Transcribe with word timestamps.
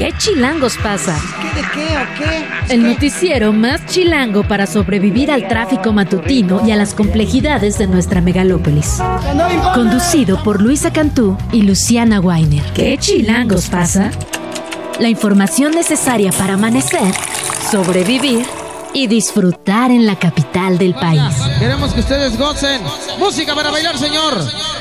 ¿Qué 0.00 0.14
chilangos 0.16 0.78
pasa? 0.78 1.14
¿Qué 1.42 1.60
de 1.60 1.68
qué 1.74 1.94
o 1.94 2.16
qué? 2.16 2.72
El 2.72 2.84
noticiero 2.84 3.52
más 3.52 3.84
chilango 3.84 4.44
para 4.44 4.66
sobrevivir 4.66 5.30
al 5.30 5.46
tráfico 5.46 5.92
matutino 5.92 6.66
y 6.66 6.70
a 6.70 6.76
las 6.76 6.94
complejidades 6.94 7.76
de 7.76 7.86
nuestra 7.86 8.22
megalópolis. 8.22 8.98
Conducido 9.74 10.42
por 10.42 10.62
Luisa 10.62 10.90
Cantú 10.90 11.36
y 11.52 11.64
Luciana 11.64 12.18
Weiner. 12.18 12.64
¿Qué 12.72 12.96
chilangos 12.96 13.66
pasa? 13.68 14.10
La 14.98 15.10
información 15.10 15.72
necesaria 15.72 16.32
para 16.32 16.54
amanecer, 16.54 17.12
sobrevivir 17.70 18.46
y 18.92 19.06
disfrutar 19.06 19.90
en 19.90 20.06
la 20.06 20.16
capital 20.16 20.78
del 20.78 20.94
país. 20.94 21.22
Queremos 21.58 21.92
que 21.92 22.00
ustedes 22.00 22.38
gocen. 22.38 22.80
Música 23.18 23.54
para 23.54 23.70
bailar, 23.70 23.96
señor. 23.96 24.34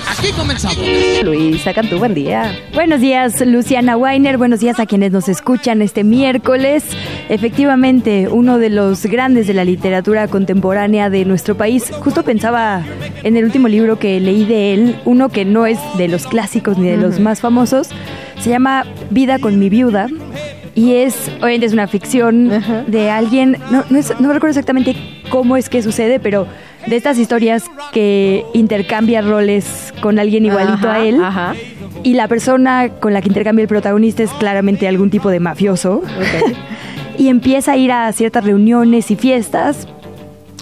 Aquí 0.09 0.31
comenzamos. 0.31 0.77
Luisa 1.23 1.73
Cantú, 1.73 1.99
buen 1.99 2.13
día. 2.13 2.57
Buenos 2.73 2.99
días, 2.99 3.39
Luciana 3.45 3.95
Weiner. 3.95 4.37
Buenos 4.37 4.59
días 4.59 4.79
a 4.79 4.85
quienes 4.85 5.11
nos 5.11 5.29
escuchan 5.29 5.81
este 5.81 6.03
miércoles. 6.03 6.83
Efectivamente, 7.29 8.27
uno 8.29 8.57
de 8.57 8.69
los 8.69 9.05
grandes 9.05 9.47
de 9.47 9.53
la 9.53 9.63
literatura 9.63 10.27
contemporánea 10.27 11.09
de 11.09 11.25
nuestro 11.25 11.55
país. 11.55 11.91
Justo 12.01 12.23
pensaba 12.23 12.83
en 13.23 13.37
el 13.37 13.45
último 13.45 13.67
libro 13.67 13.99
que 13.99 14.19
leí 14.19 14.45
de 14.45 14.73
él, 14.73 14.99
uno 15.05 15.29
que 15.29 15.45
no 15.45 15.65
es 15.65 15.79
de 15.97 16.07
los 16.07 16.25
clásicos 16.25 16.77
ni 16.77 16.89
de 16.89 16.97
los 16.97 17.19
más 17.19 17.41
famosos. 17.41 17.89
Se 18.39 18.49
llama 18.49 18.85
Vida 19.11 19.39
con 19.39 19.59
mi 19.59 19.69
viuda 19.69 20.07
y 20.79 20.93
es, 20.93 21.29
obviamente 21.39 21.65
es 21.65 21.73
una 21.73 21.87
ficción 21.87 22.49
de 22.87 23.09
alguien, 23.09 23.57
no, 23.69 23.83
no, 23.89 23.99
no, 24.19 24.31
recuerdo 24.31 24.51
exactamente 24.51 24.95
cómo 25.29 25.57
es 25.57 25.67
que 25.67 25.83
sucede, 25.83 26.21
pero 26.21 26.47
de 26.87 26.95
estas 26.95 27.17
historias 27.17 27.65
que 27.91 28.45
intercambia 28.53 29.21
roles 29.21 29.93
con 29.99 30.19
alguien 30.19 30.45
igualito 30.45 30.89
a 30.89 30.99
él. 30.99 31.19
Y 32.01 32.13
la 32.13 32.29
persona 32.29 32.91
con 33.01 33.13
la 33.13 33.21
que 33.21 33.27
intercambia 33.27 33.63
el 33.63 33.67
protagonista 33.67 34.23
es 34.23 34.31
claramente 34.31 34.87
algún 34.87 35.09
tipo 35.09 35.29
de 35.29 35.41
mafioso. 35.41 36.01
y 37.17 37.27
empieza 37.27 37.73
a 37.73 37.75
ir 37.75 37.91
a 37.91 38.09
ciertas 38.13 38.45
reuniones 38.45 39.11
y 39.11 39.17
fiestas 39.17 39.85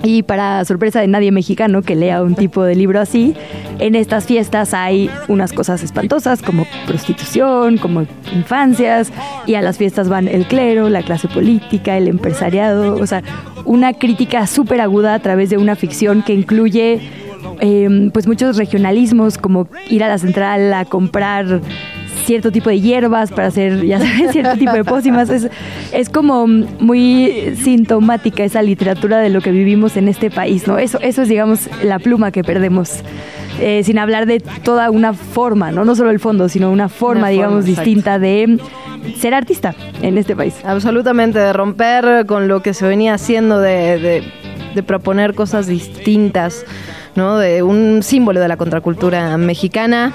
y 0.03 0.23
para 0.23 0.63
sorpresa 0.65 1.01
de 1.01 1.07
nadie 1.07 1.31
mexicano 1.31 1.81
que 1.81 1.95
lea 1.95 2.21
un 2.21 2.35
tipo 2.35 2.63
de 2.63 2.75
libro 2.75 2.99
así, 2.99 3.35
en 3.79 3.95
estas 3.95 4.25
fiestas 4.25 4.73
hay 4.73 5.09
unas 5.27 5.53
cosas 5.53 5.83
espantosas 5.83 6.41
como 6.41 6.65
prostitución, 6.85 7.77
como 7.77 8.05
infancias, 8.33 9.11
y 9.45 9.55
a 9.55 9.61
las 9.61 9.77
fiestas 9.77 10.09
van 10.09 10.27
el 10.27 10.45
clero, 10.45 10.89
la 10.89 11.03
clase 11.03 11.27
política, 11.27 11.97
el 11.97 12.07
empresariado, 12.07 12.95
o 12.95 13.07
sea, 13.07 13.23
una 13.65 13.93
crítica 13.93 14.47
súper 14.47 14.81
aguda 14.81 15.13
a 15.13 15.19
través 15.19 15.49
de 15.49 15.57
una 15.57 15.75
ficción 15.75 16.23
que 16.23 16.33
incluye 16.33 17.01
eh, 17.59 18.09
pues 18.13 18.27
muchos 18.27 18.57
regionalismos 18.57 19.37
como 19.37 19.67
ir 19.89 20.03
a 20.03 20.07
la 20.07 20.17
central 20.17 20.73
a 20.73 20.85
comprar 20.85 21.61
cierto 22.27 22.51
tipo 22.51 22.69
de 22.69 22.81
hierbas 22.81 23.31
para 23.31 23.47
hacer, 23.47 23.85
ya 23.85 23.99
sabes, 24.05 24.31
cierto 24.31 24.57
tipo 24.57 24.73
de 24.73 24.83
pócimas. 24.83 25.29
Es, 25.29 25.47
es 25.91 26.09
como 26.09 26.45
muy 26.45 27.55
sintomática 27.59 28.43
esa 28.43 28.61
literatura 28.61 29.17
de 29.19 29.29
lo 29.29 29.41
que 29.41 29.51
vivimos 29.51 29.97
en 29.97 30.09
este 30.09 30.29
país, 30.29 30.67
¿no? 30.67 30.77
Eso, 30.77 30.99
eso 30.99 31.21
es, 31.23 31.29
digamos, 31.29 31.69
la 31.83 31.97
pluma 31.99 32.31
que 32.31 32.43
perdemos. 32.43 33.01
Eh, 33.59 33.81
sin 33.83 33.97
hablar 33.97 34.27
de 34.27 34.39
toda 34.39 34.91
una 34.91 35.13
forma, 35.13 35.71
¿no? 35.71 35.83
No 35.83 35.95
solo 35.95 36.11
el 36.11 36.19
fondo, 36.19 36.47
sino 36.47 36.71
una 36.71 36.89
forma, 36.89 37.29
digamos, 37.29 37.65
distinta 37.65 38.19
de 38.19 38.59
ser 39.17 39.33
artista 39.33 39.73
en 40.03 40.19
este 40.19 40.35
país. 40.35 40.53
Absolutamente, 40.63 41.39
de 41.39 41.53
romper 41.53 42.27
con 42.27 42.47
lo 42.47 42.61
que 42.61 42.75
se 42.75 42.85
venía 42.85 43.15
haciendo, 43.15 43.59
de, 43.59 43.97
de, 43.97 44.23
de 44.75 44.83
proponer 44.83 45.33
cosas 45.33 45.65
distintas, 45.65 46.65
¿no? 47.15 47.39
De 47.39 47.63
un 47.63 48.03
símbolo 48.03 48.39
de 48.39 48.47
la 48.47 48.57
contracultura 48.57 49.35
mexicana. 49.37 50.13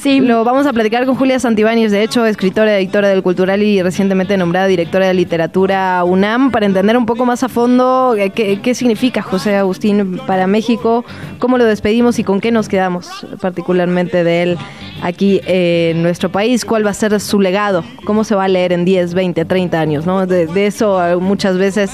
Sí. 0.00 0.20
Lo 0.20 0.44
vamos 0.44 0.66
a 0.66 0.72
platicar 0.72 1.04
con 1.04 1.14
Julia 1.14 1.38
Santibáñez, 1.38 1.92
de 1.92 2.02
hecho, 2.02 2.24
escritora, 2.24 2.78
editora 2.78 3.08
del 3.08 3.22
Cultural 3.22 3.62
y 3.62 3.82
recientemente 3.82 4.38
nombrada 4.38 4.66
directora 4.66 5.06
de 5.06 5.12
literatura 5.12 6.02
UNAM, 6.04 6.50
para 6.50 6.64
entender 6.64 6.96
un 6.96 7.04
poco 7.04 7.26
más 7.26 7.42
a 7.42 7.50
fondo 7.50 8.16
qué, 8.34 8.60
qué 8.62 8.74
significa 8.74 9.20
José 9.20 9.56
Agustín 9.56 10.18
para 10.26 10.46
México, 10.46 11.04
cómo 11.38 11.58
lo 11.58 11.66
despedimos 11.66 12.18
y 12.18 12.24
con 12.24 12.40
qué 12.40 12.50
nos 12.50 12.68
quedamos 12.68 13.26
particularmente 13.42 14.24
de 14.24 14.42
él 14.42 14.58
aquí 15.02 15.42
en 15.44 16.02
nuestro 16.02 16.30
país, 16.30 16.64
cuál 16.64 16.86
va 16.86 16.90
a 16.90 16.94
ser 16.94 17.20
su 17.20 17.38
legado, 17.38 17.84
cómo 18.04 18.24
se 18.24 18.34
va 18.34 18.44
a 18.44 18.48
leer 18.48 18.72
en 18.72 18.86
10, 18.86 19.12
20, 19.12 19.44
30 19.44 19.78
años, 19.78 20.06
¿no? 20.06 20.26
De, 20.26 20.46
de 20.46 20.66
eso 20.66 20.98
muchas 21.20 21.58
veces 21.58 21.90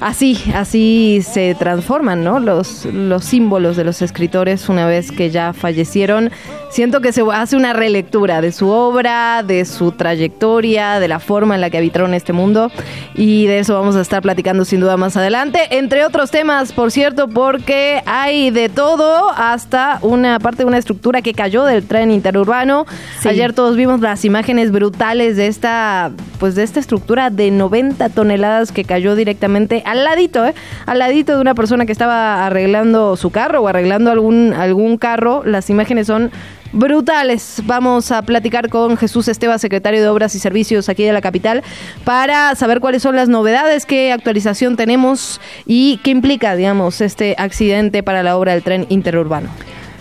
así, 0.00 0.38
así 0.54 1.20
se 1.22 1.54
transforman, 1.54 2.24
¿no? 2.24 2.40
Los, 2.40 2.84
los 2.86 3.24
símbolos 3.24 3.76
de 3.76 3.84
los 3.84 4.02
escritores 4.02 4.68
una 4.68 4.86
vez 4.86 5.12
que 5.12 5.30
ya 5.30 5.52
fallecieron. 5.52 6.30
Siento 6.70 7.00
que 7.00 7.12
se 7.12 7.22
hace 7.32 7.56
una 7.56 7.72
relectura 7.72 8.40
de 8.40 8.52
su 8.52 8.68
obra, 8.68 9.42
de 9.42 9.64
su 9.64 9.92
trayectoria, 9.92 11.00
de 11.00 11.08
la 11.08 11.18
forma 11.18 11.54
en 11.54 11.62
la 11.62 11.70
que 11.70 11.78
habitaron 11.78 12.12
este 12.14 12.32
mundo 12.32 12.70
y 13.14 13.46
de 13.46 13.60
eso 13.60 13.74
vamos 13.74 13.96
a 13.96 14.02
estar 14.02 14.22
platicando 14.22 14.64
sin 14.64 14.80
duda 14.80 14.96
más 14.96 15.16
adelante, 15.16 15.60
entre 15.70 16.04
otros 16.04 16.30
temas, 16.30 16.72
por 16.72 16.90
cierto, 16.90 17.28
porque 17.28 18.02
hay 18.06 18.50
de 18.50 18.68
todo 18.68 19.30
hasta 19.30 19.98
una 20.02 20.38
parte 20.38 20.58
de 20.58 20.66
una 20.66 20.78
estructura 20.78 21.22
que 21.22 21.32
cayó 21.32 21.64
del 21.64 21.86
tren 21.86 22.10
interurbano. 22.10 22.86
Ayer 23.24 23.54
todos 23.54 23.76
vimos 23.76 24.00
las 24.00 24.24
imágenes 24.24 24.70
brutales 24.70 25.36
de 25.36 25.46
esta 25.46 26.12
pues 26.38 26.54
de 26.54 26.62
esta 26.62 26.78
estructura 26.78 27.30
de 27.30 27.50
90 27.50 28.10
toneladas 28.10 28.70
que 28.70 28.84
cayó 28.84 29.16
directamente 29.16 29.82
al 29.88 30.04
ladito, 30.04 30.46
¿eh? 30.46 30.54
al 30.86 30.98
ladito 30.98 31.34
de 31.34 31.40
una 31.40 31.54
persona 31.54 31.86
que 31.86 31.92
estaba 31.92 32.46
arreglando 32.46 33.16
su 33.16 33.30
carro 33.30 33.62
o 33.62 33.68
arreglando 33.68 34.10
algún, 34.10 34.52
algún 34.52 34.98
carro. 34.98 35.42
Las 35.44 35.70
imágenes 35.70 36.06
son 36.06 36.30
brutales. 36.72 37.62
Vamos 37.64 38.12
a 38.12 38.20
platicar 38.22 38.68
con 38.68 38.98
Jesús 38.98 39.28
Esteba, 39.28 39.58
secretario 39.58 40.02
de 40.02 40.08
Obras 40.08 40.34
y 40.34 40.38
Servicios 40.38 40.90
aquí 40.90 41.04
de 41.04 41.12
la 41.12 41.22
capital, 41.22 41.62
para 42.04 42.54
saber 42.54 42.80
cuáles 42.80 43.02
son 43.02 43.16
las 43.16 43.30
novedades, 43.30 43.86
qué 43.86 44.12
actualización 44.12 44.76
tenemos 44.76 45.40
y 45.66 45.98
qué 46.04 46.10
implica, 46.10 46.54
digamos, 46.54 47.00
este 47.00 47.34
accidente 47.38 48.02
para 48.02 48.22
la 48.22 48.36
obra 48.36 48.52
del 48.52 48.62
tren 48.62 48.86
interurbano. 48.90 49.48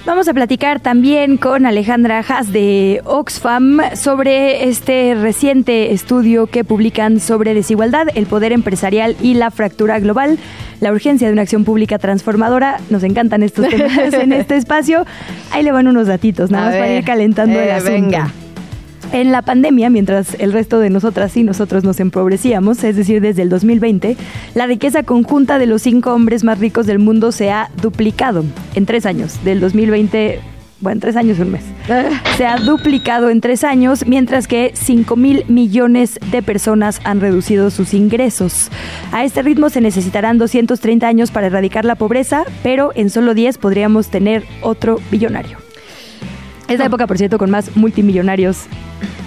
Vamos 0.07 0.29
a 0.29 0.33
platicar 0.33 0.79
también 0.79 1.35
con 1.35 1.65
Alejandra 1.65 2.23
Haas 2.25 2.53
de 2.53 3.01
Oxfam 3.03 3.81
sobre 3.93 4.69
este 4.69 5.15
reciente 5.15 5.91
estudio 5.91 6.47
que 6.47 6.63
publican 6.63 7.19
sobre 7.19 7.53
desigualdad, 7.53 8.07
el 8.15 8.25
poder 8.25 8.53
empresarial 8.53 9.17
y 9.21 9.33
la 9.33 9.51
fractura 9.51 9.99
global, 9.99 10.39
la 10.79 10.93
urgencia 10.93 11.27
de 11.27 11.33
una 11.33 11.41
acción 11.41 11.65
pública 11.65 11.99
transformadora. 11.99 12.79
Nos 12.89 13.03
encantan 13.03 13.43
estos 13.43 13.67
temas 13.67 14.13
en 14.13 14.31
este 14.31 14.55
espacio. 14.55 15.05
Ahí 15.51 15.61
le 15.61 15.73
van 15.73 15.89
unos 15.89 16.07
datitos, 16.07 16.51
nada 16.51 16.67
más 16.67 16.75
para 16.75 16.93
ir 16.93 17.03
calentando 17.03 17.59
el 17.59 17.67
eh, 17.67 17.73
asunto. 17.73 17.91
venga. 17.91 18.31
En 19.11 19.31
la 19.31 19.41
pandemia, 19.41 19.89
mientras 19.89 20.35
el 20.35 20.51
resto 20.51 20.79
de 20.79 20.89
nosotras 20.89 21.35
y 21.37 21.43
nosotros 21.43 21.83
nos 21.83 21.99
empobrecíamos, 21.99 22.83
es 22.83 22.95
decir, 22.95 23.21
desde 23.21 23.41
el 23.41 23.49
2020, 23.49 24.17
la 24.53 24.67
riqueza 24.67 25.03
conjunta 25.03 25.59
de 25.59 25.65
los 25.65 25.81
cinco 25.81 26.13
hombres 26.13 26.43
más 26.43 26.59
ricos 26.59 26.85
del 26.85 26.99
mundo 26.99 27.31
se 27.31 27.51
ha 27.51 27.69
duplicado 27.81 28.43
en 28.75 28.85
tres 28.85 29.05
años, 29.05 29.43
del 29.43 29.59
2020 29.59 30.41
bueno, 30.79 31.01
tres 31.01 31.15
años 31.15 31.39
y 31.39 31.41
un 31.41 31.51
mes. 31.51 31.63
Se 32.37 32.45
ha 32.45 32.57
duplicado 32.57 33.31
en 33.31 33.41
tres 33.41 33.63
años, 33.63 34.05
mientras 34.05 34.47
que 34.47 34.71
5 34.75 35.15
mil 35.15 35.43
millones 35.47 36.19
de 36.31 36.43
personas 36.43 37.01
han 37.03 37.19
reducido 37.19 37.71
sus 37.71 37.95
ingresos. 37.95 38.69
A 39.11 39.23
este 39.23 39.41
ritmo 39.41 39.69
se 39.69 39.81
necesitarán 39.81 40.37
230 40.37 41.07
años 41.07 41.31
para 41.31 41.47
erradicar 41.47 41.83
la 41.83 41.95
pobreza, 41.95 42.43
pero 42.61 42.91
en 42.93 43.09
solo 43.09 43.33
10 43.33 43.57
podríamos 43.57 44.09
tener 44.09 44.43
otro 44.61 44.99
billonario. 45.09 45.66
Es 46.67 46.79
la 46.79 46.85
época, 46.85 47.07
por 47.07 47.17
cierto, 47.17 47.37
con 47.37 47.49
más 47.49 47.75
multimillonarios 47.75 48.65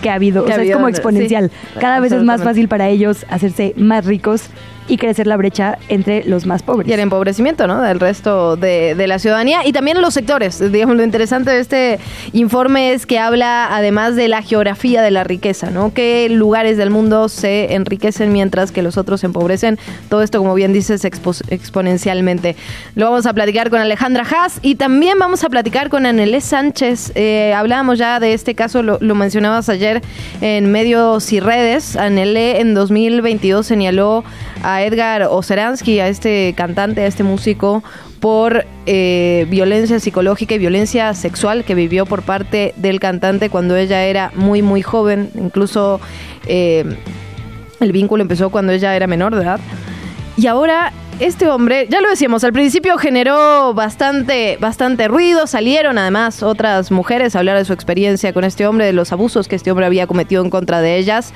que 0.02 0.10
ha 0.10 0.14
habido. 0.14 0.44
Que 0.44 0.52
o 0.52 0.54
sea, 0.54 0.62
ha 0.62 0.66
es 0.66 0.74
como 0.74 0.86
sí, 0.86 0.90
exponencial. 0.90 1.50
Cada 1.78 2.00
vez 2.00 2.12
es 2.12 2.22
más 2.22 2.42
fácil 2.42 2.68
para 2.68 2.88
ellos 2.88 3.24
hacerse 3.28 3.74
más 3.76 4.04
ricos 4.04 4.50
y 4.90 4.98
crecer 4.98 5.26
la 5.26 5.36
brecha 5.36 5.78
entre 5.88 6.24
los 6.24 6.44
más 6.46 6.62
pobres. 6.62 6.88
Y 6.88 6.92
el 6.92 7.00
empobrecimiento, 7.00 7.66
¿no? 7.66 7.80
Del 7.80 8.00
resto 8.00 8.56
de, 8.56 8.94
de 8.94 9.06
la 9.06 9.18
ciudadanía 9.18 9.64
y 9.66 9.72
también 9.72 10.00
los 10.02 10.12
sectores. 10.14 10.58
Digamos, 10.72 10.96
lo 10.96 11.02
interesante 11.04 11.50
de 11.50 11.60
este 11.60 11.98
informe 12.32 12.92
es 12.92 13.06
que 13.06 13.18
habla 13.18 13.74
además 13.74 14.16
de 14.16 14.28
la 14.28 14.42
geografía 14.42 15.00
de 15.00 15.10
la 15.10 15.24
riqueza, 15.24 15.70
¿no? 15.70 15.94
Qué 15.94 16.28
lugares 16.30 16.76
del 16.76 16.90
mundo 16.90 17.28
se 17.28 17.74
enriquecen 17.74 18.32
mientras 18.32 18.72
que 18.72 18.82
los 18.82 18.98
otros 18.98 19.20
se 19.20 19.26
empobrecen. 19.26 19.78
Todo 20.08 20.22
esto, 20.22 20.38
como 20.38 20.54
bien 20.54 20.72
dices, 20.72 21.04
expo- 21.04 21.40
exponencialmente. 21.48 22.56
Lo 22.96 23.06
vamos 23.10 23.26
a 23.26 23.32
platicar 23.32 23.70
con 23.70 23.80
Alejandra 23.80 24.24
Haas 24.24 24.58
y 24.62 24.74
también 24.74 25.18
vamos 25.18 25.44
a 25.44 25.48
platicar 25.48 25.88
con 25.88 26.04
Anelé 26.04 26.40
Sánchez. 26.40 27.12
Eh, 27.14 27.54
hablábamos 27.54 27.98
ya 27.98 28.20
de 28.20 28.32
este 28.34 28.54
caso, 28.54 28.82
lo, 28.82 28.98
lo 29.00 29.14
mencionabas 29.14 29.68
ayer 29.68 30.02
en 30.40 30.70
medios 30.72 31.32
y 31.32 31.40
redes. 31.40 31.96
Anelé 31.96 32.60
en 32.60 32.74
2022 32.74 33.66
señaló 33.66 34.24
a 34.62 34.79
Edgar 34.84 35.22
Oceransky, 35.22 36.00
a 36.00 36.08
este 36.08 36.54
cantante, 36.56 37.02
a 37.02 37.06
este 37.06 37.22
músico, 37.22 37.82
por 38.20 38.66
eh, 38.86 39.46
violencia 39.48 39.98
psicológica 39.98 40.54
y 40.54 40.58
violencia 40.58 41.14
sexual 41.14 41.64
que 41.64 41.74
vivió 41.74 42.06
por 42.06 42.22
parte 42.22 42.74
del 42.76 43.00
cantante 43.00 43.48
cuando 43.50 43.76
ella 43.76 44.04
era 44.04 44.30
muy, 44.34 44.62
muy 44.62 44.82
joven. 44.82 45.30
Incluso 45.34 46.00
eh, 46.46 46.84
el 47.80 47.92
vínculo 47.92 48.22
empezó 48.22 48.50
cuando 48.50 48.72
ella 48.72 48.94
era 48.94 49.06
menor 49.06 49.34
de 49.34 49.42
edad. 49.42 49.60
Y 50.36 50.46
ahora 50.46 50.92
este 51.20 51.48
hombre, 51.48 51.86
ya 51.90 52.00
lo 52.00 52.08
decíamos, 52.08 52.44
al 52.44 52.52
principio 52.54 52.96
generó 52.96 53.74
bastante, 53.74 54.56
bastante 54.58 55.06
ruido, 55.06 55.46
salieron 55.46 55.98
además 55.98 56.42
otras 56.42 56.90
mujeres 56.90 57.36
a 57.36 57.40
hablar 57.40 57.58
de 57.58 57.66
su 57.66 57.74
experiencia 57.74 58.32
con 58.32 58.42
este 58.44 58.66
hombre, 58.66 58.86
de 58.86 58.94
los 58.94 59.12
abusos 59.12 59.46
que 59.46 59.56
este 59.56 59.70
hombre 59.70 59.84
había 59.84 60.06
cometido 60.06 60.42
en 60.42 60.48
contra 60.48 60.80
de 60.80 60.96
ellas. 60.96 61.34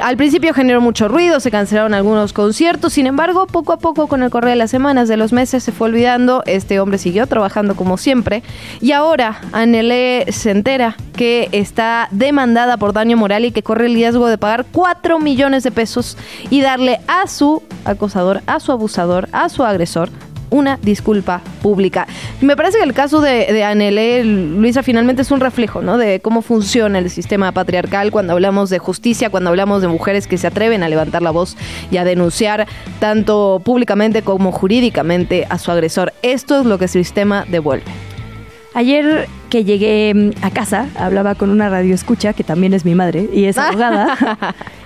Al 0.00 0.16
principio 0.16 0.52
generó 0.52 0.80
mucho 0.80 1.06
ruido, 1.06 1.38
se 1.38 1.52
cancelaron 1.52 1.94
algunos 1.94 2.32
conciertos, 2.32 2.92
sin 2.92 3.06
embargo, 3.06 3.46
poco 3.46 3.72
a 3.72 3.78
poco 3.78 4.08
con 4.08 4.22
el 4.22 4.30
correr 4.30 4.50
de 4.50 4.56
las 4.56 4.70
semanas, 4.70 5.08
de 5.08 5.16
los 5.16 5.32
meses, 5.32 5.62
se 5.62 5.70
fue 5.70 5.88
olvidando, 5.88 6.42
este 6.46 6.80
hombre 6.80 6.98
siguió 6.98 7.26
trabajando 7.26 7.76
como 7.76 7.96
siempre 7.96 8.42
y 8.80 8.92
ahora 8.92 9.40
Anelé 9.52 10.26
se 10.30 10.50
entera 10.50 10.96
que 11.16 11.48
está 11.52 12.08
demandada 12.10 12.76
por 12.76 12.92
daño 12.92 13.16
moral 13.16 13.44
y 13.44 13.52
que 13.52 13.62
corre 13.62 13.86
el 13.86 13.94
riesgo 13.94 14.26
de 14.26 14.36
pagar 14.36 14.66
4 14.72 15.20
millones 15.20 15.62
de 15.62 15.70
pesos 15.70 16.18
y 16.50 16.60
darle 16.60 17.00
a 17.06 17.28
su 17.28 17.62
acosador, 17.84 18.42
a 18.46 18.58
su 18.58 18.72
abusador, 18.72 19.28
a 19.32 19.48
su 19.48 19.62
agresor 19.62 20.10
una 20.54 20.78
disculpa 20.82 21.42
pública. 21.62 22.06
Me 22.40 22.56
parece 22.56 22.78
que 22.78 22.84
el 22.84 22.94
caso 22.94 23.20
de, 23.20 23.64
Anelé, 23.64 24.24
Luisa, 24.24 24.82
finalmente 24.82 25.22
es 25.22 25.30
un 25.30 25.40
reflejo 25.40 25.82
¿no? 25.82 25.98
de 25.98 26.20
cómo 26.20 26.42
funciona 26.42 26.98
el 26.98 27.10
sistema 27.10 27.52
patriarcal 27.52 28.10
cuando 28.10 28.32
hablamos 28.32 28.70
de 28.70 28.78
justicia, 28.78 29.30
cuando 29.30 29.50
hablamos 29.50 29.82
de 29.82 29.88
mujeres 29.88 30.26
que 30.26 30.38
se 30.38 30.46
atreven 30.46 30.82
a 30.82 30.88
levantar 30.88 31.22
la 31.22 31.32
voz 31.32 31.56
y 31.90 31.96
a 31.96 32.04
denunciar 32.04 32.66
tanto 33.00 33.60
públicamente 33.64 34.22
como 34.22 34.52
jurídicamente 34.52 35.46
a 35.50 35.58
su 35.58 35.72
agresor. 35.72 36.12
Esto 36.22 36.60
es 36.60 36.66
lo 36.66 36.78
que 36.78 36.84
el 36.84 36.90
sistema 36.90 37.44
devuelve. 37.48 38.13
Ayer 38.74 39.28
que 39.50 39.64
llegué 39.64 40.12
mm, 40.14 40.44
a 40.44 40.50
casa, 40.50 40.88
hablaba 40.96 41.36
con 41.36 41.50
una 41.50 41.68
radio 41.68 41.94
escucha, 41.94 42.32
que 42.32 42.42
también 42.42 42.74
es 42.74 42.84
mi 42.84 42.94
madre, 42.94 43.28
y 43.32 43.44
es 43.44 43.56
abogada, 43.58 44.16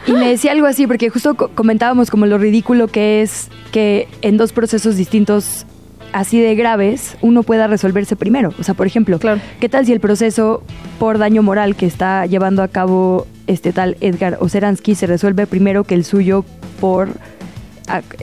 y 0.07 0.13
me 0.13 0.29
decía 0.29 0.53
algo 0.53 0.67
así, 0.67 0.87
porque 0.87 1.09
justo 1.09 1.35
comentábamos 1.35 2.11
como 2.11 2.27
lo 2.27 2.39
ridículo 2.39 2.89
que 2.89 3.23
es 3.23 3.49
que 3.73 4.07
en 4.21 4.37
dos 4.37 4.53
procesos 4.53 4.97
distintos 4.97 5.67
así 6.13 6.41
de 6.41 6.55
graves 6.55 7.17
uno 7.21 7.43
pueda 7.43 7.67
resolverse 7.67 8.17
primero. 8.17 8.53
O 8.59 8.63
sea, 8.63 8.75
por 8.75 8.87
ejemplo, 8.87 9.19
¿qué 9.61 9.69
tal 9.69 9.87
si 9.87 9.93
el 9.93 10.01
proceso 10.01 10.63
por 10.99 11.19
daño 11.19 11.43
moral 11.43 11.77
que 11.77 11.87
está 11.87 12.27
llevando 12.27 12.63
a 12.63 12.69
cabo 12.69 13.27
este 13.47 13.73
tal 13.73 13.97
Edgar 14.01 14.37
Oceransky 14.41 14.95
se 14.95 15.07
resuelve 15.07 15.47
primero 15.47 15.85
que 15.85 15.95
el 15.95 16.05
suyo 16.05 16.45
por 16.81 17.09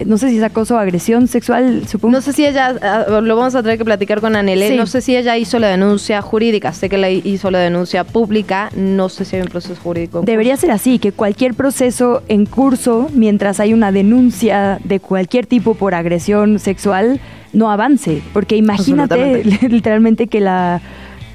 no 0.06 0.18
sé 0.18 0.30
si 0.30 0.38
es 0.38 0.44
acoso 0.44 0.76
o 0.76 0.78
agresión 0.78 1.28
sexual, 1.28 1.88
supongo. 1.88 2.14
No 2.14 2.22
sé 2.22 2.34
si 2.34 2.46
ella, 2.46 2.76
ah, 2.82 3.22
lo 3.22 3.36
vamos 3.36 3.56
a 3.56 3.64
tener 3.64 3.78
que 3.78 3.86
platicar 3.86 4.22
con 4.22 4.36
Anelé, 4.36 4.76
no 4.76 4.86
sé 4.86 5.02
si 5.02 5.16
ella 5.16 5.38
hizo 5.38 5.60
la 5.60 5.68
denuncia 5.68 6.22
jurídica, 6.22 6.74
sé 6.74 6.90
que 6.90 6.98
la 6.98 7.10
hizo 7.10 7.52
la 7.52 7.60
denuncia 7.60 8.04
pública, 8.04 8.70
no 8.76 9.10
sé 9.10 9.26
si 9.26 9.36
hay 9.36 9.42
un 9.42 9.48
proceso 9.48 9.80
jurídico. 9.82 10.22
Debería 10.22 10.58
ser 10.58 10.72
así, 10.72 11.00
que 11.00 11.12
cualquier 11.12 11.54
proceso 11.54 12.24
en 12.28 12.46
curso, 12.46 13.10
mientras 13.14 13.60
hay 13.60 13.74
una 13.74 13.92
denuncia 13.92 14.80
de 14.84 15.00
cualquier 15.00 15.46
tipo 15.46 15.76
por 15.76 15.94
agresión 15.96 16.60
sexual, 16.60 17.20
no 17.54 17.72
avance, 17.72 18.22
porque 18.34 18.58
imagínate 18.58 19.44
literalmente 19.70 20.28
que 20.28 20.42
la 20.42 20.82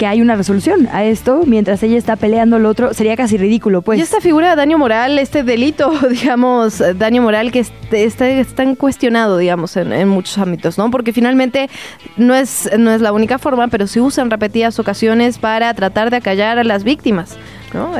que 0.00 0.06
hay 0.06 0.22
una 0.22 0.34
resolución 0.34 0.88
a 0.92 1.04
esto 1.04 1.42
mientras 1.44 1.82
ella 1.82 1.98
está 1.98 2.16
peleando 2.16 2.58
lo 2.58 2.70
otro 2.70 2.94
sería 2.94 3.18
casi 3.18 3.36
ridículo 3.36 3.82
pues. 3.82 3.98
Y 3.98 4.02
esta 4.02 4.22
figura 4.22 4.48
de 4.48 4.56
daño 4.56 4.78
moral 4.78 5.18
este 5.18 5.42
delito 5.42 5.92
digamos 6.10 6.82
daño 6.96 7.20
moral 7.20 7.52
que 7.52 7.66
está, 7.92 8.26
está 8.26 8.74
cuestionado 8.76 9.36
digamos 9.36 9.76
en, 9.76 10.08
muchos 10.08 10.38
ámbitos 10.38 10.78
no 10.78 10.90
porque 10.90 11.12
finalmente 11.12 11.68
no 12.16 12.34
es 12.34 12.70
no 12.78 12.92
es 12.92 13.02
la 13.02 13.12
única 13.12 13.36
forma 13.36 13.68
pero 13.68 13.86
se 13.86 14.00
usa 14.00 14.24
en 14.24 14.30
repetidas 14.30 14.78
ocasiones 14.78 15.36
para 15.36 15.74
tratar 15.74 16.08
de 16.08 16.16
acallar 16.16 16.58
a 16.58 16.64
las 16.64 16.82
víctimas 16.82 17.36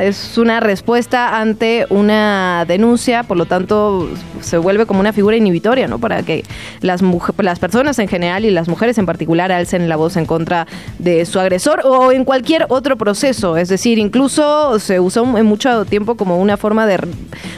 es 0.01 0.37
una 0.37 0.59
respuesta 0.59 1.39
ante 1.39 1.85
una 1.89 2.65
denuncia, 2.67 3.23
por 3.23 3.37
lo 3.37 3.45
tanto 3.45 4.09
se 4.41 4.57
vuelve 4.57 4.85
como 4.85 4.99
una 4.99 5.13
figura 5.13 5.37
inhibitoria, 5.37 5.87
¿no? 5.87 5.97
Para 5.99 6.23
que 6.23 6.43
las, 6.81 7.01
las 7.37 7.59
personas 7.59 7.97
en 7.99 8.07
general 8.07 8.43
y 8.43 8.51
las 8.51 8.67
mujeres 8.67 8.97
en 8.97 9.05
particular 9.05 9.51
alcen 9.51 9.87
la 9.87 9.95
voz 9.95 10.17
en 10.17 10.25
contra 10.25 10.67
de 10.99 11.25
su 11.25 11.39
agresor 11.39 11.81
o 11.85 12.11
en 12.11 12.25
cualquier 12.25 12.65
otro 12.69 12.97
proceso. 12.97 13.55
Es 13.55 13.69
decir, 13.69 13.97
incluso 13.97 14.77
se 14.79 14.99
usó 14.99 15.37
en 15.37 15.45
mucho 15.45 15.85
tiempo 15.85 16.15
como 16.15 16.39
una 16.39 16.57
forma 16.57 16.85
de 16.85 16.99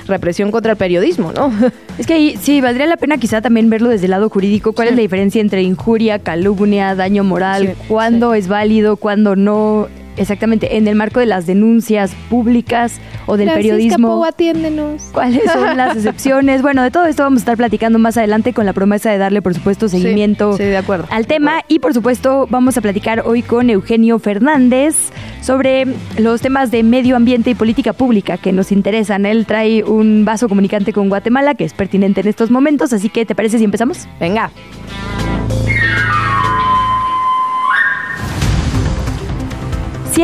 represión 0.07 0.51
contra 0.51 0.74
el 0.74 0.77
periodismo, 0.77 1.31
¿no? 1.31 1.51
Es 1.98 2.07
que 2.07 2.38
sí, 2.42 2.59
valdría 2.59 2.88
la 2.88 2.98
pena 2.98 3.18
quizá 3.18 3.42
también 3.42 3.69
verlo 3.69 3.89
desde 3.89 4.06
el 4.06 4.12
lado 4.12 4.27
jurídico. 4.27 4.74
¿Cuál 4.74 4.88
es 4.88 4.95
la 4.95 5.01
diferencia 5.01 5.39
entre 5.39 5.62
injuria, 5.62 6.18
calumnia, 6.18 6.95
daño 6.95 7.24
moral? 7.24 7.75
¿Cuándo 7.88 8.33
es 8.33 8.48
válido, 8.48 8.98
cuándo 8.98 9.36
no? 9.36 9.88
Exactamente, 10.18 10.77
en 10.77 10.88
el 10.88 10.95
marco 10.95 11.19
de 11.19 11.25
las 11.25 11.45
denuncias 11.45 12.13
públicas 12.30 13.00
o 13.25 13.38
del 13.38 13.50
periodismo. 13.51 14.24
atiéndenos. 14.25 15.10
¿Cuáles 15.12 15.51
son 15.51 15.77
las 15.77 15.95
excepciones? 15.95 16.62
Bueno, 16.62 16.83
de 16.83 16.92
todo 16.92 17.06
esto 17.06 17.24
vamos 17.24 17.39
a 17.39 17.42
estar 17.42 17.57
platicando 17.57 18.00
más 18.00 18.18
adelante 18.18 18.54
con 18.54 18.65
la 18.65 18.74
promesa 18.74 19.12
de 19.12 19.18
darle, 19.18 19.42
por 19.42 19.54
supuesto, 19.54 19.89
seguimiento 19.89 20.56
de 20.57 20.77
acuerdo, 20.77 21.07
al 21.10 21.27
tema. 21.27 21.62
Y, 21.68 21.80
por 21.80 21.94
supuesto, 21.94 22.48
vamos 22.50 22.77
a 22.77 22.81
platicar 22.81 23.24
hoy 23.25 23.42
con 23.42 23.69
Eugenio 23.69 24.19
Fernández 24.19 24.95
sobre 25.42 25.86
los 26.18 26.42
temas 26.42 26.71
de 26.71 26.83
medio 26.83 27.16
ambiente 27.16 27.50
y 27.50 27.56
política 27.56 27.94
pública 27.94 28.38
que 28.38 28.51
nos 28.51 28.71
interesan. 28.71 29.25
Él 29.25 29.45
trae 29.45 29.83
un 29.83 30.25
vaso 30.25 30.48
comunicante 30.48 30.94
con 30.94 31.09
Guatemala 31.09 31.56
que 31.56 31.63
es 31.63 31.74
pertinente 31.74 32.21
en 32.21 32.27
estos 32.27 32.51
momentos, 32.51 32.94
así 32.94 33.09
que 33.09 33.25
¿te 33.25 33.36
parece 33.36 33.57
si 33.57 33.63
empezamos? 33.63 34.07
Venga. 34.19 34.51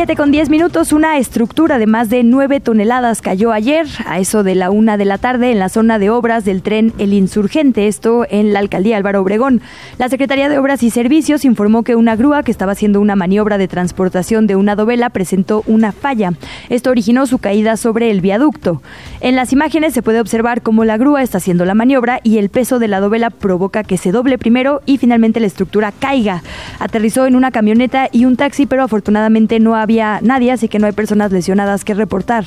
7 0.00 0.16
con 0.16 0.30
10 0.30 0.48
minutos, 0.48 0.94
una 0.94 1.18
estructura 1.18 1.78
de 1.78 1.86
más 1.86 2.08
de 2.08 2.24
9 2.24 2.60
toneladas 2.60 3.20
cayó 3.20 3.52
ayer, 3.52 3.86
a 4.06 4.18
eso 4.18 4.42
de 4.42 4.54
la 4.54 4.70
una 4.70 4.96
de 4.96 5.04
la 5.04 5.18
tarde, 5.18 5.52
en 5.52 5.58
la 5.58 5.68
zona 5.68 5.98
de 5.98 6.08
obras 6.08 6.46
del 6.46 6.62
tren 6.62 6.94
El 6.96 7.12
Insurgente, 7.12 7.86
esto 7.86 8.24
en 8.30 8.54
la 8.54 8.60
alcaldía 8.60 8.96
Álvaro 8.96 9.20
Obregón. 9.20 9.60
La 9.98 10.08
Secretaría 10.08 10.48
de 10.48 10.56
Obras 10.56 10.82
y 10.82 10.88
Servicios 10.88 11.44
informó 11.44 11.82
que 11.82 11.96
una 11.96 12.16
grúa 12.16 12.42
que 12.42 12.50
estaba 12.50 12.72
haciendo 12.72 12.98
una 12.98 13.14
maniobra 13.14 13.58
de 13.58 13.68
transportación 13.68 14.46
de 14.46 14.56
una 14.56 14.74
dovela 14.74 15.10
presentó 15.10 15.64
una 15.66 15.92
falla. 15.92 16.32
Esto 16.70 16.88
originó 16.88 17.26
su 17.26 17.36
caída 17.36 17.76
sobre 17.76 18.10
el 18.10 18.22
viaducto. 18.22 18.80
En 19.20 19.36
las 19.36 19.52
imágenes 19.52 19.92
se 19.92 20.00
puede 20.00 20.20
observar 20.20 20.62
cómo 20.62 20.86
la 20.86 20.96
grúa 20.96 21.22
está 21.22 21.36
haciendo 21.36 21.66
la 21.66 21.74
maniobra 21.74 22.20
y 22.22 22.38
el 22.38 22.48
peso 22.48 22.78
de 22.78 22.88
la 22.88 23.00
dovela 23.00 23.28
provoca 23.28 23.84
que 23.84 23.98
se 23.98 24.12
doble 24.12 24.38
primero 24.38 24.80
y 24.86 24.96
finalmente 24.96 25.40
la 25.40 25.46
estructura 25.46 25.92
caiga. 25.92 26.42
Aterrizó 26.78 27.26
en 27.26 27.36
una 27.36 27.50
camioneta 27.50 28.08
y 28.10 28.24
un 28.24 28.36
taxi, 28.36 28.64
pero 28.64 28.82
afortunadamente 28.82 29.60
no 29.60 29.76
había 29.76 29.89
nadie, 29.90 30.52
así 30.52 30.68
que 30.68 30.78
no 30.78 30.86
hay 30.86 30.92
personas 30.92 31.32
lesionadas 31.32 31.84
que 31.84 31.94
reportar. 31.94 32.44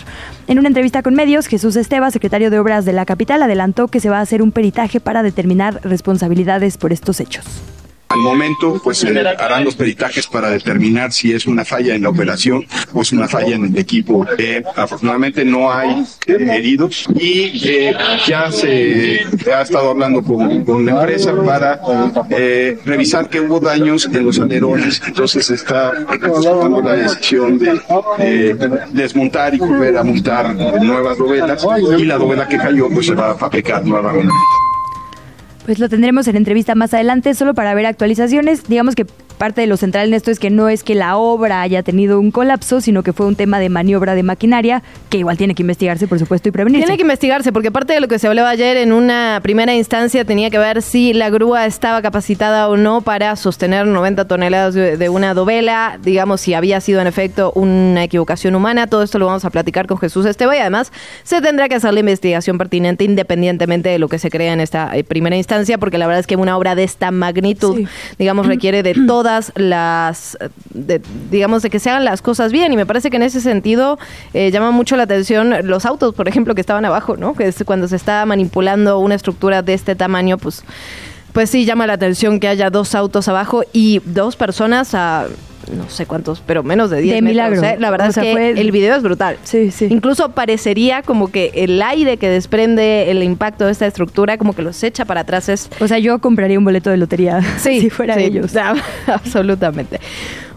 En 0.48 0.60
una 0.60 0.70
entrevista 0.70 1.04
con 1.04 1.14
medios, 1.14 1.48
Jesús 1.48 1.76
Esteba, 1.76 2.12
secretario 2.12 2.50
de 2.50 2.60
Obras 2.60 2.86
de 2.86 2.94
la 2.94 3.06
capital, 3.06 3.44
adelantó 3.44 3.88
que 3.88 4.00
se 4.00 4.10
va 4.10 4.20
a 4.20 4.22
hacer 4.22 4.42
un 4.42 4.52
peritaje 4.52 5.00
para 5.00 5.24
determinar 5.24 5.80
responsabilidades 5.84 6.78
por 6.78 6.94
estos 6.94 7.20
hechos. 7.20 7.73
Al 8.14 8.20
momento, 8.20 8.80
pues 8.84 9.04
harán 9.04 9.66
los 9.66 9.76
peritajes 9.76 10.28
para 10.28 10.52
determinar 10.52 11.12
si 11.12 11.34
es 11.34 11.48
una 11.48 11.66
falla 11.66 11.96
en 11.96 12.04
la 12.04 12.10
operación 12.10 12.64
o 12.94 13.02
es 13.02 13.12
una 13.12 13.28
falla 13.28 13.56
en 13.56 13.66
el 13.66 13.76
equipo. 13.76 14.24
Eh, 14.38 14.62
afortunadamente 14.76 15.44
no 15.44 15.74
hay 15.74 16.06
eh, 16.28 16.38
heridos 16.52 17.08
y 17.16 17.60
eh, 17.68 17.96
ya 18.28 18.52
se 18.52 19.26
ha 19.52 19.64
estado 19.64 19.90
hablando 19.90 20.22
con, 20.22 20.86
la 20.86 20.92
empresa 20.92 21.34
para 21.44 21.82
revisar 22.86 23.30
que 23.30 23.42
hubo 23.42 23.60
daños 23.60 24.06
en 24.06 24.24
los 24.24 24.40
alerones. 24.40 25.02
Entonces 25.08 25.50
está 25.50 25.94
tomando 26.22 26.84
la 26.84 26.94
decisión 26.94 27.58
de 27.58 28.86
desmontar 28.92 29.56
y 29.56 29.58
volver 29.58 29.98
a 29.98 30.04
montar 30.04 30.54
nuevas 30.84 31.18
dovelas 31.18 31.66
y 31.98 32.06
la 32.06 32.20
dovela 32.20 32.48
que 32.48 32.58
cayó 32.58 32.90
pues 32.90 33.08
se 33.08 33.16
va 33.16 33.32
a 33.32 33.36
fabricar 33.36 33.84
nuevamente. 33.84 34.34
Pues 35.66 35.80
lo 35.80 35.88
tendremos 35.88 36.28
en 36.28 36.36
entrevista 36.36 36.76
más 36.76 36.94
adelante, 36.94 37.34
solo 37.34 37.54
para 37.54 37.74
ver 37.74 37.86
actualizaciones. 37.86 38.68
Digamos 38.68 38.96
que 38.96 39.06
parte 39.44 39.60
de 39.60 39.68
lo 39.68 39.76
central 39.76 40.08
en 40.08 40.14
esto 40.14 40.32
es 40.32 40.40
que 40.40 40.50
no 40.50 40.70
es 40.70 40.84
que 40.84 40.96
la 40.96 41.18
obra 41.18 41.60
haya 41.60 41.84
tenido 41.84 42.18
un 42.18 42.32
colapso, 42.32 42.80
sino 42.80 43.04
que 43.04 43.12
fue 43.12 43.26
un 43.26 43.36
tema 43.36 43.60
de 43.60 43.68
maniobra 43.68 44.16
de 44.16 44.24
maquinaria, 44.24 44.84
que 45.10 45.18
igual 45.18 45.36
tiene 45.36 45.54
que 45.54 45.64
investigarse, 45.64 46.08
por 46.08 46.18
supuesto, 46.18 46.48
y 46.48 46.54
prevenirse. 46.54 46.86
Tiene 46.86 46.96
que 46.96 47.02
investigarse, 47.02 47.52
porque 47.52 47.70
parte 47.70 47.92
de 47.92 48.00
lo 48.00 48.08
que 48.08 48.20
se 48.20 48.28
hablaba 48.30 48.52
ayer 48.52 48.78
en 48.78 48.94
una 48.94 49.42
primera 49.44 49.76
instancia 49.76 50.24
tenía 50.24 50.50
que 50.50 50.58
ver 50.60 50.82
si 50.82 51.12
la 51.12 51.30
grúa 51.30 51.66
estaba 51.66 52.02
capacitada 52.02 52.70
o 52.70 52.78
no 52.78 53.02
para 53.02 53.36
sostener 53.36 53.86
90 53.86 54.30
toneladas 54.30 54.76
de, 54.76 55.10
una 55.10 55.34
dovela, 55.34 56.00
digamos, 56.02 56.40
si 56.40 56.54
había 56.54 56.80
sido 56.80 57.02
en 57.02 57.08
efecto 57.08 57.52
una 57.54 58.02
equivocación 58.06 58.56
humana. 58.56 58.88
Todo 58.88 59.04
esto 59.04 59.20
lo 59.20 59.26
vamos 59.26 59.44
a 59.44 59.50
platicar 59.50 59.88
con 59.88 59.98
Jesús 59.98 60.26
Esteba 60.26 60.56
y 60.56 60.60
además 60.60 60.94
se 61.24 61.42
tendrá 61.42 61.68
que 61.68 61.76
hacer 61.76 61.94
la 61.94 62.00
investigación 62.00 62.58
pertinente 62.58 63.04
independientemente 63.04 63.90
de 63.90 64.00
lo 64.00 64.08
que 64.08 64.20
se 64.20 64.30
crea 64.30 64.54
en 64.54 64.62
esta 64.62 64.96
eh, 64.96 65.04
primera 65.04 65.36
instancia, 65.36 65.78
porque 65.78 65.98
la 65.98 66.08
verdad 66.08 66.22
es 66.22 66.28
que 66.28 66.38
una 66.38 66.56
obra 66.56 66.76
de 66.76 66.86
esta 66.86 67.12
magnitud, 67.12 67.86
digamos, 68.18 68.48
requiere 68.48 68.84
de 68.84 68.94
toda 69.06 69.33
las, 69.56 70.38
digamos, 71.32 71.62
de 71.64 71.70
que 71.70 71.80
se 71.80 71.90
hagan 71.90 72.06
las 72.06 72.22
cosas 72.22 72.52
bien. 72.52 72.72
Y 72.74 72.76
me 72.76 72.86
parece 72.86 73.10
que 73.10 73.18
en 73.18 73.24
ese 73.24 73.42
sentido 73.42 73.98
eh, 74.34 74.52
llama 74.52 74.72
mucho 74.72 74.96
la 74.96 75.04
atención 75.04 75.56
los 75.64 75.86
autos, 75.86 76.14
por 76.14 76.28
ejemplo, 76.28 76.56
que 76.56 76.62
estaban 76.62 76.86
abajo, 76.86 77.18
¿no? 77.18 77.34
Que 77.34 77.52
cuando 77.66 77.88
se 77.88 77.96
está 77.96 78.26
manipulando 78.26 79.00
una 79.00 79.16
estructura 79.16 79.62
de 79.62 79.74
este 79.74 79.96
tamaño, 79.96 80.38
pues, 80.38 80.64
pues 81.34 81.50
sí 81.50 81.66
llama 81.66 81.88
la 81.88 81.94
atención 81.94 82.40
que 82.40 82.48
haya 82.48 82.70
dos 82.70 82.96
autos 82.96 83.28
abajo 83.28 83.64
y 83.74 84.02
dos 84.06 84.36
personas 84.36 84.94
a 84.94 85.28
no 85.72 85.90
sé 85.90 86.06
cuántos, 86.06 86.42
pero 86.46 86.64
menos 86.64 86.90
de 86.90 87.02
10 87.02 87.16
De 87.16 87.22
metros. 87.22 87.50
milagro. 87.52 87.68
¿eh? 87.68 87.78
La 87.80 87.90
verdad 87.92 88.08
O 88.08 88.10
es 88.10 88.16
sea, 88.16 88.24
que 88.24 88.32
fue- 88.34 88.50
el 88.52 88.72
video 88.72 88.96
es 88.96 89.04
brutal. 89.04 89.38
Sí, 89.44 89.72
sí. 89.72 89.88
Incluso 89.90 90.30
parecería 90.30 91.02
como 91.04 91.32
que 91.32 91.52
el 91.56 91.82
aire 91.82 92.18
que 92.18 92.30
desprende 92.30 93.10
el 93.12 93.24
impacto 93.24 93.66
de 93.66 93.72
esta 93.72 93.86
estructura, 93.88 94.38
como 94.38 94.54
que 94.54 94.62
los 94.62 94.82
echa 94.84 95.06
para 95.06 95.22
atrás. 95.22 95.50
Es 95.50 95.70
O 95.80 95.88
sea, 95.88 96.00
yo 96.00 96.20
compraría 96.20 96.58
un 96.60 96.66
boleto 96.66 96.90
de 96.90 96.98
lotería 96.98 97.42
si 97.60 97.90
fuera 97.90 98.16
sí, 98.16 98.24
ellos. 98.24 98.52
absolutamente. 99.08 100.00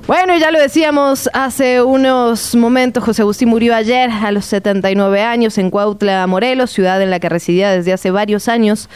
Bueno, 0.07 0.37
ya 0.39 0.53
lo 0.53 0.61
decíamos 0.61 1.29
hace 1.33 1.83
unos 1.83 2.55
momentos, 2.55 3.03
José 3.03 3.23
Agustín 3.23 3.49
murió 3.49 3.75
ayer 3.75 4.09
a 4.09 4.31
los 4.31 4.45
79 4.45 5.21
años 5.23 5.59
en 5.59 5.69
Cuautla, 5.71 6.25
Morelos, 6.29 6.71
ciudad 6.71 7.03
en 7.03 7.11
la 7.11 7.19
que 7.19 7.29
residía 7.29 7.73
desde 7.73 7.93
hace 7.93 8.13
varios 8.13 8.47
años. 8.47 8.89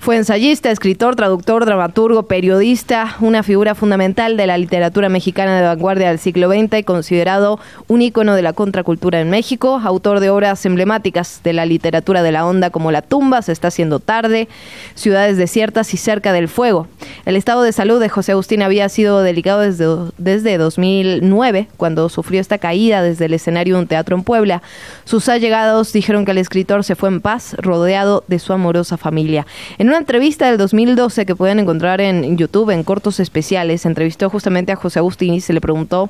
Fue 0.00 0.16
ensayista, 0.16 0.70
escritor, 0.70 1.14
traductor, 1.14 1.66
dramaturgo, 1.66 2.22
periodista, 2.22 3.16
una 3.20 3.42
figura 3.42 3.74
fundamental 3.74 4.38
de 4.38 4.46
la 4.46 4.56
literatura 4.56 5.10
mexicana 5.10 5.60
de 5.60 5.66
vanguardia 5.66 6.08
del 6.08 6.18
siglo 6.18 6.48
XX 6.48 6.78
y 6.78 6.84
considerado 6.84 7.60
un 7.86 8.00
ícono 8.00 8.34
de 8.34 8.40
la 8.40 8.54
contracultura 8.54 9.20
en 9.20 9.28
México, 9.28 9.78
autor 9.84 10.20
de 10.20 10.30
obras 10.30 10.64
emblemáticas 10.64 11.42
de 11.44 11.52
la 11.52 11.66
literatura 11.66 12.22
de 12.22 12.32
la 12.32 12.46
onda 12.46 12.70
como 12.70 12.90
La 12.92 13.02
tumba, 13.02 13.42
Se 13.42 13.52
está 13.52 13.68
haciendo 13.68 14.00
tarde, 14.00 14.48
Ciudades 14.94 15.36
desiertas 15.36 15.92
y 15.92 15.98
Cerca 15.98 16.32
del 16.32 16.48
fuego. 16.48 16.86
El 17.26 17.36
estado 17.36 17.62
de 17.62 17.72
salud 17.72 18.00
de 18.00 18.08
José 18.08 18.32
Agustín 18.32 18.62
había 18.62 18.88
sido 18.88 19.20
delicado 19.20 19.60
desde, 19.60 19.86
desde 20.16 20.56
2009, 20.56 21.68
cuando 21.76 22.08
sufrió 22.08 22.40
esta 22.40 22.56
caída 22.56 23.02
desde 23.02 23.26
el 23.26 23.34
escenario 23.34 23.74
de 23.74 23.82
un 23.82 23.86
teatro 23.86 24.16
en 24.16 24.22
Puebla. 24.22 24.62
Sus 25.04 25.28
allegados 25.28 25.92
dijeron 25.92 26.24
que 26.24 26.30
el 26.30 26.38
escritor 26.38 26.84
se 26.84 26.96
fue 26.96 27.10
en 27.10 27.20
paz, 27.20 27.54
rodeado 27.58 28.24
de 28.28 28.38
su 28.38 28.54
amorosa 28.54 28.96
familia. 28.96 29.46
Una 29.90 29.98
entrevista 29.98 30.46
del 30.46 30.56
2012 30.58 31.26
que 31.26 31.34
pueden 31.36 31.58
encontrar 31.58 32.00
en 32.00 32.36
YouTube 32.36 32.70
en 32.70 32.82
cortos 32.84 33.20
especiales, 33.20 33.84
entrevistó 33.86 34.30
justamente 34.30 34.72
a 34.72 34.76
José 34.76 34.98
Agustín 35.00 35.34
y 35.34 35.40
se 35.40 35.52
le 35.52 35.60
preguntó 35.60 36.08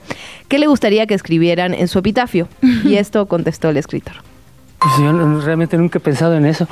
qué 0.48 0.58
le 0.58 0.66
gustaría 0.66 1.06
que 1.06 1.14
escribieran 1.14 1.74
en 1.74 1.88
su 1.88 1.98
epitafio. 1.98 2.48
Y 2.84 2.96
esto 2.96 3.26
contestó 3.26 3.68
el 3.70 3.76
escritor. 3.76 4.14
Pues 4.78 4.92
yo 4.98 5.12
no- 5.12 5.40
realmente 5.40 5.76
nunca 5.76 5.98
he 5.98 6.00
pensado 6.00 6.34
en 6.36 6.46
eso, 6.46 6.66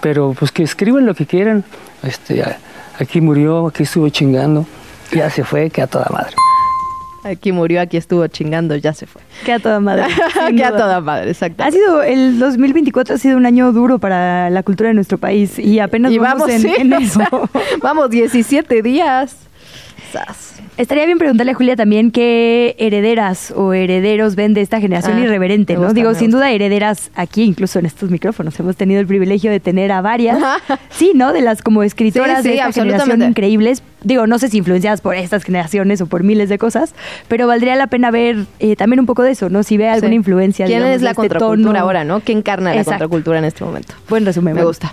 pero 0.00 0.34
pues 0.38 0.50
que 0.52 0.62
escriban 0.62 1.06
lo 1.06 1.14
que 1.14 1.26
quieran. 1.26 1.64
Este, 2.02 2.42
aquí 2.98 3.20
murió, 3.20 3.66
aquí 3.68 3.82
estuvo 3.84 4.08
chingando, 4.08 4.66
ya 5.12 5.30
se 5.30 5.44
fue, 5.44 5.70
que 5.70 5.82
a 5.82 5.86
toda 5.86 6.06
madre. 6.12 6.34
Aquí 7.26 7.50
murió, 7.50 7.80
aquí 7.80 7.96
estuvo 7.96 8.26
chingando, 8.28 8.76
ya 8.76 8.92
se 8.92 9.06
fue. 9.06 9.20
Que 9.44 9.52
a 9.52 9.58
toda 9.58 9.80
madre. 9.80 10.04
sin 10.46 10.56
que 10.56 10.64
a 10.64 10.70
duda. 10.70 10.80
toda 10.80 11.00
madre, 11.00 11.30
exacto. 11.30 11.64
Ha 11.64 11.70
sido, 11.70 12.02
el 12.02 12.38
2024 12.38 13.16
ha 13.16 13.18
sido 13.18 13.36
un 13.36 13.46
año 13.46 13.72
duro 13.72 13.98
para 13.98 14.48
la 14.50 14.62
cultura 14.62 14.88
de 14.88 14.94
nuestro 14.94 15.18
país 15.18 15.58
y 15.58 15.80
apenas 15.80 16.12
y 16.12 16.18
vamos, 16.18 16.48
vamos, 16.48 16.54
en, 16.54 16.62
sí, 16.62 16.74
en 16.78 16.92
eso. 16.92 17.20
vamos, 17.82 18.10
17 18.10 18.82
días. 18.82 19.36
Sas. 20.12 20.60
Estaría 20.76 21.06
bien 21.06 21.16
preguntarle 21.16 21.52
a 21.52 21.54
Julia 21.54 21.74
también 21.74 22.10
qué 22.10 22.76
herederas 22.78 23.50
o 23.56 23.72
herederos 23.72 24.34
ven 24.34 24.52
de 24.52 24.60
esta 24.60 24.78
generación 24.78 25.16
Ah, 25.16 25.20
irreverente, 25.20 25.72
¿no? 25.74 25.80
gusta, 25.80 25.94
Digo, 25.94 26.12
sin 26.14 26.30
duda 26.30 26.50
herederas 26.52 27.10
aquí, 27.14 27.44
incluso 27.44 27.78
en 27.78 27.86
estos 27.86 28.10
micrófonos. 28.10 28.60
Hemos 28.60 28.76
tenido 28.76 29.00
el 29.00 29.06
privilegio 29.06 29.50
de 29.50 29.58
tener 29.58 29.90
a 29.90 30.02
varias. 30.02 30.38
sí, 30.90 31.12
¿no? 31.14 31.32
De 31.32 31.40
las 31.40 31.62
como 31.62 31.82
escritoras 31.82 32.42
Sí, 32.42 32.48
de 32.50 32.54
esta 32.56 32.72
generación 32.72 33.22
increíbles. 33.22 33.82
Digo, 34.04 34.26
no 34.26 34.38
sé 34.38 34.48
si 34.50 34.58
influenciadas 34.58 35.00
por 35.00 35.16
estas 35.16 35.44
generaciones 35.44 36.02
o 36.02 36.06
por 36.06 36.22
miles 36.24 36.50
de 36.50 36.58
cosas, 36.58 36.94
pero 37.26 37.46
valdría 37.46 37.74
la 37.76 37.86
pena 37.86 38.10
ver 38.10 38.44
eh, 38.58 38.76
también 38.76 39.00
un 39.00 39.06
poco 39.06 39.22
de 39.22 39.30
eso, 39.30 39.48
¿no? 39.48 39.62
Si 39.62 39.78
ve 39.78 39.88
alguna 39.88 40.10
Sí. 40.10 40.14
influencia. 40.16 40.66
¿Quién 40.66 40.80
digamos, 40.80 40.96
es 40.96 41.02
la 41.02 41.10
este 41.12 41.22
contracultura 41.22 41.72
tono. 41.72 41.78
ahora, 41.84 42.04
no? 42.04 42.20
¿Quién 42.20 42.38
encarna 42.38 42.70
la 42.70 42.76
Exacto. 42.82 42.90
contracultura 42.90 43.38
en 43.38 43.46
este 43.46 43.64
momento? 43.64 43.94
Buen 44.10 44.26
resumen. 44.26 44.52
Me 44.52 44.60
bueno. 44.60 44.68
gusta. 44.68 44.92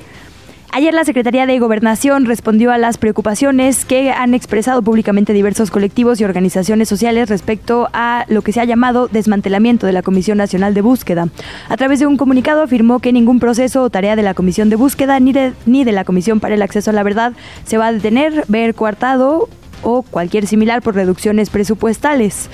Ayer 0.75 0.91
la 0.91 1.05
Secretaría 1.05 1.45
de 1.45 1.59
Gobernación 1.59 2.25
respondió 2.25 2.71
a 2.71 2.79
las 2.79 2.97
preocupaciones 2.97 3.85
que 3.85 4.09
han 4.09 4.33
expresado 4.33 4.81
públicamente 4.81 5.31
diversos 5.31 5.69
colectivos 5.69 6.19
y 6.19 6.23
organizaciones 6.23 6.89
sociales 6.89 7.29
respecto 7.29 7.89
a 7.93 8.25
lo 8.27 8.41
que 8.41 8.53
se 8.53 8.59
ha 8.59 8.65
llamado 8.65 9.07
desmantelamiento 9.07 9.85
de 9.85 9.93
la 9.93 10.01
Comisión 10.01 10.39
Nacional 10.39 10.73
de 10.73 10.81
Búsqueda. 10.81 11.27
A 11.69 11.77
través 11.77 11.99
de 11.99 12.07
un 12.07 12.17
comunicado 12.17 12.63
afirmó 12.63 12.97
que 12.97 13.13
ningún 13.13 13.39
proceso 13.39 13.83
o 13.83 13.91
tarea 13.91 14.15
de 14.15 14.23
la 14.23 14.33
Comisión 14.33 14.71
de 14.71 14.75
Búsqueda 14.75 15.19
ni 15.19 15.31
de, 15.31 15.53
ni 15.67 15.83
de 15.83 15.91
la 15.91 16.05
Comisión 16.05 16.39
para 16.39 16.55
el 16.55 16.61
Acceso 16.63 16.89
a 16.89 16.93
la 16.93 17.03
Verdad 17.03 17.33
se 17.65 17.77
va 17.77 17.85
a 17.85 17.93
detener, 17.93 18.43
ver 18.47 18.73
coartado 18.73 19.49
o 19.83 20.01
cualquier 20.01 20.47
similar 20.47 20.81
por 20.81 20.95
reducciones 20.95 21.51
presupuestales 21.51 22.49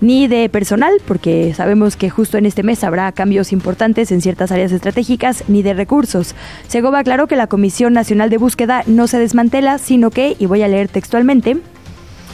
ni 0.00 0.28
de 0.28 0.48
personal, 0.48 0.92
porque 1.06 1.54
sabemos 1.54 1.96
que 1.96 2.10
justo 2.10 2.38
en 2.38 2.46
este 2.46 2.62
mes 2.62 2.84
habrá 2.84 3.10
cambios 3.12 3.52
importantes 3.52 4.12
en 4.12 4.20
ciertas 4.20 4.52
áreas 4.52 4.72
estratégicas, 4.72 5.44
ni 5.48 5.62
de 5.62 5.74
recursos. 5.74 6.34
Segovia 6.68 7.00
aclaró 7.00 7.26
que 7.26 7.36
la 7.36 7.46
Comisión 7.46 7.92
Nacional 7.92 8.30
de 8.30 8.38
Búsqueda 8.38 8.82
no 8.86 9.06
se 9.06 9.18
desmantela, 9.18 9.78
sino 9.78 10.10
que, 10.10 10.36
y 10.38 10.46
voy 10.46 10.62
a 10.62 10.68
leer 10.68 10.88
textualmente, 10.88 11.58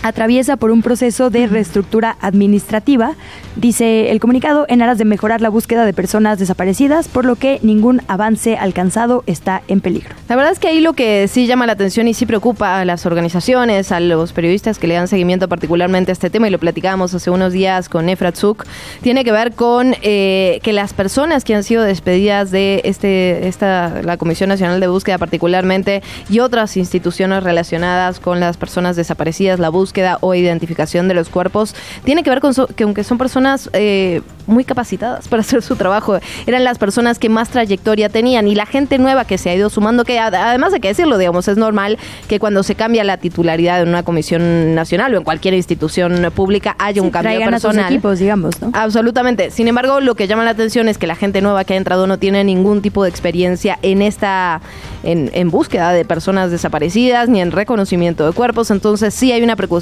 atraviesa 0.03 0.57
por 0.57 0.71
un 0.71 0.83
proceso 0.83 1.31
de 1.31 1.47
reestructura 1.47 2.17
administrativa, 2.21 3.15
dice 3.57 4.11
el 4.11 4.21
comunicado, 4.21 4.65
en 4.69 4.83
aras 4.83 4.99
de 4.99 5.05
mejorar 5.05 5.41
la 5.41 5.49
búsqueda 5.49 5.85
de 5.85 5.93
personas 5.93 6.39
desaparecidas, 6.39 7.09
por 7.09 7.25
lo 7.25 7.37
que 7.37 7.59
ningún 7.63 8.03
avance 8.09 8.57
alcanzado 8.57 9.23
está 9.27 9.63
en 9.69 9.81
peligro. 9.81 10.15
La 10.29 10.37
verdad 10.37 10.53
es 10.53 10.59
que 10.59 10.69
ahí 10.69 10.81
lo 10.81 10.95
que 10.95 11.29
sí 11.29 11.47
llama 11.47 11.67
la 11.67 11.73
atención 11.73 12.09
y 12.09 12.15
sí 12.15 12.27
preocupa 12.27 12.81
a 12.81 12.85
las 12.85 13.05
organizaciones, 13.07 13.93
a 13.93 14.01
los 14.01 14.33
periodistas 14.33 14.79
que 14.79 14.87
le 14.87 14.95
dan 14.95 15.09
seguimiento 15.09 15.49
particularmente 15.49 16.13
a 16.13 16.15
este 16.15 16.31
tema, 16.31 16.49
y 16.49 16.51
lo 16.51 16.59
platicábamos 16.59 17.13
hace 17.15 17.31
unos 17.31 17.53
días 17.53 17.89
con 17.89 18.09
Efrat 18.09 18.37
Zuk, 18.37 18.65
tiene 19.03 19.25
que 19.25 19.33
ver 19.33 19.53
con 19.53 19.95
eh, 20.03 20.61
que 20.63 20.73
las 20.73 20.95
personas 20.95 21.45
que 21.45 21.55
han 21.55 21.65
sido 21.65 21.83
despedidas 21.83 22.51
de 22.51 22.81
este, 22.85 23.49
esta, 23.49 24.03
la 24.03 24.17
Comisión 24.17 24.49
Nacional 24.49 24.81
de 24.81 24.89
Búsqueda 24.89 25.19
particularmente 25.19 26.03
y 26.29 26.41
otras 26.41 26.77
instituciones 26.77 27.43
relacionadas 27.43 28.21
con 28.21 28.41
las 28.41 28.57
personas 28.57 28.97
desaparecidas, 28.97 29.59
la 29.59 29.69
búsqueda 29.69 29.90
o 30.21 30.35
identificación 30.35 31.09
de 31.09 31.15
los 31.15 31.29
cuerpos, 31.29 31.75
tiene 32.05 32.23
que 32.23 32.31
ver 32.31 32.41
con 32.41 32.55
so- 32.55 32.67
que 32.69 32.85
aunque 32.85 33.05
son 33.05 33.19
personas 33.19 33.69
eh, 33.73 34.23
muy 34.47 34.65
capacitadas 34.65 35.29
para 35.29 35.41
hacer 35.43 35.63
su 35.63 35.77
trabajo, 35.77 36.19
eran 36.47 36.65
las 36.65 36.79
personas 36.79 37.19
que 37.19 37.29
más 37.29 37.51
trayectoria 37.51 38.09
tenían 38.09 38.49
y 38.49 38.55
la 38.55 38.67
gente 38.67 38.99
nueva 38.99 39.25
que 39.25 39.39
se 39.39 39.51
ha 39.51 39.55
ido 39.55 39.71
sumando, 39.71 40.05
que 40.05 40.19
ad- 40.19 40.35
además 40.35 40.73
de 40.73 40.81
que 40.81 40.89
decirlo, 40.89 41.19
digamos, 41.19 41.49
es 41.49 41.57
normal 41.57 41.99
que 42.29 42.39
cuando 42.39 42.63
se 42.63 42.75
cambia 42.75 43.05
la 43.05 43.17
titularidad 43.17 43.83
en 43.83 43.89
una 43.89 44.03
comisión 44.03 44.75
nacional 44.75 45.15
o 45.15 45.19
en 45.19 45.25
cualquier 45.25 45.55
institución 45.55 46.31
pública 46.35 46.77
haya 46.79 47.03
un 47.03 47.11
cambio 47.11 47.31
traigan 47.33 47.55
a 47.55 47.59
sus 47.59 47.69
personal. 47.71 47.93
equipos, 47.93 48.19
digamos, 48.19 48.61
¿no? 48.61 48.71
Absolutamente. 48.75 49.51
Sin 49.51 49.69
embargo, 49.69 50.01
lo 50.01 50.15
que 50.15 50.27
llama 50.27 50.45
la 50.45 50.51
atención 50.51 50.89
es 50.89 50.99
que 50.99 51.07
la 51.07 51.17
gente 51.17 51.41
nueva 51.41 51.65
que 51.65 51.75
ha 51.75 51.77
entrado 51.77 52.07
no 52.07 52.19
tiene 52.19 52.45
ningún 52.45 52.83
tipo 52.83 53.03
de 53.05 53.11
experiencia 53.11 53.79
en 53.83 54.03
esta, 54.03 54.61
en, 55.03 55.31
en 55.35 55.51
búsqueda 55.51 55.93
de 55.93 56.05
personas 56.05 56.51
desaparecidas 56.51 57.29
ni 57.29 57.41
en 57.41 57.51
reconocimiento 57.53 58.27
de 58.27 58.33
cuerpos. 58.33 58.71
Entonces 58.71 59.15
sí 59.15 59.33
hay 59.33 59.43
una 59.43 59.57
preocupación 59.57 59.80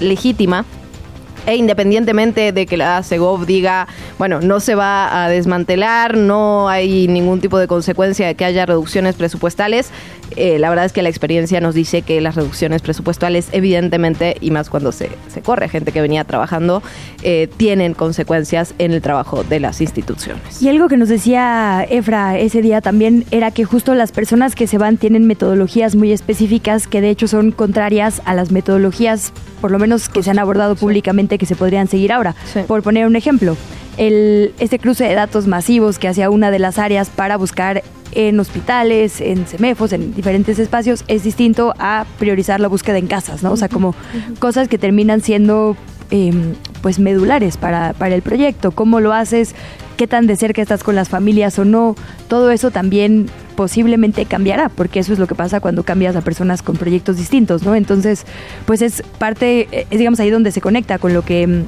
legítima. 0.00 0.64
E 1.46 1.56
independientemente 1.56 2.52
de 2.52 2.66
que 2.66 2.76
la 2.76 3.02
Segov 3.02 3.46
diga, 3.46 3.88
bueno, 4.18 4.40
no 4.40 4.60
se 4.60 4.74
va 4.74 5.24
a 5.24 5.28
desmantelar, 5.28 6.16
no 6.16 6.68
hay 6.68 7.08
ningún 7.08 7.40
tipo 7.40 7.58
de 7.58 7.66
consecuencia 7.66 8.26
de 8.26 8.34
que 8.34 8.44
haya 8.44 8.66
reducciones 8.66 9.14
presupuestales, 9.14 9.90
eh, 10.36 10.58
la 10.58 10.68
verdad 10.68 10.84
es 10.84 10.92
que 10.92 11.02
la 11.02 11.08
experiencia 11.08 11.60
nos 11.60 11.74
dice 11.74 12.02
que 12.02 12.20
las 12.20 12.34
reducciones 12.34 12.82
presupuestales, 12.82 13.48
evidentemente, 13.52 14.36
y 14.40 14.50
más 14.50 14.70
cuando 14.70 14.92
se, 14.92 15.10
se 15.28 15.42
corre 15.42 15.68
gente 15.68 15.92
que 15.92 16.00
venía 16.00 16.24
trabajando, 16.24 16.82
eh, 17.22 17.48
tienen 17.56 17.94
consecuencias 17.94 18.74
en 18.78 18.92
el 18.92 19.02
trabajo 19.02 19.42
de 19.42 19.60
las 19.60 19.80
instituciones. 19.80 20.62
Y 20.62 20.68
algo 20.68 20.88
que 20.88 20.96
nos 20.96 21.08
decía 21.08 21.84
Efra 21.88 22.38
ese 22.38 22.62
día 22.62 22.80
también 22.80 23.24
era 23.30 23.50
que 23.50 23.64
justo 23.64 23.94
las 23.94 24.12
personas 24.12 24.54
que 24.54 24.66
se 24.66 24.78
van 24.78 24.96
tienen 24.96 25.26
metodologías 25.26 25.96
muy 25.96 26.12
específicas 26.12 26.86
que 26.86 27.00
de 27.00 27.10
hecho 27.10 27.26
son 27.26 27.50
contrarias 27.50 28.22
a 28.24 28.34
las 28.34 28.52
metodologías, 28.52 29.32
por 29.60 29.70
lo 29.70 29.78
menos 29.78 30.08
que 30.08 30.22
se 30.22 30.30
han 30.30 30.38
abordado 30.38 30.76
públicamente, 30.76 31.27
que 31.36 31.44
se 31.44 31.56
podrían 31.56 31.88
seguir 31.88 32.12
ahora. 32.12 32.34
Sí. 32.50 32.60
Por 32.66 32.82
poner 32.82 33.06
un 33.06 33.16
ejemplo, 33.16 33.56
el, 33.98 34.54
este 34.58 34.78
cruce 34.78 35.04
de 35.04 35.14
datos 35.14 35.46
masivos 35.46 35.98
que 35.98 36.08
hacía 36.08 36.30
una 36.30 36.50
de 36.50 36.58
las 36.58 36.78
áreas 36.78 37.10
para 37.10 37.36
buscar 37.36 37.82
en 38.12 38.40
hospitales, 38.40 39.20
en 39.20 39.46
semefos, 39.46 39.92
en 39.92 40.14
diferentes 40.14 40.58
espacios, 40.58 41.04
es 41.08 41.24
distinto 41.24 41.74
a 41.78 42.06
priorizar 42.18 42.60
la 42.60 42.68
búsqueda 42.68 42.98
en 42.98 43.06
casas, 43.06 43.42
¿no? 43.42 43.52
O 43.52 43.56
sea, 43.56 43.68
como 43.68 43.94
cosas 44.38 44.68
que 44.68 44.78
terminan 44.78 45.20
siendo 45.20 45.76
eh, 46.10 46.32
pues 46.80 46.98
medulares 46.98 47.56
para, 47.56 47.92
para 47.92 48.14
el 48.14 48.22
proyecto. 48.22 48.70
¿Cómo 48.70 49.00
lo 49.00 49.12
haces? 49.12 49.54
¿Qué 49.98 50.06
tan 50.06 50.28
de 50.28 50.36
cerca 50.36 50.62
estás 50.62 50.84
con 50.84 50.94
las 50.94 51.08
familias 51.08 51.58
o 51.58 51.64
no? 51.64 51.96
Todo 52.28 52.52
eso 52.52 52.70
también 52.70 53.26
posiblemente 53.56 54.26
cambiará, 54.26 54.68
porque 54.68 55.00
eso 55.00 55.12
es 55.12 55.18
lo 55.18 55.26
que 55.26 55.34
pasa 55.34 55.58
cuando 55.58 55.82
cambias 55.82 56.14
a 56.14 56.20
personas 56.20 56.62
con 56.62 56.76
proyectos 56.76 57.16
distintos, 57.16 57.64
¿no? 57.64 57.74
Entonces, 57.74 58.24
pues 58.64 58.80
es 58.80 59.02
parte, 59.18 59.66
eh, 59.72 59.88
es 59.90 59.98
digamos 59.98 60.20
ahí 60.20 60.30
donde 60.30 60.52
se 60.52 60.60
conecta 60.60 60.98
con 60.98 61.14
lo 61.14 61.22
que 61.22 61.48
mm, 61.48 61.62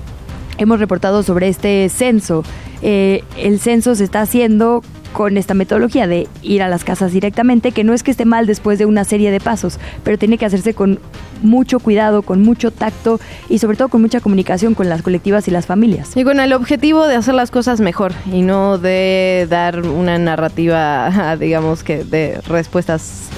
hemos 0.59 0.79
reportado 0.79 1.25
sobre 1.25 1.49
este 1.49 1.89
censo. 1.89 2.45
Eh, 2.83 3.25
el 3.37 3.59
censo 3.59 3.97
se 3.97 4.05
está 4.05 4.21
haciendo 4.21 4.85
con 5.13 5.37
esta 5.37 5.55
metodología 5.55 6.07
de 6.07 6.29
ir 6.43 6.63
a 6.63 6.69
las 6.69 6.85
casas 6.85 7.13
directamente, 7.13 7.73
que 7.73 7.85
no 7.85 7.93
es 7.93 8.03
que 8.03 8.11
esté 8.11 8.25
mal 8.25 8.47
después 8.47 8.79
de 8.79 8.87
una 8.87 9.05
serie 9.05 9.31
de 9.31 9.41
pasos, 9.41 9.79
pero 10.05 10.19
tiene 10.19 10.39
que 10.39 10.47
hacerse 10.47 10.75
con 10.75 10.99
mucho 11.43 11.81
cuidado, 11.81 12.23
con 12.23 12.43
mucho 12.43 12.71
tacto 12.71 13.21
y 13.49 13.59
sobre 13.59 13.77
todo 13.77 13.89
con 13.89 14.03
mucha 14.03 14.21
comunicación 14.21 14.75
con 14.75 14.89
las 14.89 15.03
colectivas 15.03 15.49
y 15.49 15.51
las 15.51 15.67
familias. 15.67 16.17
Y 16.17 16.25
con 16.25 16.41
el 16.41 16.53
objetivo 16.53 17.07
de 17.07 17.17
hacer 17.17 17.35
las 17.35 17.51
cosas 17.51 17.81
mejor 17.81 18.13
y 18.33 18.43
no 18.43 18.79
de 18.79 19.47
dar 19.49 19.81
una 19.81 20.19
narrativa, 20.19 21.37
digamos 21.41 21.83
que 21.83 22.05
de 22.05 22.41
respuestas 22.43 23.29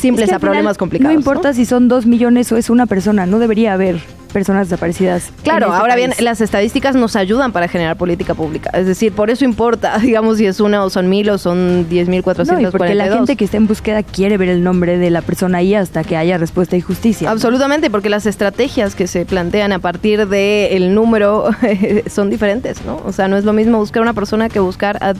simples 0.00 0.32
a 0.32 0.38
problemas 0.38 0.78
complicados. 0.78 1.12
No 1.12 1.18
importa 1.18 1.52
si 1.52 1.64
son 1.64 1.88
dos 1.88 2.06
millones 2.06 2.50
o 2.52 2.56
es 2.56 2.70
una 2.70 2.86
persona, 2.86 3.26
no 3.26 3.38
debería 3.38 3.74
haber 3.74 4.00
personas 4.30 4.68
desaparecidas. 4.68 5.30
Claro, 5.42 5.72
ahora 5.72 5.96
bien, 5.96 6.12
las 6.20 6.40
estadísticas 6.40 6.94
nos 6.94 7.16
ayudan 7.16 7.52
para 7.52 7.68
generar 7.68 7.96
política 7.96 8.34
pública. 8.34 8.70
Es 8.72 8.86
decir, 8.86 9.12
por 9.12 9.30
eso 9.30 9.44
importa, 9.44 9.98
digamos, 10.02 10.38
si 10.38 10.46
es 10.46 10.60
una 10.60 10.82
o 10.84 10.90
son 10.90 11.08
mil 11.08 11.28
o 11.30 11.38
son 11.38 11.88
diez 11.88 12.08
mil 12.08 12.22
cuatrocientos 12.22 12.72
porque 12.72 12.94
la 12.94 13.12
gente 13.12 13.36
que 13.36 13.44
está 13.44 13.58
en 13.58 13.66
búsqueda 13.66 14.02
quiere 14.02 14.38
ver 14.38 14.48
el 14.48 14.62
nombre 14.62 14.98
de 14.98 15.10
la 15.10 15.22
persona 15.22 15.58
ahí 15.58 15.74
hasta 15.74 16.04
que 16.04 16.16
haya 16.16 16.38
respuesta 16.38 16.76
y 16.76 16.80
justicia. 16.80 17.30
Absolutamente, 17.30 17.90
porque 17.90 18.08
las 18.08 18.26
estrategias 18.26 18.94
que 18.94 19.06
se 19.06 19.26
plantean 19.26 19.72
a 19.72 19.78
partir 19.78 20.28
del 20.28 20.94
número 20.94 21.50
son 22.06 22.30
diferentes, 22.30 22.84
¿no? 22.84 23.00
O 23.04 23.12
sea, 23.12 23.28
no 23.28 23.36
es 23.36 23.44
lo 23.44 23.52
mismo 23.52 23.78
buscar 23.78 24.02
una 24.02 24.14
persona 24.14 24.48
que 24.48 24.60
buscar 24.60 25.02
a 25.02 25.14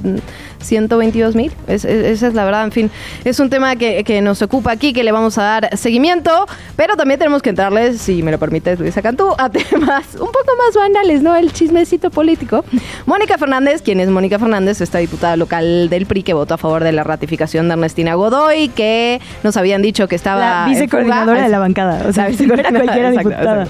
122 0.60 1.34
mil. 1.34 1.52
esa 1.66 1.88
es 1.88 2.34
la 2.34 2.44
verdad, 2.44 2.64
en 2.64 2.72
fin. 2.72 2.90
Es 3.24 3.40
un 3.40 3.50
tema 3.50 3.76
que, 3.76 4.04
que 4.04 4.20
nos 4.22 4.42
ocupa 4.42 4.69
aquí, 4.70 4.92
que 4.92 5.04
le 5.04 5.12
vamos 5.12 5.36
a 5.38 5.42
dar 5.42 5.76
seguimiento, 5.76 6.46
pero 6.76 6.96
también 6.96 7.18
tenemos 7.18 7.42
que 7.42 7.50
entrarles, 7.50 8.00
si 8.00 8.22
me 8.22 8.30
lo 8.30 8.38
permites, 8.38 8.78
Luisa 8.78 9.02
Cantú 9.02 9.34
a 9.38 9.48
temas 9.50 10.14
un 10.14 10.26
poco 10.26 10.52
más 10.58 10.74
banales, 10.74 11.22
¿no? 11.22 11.36
El 11.36 11.52
chismecito 11.52 12.10
político. 12.10 12.64
Mónica 13.06 13.38
Fernández, 13.38 13.82
quien 13.82 14.00
es 14.00 14.08
Mónica 14.08 14.38
Fernández, 14.38 14.80
esta 14.80 14.98
diputada 14.98 15.36
local 15.36 15.88
del 15.90 16.06
PRI 16.06 16.22
que 16.22 16.34
votó 16.34 16.54
a 16.54 16.58
favor 16.58 16.84
de 16.84 16.92
la 16.92 17.04
ratificación 17.04 17.68
de 17.68 17.74
Ernestina 17.74 18.14
Godoy, 18.14 18.68
que 18.68 19.20
nos 19.42 19.56
habían 19.56 19.82
dicho 19.82 20.08
que 20.08 20.16
estaba. 20.16 20.40
La 20.40 20.66
vicecoordinadora 20.68 21.42
de 21.42 21.48
la 21.48 21.58
bancada, 21.58 22.08
o 22.08 22.12
sea, 22.12 22.26
cualquiera 22.70 23.10
diputada. 23.10 23.68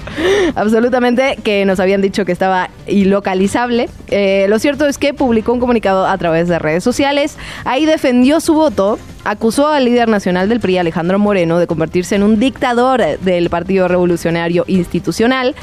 Absolutamente, 0.55 1.37
que 1.43 1.65
nos 1.65 1.79
habían 1.79 2.01
dicho 2.01 2.25
que 2.25 2.31
estaba 2.31 2.69
ilocalizable. 2.87 3.89
Eh, 4.09 4.45
lo 4.49 4.59
cierto 4.59 4.85
es 4.87 4.97
que 4.97 5.13
publicó 5.13 5.53
un 5.53 5.59
comunicado 5.59 6.07
a 6.07 6.17
través 6.17 6.47
de 6.47 6.59
redes 6.59 6.83
sociales. 6.83 7.37
Ahí 7.65 7.85
defendió 7.85 8.39
su 8.39 8.53
voto 8.53 8.99
acusó 9.23 9.67
al 9.67 9.85
líder 9.85 10.09
nacional 10.09 10.49
del 10.49 10.59
PRI, 10.59 10.77
Alejandro 10.77 11.19
Moreno, 11.19 11.59
de 11.59 11.67
convertirse 11.67 12.15
en 12.15 12.23
un 12.23 12.39
dictador 12.39 13.01
del 13.19 13.49
Partido 13.49 13.87
Revolucionario 13.87 14.63
Institucional. 14.67 15.55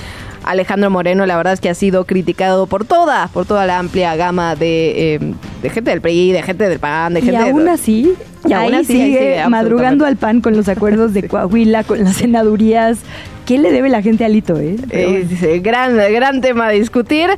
Alejandro 0.45 0.89
Moreno, 0.89 1.27
la 1.27 1.37
verdad 1.37 1.53
es 1.53 1.61
que 1.61 1.69
ha 1.69 1.75
sido 1.75 2.05
criticado 2.05 2.67
por 2.67 2.85
toda, 2.85 3.29
por 3.29 3.45
toda 3.45 3.67
la 3.67 3.79
amplia 3.79 4.17
gama 4.17 4.55
de, 4.55 5.15
eh, 5.15 5.35
gente 5.71 5.91
del 5.91 6.01
PRI, 6.01 6.33
de 6.33 6.43
gente 6.43 6.69
del 6.69 6.79
PAN, 6.79 7.15
de 7.15 7.21
gente 7.21 7.43
y 7.43 7.51
aún 7.51 7.69
así, 7.69 8.15
y 8.47 8.53
aún 8.53 8.75
así 8.75 8.93
sigue, 8.93 9.45
madrugando 9.49 10.07
al 10.07 10.17
PAN 10.17 10.41
con 10.41 10.57
los 10.57 10.69
acuerdos 10.69 11.13
de 11.13 11.23
Coahuila, 11.29 11.85
con 11.85 12.03
las 12.03 12.17
senadurías. 12.17 13.01
¿Qué 13.45 13.59
le 13.59 13.73
debe 13.73 13.89
la 13.89 14.03
gente 14.03 14.25
a 14.25 14.29
Lito, 14.29 14.59
eh? 14.59 14.77
eh 14.91 15.61
gran, 15.63 15.97
gran 15.97 16.41
tema 16.41 16.67
a 16.67 16.71
discutir. 16.71 17.31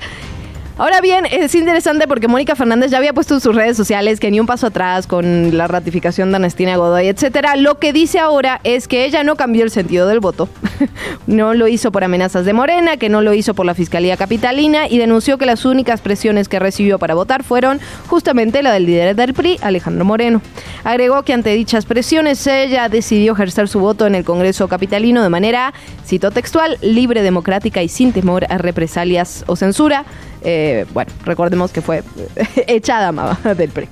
Ahora 0.80 1.02
bien, 1.02 1.26
es 1.30 1.54
interesante 1.54 2.08
porque 2.08 2.26
Mónica 2.26 2.56
Fernández 2.56 2.90
ya 2.90 2.96
había 2.96 3.12
puesto 3.12 3.34
en 3.34 3.42
sus 3.42 3.54
redes 3.54 3.76
sociales 3.76 4.18
que 4.18 4.30
ni 4.30 4.40
un 4.40 4.46
paso 4.46 4.68
atrás 4.68 5.06
con 5.06 5.54
la 5.54 5.68
ratificación 5.68 6.30
de 6.30 6.36
Anestina 6.36 6.74
Godoy, 6.78 7.06
etcétera. 7.08 7.54
Lo 7.56 7.78
que 7.78 7.92
dice 7.92 8.18
ahora 8.18 8.62
es 8.64 8.88
que 8.88 9.04
ella 9.04 9.22
no 9.22 9.36
cambió 9.36 9.62
el 9.62 9.70
sentido 9.70 10.08
del 10.08 10.20
voto. 10.20 10.48
no 11.26 11.52
lo 11.52 11.68
hizo 11.68 11.92
por 11.92 12.02
amenazas 12.02 12.46
de 12.46 12.54
Morena, 12.54 12.96
que 12.96 13.10
no 13.10 13.20
lo 13.20 13.34
hizo 13.34 13.52
por 13.52 13.66
la 13.66 13.74
Fiscalía 13.74 14.16
Capitalina 14.16 14.88
y 14.88 14.96
denunció 14.96 15.36
que 15.36 15.44
las 15.44 15.66
únicas 15.66 16.00
presiones 16.00 16.48
que 16.48 16.58
recibió 16.58 16.98
para 16.98 17.14
votar 17.14 17.44
fueron 17.44 17.78
justamente 18.06 18.62
la 18.62 18.72
del 18.72 18.86
líder 18.86 19.14
del 19.14 19.34
PRI, 19.34 19.58
Alejandro 19.60 20.06
Moreno. 20.06 20.40
Agregó 20.82 21.24
que 21.24 21.34
ante 21.34 21.50
dichas 21.50 21.84
presiones 21.84 22.46
ella 22.46 22.88
decidió 22.88 23.34
ejercer 23.34 23.68
su 23.68 23.80
voto 23.80 24.06
en 24.06 24.14
el 24.14 24.24
Congreso 24.24 24.66
Capitalino 24.66 25.22
de 25.22 25.28
manera, 25.28 25.74
cito 26.06 26.30
textual, 26.30 26.78
libre, 26.80 27.20
democrática 27.20 27.82
y 27.82 27.88
sin 27.90 28.14
temor 28.14 28.46
a 28.48 28.56
represalias 28.56 29.44
o 29.46 29.56
censura. 29.56 30.06
Eh, 30.42 30.86
bueno, 30.92 31.10
recordemos 31.24 31.72
que 31.72 31.80
fue 31.80 32.02
echada 32.66 33.12
del 33.56 33.70
PRI. 33.70 33.88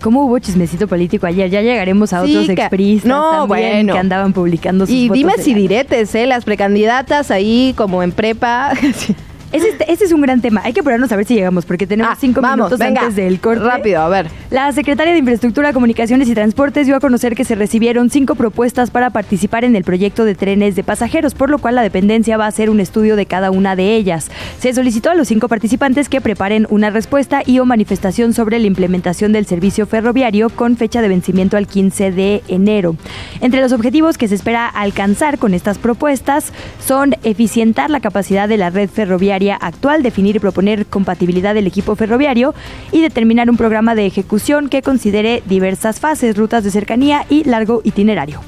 ¿Cómo 0.00 0.24
hubo 0.24 0.38
chismecito 0.38 0.86
político 0.86 1.26
ayer? 1.26 1.48
Ya 1.48 1.62
llegaremos 1.62 2.12
a 2.12 2.22
otros 2.22 2.46
expristas 2.50 3.08
no, 3.08 3.46
también 3.48 3.86
que 3.86 3.96
andaban 3.96 4.34
publicando 4.34 4.84
sus 4.84 4.94
Y 4.94 5.08
dime 5.08 5.32
si 5.38 5.54
diretes, 5.54 6.14
¿eh? 6.14 6.26
Las 6.26 6.44
precandidatas 6.44 7.30
ahí 7.30 7.72
como 7.74 8.02
en 8.02 8.12
prepa. 8.12 8.72
Ese, 9.54 10.04
es 10.04 10.12
un 10.12 10.20
gran 10.20 10.40
tema. 10.40 10.62
Hay 10.64 10.72
que 10.72 10.80
apurarnos 10.80 11.12
a 11.12 11.16
ver 11.16 11.24
si 11.26 11.34
llegamos, 11.34 11.64
porque 11.64 11.86
tenemos 11.86 12.12
ah, 12.12 12.18
cinco 12.20 12.42
minutos 12.42 12.80
antes 12.80 13.14
del 13.14 13.38
corte. 13.38 13.62
Rápido, 13.62 14.00
a 14.00 14.08
ver. 14.08 14.28
La 14.50 14.72
secretaria 14.72 15.12
de 15.12 15.20
Infraestructura, 15.20 15.72
Comunicaciones 15.72 16.28
y 16.28 16.34
Transportes 16.34 16.88
dio 16.88 16.96
a 16.96 17.00
conocer 17.00 17.36
que 17.36 17.44
se 17.44 17.54
recibieron 17.54 18.10
cinco 18.10 18.34
propuestas 18.34 18.90
para 18.90 19.10
participar 19.10 19.62
en 19.62 19.76
el 19.76 19.84
proyecto 19.84 20.24
de 20.24 20.34
trenes 20.34 20.74
de 20.74 20.82
pasajeros, 20.82 21.34
por 21.34 21.50
lo 21.50 21.58
cual 21.58 21.76
la 21.76 21.82
dependencia 21.82 22.36
va 22.36 22.46
a 22.46 22.48
hacer 22.48 22.68
un 22.68 22.80
estudio 22.80 23.14
de 23.14 23.26
cada 23.26 23.52
una 23.52 23.76
de 23.76 23.94
ellas. 23.94 24.28
Se 24.58 24.74
solicitó 24.74 25.10
a 25.10 25.14
los 25.14 25.28
cinco 25.28 25.46
participantes 25.46 26.08
que 26.08 26.20
preparen 26.20 26.66
una 26.70 26.90
respuesta 26.90 27.42
y 27.46 27.60
o 27.60 27.64
manifestación 27.64 28.34
sobre 28.34 28.58
la 28.58 28.66
implementación 28.66 29.32
del 29.32 29.46
servicio 29.46 29.86
ferroviario 29.86 30.50
con 30.50 30.76
fecha 30.76 31.00
de 31.00 31.08
vencimiento 31.08 31.56
al 31.56 31.68
15 31.68 32.10
de 32.10 32.42
enero. 32.48 32.96
Entre 33.40 33.60
los 33.60 33.72
objetivos 33.72 34.18
que 34.18 34.26
se 34.26 34.34
espera 34.34 34.66
alcanzar 34.66 35.38
con 35.38 35.54
estas 35.54 35.78
propuestas 35.78 36.52
son 36.84 37.14
eficientar 37.22 37.90
la 37.90 38.00
capacidad 38.00 38.48
de 38.48 38.56
la 38.56 38.70
red 38.70 38.90
ferroviaria 38.90 39.43
actual, 39.52 40.02
definir 40.02 40.36
y 40.36 40.38
proponer 40.40 40.86
compatibilidad 40.86 41.54
del 41.54 41.66
equipo 41.66 41.96
ferroviario 41.96 42.54
y 42.92 43.00
determinar 43.02 43.50
un 43.50 43.56
programa 43.56 43.94
de 43.94 44.06
ejecución 44.06 44.68
que 44.68 44.82
considere 44.82 45.42
diversas 45.46 46.00
fases, 46.00 46.36
rutas 46.36 46.64
de 46.64 46.70
cercanía 46.70 47.26
y 47.28 47.44
largo 47.44 47.80
itinerario. 47.84 48.40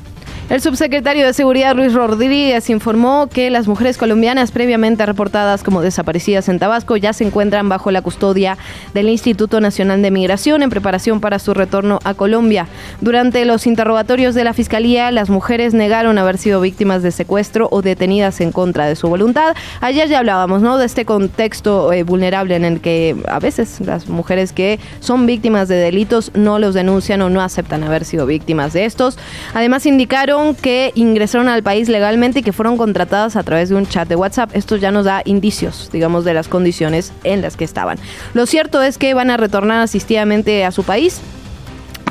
El 0.48 0.60
subsecretario 0.60 1.26
de 1.26 1.34
Seguridad 1.34 1.74
Luis 1.74 1.92
Rodríguez 1.92 2.70
informó 2.70 3.26
que 3.26 3.50
las 3.50 3.66
mujeres 3.66 3.98
colombianas 3.98 4.52
previamente 4.52 5.04
reportadas 5.04 5.64
como 5.64 5.82
desaparecidas 5.82 6.48
en 6.48 6.60
Tabasco 6.60 6.96
ya 6.96 7.12
se 7.12 7.24
encuentran 7.24 7.68
bajo 7.68 7.90
la 7.90 8.00
custodia 8.00 8.56
del 8.94 9.08
Instituto 9.08 9.60
Nacional 9.60 10.02
de 10.02 10.12
Migración 10.12 10.62
en 10.62 10.70
preparación 10.70 11.20
para 11.20 11.40
su 11.40 11.52
retorno 11.52 11.98
a 12.04 12.14
Colombia. 12.14 12.68
Durante 13.00 13.44
los 13.44 13.66
interrogatorios 13.66 14.36
de 14.36 14.44
la 14.44 14.54
Fiscalía, 14.54 15.10
las 15.10 15.30
mujeres 15.30 15.74
negaron 15.74 16.16
haber 16.16 16.38
sido 16.38 16.60
víctimas 16.60 17.02
de 17.02 17.10
secuestro 17.10 17.66
o 17.72 17.82
detenidas 17.82 18.40
en 18.40 18.52
contra 18.52 18.86
de 18.86 18.94
su 18.94 19.08
voluntad. 19.08 19.56
Ayer 19.80 20.08
ya 20.08 20.20
hablábamos, 20.20 20.62
¿no? 20.62 20.78
De 20.78 20.86
este 20.86 21.04
contexto 21.04 21.92
eh, 21.92 22.04
vulnerable 22.04 22.54
en 22.54 22.64
el 22.64 22.80
que 22.80 23.16
a 23.26 23.40
veces 23.40 23.80
las 23.80 24.08
mujeres 24.08 24.52
que 24.52 24.78
son 25.00 25.26
víctimas 25.26 25.66
de 25.66 25.74
delitos 25.74 26.30
no 26.34 26.60
los 26.60 26.72
denuncian 26.72 27.20
o 27.22 27.30
no 27.30 27.40
aceptan 27.40 27.82
haber 27.82 28.04
sido 28.04 28.26
víctimas 28.26 28.72
de 28.72 28.84
estos. 28.84 29.18
Además 29.52 29.86
indicaron 29.86 30.35
que 30.60 30.92
ingresaron 30.94 31.48
al 31.48 31.62
país 31.62 31.88
legalmente 31.88 32.40
y 32.40 32.42
que 32.42 32.52
fueron 32.52 32.76
contratadas 32.76 33.36
a 33.36 33.42
través 33.42 33.68
de 33.68 33.74
un 33.74 33.86
chat 33.86 34.08
de 34.08 34.16
WhatsApp. 34.16 34.50
Esto 34.54 34.76
ya 34.76 34.90
nos 34.90 35.04
da 35.04 35.22
indicios, 35.24 35.90
digamos, 35.92 36.24
de 36.24 36.34
las 36.34 36.48
condiciones 36.48 37.12
en 37.24 37.42
las 37.42 37.56
que 37.56 37.64
estaban. 37.64 37.98
Lo 38.34 38.46
cierto 38.46 38.82
es 38.82 38.98
que 38.98 39.14
van 39.14 39.30
a 39.30 39.36
retornar 39.36 39.82
asistidamente 39.82 40.64
a 40.64 40.70
su 40.70 40.84
país 40.84 41.20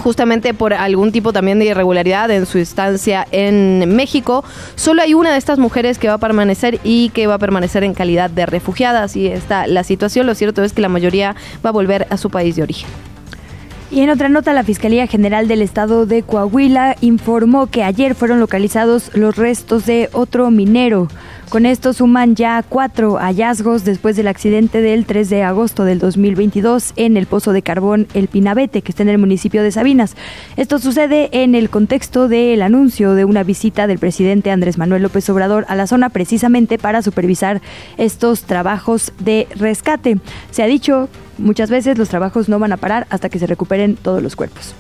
justamente 0.05 0.53
por 0.53 0.73
algún 0.73 1.11
tipo 1.11 1.33
también 1.33 1.57
de 1.57 1.65
irregularidad 1.65 2.29
en 2.29 2.45
su 2.45 2.59
estancia 2.59 3.25
en 3.31 3.95
México. 3.95 4.43
Solo 4.75 5.01
hay 5.01 5.15
una 5.15 5.31
de 5.31 5.39
estas 5.39 5.57
mujeres 5.57 5.97
que 5.97 6.07
va 6.07 6.13
a 6.13 6.19
permanecer 6.19 6.79
y 6.83 7.09
que 7.09 7.25
va 7.25 7.35
a 7.35 7.39
permanecer 7.39 7.83
en 7.83 7.95
calidad 7.95 8.29
de 8.29 8.45
refugiada. 8.45 9.01
Así 9.01 9.25
está 9.25 9.65
la 9.65 9.83
situación. 9.83 10.27
Lo 10.27 10.35
cierto 10.35 10.63
es 10.63 10.73
que 10.73 10.81
la 10.81 10.89
mayoría 10.89 11.35
va 11.65 11.69
a 11.69 11.73
volver 11.73 12.05
a 12.11 12.17
su 12.17 12.29
país 12.29 12.55
de 12.55 12.61
origen. 12.61 13.14
Y 13.91 14.01
en 14.01 14.09
otra 14.09 14.29
nota, 14.29 14.51
la 14.53 14.63
Fiscalía 14.63 15.05
General 15.05 15.47
del 15.47 15.61
Estado 15.61 16.05
de 16.05 16.23
Coahuila 16.23 16.95
informó 17.01 17.67
que 17.67 17.83
ayer 17.83 18.15
fueron 18.15 18.39
localizados 18.39 19.11
los 19.13 19.35
restos 19.35 19.85
de 19.85 20.09
otro 20.11 20.49
minero. 20.49 21.07
Con 21.49 21.67
esto 21.67 21.93
suman 21.93 22.35
ya 22.35 22.63
cuatro 22.67 23.17
hallazgos 23.17 23.85
después 23.85 24.15
del 24.15 24.27
accidente 24.27 24.81
del 24.81 25.05
3 25.05 25.29
de 25.29 25.43
agosto 25.43 25.85
del 25.85 25.99
2022 25.99 26.93
en 26.95 27.15
el 27.15 27.27
pozo 27.27 27.53
de 27.53 27.61
carbón 27.61 28.07
El 28.15 28.27
Pinabete, 28.27 28.81
que 28.81 28.91
está 28.91 29.03
en 29.03 29.09
el 29.09 29.19
municipio 29.19 29.61
de 29.61 29.71
Sabinas. 29.71 30.15
Esto 30.57 30.79
sucede 30.79 31.29
en 31.31 31.53
el 31.53 31.69
contexto 31.69 32.27
del 32.27 32.63
anuncio 32.63 33.13
de 33.13 33.25
una 33.25 33.43
visita 33.43 33.85
del 33.85 33.99
presidente 33.99 34.49
Andrés 34.49 34.79
Manuel 34.79 35.03
López 35.03 35.29
Obrador 35.29 35.65
a 35.69 35.75
la 35.75 35.85
zona 35.85 36.09
precisamente 36.09 36.79
para 36.79 37.03
supervisar 37.03 37.61
estos 37.97 38.43
trabajos 38.43 39.13
de 39.19 39.47
rescate. 39.55 40.17
Se 40.49 40.63
ha 40.63 40.67
dicho 40.67 41.07
muchas 41.37 41.69
veces 41.69 41.97
los 41.97 42.09
trabajos 42.09 42.49
no 42.49 42.59
van 42.59 42.71
a 42.71 42.77
parar 42.77 43.07
hasta 43.09 43.29
que 43.29 43.39
se 43.39 43.47
recuperen 43.47 43.95
todos 43.95 44.21
los 44.21 44.35
cuerpos. 44.35 44.75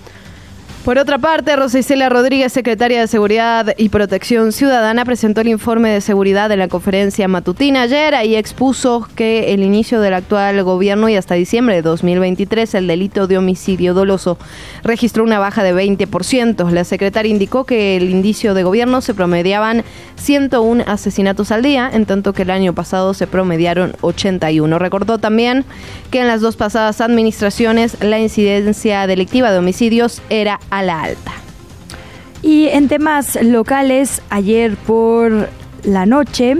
Por 0.85 0.99
otra 0.99 1.17
parte, 1.17 1.55
Rosa 1.55 1.79
Isela 1.79 2.09
Rodríguez, 2.09 2.53
secretaria 2.53 3.01
de 3.01 3.07
Seguridad 3.07 3.73
y 3.75 3.89
Protección 3.89 4.51
Ciudadana, 4.51 5.03
presentó 5.03 5.41
el 5.41 5.47
informe 5.47 5.89
de 5.89 5.99
seguridad 5.99 6.47
de 6.47 6.57
la 6.57 6.67
conferencia 6.67 7.27
matutina 7.27 7.81
ayer 7.81 8.13
y 8.23 8.35
expuso 8.35 9.07
que 9.15 9.55
el 9.55 9.63
inicio 9.63 9.99
del 9.99 10.13
actual 10.13 10.61
gobierno 10.61 11.09
y 11.09 11.15
hasta 11.15 11.33
diciembre 11.33 11.73
de 11.73 11.81
2023 11.81 12.75
el 12.75 12.85
delito 12.85 13.25
de 13.25 13.39
homicidio 13.39 13.95
doloso 13.95 14.37
registró 14.83 15.23
una 15.23 15.39
baja 15.39 15.63
de 15.63 15.73
20%. 15.73 16.69
La 16.69 16.83
secretaria 16.83 17.31
indicó 17.31 17.63
que 17.63 17.97
el 17.97 18.11
indicio 18.11 18.53
de 18.53 18.61
gobierno 18.61 19.01
se 19.01 19.15
promediaban 19.15 19.83
101 20.17 20.83
asesinatos 20.85 21.51
al 21.51 21.63
día, 21.63 21.89
en 21.91 22.05
tanto 22.05 22.33
que 22.33 22.43
el 22.43 22.51
año 22.51 22.73
pasado 22.73 23.15
se 23.15 23.25
promediaron 23.25 23.95
81. 24.01 24.77
Recordó 24.77 25.17
también 25.17 25.65
que 26.11 26.19
en 26.19 26.27
las 26.27 26.41
dos 26.41 26.57
pasadas 26.57 27.01
administraciones 27.01 27.97
la 28.03 28.19
incidencia 28.19 29.07
delictiva 29.07 29.51
de 29.51 29.57
homicidios 29.57 30.21
era 30.29 30.59
a 30.77 30.83
la 30.83 31.01
alta. 31.01 31.31
Y 32.41 32.67
en 32.67 32.87
temas 32.87 33.41
locales, 33.41 34.21
ayer 34.29 34.75
por 34.75 35.49
la 35.83 36.05
noche 36.05 36.55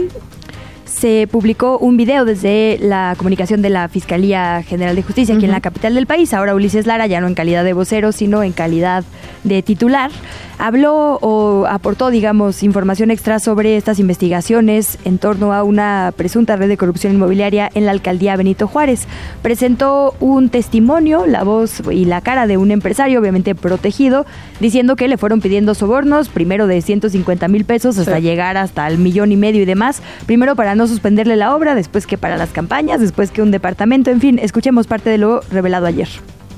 se 0.96 1.28
publicó 1.30 1.78
un 1.78 1.98
video 1.98 2.24
desde 2.24 2.78
la 2.80 3.16
comunicación 3.18 3.62
de 3.62 3.70
la 3.70 3.90
Fiscalía 3.90 4.64
General 4.64 4.96
de 4.96 5.04
Justicia 5.04 5.36
aquí 5.36 5.44
en 5.44 5.52
la 5.52 5.60
capital 5.60 5.94
del 5.94 6.08
país. 6.08 6.34
Ahora 6.34 6.56
Ulises 6.56 6.88
Lara, 6.88 7.06
ya 7.06 7.20
no 7.20 7.28
en 7.28 7.36
calidad 7.36 7.66
de 7.66 7.74
vocero, 7.74 8.14
sino 8.14 8.44
en 8.44 8.54
calidad 8.54 9.04
de 9.44 9.62
titular, 9.62 10.10
habló 10.58 11.20
o 11.22 11.66
aportó, 11.68 12.10
digamos, 12.10 12.64
información 12.64 13.12
extra 13.12 13.40
sobre 13.40 13.78
estas 13.78 14.00
investigaciones 14.00 14.98
en 15.04 15.18
torno 15.18 15.54
a 15.54 15.64
una 15.64 16.14
presunta 16.16 16.56
red 16.56 16.70
de 16.70 16.78
corrupción 16.78 17.14
inmobiliaria 17.14 17.70
en 17.76 17.86
la 17.86 17.92
alcaldía 17.92 18.38
Benito 18.38 18.68
Juárez. 18.68 19.06
Presentó 19.42 20.16
un 20.20 20.50
testimonio, 20.50 21.26
la 21.28 21.44
voz 21.44 21.82
y 21.92 22.06
la 22.06 22.22
cara 22.22 22.48
de 22.48 22.58
un 22.58 22.72
empresario, 22.72 23.20
obviamente 23.20 23.54
protegido, 23.54 24.26
diciendo 24.60 24.96
que 24.96 25.08
le 25.08 25.18
fueron 25.18 25.42
pidiendo 25.42 25.76
sobornos, 25.76 26.30
primero 26.30 26.68
de 26.68 26.82
150 26.82 27.48
mil 27.50 27.66
pesos 27.66 27.98
hasta 27.98 28.20
llegar 28.20 28.58
hasta 28.58 28.88
el 28.88 28.98
millón 28.98 29.32
y 29.32 29.38
medio 29.38 29.62
y 29.62 29.66
demás, 29.66 30.02
primero 30.26 30.56
para 30.56 30.74
no 30.74 30.85
suspenderle 30.88 31.36
la 31.36 31.56
obra, 31.56 31.76
después 31.76 32.08
que 32.08 32.18
para 32.18 32.38
las 32.38 32.50
campañas, 32.50 33.00
después 33.00 33.32
que 33.32 33.42
un 33.42 33.52
departamento, 33.52 34.10
en 34.12 34.22
fin, 34.22 34.40
escuchemos 34.40 34.88
parte 34.88 35.10
de 35.10 35.18
lo 35.18 35.42
revelado 35.52 35.86
ayer. 35.86 36.08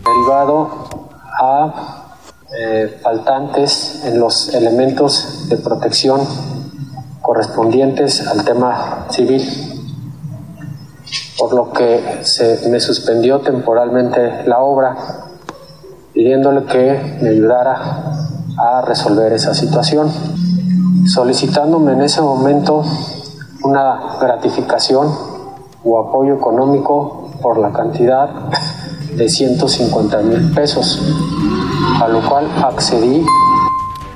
Derivado 0.06 1.10
a 1.40 2.08
eh, 2.60 3.00
faltantes 3.04 4.04
en 4.06 4.20
los 4.20 4.54
elementos 4.54 5.48
de 5.50 5.58
protección 5.58 6.22
correspondientes 7.22 8.26
al 8.26 8.46
tema 8.46 9.06
civil, 9.10 9.44
por 11.38 11.54
lo 11.54 11.74
que 11.74 12.22
se 12.24 12.70
me 12.70 12.80
suspendió 12.80 13.42
temporalmente 13.42 14.44
la 14.46 14.60
obra, 14.60 14.96
pidiéndole 16.14 16.64
que 16.64 17.18
me 17.22 17.30
ayudara 17.30 18.30
a 18.58 18.82
resolver 18.88 19.34
esa 19.34 19.54
situación, 19.54 20.10
solicitándome 21.06 21.94
en 21.94 22.02
ese 22.02 22.22
momento 22.22 22.84
una 23.68 24.18
gratificación 24.20 25.08
o 25.84 26.00
apoyo 26.00 26.36
económico 26.36 27.32
por 27.42 27.58
la 27.58 27.72
cantidad 27.72 28.30
de 29.16 29.30
150 29.30 30.20
mil 30.20 30.52
pesos, 30.54 31.02
a 32.02 32.08
lo 32.08 32.22
cual 32.28 32.48
accedí. 32.64 33.26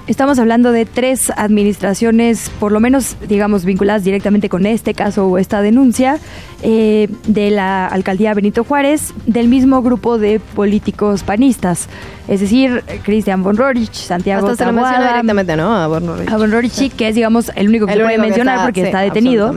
Estamos 0.07 0.39
hablando 0.39 0.71
de 0.71 0.85
tres 0.85 1.31
administraciones, 1.35 2.51
por 2.59 2.71
lo 2.71 2.79
menos, 2.79 3.15
digamos, 3.27 3.65
vinculadas 3.65 4.03
directamente 4.03 4.49
con 4.49 4.65
este 4.65 4.93
caso 4.93 5.27
o 5.27 5.37
esta 5.37 5.61
denuncia, 5.61 6.17
eh, 6.63 7.07
de 7.27 7.51
la 7.51 7.87
alcaldía 7.87 8.33
Benito 8.33 8.63
Juárez, 8.63 9.13
del 9.25 9.47
mismo 9.47 9.81
grupo 9.81 10.17
de 10.17 10.39
políticos 10.39 11.23
panistas. 11.23 11.87
Es 12.27 12.41
decir, 12.41 12.83
Cristian 13.03 13.43
von 13.43 13.57
Rorich, 13.57 13.93
Santiago 13.93 14.47
Hasta 14.47 14.65
se 14.65 14.71
lo 14.71 14.87
directamente, 14.87 15.55
¿no? 15.55 15.75
A 15.75 15.87
von 15.87 16.05
Rorich. 16.05 16.31
A 16.31 16.37
von 16.37 16.51
Rorich, 16.51 16.91
que 16.95 17.07
es, 17.07 17.15
digamos, 17.15 17.51
el 17.55 17.69
único 17.69 17.85
que 17.85 17.93
se 17.93 17.99
puede 17.99 18.17
mencionar 18.17 18.63
porque 18.63 18.83
está 18.83 19.01
detenido 19.01 19.53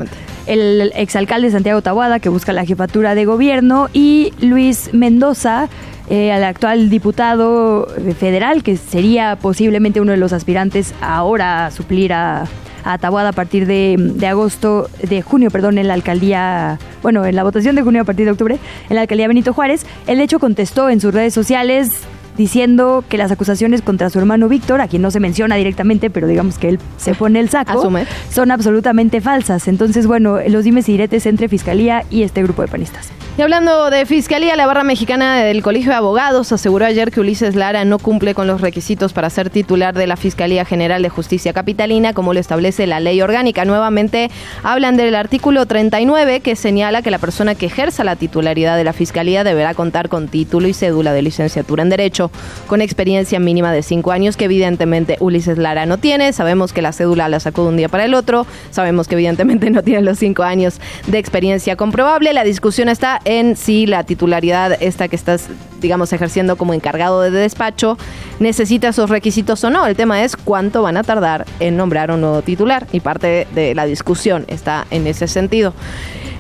el 0.46 0.92
exalcalde 0.94 1.50
Santiago 1.50 1.83
Tabuada, 1.83 2.20
que 2.20 2.28
busca 2.28 2.52
la 2.52 2.64
jefatura 2.64 3.14
de 3.14 3.24
gobierno, 3.24 3.88
y 3.92 4.33
Luis 4.40 4.90
Mendoza, 4.92 5.68
eh, 6.10 6.32
al 6.32 6.44
actual 6.44 6.90
diputado 6.90 7.86
federal, 8.18 8.62
que 8.62 8.76
sería 8.76 9.36
posiblemente 9.36 10.00
uno 10.00 10.12
de 10.12 10.18
los 10.18 10.32
aspirantes 10.32 10.94
ahora 11.00 11.66
a 11.66 11.70
suplir 11.70 12.12
a, 12.12 12.46
a 12.84 12.98
Tabuada 12.98 13.30
a 13.30 13.32
partir 13.32 13.66
de, 13.66 13.96
de, 13.98 14.26
agosto, 14.26 14.88
de 15.02 15.22
junio, 15.22 15.50
perdón, 15.50 15.78
en 15.78 15.88
la 15.88 15.94
alcaldía, 15.94 16.78
bueno, 17.02 17.24
en 17.24 17.34
la 17.34 17.42
votación 17.42 17.74
de 17.74 17.82
junio 17.82 18.02
a 18.02 18.04
partir 18.04 18.26
de 18.26 18.32
octubre, 18.32 18.58
en 18.88 18.94
la 18.94 19.02
alcaldía 19.02 19.28
Benito 19.28 19.52
Juárez. 19.52 19.86
El 20.06 20.20
hecho 20.20 20.38
contestó 20.38 20.90
en 20.90 21.00
sus 21.00 21.12
redes 21.12 21.32
sociales 21.32 21.90
diciendo 22.36 23.04
que 23.08 23.16
las 23.16 23.30
acusaciones 23.30 23.82
contra 23.82 24.10
su 24.10 24.18
hermano 24.18 24.48
Víctor, 24.48 24.80
a 24.80 24.88
quien 24.88 25.02
no 25.02 25.10
se 25.10 25.20
menciona 25.20 25.56
directamente, 25.56 26.10
pero 26.10 26.26
digamos 26.26 26.58
que 26.58 26.68
él 26.68 26.78
se 26.96 27.14
pone 27.14 27.40
el 27.40 27.48
saco, 27.48 27.90
son 28.30 28.50
absolutamente 28.50 29.20
falsas. 29.20 29.68
Entonces, 29.68 30.06
bueno, 30.06 30.38
los 30.48 30.64
dimes 30.64 30.88
y 30.88 30.92
diretes 30.92 31.26
entre 31.26 31.48
Fiscalía 31.48 32.04
y 32.10 32.22
este 32.22 32.42
grupo 32.42 32.62
de 32.62 32.68
panistas. 32.68 33.10
Y 33.36 33.42
hablando 33.42 33.90
de 33.90 34.06
Fiscalía, 34.06 34.54
la 34.54 34.64
barra 34.64 34.84
mexicana 34.84 35.42
del 35.42 35.60
Colegio 35.60 35.90
de 35.90 35.96
Abogados 35.96 36.52
aseguró 36.52 36.84
ayer 36.84 37.10
que 37.10 37.18
Ulises 37.18 37.56
Lara 37.56 37.84
no 37.84 37.98
cumple 37.98 38.32
con 38.32 38.46
los 38.46 38.60
requisitos 38.60 39.12
para 39.12 39.28
ser 39.28 39.50
titular 39.50 39.92
de 39.92 40.06
la 40.06 40.16
Fiscalía 40.16 40.64
General 40.64 41.02
de 41.02 41.08
Justicia 41.08 41.52
Capitalina, 41.52 42.12
como 42.12 42.32
lo 42.32 42.38
establece 42.38 42.86
la 42.86 43.00
ley 43.00 43.20
orgánica. 43.20 43.64
Nuevamente 43.64 44.30
hablan 44.62 44.96
del 44.96 45.16
artículo 45.16 45.66
39 45.66 46.42
que 46.42 46.54
señala 46.54 47.02
que 47.02 47.10
la 47.10 47.18
persona 47.18 47.56
que 47.56 47.66
ejerza 47.66 48.04
la 48.04 48.14
titularidad 48.14 48.76
de 48.76 48.84
la 48.84 48.92
Fiscalía 48.92 49.42
deberá 49.42 49.74
contar 49.74 50.08
con 50.08 50.28
título 50.28 50.68
y 50.68 50.72
cédula 50.72 51.12
de 51.12 51.22
licenciatura 51.22 51.82
en 51.82 51.88
Derecho, 51.88 52.30
con 52.68 52.82
experiencia 52.82 53.40
mínima 53.40 53.72
de 53.72 53.82
cinco 53.82 54.12
años, 54.12 54.36
que 54.36 54.44
evidentemente 54.44 55.16
Ulises 55.18 55.58
Lara 55.58 55.86
no 55.86 55.98
tiene. 55.98 56.32
Sabemos 56.32 56.72
que 56.72 56.82
la 56.82 56.92
cédula 56.92 57.28
la 57.28 57.40
sacó 57.40 57.64
de 57.64 57.70
un 57.70 57.78
día 57.78 57.88
para 57.88 58.04
el 58.04 58.14
otro. 58.14 58.46
Sabemos 58.70 59.08
que 59.08 59.16
evidentemente 59.16 59.70
no 59.72 59.82
tiene 59.82 60.02
los 60.02 60.20
cinco 60.20 60.44
años 60.44 60.80
de 61.08 61.18
experiencia 61.18 61.74
comprobable. 61.74 62.32
La 62.32 62.44
discusión 62.44 62.88
está 62.88 63.20
en 63.24 63.56
si 63.56 63.87
la 63.87 64.04
titularidad 64.04 64.76
esta 64.80 65.08
que 65.08 65.16
estás, 65.16 65.48
digamos, 65.80 66.12
ejerciendo 66.12 66.56
como 66.56 66.74
encargado 66.74 67.20
de 67.22 67.30
despacho 67.30 67.98
necesita 68.38 68.88
esos 68.88 69.10
requisitos 69.10 69.62
o 69.64 69.70
no. 69.70 69.87
El 69.87 69.96
tema 69.96 70.22
es 70.24 70.37
cuánto 70.37 70.82
van 70.82 70.96
a 70.96 71.02
tardar 71.02 71.46
en 71.60 71.76
nombrar 71.76 72.10
un 72.10 72.20
nuevo 72.20 72.42
titular 72.42 72.87
y 72.92 73.00
parte 73.00 73.46
de 73.54 73.74
la 73.74 73.87
discusión 73.87 74.44
está 74.48 74.87
en 74.90 75.06
ese 75.06 75.28
sentido. 75.28 75.74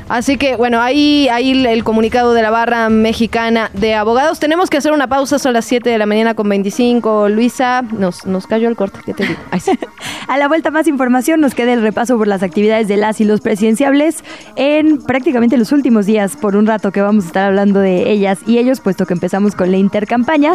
Así 0.08 0.36
que 0.36 0.56
bueno, 0.56 0.80
ahí, 0.80 1.28
ahí 1.28 1.66
el 1.66 1.84
comunicado 1.84 2.34
de 2.34 2.42
la 2.42 2.50
barra 2.50 2.88
mexicana 2.88 3.70
de 3.72 3.94
abogados. 3.94 4.38
Tenemos 4.38 4.70
que 4.70 4.76
hacer 4.76 4.92
una 4.92 5.08
pausa, 5.08 5.38
son 5.38 5.52
las 5.54 5.64
7 5.64 5.88
de 5.88 5.98
la 5.98 6.06
mañana 6.06 6.34
con 6.34 6.48
25. 6.48 7.28
Luisa, 7.28 7.82
nos, 7.82 8.26
nos 8.26 8.46
cayó 8.46 8.68
el 8.68 8.76
corte, 8.76 9.00
¿qué 9.04 9.14
te 9.14 9.26
digo? 9.26 9.40
A 10.28 10.38
la 10.38 10.48
vuelta 10.48 10.70
más 10.70 10.86
información, 10.86 11.40
nos 11.40 11.54
queda 11.54 11.72
el 11.72 11.82
repaso 11.82 12.16
por 12.16 12.28
las 12.28 12.42
actividades 12.42 12.88
de 12.88 12.96
las 12.96 13.20
y 13.20 13.24
los 13.24 13.40
presidenciables 13.40 14.24
en 14.56 15.02
prácticamente 15.02 15.56
los 15.56 15.72
últimos 15.72 16.06
días, 16.06 16.36
por 16.36 16.56
un 16.56 16.66
rato 16.66 16.92
que 16.92 17.00
vamos 17.00 17.24
a 17.24 17.26
estar 17.28 17.44
hablando 17.46 17.80
de 17.80 18.10
ellas 18.10 18.38
y 18.46 18.58
ellos, 18.58 18.80
puesto 18.80 19.06
que 19.06 19.14
empezamos 19.14 19.54
con 19.54 19.70
la 19.70 19.76
intercampaña. 19.76 20.54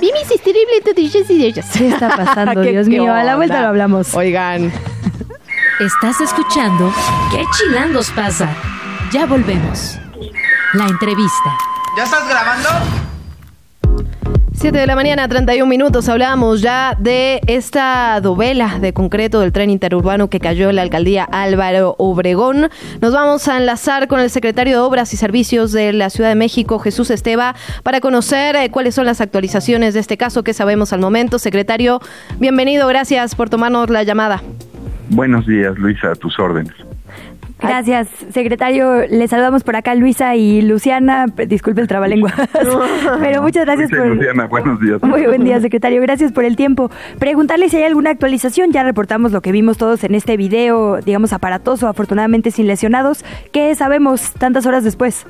¿Qué 1.73 1.87
está 1.87 2.15
pasando, 2.15 2.61
Dios 2.63 2.87
mío? 2.87 3.13
A 3.13 3.23
la 3.23 3.35
vuelta 3.35 3.61
lo 3.61 3.67
hablamos. 3.67 4.13
Oigan. 4.15 4.71
Estás 5.79 6.19
escuchando 6.19 6.93
¿Qué 7.31 7.45
chilangos 7.57 8.11
pasa? 8.11 8.49
Ya 9.11 9.25
volvemos. 9.25 9.99
La 10.73 10.85
entrevista. 10.85 11.57
¿Ya 11.97 12.03
estás 12.03 12.29
grabando? 12.29 12.69
7 14.51 14.77
de 14.77 14.85
la 14.85 14.95
mañana, 14.95 15.27
31 15.27 15.67
minutos. 15.67 16.07
Hablábamos 16.09 16.61
ya 16.61 16.95
de 16.99 17.41
esta 17.47 18.19
dovela 18.21 18.77
de 18.79 18.93
concreto 18.93 19.39
del 19.39 19.51
tren 19.51 19.71
interurbano 19.71 20.29
que 20.29 20.39
cayó 20.39 20.69
en 20.69 20.75
la 20.75 20.83
alcaldía 20.83 21.23
Álvaro 21.23 21.95
Obregón. 21.97 22.69
Nos 23.01 23.13
vamos 23.13 23.47
a 23.47 23.57
enlazar 23.57 24.07
con 24.07 24.19
el 24.19 24.29
secretario 24.29 24.73
de 24.73 24.79
Obras 24.81 25.11
y 25.13 25.17
Servicios 25.17 25.71
de 25.71 25.91
la 25.91 26.11
Ciudad 26.11 26.29
de 26.29 26.35
México, 26.35 26.77
Jesús 26.77 27.09
Esteba, 27.09 27.55
para 27.81 28.01
conocer 28.01 28.55
eh, 28.57 28.69
cuáles 28.69 28.93
son 28.93 29.07
las 29.07 29.21
actualizaciones 29.21 29.95
de 29.95 30.01
este 30.01 30.17
caso 30.17 30.43
que 30.43 30.53
sabemos 30.53 30.93
al 30.93 30.99
momento. 30.99 31.39
Secretario, 31.39 31.99
bienvenido. 32.37 32.87
Gracias 32.87 33.33
por 33.33 33.49
tomarnos 33.49 33.89
la 33.89 34.03
llamada. 34.03 34.43
Buenos 35.09 35.47
días, 35.47 35.75
Luisa, 35.79 36.11
a 36.11 36.15
tus 36.15 36.37
órdenes. 36.37 36.75
Gracias, 37.61 38.07
secretario. 38.31 39.05
Le 39.07 39.27
saludamos 39.27 39.63
por 39.63 39.75
acá 39.75 39.93
Luisa 39.95 40.35
y 40.35 40.61
Luciana. 40.61 41.25
Disculpe 41.47 41.81
el 41.81 41.87
trabalengua. 41.87 42.33
Pero 43.19 43.41
muchas 43.41 43.65
gracias 43.65 43.89
por. 43.89 44.07
Luciana, 44.07 44.45
buenos 44.47 44.79
días. 44.79 45.01
Muy 45.03 45.25
buen 45.25 45.43
día, 45.43 45.59
secretario. 45.59 46.01
Gracias 46.01 46.31
por 46.31 46.45
el 46.45 46.55
tiempo. 46.55 46.89
Preguntarle 47.19 47.69
si 47.69 47.77
hay 47.77 47.83
alguna 47.83 48.11
actualización. 48.11 48.71
Ya 48.71 48.83
reportamos 48.83 49.31
lo 49.31 49.41
que 49.41 49.51
vimos 49.51 49.77
todos 49.77 50.03
en 50.03 50.15
este 50.15 50.37
video, 50.37 51.01
digamos, 51.01 51.33
aparatoso, 51.33 51.87
afortunadamente 51.87 52.51
sin 52.51 52.67
lesionados. 52.67 53.25
¿Qué 53.51 53.75
sabemos 53.75 54.33
tantas 54.33 54.65
horas 54.65 54.83
después? 54.83 55.25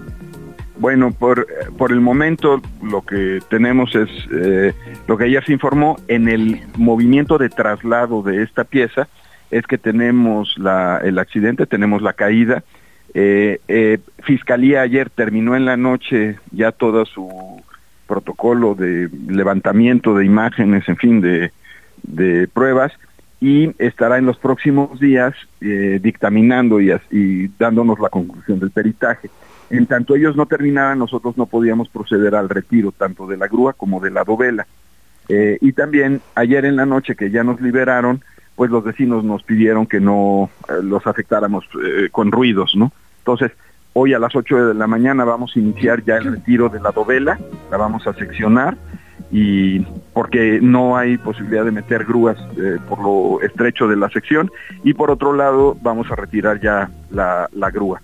Bueno, 0.78 1.12
por, 1.12 1.46
por 1.78 1.92
el 1.92 2.00
momento 2.00 2.62
lo 2.82 3.02
que 3.02 3.40
tenemos 3.50 3.94
es 3.96 4.10
eh, 4.32 4.74
lo 5.08 5.18
que 5.18 5.30
ya 5.30 5.42
se 5.42 5.52
informó 5.52 5.98
en 6.08 6.30
el 6.30 6.62
movimiento 6.78 7.38
de 7.38 7.50
traslado 7.50 8.22
de 8.24 8.44
esta 8.44 8.64
pieza 8.64 9.10
es 9.52 9.66
que 9.66 9.78
tenemos 9.78 10.58
la, 10.58 11.00
el 11.04 11.18
accidente, 11.20 11.66
tenemos 11.66 12.02
la 12.02 12.14
caída. 12.14 12.64
Eh, 13.14 13.60
eh, 13.68 13.98
Fiscalía 14.24 14.82
ayer 14.82 15.10
terminó 15.10 15.56
en 15.56 15.66
la 15.66 15.78
noche 15.78 16.38
ya 16.52 16.72
todo 16.72 17.06
su 17.06 17.62
protocolo 18.08 18.76
de 18.76 19.10
levantamiento 19.28 20.16
de 20.16 20.26
imágenes, 20.26 20.88
en 20.88 20.98
fin, 20.98 21.22
de, 21.22 21.52
de 22.04 22.48
pruebas 22.48 22.92
y 23.42 23.74
estará 23.78 24.18
en 24.18 24.26
los 24.26 24.38
próximos 24.38 25.00
días 25.00 25.34
eh, 25.62 26.00
dictaminando 26.02 26.82
y, 26.82 26.92
y, 27.10 27.48
dándonos 27.58 28.00
la 28.00 28.10
conclusión 28.10 28.60
del 28.60 28.72
peritaje. 28.72 29.30
En 29.70 29.86
tanto 29.86 30.16
ellos 30.16 30.36
no 30.36 30.46
terminaran, 30.46 31.00
nosotros 31.00 31.38
no 31.38 31.46
podíamos 31.46 31.88
proceder 31.90 32.36
al 32.36 32.50
retiro 32.50 32.92
tanto 32.92 33.28
de 33.28 33.38
la 33.38 33.48
grúa 33.48 33.74
como 33.74 34.00
de 34.00 34.12
la 34.12 34.24
dovela. 34.24 34.68
y 35.30 35.72
también 35.74 36.22
ayer 36.34 36.66
en 36.66 36.76
la 36.76 36.88
noche 36.88 37.16
que 37.16 37.30
ya 37.30 37.44
nos 37.44 37.62
liberaron, 37.62 38.24
pues 38.60 38.72
los 38.72 38.84
vecinos 38.84 39.24
nos 39.24 39.42
pidieron 39.44 39.88
que 39.88 40.02
no 40.02 40.50
eh, 40.68 40.84
los 40.84 41.08
afectáramos 41.08 41.64
eh, 41.82 42.10
con 42.12 42.30
ruidos, 42.30 42.76
¿no? 42.76 42.92
Entonces, 43.20 43.54
hoy 43.94 44.14
a 44.14 44.20
las 44.20 44.36
8 44.36 44.66
de 44.68 44.74
la 44.74 44.86
mañana 44.86 45.24
vamos 45.24 45.54
a 45.56 45.60
iniciar 45.60 46.04
ya 46.04 46.18
el 46.18 46.26
retiro 46.26 46.68
de 46.68 46.82
la 46.82 46.92
dovela, 46.92 47.40
la 47.72 47.78
vamos 47.78 48.06
a 48.06 48.14
seccionar 48.16 48.76
y 49.32 49.80
porque 50.12 50.60
no 50.62 50.98
hay 50.98 51.18
posibilidad 51.18 51.64
de 51.64 51.72
meter 51.72 52.04
grúas 52.04 52.38
eh, 52.58 52.80
por 52.90 53.02
lo 53.02 53.42
estrecho 53.42 53.88
de 53.88 53.96
la 53.96 54.10
sección 54.10 54.52
y 54.84 54.94
por 54.94 55.10
otro 55.10 55.32
lado 55.32 55.78
vamos 55.82 56.12
a 56.12 56.18
retirar 56.18 56.60
ya 56.60 56.92
la, 57.12 57.48
grúa. 57.72 58.02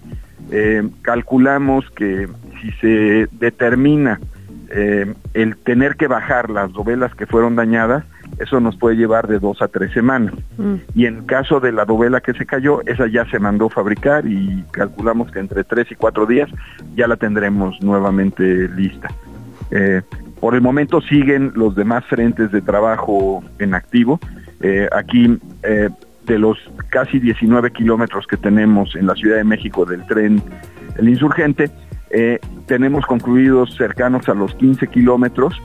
calculamos 1.01 1.91
que 1.91 2.29
si 2.61 2.71
se 2.79 3.27
determina 3.33 4.21
el 5.33 5.57
tener 5.65 5.97
que 5.97 6.07
bajar 6.07 6.49
las 6.49 6.71
dovelas 6.71 7.13
que 7.13 7.25
fueron 7.25 7.57
dañadas, 7.57 8.05
eso 8.39 8.60
nos 8.60 8.76
puede 8.76 8.95
llevar 8.95 9.28
de 9.28 9.39
dos 9.39 9.62
a 9.62 9.67
tres 9.67 9.91
semanas. 9.93 10.34
Mm. 10.58 10.76
Y 10.93 11.06
en 11.06 11.26
caso 11.26 11.60
de 11.60 11.71
la 11.71 11.86
dovela 11.86 12.21
que 12.21 12.34
se 12.34 12.45
cayó, 12.45 12.82
esa 12.86 13.08
ya 13.08 13.26
se 13.30 13.39
mandó 13.39 13.69
fabricar 13.69 14.26
y 14.26 14.63
calculamos 14.71 15.32
que 15.32 15.39
entre 15.39 15.63
tres 15.63 15.91
y 15.91 15.95
cuatro 15.95 16.26
días 16.26 16.50
ya 16.95 17.08
la 17.08 17.15
tendremos 17.15 17.82
nuevamente 17.82 18.67
lista. 18.69 19.10
Eh, 19.71 20.02
por 20.39 20.56
el 20.56 20.62
momento 20.62 21.02
siguen 21.02 21.54
los 21.56 21.76
demás 21.76 22.06
frentes 22.06 22.52
de 22.52 22.62
trabajo 22.62 23.43
en 23.60 23.74
activo. 23.74 24.19
Eh, 24.62 24.88
aquí, 24.91 25.39
eh, 25.63 25.89
de 26.26 26.39
los 26.39 26.58
casi 26.89 27.19
19 27.19 27.71
kilómetros 27.71 28.28
que 28.28 28.38
tenemos 28.38 28.95
en 28.95 29.08
la 29.08 29.15
Ciudad 29.15 29.38
de 29.38 29.43
México 29.43 29.86
del 29.86 30.06
tren 30.08 30.41
El 30.98 31.10
Insurgente, 31.10 31.69
tenemos 32.65 33.06
concluidos 33.06 33.76
cercanos 33.76 34.30
a 34.30 34.34
los 34.34 34.56
15 34.56 34.88
kilómetros 34.88 35.62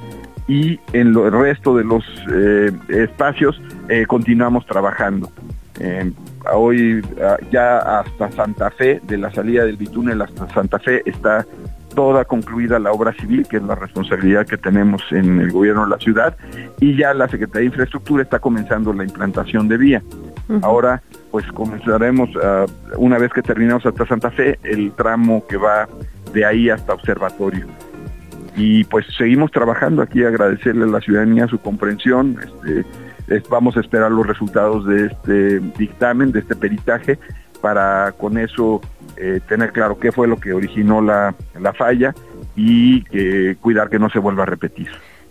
y 0.50 0.80
en 0.92 1.14
el 1.14 1.30
resto 1.30 1.76
de 1.76 1.84
los 1.84 2.04
eh, 2.34 2.72
espacios 2.88 3.62
eh, 3.88 4.04
continuamos 4.04 4.66
trabajando. 4.66 5.30
Eh, 5.78 6.10
hoy 6.52 7.00
ah, 7.22 7.36
ya 7.52 7.78
hasta 8.00 8.32
Santa 8.32 8.68
Fe, 8.72 9.00
de 9.04 9.16
la 9.16 9.32
salida 9.32 9.64
del 9.64 9.76
bitúnel 9.76 10.20
hasta 10.20 10.52
Santa 10.52 10.80
Fe, 10.80 11.02
está 11.08 11.46
toda 11.94 12.24
concluida 12.24 12.80
la 12.80 12.90
obra 12.90 13.12
civil, 13.12 13.46
que 13.48 13.58
es 13.58 13.62
la 13.62 13.76
responsabilidad 13.76 14.44
que 14.44 14.58
tenemos 14.58 15.00
en 15.12 15.40
el 15.40 15.52
gobierno 15.52 15.84
de 15.84 15.90
la 15.90 15.98
ciudad, 15.98 16.36
y 16.80 16.96
ya 16.96 17.14
la 17.14 17.28
Secretaría 17.28 17.60
de 17.60 17.66
Infraestructura 17.66 18.24
está 18.24 18.40
comenzando 18.40 18.92
la 18.92 19.04
implantación 19.04 19.68
de 19.68 19.76
vía. 19.76 20.02
Ahora, 20.62 21.00
pues 21.30 21.46
comenzaremos, 21.52 22.28
ah, 22.42 22.66
una 22.96 23.18
vez 23.18 23.32
que 23.32 23.42
terminamos 23.42 23.86
hasta 23.86 24.04
Santa 24.04 24.32
Fe, 24.32 24.58
el 24.64 24.90
tramo 24.94 25.46
que 25.46 25.56
va 25.56 25.88
de 26.32 26.44
ahí 26.44 26.70
hasta 26.70 26.92
Observatorio 26.92 27.68
y 28.60 28.84
pues 28.84 29.06
seguimos 29.16 29.50
trabajando 29.50 30.02
aquí, 30.02 30.22
agradecerle 30.22 30.84
a 30.84 30.88
la 30.88 31.00
ciudadanía 31.00 31.48
su 31.48 31.58
comprensión, 31.58 32.36
este, 32.42 33.42
vamos 33.48 33.74
a 33.78 33.80
esperar 33.80 34.12
los 34.12 34.26
resultados 34.26 34.86
de 34.86 35.06
este 35.06 35.60
dictamen, 35.78 36.30
de 36.30 36.40
este 36.40 36.54
peritaje, 36.54 37.18
para 37.62 38.12
con 38.12 38.36
eso 38.36 38.82
eh, 39.16 39.40
tener 39.48 39.72
claro 39.72 39.98
qué 39.98 40.12
fue 40.12 40.28
lo 40.28 40.36
que 40.36 40.52
originó 40.52 41.00
la, 41.00 41.34
la 41.58 41.72
falla 41.72 42.14
y 42.54 43.02
cuidar 43.54 43.88
que 43.88 43.98
no 43.98 44.10
se 44.10 44.18
vuelva 44.18 44.42
a 44.42 44.46
repetir. 44.46 44.88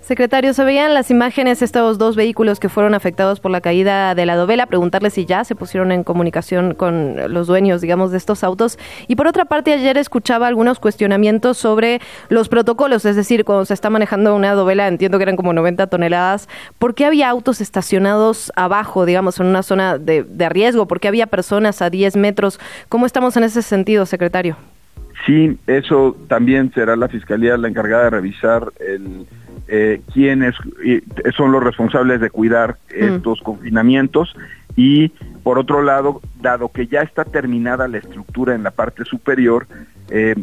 Secretario, 0.09 0.55
se 0.55 0.63
veían 0.63 0.95
las 0.95 1.11
imágenes 1.11 1.61
estos 1.61 1.99
dos 1.99 2.15
vehículos 2.15 2.59
que 2.59 2.67
fueron 2.67 2.95
afectados 2.95 3.39
por 3.39 3.51
la 3.51 3.61
caída 3.61 4.15
de 4.15 4.25
la 4.25 4.35
dovela, 4.35 4.65
preguntarle 4.65 5.11
si 5.11 5.27
ya 5.27 5.43
se 5.43 5.53
pusieron 5.53 5.91
en 5.91 6.03
comunicación 6.03 6.73
con 6.73 7.31
los 7.31 7.45
dueños, 7.45 7.79
digamos, 7.79 8.09
de 8.09 8.17
estos 8.17 8.43
autos. 8.43 8.79
Y 9.07 9.17
por 9.17 9.27
otra 9.27 9.45
parte, 9.45 9.71
ayer 9.71 9.99
escuchaba 9.99 10.47
algunos 10.47 10.79
cuestionamientos 10.79 11.59
sobre 11.59 12.01
los 12.27 12.49
protocolos, 12.49 13.05
es 13.05 13.17
decir, 13.17 13.45
cuando 13.45 13.65
se 13.65 13.75
está 13.75 13.91
manejando 13.91 14.35
una 14.35 14.55
dovela, 14.55 14.87
entiendo 14.87 15.19
que 15.19 15.25
eran 15.25 15.35
como 15.35 15.53
90 15.53 15.85
toneladas, 15.85 16.49
¿por 16.79 16.95
qué 16.95 17.05
había 17.05 17.29
autos 17.29 17.61
estacionados 17.61 18.51
abajo, 18.55 19.05
digamos, 19.05 19.39
en 19.39 19.45
una 19.45 19.61
zona 19.61 19.99
de, 19.99 20.23
de 20.23 20.49
riesgo? 20.49 20.87
¿Por 20.87 20.99
qué 20.99 21.07
había 21.07 21.27
personas 21.27 21.83
a 21.83 21.91
10 21.91 22.15
metros? 22.15 22.59
¿Cómo 22.89 23.05
estamos 23.05 23.37
en 23.37 23.43
ese 23.43 23.61
sentido, 23.61 24.07
secretario? 24.07 24.57
Sí, 25.27 25.55
eso 25.67 26.15
también 26.27 26.71
será 26.73 26.95
la 26.95 27.09
Fiscalía 27.09 27.57
la 27.57 27.67
encargada 27.67 28.05
de 28.05 28.09
revisar 28.09 28.71
el 28.79 29.27
eh, 29.69 30.01
quiénes 30.13 30.55
son 31.35 31.51
los 31.51 31.63
responsables 31.63 32.19
de 32.19 32.29
cuidar 32.29 32.77
mm. 32.89 33.15
estos 33.15 33.41
confinamientos 33.41 34.35
y 34.75 35.09
por 35.43 35.57
otro 35.57 35.81
lado, 35.81 36.21
dado 36.41 36.71
que 36.71 36.87
ya 36.87 37.01
está 37.01 37.25
terminada 37.25 37.87
la 37.87 37.97
estructura 37.97 38.55
en 38.55 38.63
la 38.63 38.71
parte 38.71 39.03
superior, 39.05 39.67
eh, 40.09 40.35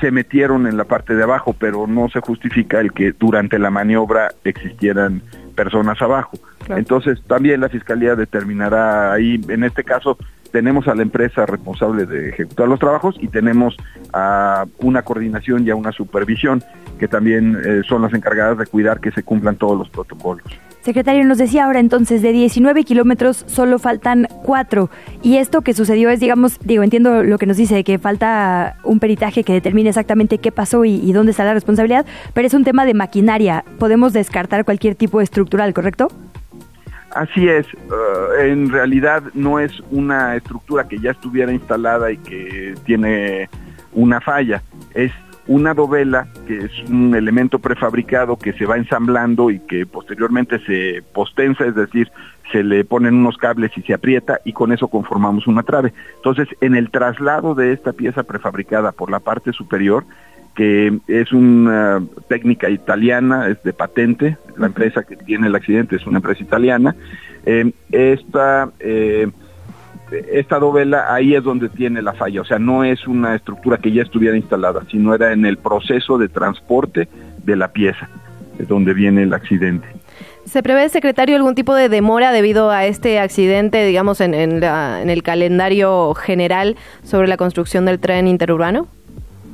se 0.00 0.10
metieron 0.10 0.66
en 0.66 0.76
la 0.76 0.84
parte 0.84 1.14
de 1.14 1.22
abajo, 1.22 1.54
pero 1.58 1.86
no 1.86 2.08
se 2.08 2.20
justifica 2.20 2.80
el 2.80 2.92
que 2.92 3.12
durante 3.12 3.58
la 3.58 3.70
maniobra 3.70 4.32
existieran 4.44 5.22
personas 5.54 6.00
abajo. 6.02 6.38
Entonces, 6.68 7.22
también 7.26 7.60
la 7.60 7.68
Fiscalía 7.68 8.14
determinará 8.14 9.12
ahí, 9.12 9.40
en 9.48 9.64
este 9.64 9.84
caso, 9.84 10.18
tenemos 10.58 10.88
a 10.88 10.94
la 10.96 11.02
empresa 11.02 11.46
responsable 11.46 12.04
de 12.04 12.30
ejecutar 12.30 12.66
los 12.66 12.80
trabajos 12.80 13.14
y 13.20 13.28
tenemos 13.28 13.76
a 14.12 14.64
una 14.80 15.02
coordinación 15.02 15.64
y 15.64 15.70
a 15.70 15.76
una 15.76 15.92
supervisión 15.92 16.64
que 16.98 17.06
también 17.06 17.56
eh, 17.64 17.82
son 17.88 18.02
las 18.02 18.12
encargadas 18.12 18.58
de 18.58 18.66
cuidar 18.66 18.98
que 18.98 19.12
se 19.12 19.22
cumplan 19.22 19.54
todos 19.54 19.78
los 19.78 19.88
protocolos. 19.88 20.44
Secretario, 20.80 21.24
nos 21.24 21.38
decía 21.38 21.66
ahora 21.66 21.78
entonces, 21.78 22.22
de 22.22 22.32
19 22.32 22.82
kilómetros 22.82 23.44
solo 23.46 23.78
faltan 23.78 24.26
4. 24.42 24.90
Y 25.22 25.36
esto 25.36 25.60
que 25.60 25.74
sucedió 25.74 26.08
es, 26.10 26.18
digamos, 26.18 26.58
digo, 26.64 26.82
entiendo 26.82 27.22
lo 27.22 27.38
que 27.38 27.46
nos 27.46 27.56
dice, 27.56 27.84
que 27.84 27.98
falta 27.98 28.76
un 28.84 28.98
peritaje 28.98 29.44
que 29.44 29.52
determine 29.52 29.90
exactamente 29.90 30.38
qué 30.38 30.50
pasó 30.50 30.84
y, 30.84 31.12
dónde 31.12 31.32
está 31.32 31.44
la 31.44 31.54
responsabilidad, 31.54 32.06
pero 32.32 32.46
es 32.46 32.54
un 32.54 32.64
tema 32.64 32.84
de 32.84 32.94
maquinaria. 32.94 33.64
Podemos 33.78 34.12
descartar 34.12 34.64
cualquier 34.64 34.94
tipo 34.94 35.20
estructural, 35.20 35.74
¿correcto? 35.74 36.08
Así 37.14 37.48
es, 37.48 37.66
uh, 37.74 38.40
en 38.40 38.70
realidad 38.70 39.22
no 39.34 39.58
es 39.58 39.72
una 39.90 40.36
estructura 40.36 40.86
que 40.86 40.98
ya 40.98 41.12
estuviera 41.12 41.52
instalada 41.52 42.12
y 42.12 42.18
que 42.18 42.74
tiene 42.84 43.48
una 43.92 44.20
falla, 44.20 44.62
es 44.94 45.12
una 45.46 45.72
dovela, 45.72 46.28
que 46.46 46.58
es 46.58 46.90
un 46.90 47.14
elemento 47.14 47.58
prefabricado 47.58 48.36
que 48.36 48.52
se 48.52 48.66
va 48.66 48.76
ensamblando 48.76 49.50
y 49.50 49.60
que 49.60 49.86
posteriormente 49.86 50.58
se 50.66 51.02
postensa, 51.14 51.64
es 51.64 51.74
decir, 51.74 52.12
se 52.52 52.62
le 52.62 52.84
ponen 52.84 53.14
unos 53.14 53.38
cables 53.38 53.70
y 53.76 53.82
se 53.82 53.94
aprieta 53.94 54.40
y 54.44 54.52
con 54.52 54.72
eso 54.72 54.88
conformamos 54.88 55.46
una 55.46 55.62
trave. 55.62 55.94
Entonces, 56.16 56.48
en 56.60 56.74
el 56.74 56.90
traslado 56.90 57.54
de 57.54 57.72
esta 57.72 57.94
pieza 57.94 58.24
prefabricada 58.24 58.92
por 58.92 59.10
la 59.10 59.20
parte 59.20 59.52
superior, 59.52 60.04
que 60.58 60.98
es 61.06 61.32
una 61.32 62.02
técnica 62.26 62.68
italiana, 62.68 63.46
es 63.46 63.62
de 63.62 63.72
patente, 63.72 64.36
la 64.56 64.66
empresa 64.66 65.04
que 65.04 65.14
tiene 65.14 65.46
el 65.46 65.54
accidente 65.54 65.94
es 65.94 66.04
una 66.04 66.18
empresa 66.18 66.42
italiana, 66.42 66.96
eh, 67.46 67.70
esta... 67.92 68.70
Eh, 68.80 69.30
esta 70.32 70.58
dovela 70.58 71.12
ahí 71.12 71.34
es 71.34 71.44
donde 71.44 71.68
tiene 71.68 72.00
la 72.00 72.14
falla, 72.14 72.40
o 72.40 72.44
sea, 72.44 72.58
no 72.58 72.82
es 72.82 73.06
una 73.06 73.34
estructura 73.34 73.76
que 73.76 73.92
ya 73.92 74.02
estuviera 74.02 74.38
instalada, 74.38 74.82
sino 74.90 75.14
era 75.14 75.34
en 75.34 75.44
el 75.44 75.58
proceso 75.58 76.16
de 76.16 76.30
transporte 76.30 77.10
de 77.44 77.56
la 77.56 77.68
pieza, 77.68 78.08
de 78.56 78.64
donde 78.64 78.94
viene 78.94 79.24
el 79.24 79.34
accidente. 79.34 79.86
¿Se 80.46 80.62
prevé, 80.62 80.88
secretario, 80.88 81.36
algún 81.36 81.54
tipo 81.54 81.74
de 81.74 81.90
demora 81.90 82.32
debido 82.32 82.70
a 82.70 82.86
este 82.86 83.20
accidente, 83.20 83.84
digamos, 83.84 84.22
en, 84.22 84.32
en, 84.32 84.64
en 84.64 85.10
el 85.10 85.22
calendario 85.22 86.14
general 86.14 86.76
sobre 87.02 87.28
la 87.28 87.36
construcción 87.36 87.84
del 87.84 87.98
tren 87.98 88.26
interurbano? 88.26 88.88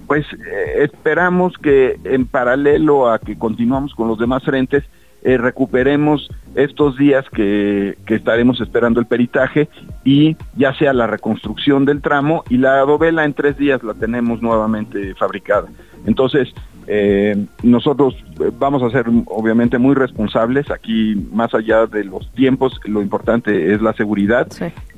Pues 0.06 0.26
eh, 0.32 0.82
esperamos 0.82 1.56
que 1.58 1.98
en 2.04 2.26
paralelo 2.26 3.10
a 3.10 3.18
que 3.18 3.38
continuamos 3.38 3.94
con 3.94 4.08
los 4.08 4.18
demás 4.18 4.42
frentes, 4.42 4.84
eh, 5.22 5.38
recuperemos 5.38 6.30
estos 6.54 6.98
días 6.98 7.24
que, 7.30 7.96
estaremos 8.06 8.60
esperando 8.60 9.00
el 9.00 9.06
peritaje 9.06 9.70
y 10.04 10.36
ya 10.54 10.74
sea 10.74 10.92
la 10.92 11.06
reconstrucción 11.06 11.86
del 11.86 12.02
tramo 12.02 12.44
y 12.50 12.58
la 12.58 12.80
dovela 12.80 13.24
en 13.24 13.32
tres 13.32 13.56
días 13.56 13.82
la 13.82 13.94
tenemos 13.94 14.42
nuevamente 14.42 15.14
fabricada. 15.14 15.68
Entonces, 16.06 16.52
eh, 16.86 17.46
nosotros 17.62 18.14
vamos 18.58 18.82
a 18.82 18.90
ser 18.90 19.06
obviamente 19.26 19.78
muy 19.78 19.94
responsables. 19.94 20.70
Aquí, 20.70 21.14
más 21.32 21.54
allá 21.54 21.86
de 21.86 22.04
los 22.04 22.30
tiempos, 22.32 22.80
lo 22.84 23.02
importante 23.02 23.72
es 23.72 23.80
la 23.80 23.92
seguridad. 23.94 24.48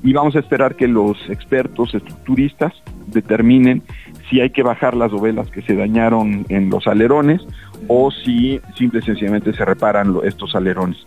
Y 0.02 0.12
vamos 0.12 0.36
a 0.36 0.40
esperar 0.40 0.76
que 0.76 0.88
los 0.88 1.16
expertos 1.28 1.94
estructuristas 1.94 2.72
determinen 3.06 3.82
si 4.28 4.40
hay 4.40 4.50
que 4.50 4.62
bajar 4.62 4.96
las 4.96 5.10
dovelas 5.10 5.50
que 5.50 5.62
se 5.62 5.76
dañaron 5.76 6.44
en 6.48 6.70
los 6.70 6.86
alerones 6.86 7.42
o 7.88 8.10
si 8.10 8.60
simple 8.76 9.00
y 9.00 9.02
sencillamente 9.02 9.52
se 9.52 9.64
reparan 9.64 10.16
estos 10.24 10.54
alerones. 10.54 10.98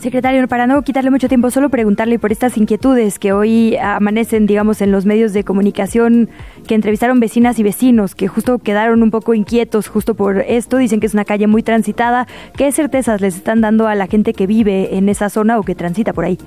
Secretario, 0.00 0.48
para 0.48 0.66
no 0.66 0.80
quitarle 0.80 1.10
mucho 1.10 1.28
tiempo, 1.28 1.50
solo 1.50 1.68
preguntarle 1.68 2.18
por 2.18 2.32
estas 2.32 2.56
inquietudes 2.56 3.18
que 3.18 3.34
hoy 3.34 3.76
amanecen, 3.76 4.46
digamos, 4.46 4.80
en 4.80 4.92
los 4.92 5.04
medios 5.04 5.34
de 5.34 5.44
comunicación 5.44 6.30
que 6.66 6.74
entrevistaron 6.74 7.20
vecinas 7.20 7.58
y 7.58 7.62
vecinos 7.62 8.14
que 8.14 8.26
justo 8.26 8.60
quedaron 8.60 9.02
un 9.02 9.10
poco 9.10 9.34
inquietos 9.34 9.88
justo 9.88 10.14
por 10.14 10.38
esto. 10.38 10.78
Dicen 10.78 11.00
que 11.00 11.06
es 11.06 11.12
una 11.12 11.26
calle 11.26 11.46
muy 11.46 11.62
transitada. 11.62 12.26
¿Qué 12.56 12.72
certezas 12.72 13.20
les 13.20 13.36
están 13.36 13.60
dando 13.60 13.88
a 13.88 13.94
la 13.94 14.06
gente 14.06 14.32
que 14.32 14.46
vive 14.46 14.96
en 14.96 15.10
esa 15.10 15.28
zona 15.28 15.58
o 15.58 15.64
que 15.64 15.74
transita 15.74 16.14
por 16.14 16.24
ahí? 16.24 16.38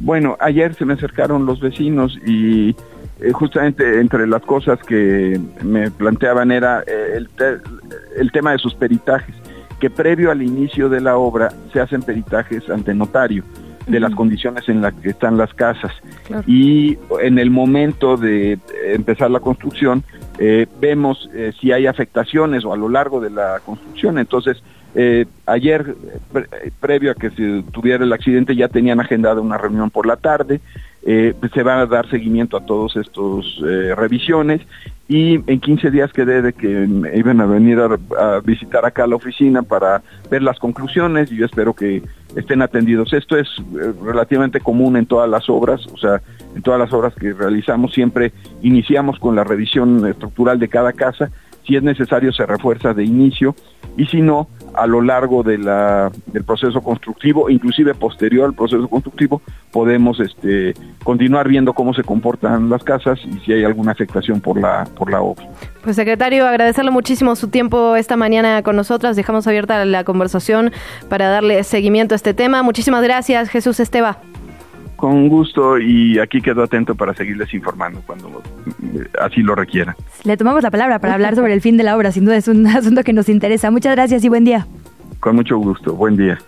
Bueno, 0.00 0.38
ayer 0.40 0.74
se 0.74 0.86
me 0.86 0.94
acercaron 0.94 1.44
los 1.44 1.60
vecinos 1.60 2.18
y 2.24 2.74
eh, 3.20 3.32
justamente 3.32 4.00
entre 4.00 4.26
las 4.26 4.40
cosas 4.40 4.78
que 4.82 5.38
me 5.62 5.90
planteaban 5.90 6.50
era 6.50 6.82
eh, 6.86 7.16
el, 7.16 7.28
el 8.16 8.32
tema 8.32 8.52
de 8.52 8.58
sus 8.58 8.74
peritajes, 8.74 9.34
que 9.80 9.90
previo 9.90 10.30
al 10.30 10.42
inicio 10.42 10.88
de 10.88 11.00
la 11.00 11.16
obra 11.16 11.52
se 11.72 11.80
hacen 11.80 12.02
peritajes 12.02 12.68
ante 12.70 12.94
notario 12.94 13.44
de 13.86 13.98
las 13.98 14.14
condiciones 14.14 14.68
en 14.68 14.82
las 14.82 14.92
que 14.94 15.10
están 15.10 15.36
las 15.36 15.52
casas 15.54 15.92
y 16.46 16.98
en 17.20 17.38
el 17.38 17.50
momento 17.50 18.16
de 18.16 18.58
empezar 18.94 19.30
la 19.30 19.40
construcción 19.40 20.04
eh, 20.42 20.66
vemos 20.80 21.28
eh, 21.34 21.52
si 21.60 21.70
hay 21.70 21.86
afectaciones 21.86 22.64
o 22.64 22.72
a 22.72 22.76
lo 22.76 22.88
largo 22.88 23.20
de 23.20 23.28
la 23.28 23.60
construcción. 23.62 24.16
Entonces, 24.16 24.62
eh, 24.94 25.26
ayer, 25.44 25.94
previo 26.80 27.10
a 27.10 27.14
que 27.14 27.28
se 27.30 27.62
tuviera 27.70 28.04
el 28.04 28.12
accidente, 28.14 28.56
ya 28.56 28.68
tenían 28.68 29.00
agendada 29.00 29.42
una 29.42 29.58
reunión 29.58 29.90
por 29.90 30.06
la 30.06 30.16
tarde. 30.16 30.60
Pues 31.02 31.50
se 31.54 31.62
va 31.62 31.80
a 31.80 31.86
dar 31.86 32.10
seguimiento 32.10 32.58
a 32.58 32.66
todos 32.66 32.94
estos 32.96 33.58
revisiones 33.96 34.60
y 35.10 35.42
en 35.50 35.58
15 35.58 35.90
días 35.90 36.12
quedé 36.12 36.40
de 36.40 36.52
que 36.52 36.86
iban 37.16 37.40
a 37.40 37.46
venir 37.46 37.80
a, 37.80 38.38
visitar 38.44 38.86
acá 38.86 39.08
la 39.08 39.16
oficina 39.16 39.60
para 39.60 40.02
ver 40.30 40.40
las 40.40 40.60
conclusiones 40.60 41.32
y 41.32 41.36
yo 41.36 41.46
espero 41.46 41.74
que 41.74 42.04
estén 42.36 42.62
atendidos. 42.62 43.12
Esto 43.12 43.36
es 43.36 43.48
relativamente 44.04 44.60
común 44.60 44.96
en 44.96 45.06
todas 45.06 45.28
las 45.28 45.50
obras, 45.50 45.84
o 45.92 45.98
sea, 45.98 46.22
en 46.54 46.62
todas 46.62 46.78
las 46.78 46.92
obras 46.92 47.12
que 47.16 47.32
realizamos 47.32 47.92
siempre 47.92 48.32
iniciamos 48.62 49.18
con 49.18 49.34
la 49.34 49.42
revisión 49.42 50.06
estructural 50.06 50.60
de 50.60 50.68
cada 50.68 50.92
casa, 50.92 51.32
si 51.70 51.76
es 51.76 51.84
necesario 51.84 52.32
se 52.32 52.44
refuerza 52.46 52.92
de 52.94 53.04
inicio 53.04 53.54
y 53.96 54.06
si 54.06 54.20
no, 54.20 54.48
a 54.74 54.88
lo 54.88 55.00
largo 55.02 55.44
de 55.44 55.56
la, 55.56 56.10
del 56.26 56.42
proceso 56.42 56.80
constructivo, 56.80 57.48
inclusive 57.48 57.94
posterior 57.94 58.46
al 58.46 58.54
proceso 58.54 58.88
constructivo, 58.88 59.40
podemos 59.70 60.18
este, 60.18 60.74
continuar 61.04 61.46
viendo 61.46 61.72
cómo 61.72 61.94
se 61.94 62.02
comportan 62.02 62.68
las 62.68 62.82
casas 62.82 63.20
y 63.24 63.38
si 63.44 63.52
hay 63.52 63.62
alguna 63.62 63.92
afectación 63.92 64.40
por 64.40 64.60
la, 64.60 64.84
por 64.96 65.12
la 65.12 65.20
obra. 65.20 65.48
Pues 65.84 65.94
secretario, 65.94 66.44
agradecerle 66.44 66.90
muchísimo 66.90 67.36
su 67.36 67.48
tiempo 67.48 67.94
esta 67.94 68.16
mañana 68.16 68.64
con 68.64 68.74
nosotras. 68.74 69.14
Dejamos 69.14 69.46
abierta 69.46 69.84
la 69.84 70.02
conversación 70.02 70.72
para 71.08 71.28
darle 71.28 71.62
seguimiento 71.62 72.14
a 72.14 72.16
este 72.16 72.34
tema. 72.34 72.64
Muchísimas 72.64 73.04
gracias, 73.04 73.48
Jesús 73.48 73.78
Esteba. 73.78 74.18
Con 75.00 75.30
gusto 75.30 75.78
y 75.78 76.18
aquí 76.18 76.42
quedo 76.42 76.62
atento 76.62 76.94
para 76.94 77.14
seguirles 77.14 77.54
informando 77.54 78.02
cuando 78.04 78.42
eh, 78.82 79.08
así 79.18 79.40
lo 79.40 79.54
requiera. 79.54 79.96
Le 80.24 80.36
tomamos 80.36 80.62
la 80.62 80.70
palabra 80.70 80.98
para 80.98 81.14
hablar 81.14 81.36
sobre 81.36 81.54
el 81.54 81.62
fin 81.62 81.78
de 81.78 81.84
la 81.84 81.96
obra, 81.96 82.12
sin 82.12 82.26
duda 82.26 82.36
es 82.36 82.48
un 82.48 82.66
asunto 82.66 83.02
que 83.02 83.14
nos 83.14 83.30
interesa. 83.30 83.70
Muchas 83.70 83.96
gracias 83.96 84.22
y 84.24 84.28
buen 84.28 84.44
día. 84.44 84.66
Con 85.18 85.36
mucho 85.36 85.56
gusto, 85.56 85.94
buen 85.94 86.18
día. 86.18 86.38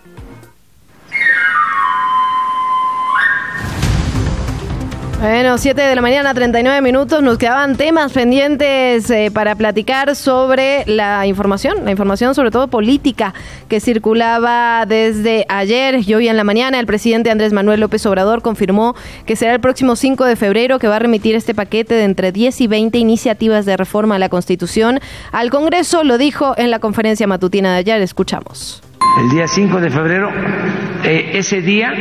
Bueno, 5.22 5.56
7 5.56 5.80
de 5.80 5.94
la 5.94 6.02
mañana, 6.02 6.34
39 6.34 6.82
minutos. 6.82 7.22
Nos 7.22 7.38
quedaban 7.38 7.76
temas 7.76 8.12
pendientes 8.12 9.08
eh, 9.08 9.30
para 9.32 9.54
platicar 9.54 10.16
sobre 10.16 10.82
la 10.88 11.28
información, 11.28 11.84
la 11.84 11.92
información 11.92 12.34
sobre 12.34 12.50
todo 12.50 12.66
política 12.66 13.32
que 13.68 13.78
circulaba 13.78 14.84
desde 14.84 15.46
ayer 15.48 16.00
y 16.04 16.14
hoy 16.14 16.26
en 16.26 16.36
la 16.36 16.42
mañana. 16.42 16.80
El 16.80 16.86
presidente 16.86 17.30
Andrés 17.30 17.52
Manuel 17.52 17.78
López 17.78 18.04
Obrador 18.04 18.42
confirmó 18.42 18.96
que 19.24 19.36
será 19.36 19.54
el 19.54 19.60
próximo 19.60 19.94
5 19.94 20.24
de 20.24 20.34
febrero 20.34 20.80
que 20.80 20.88
va 20.88 20.96
a 20.96 20.98
remitir 20.98 21.36
este 21.36 21.54
paquete 21.54 21.94
de 21.94 22.02
entre 22.02 22.32
10 22.32 22.60
y 22.60 22.66
20 22.66 22.98
iniciativas 22.98 23.64
de 23.64 23.76
reforma 23.76 24.16
a 24.16 24.18
la 24.18 24.28
Constitución 24.28 24.98
al 25.30 25.50
Congreso. 25.50 26.02
Lo 26.02 26.18
dijo 26.18 26.54
en 26.56 26.72
la 26.72 26.80
conferencia 26.80 27.28
matutina 27.28 27.74
de 27.74 27.78
ayer. 27.78 28.02
Escuchamos. 28.02 28.82
El 29.22 29.30
día 29.30 29.46
5 29.46 29.80
de 29.80 29.88
febrero, 29.88 30.30
eh, 31.04 31.30
ese 31.34 31.60
día 31.60 31.92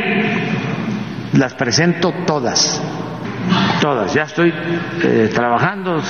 las 1.34 1.54
presento 1.54 2.12
todas 2.26 2.82
todas. 3.80 4.14
Ya 4.14 4.22
estoy 4.22 4.52
eh, 5.02 5.30
trabajando, 5.32 6.00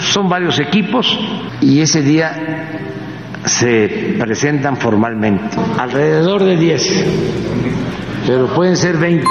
son 0.00 0.28
varios 0.28 0.58
equipos 0.58 1.18
y 1.60 1.80
ese 1.80 2.02
día 2.02 2.32
se 3.44 4.16
presentan 4.18 4.76
formalmente. 4.76 5.56
Alrededor 5.78 6.44
de 6.44 6.56
10, 6.56 7.04
pero 8.26 8.46
pueden 8.48 8.76
ser 8.76 8.96
20. 8.96 9.26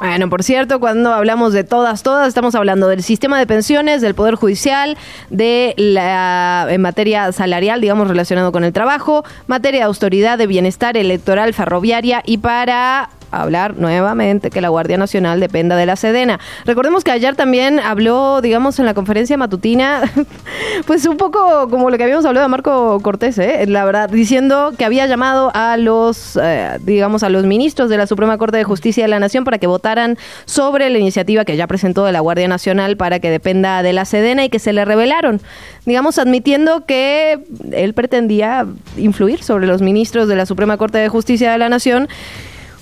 Bueno, 0.00 0.28
por 0.28 0.44
cierto, 0.44 0.78
cuando 0.78 1.12
hablamos 1.12 1.52
de 1.52 1.64
todas, 1.64 2.04
todas, 2.04 2.28
estamos 2.28 2.54
hablando 2.54 2.86
del 2.86 3.02
sistema 3.02 3.36
de 3.36 3.48
pensiones, 3.48 4.00
del 4.00 4.14
Poder 4.14 4.36
Judicial, 4.36 4.96
de 5.28 5.74
la 5.76 6.68
en 6.70 6.80
materia 6.80 7.32
salarial, 7.32 7.80
digamos, 7.80 8.06
relacionado 8.06 8.52
con 8.52 8.62
el 8.62 8.72
trabajo, 8.72 9.24
materia 9.48 9.80
de 9.80 9.84
autoridad, 9.86 10.38
de 10.38 10.46
bienestar 10.46 10.96
electoral, 10.96 11.52
ferroviaria 11.52 12.22
y 12.24 12.38
para 12.38 13.10
hablar 13.30 13.76
nuevamente 13.76 14.50
que 14.50 14.60
la 14.60 14.68
Guardia 14.68 14.96
Nacional 14.96 15.40
dependa 15.40 15.76
de 15.76 15.86
la 15.86 15.96
Sedena. 15.96 16.40
Recordemos 16.64 17.04
que 17.04 17.10
ayer 17.10 17.36
también 17.36 17.78
habló, 17.80 18.40
digamos, 18.40 18.78
en 18.78 18.86
la 18.86 18.94
conferencia 18.94 19.36
matutina, 19.36 20.02
pues 20.86 21.06
un 21.06 21.16
poco 21.16 21.68
como 21.68 21.90
lo 21.90 21.96
que 21.96 22.04
habíamos 22.04 22.24
hablado 22.24 22.46
de 22.46 22.50
Marco 22.50 23.00
Cortés, 23.00 23.38
¿eh? 23.38 23.64
la 23.66 23.84
verdad, 23.84 24.08
diciendo 24.08 24.72
que 24.76 24.84
había 24.84 25.06
llamado 25.06 25.50
a 25.54 25.76
los, 25.76 26.38
eh, 26.40 26.78
digamos, 26.80 27.22
a 27.22 27.28
los 27.28 27.44
ministros 27.44 27.90
de 27.90 27.96
la 27.96 28.06
Suprema 28.06 28.38
Corte 28.38 28.56
de 28.56 28.64
Justicia 28.64 29.04
de 29.04 29.08
la 29.08 29.20
Nación 29.20 29.44
para 29.44 29.58
que 29.58 29.66
votaran 29.66 30.18
sobre 30.44 30.90
la 30.90 30.98
iniciativa 30.98 31.44
que 31.44 31.56
ya 31.56 31.66
presentó 31.66 32.04
de 32.04 32.12
la 32.12 32.20
Guardia 32.20 32.48
Nacional 32.48 32.96
para 32.96 33.20
que 33.20 33.30
dependa 33.30 33.82
de 33.82 33.92
la 33.92 34.04
Sedena 34.04 34.44
y 34.44 34.48
que 34.48 34.58
se 34.58 34.72
le 34.72 34.84
revelaron, 34.84 35.40
digamos, 35.86 36.18
admitiendo 36.18 36.84
que 36.86 37.40
él 37.72 37.94
pretendía 37.94 38.66
influir 38.96 39.42
sobre 39.42 39.66
los 39.66 39.82
ministros 39.82 40.28
de 40.28 40.36
la 40.36 40.46
Suprema 40.46 40.76
Corte 40.76 40.98
de 40.98 41.08
Justicia 41.08 41.52
de 41.52 41.58
la 41.58 41.68
Nación 41.68 42.08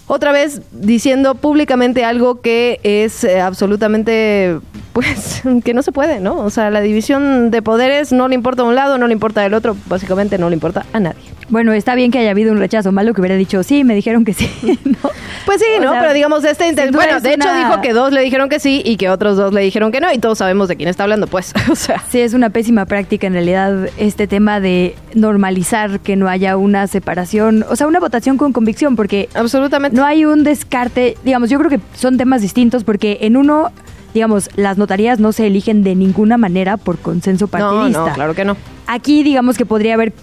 otra 0.07 0.33
vez 0.33 0.61
diciendo 0.73 1.35
públicamente 1.35 2.05
algo 2.05 2.41
que 2.41 2.81
es 2.83 3.25
eh, 3.25 3.41
absolutamente, 3.41 4.59
pues, 4.93 5.43
que 5.65 5.75
no 5.75 5.83
se 5.83 5.93
puede, 5.93 6.21
¿no? 6.21 6.39
O 6.39 6.51
sea, 6.51 6.71
la 6.71 6.81
división 6.81 7.51
de 7.51 7.63
poderes 7.63 8.13
no 8.13 8.29
le 8.29 8.35
importa 8.35 8.63
a 8.63 8.65
un 8.65 8.75
lado, 8.75 8.99
no 8.99 9.07
le 9.07 9.13
importa 9.13 9.43
al 9.45 9.55
otro, 9.55 9.77
básicamente 9.87 10.39
no 10.39 10.49
le 10.49 10.55
importa 10.55 10.87
a 10.93 11.01
nadie. 11.01 11.36
Bueno, 11.49 11.73
está 11.73 11.95
bien 11.95 12.11
que 12.11 12.19
haya 12.19 12.33
habido 12.33 12.53
un 12.53 12.59
rechazo 12.59 12.91
malo 12.91 13.15
que 13.15 13.21
hubiera 13.21 13.37
dicho 13.37 13.63
sí, 13.63 13.85
me 13.85 13.95
dijeron 13.95 14.25
que 14.25 14.33
sí, 14.33 14.51
¿no? 14.85 15.11
Pues 15.45 15.61
sí, 15.61 15.67
¿no? 15.81 15.93
Pero 15.93 16.13
digamos, 16.13 16.45
este 16.45 16.75
bueno, 16.91 17.21
de 17.21 17.35
hecho 17.35 17.55
dijo 17.55 17.81
que 17.81 17.93
dos 17.93 18.13
le 18.13 18.21
dijeron 18.21 18.49
que 18.49 18.59
sí 18.59 18.83
y 18.85 18.97
que 18.97 19.09
otros 19.09 19.37
dos 19.37 19.53
le 19.53 19.61
dijeron 19.61 19.93
que 19.93 20.01
no 20.01 20.13
y 20.13 20.19
todos 20.19 20.39
sabemos 20.39 20.69
de 20.69 20.77
quién 20.77 20.89
está 20.89 21.05
hablando, 21.05 21.29
pues, 21.29 21.53
o 21.71 21.77
sea. 21.77 22.03
Sí, 22.11 22.21
es 22.21 22.35
una 22.35 22.51
pésima 22.51 22.85
práctica 22.87 23.29
en 23.29 23.35
realidad 23.35 23.89
este 23.97 24.27
tema 24.27 24.59
de 24.61 24.97
normalizar 25.15 26.01
que 26.01 26.17
no 26.17 26.29
haya 26.29 26.57
una 26.57 26.89
separación, 26.89 27.65
o 27.69 27.77
sea, 27.77 27.87
una 27.87 28.01
votación 28.01 28.39
con 28.39 28.53
convicción, 28.53 28.97
porque 28.97 29.29
absolutamente 29.35 29.97
no 29.97 30.05
hay 30.05 30.25
un 30.25 30.43
descarte, 30.43 31.17
digamos, 31.25 31.49
yo 31.49 31.59
creo 31.59 31.71
que 31.71 31.81
son 31.95 32.17
temas 32.17 32.43
distintos 32.43 32.83
porque 32.83 33.19
en 33.21 33.37
uno 33.37 33.71
digamos, 34.15 34.49
las 34.57 34.79
notarías 34.79 35.21
no 35.21 35.31
se 35.33 35.47
eligen 35.47 35.83
de 35.83 35.95
ninguna 35.95 36.39
manera 36.39 36.79
por 36.79 36.97
consenso 36.97 37.49
partidista. 37.49 37.99
No, 38.01 38.07
no, 38.07 38.15
claro 38.15 38.35
que 38.35 38.47
no. 38.47 38.57
Aquí 38.87 39.23
digamos 39.23 39.59
que 39.59 39.67
podría 39.67 39.93
haber 39.93 40.15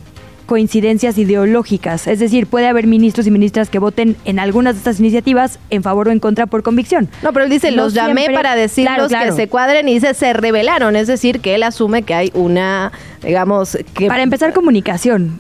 coincidencias 0.45 1.17
ideológicas, 1.17 2.07
es 2.07 2.19
decir, 2.19 2.47
puede 2.47 2.67
haber 2.67 2.87
ministros 2.87 3.27
y 3.27 3.31
ministras 3.31 3.69
que 3.69 3.79
voten 3.79 4.15
en 4.25 4.39
algunas 4.39 4.75
de 4.75 4.79
estas 4.79 4.99
iniciativas 4.99 5.59
en 5.69 5.83
favor 5.83 6.07
o 6.07 6.11
en 6.11 6.19
contra 6.19 6.45
por 6.45 6.63
convicción. 6.63 7.09
No, 7.21 7.33
pero 7.33 7.45
él 7.45 7.51
dice, 7.51 7.71
los 7.71 7.93
llamé 7.93 8.27
para 8.33 8.55
decirlos 8.55 9.11
que 9.11 9.31
se 9.31 9.47
cuadren 9.47 9.87
y 9.89 9.95
dice, 9.95 10.13
se 10.13 10.33
revelaron, 10.33 10.95
es 10.95 11.07
decir, 11.07 11.39
que 11.39 11.55
él 11.55 11.63
asume 11.63 12.03
que 12.03 12.13
hay 12.13 12.31
una, 12.33 12.91
digamos, 13.23 13.77
que... 13.93 14.07
Para 14.07 14.23
empezar, 14.23 14.53
comunicación 14.53 15.37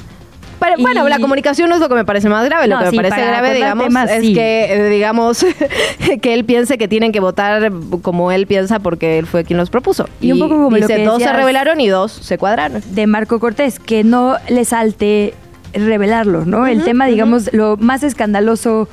bueno, 0.79 1.07
la 1.07 1.19
comunicación 1.19 1.69
no 1.69 1.75
es 1.75 1.81
lo 1.81 1.89
que 1.89 1.95
me 1.95 2.05
parece 2.05 2.29
más 2.29 2.45
grave. 2.45 2.67
Lo 2.67 2.79
que 2.79 2.91
me 2.91 3.09
parece 3.09 3.27
grave, 3.27 3.53
digamos, 3.53 3.93
es 4.09 4.21
que, 4.21 4.65
eh, 4.69 4.89
digamos, 4.89 5.45
que 6.21 6.33
él 6.33 6.45
piense 6.45 6.77
que 6.77 6.87
tienen 6.87 7.11
que 7.11 7.19
votar 7.19 7.71
como 8.01 8.31
él 8.31 8.47
piensa 8.47 8.79
porque 8.79 9.19
él 9.19 9.27
fue 9.27 9.43
quien 9.43 9.57
los 9.57 9.69
propuso. 9.69 10.07
Y, 10.21 10.31
un 10.31 10.39
poco 10.39 10.55
como 10.55 10.75
dice, 10.75 11.03
dos 11.03 11.21
se 11.21 11.31
revelaron 11.31 11.79
y 11.81 11.87
dos 11.87 12.11
se 12.11 12.37
cuadraron. 12.37 12.81
De 12.91 13.07
Marco 13.07 13.39
Cortés, 13.39 13.79
que 13.79 14.03
no 14.03 14.37
le 14.49 14.65
salte 14.65 15.33
revelarlo, 15.73 16.45
¿no? 16.45 16.67
el 16.67 16.83
tema, 16.83 17.07
digamos, 17.07 17.51
lo 17.51 17.77
más 17.77 18.03
escandaloso 18.03 18.87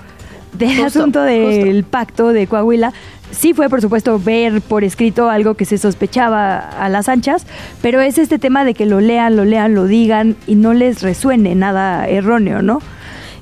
del 0.53 0.83
asunto 0.83 1.23
del 1.23 1.85
pacto 1.85 2.33
de 2.33 2.47
Coahuila 2.47 2.93
sí 3.31 3.55
fue, 3.55 3.69
por 3.69 3.81
supuesto, 3.81 4.19
ver 4.19 4.61
por 4.61 4.85
escrito 4.85 5.31
algo 5.31 5.55
que 5.55 5.65
se 5.65 5.79
sospechaba 5.79 6.59
a 6.59 6.89
las 6.89 7.09
anchas, 7.09 7.47
pero 7.83 8.01
es 8.01 8.19
este 8.19 8.39
tema 8.39 8.65
de 8.65 8.75
que 8.75 8.87
lo 8.87 9.01
lean, 9.01 9.37
lo 9.37 9.45
lean, 9.45 9.75
lo 9.75 9.87
digan 9.87 10.37
y 10.47 10.55
no 10.55 10.73
les 10.73 11.03
resuene 11.03 11.55
nada 11.55 12.09
erróneo, 12.09 12.63
¿no? 12.63 12.81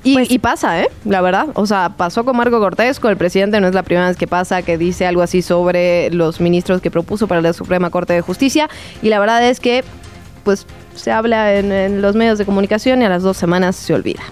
Y, 0.04 0.14
pues 0.14 0.30
y, 0.30 0.38
pasa, 0.38 0.80
¿eh? 0.80 0.88
La 1.04 1.20
verdad. 1.20 1.48
O 1.54 1.66
sea, 1.66 1.90
pasó 1.96 2.24
con 2.24 2.36
Marco 2.36 2.60
Cortés, 2.60 3.00
con 3.00 3.10
el 3.10 3.16
presidente, 3.16 3.60
no 3.60 3.66
es 3.68 3.74
la 3.74 3.82
primera 3.82 4.08
vez 4.08 4.16
que 4.16 4.26
pasa 4.26 4.62
que 4.62 4.78
dice 4.78 5.06
algo 5.06 5.22
así 5.22 5.42
sobre 5.42 6.10
los 6.10 6.40
ministros 6.40 6.80
que 6.80 6.90
propuso 6.90 7.26
para 7.26 7.40
la 7.40 7.52
Suprema 7.52 7.90
Corte 7.90 8.12
de 8.12 8.20
Justicia. 8.20 8.68
Y 9.02 9.08
la 9.08 9.18
verdad 9.18 9.46
es 9.46 9.60
que, 9.60 9.84
pues, 10.44 10.66
se 10.94 11.10
habla 11.10 11.56
en, 11.56 11.72
en 11.72 12.00
los 12.00 12.14
medios 12.14 12.38
de 12.38 12.44
comunicación 12.44 13.02
y 13.02 13.04
a 13.04 13.08
las 13.08 13.22
dos 13.22 13.36
semanas 13.36 13.76
se 13.76 13.92
olvida. 13.92 14.22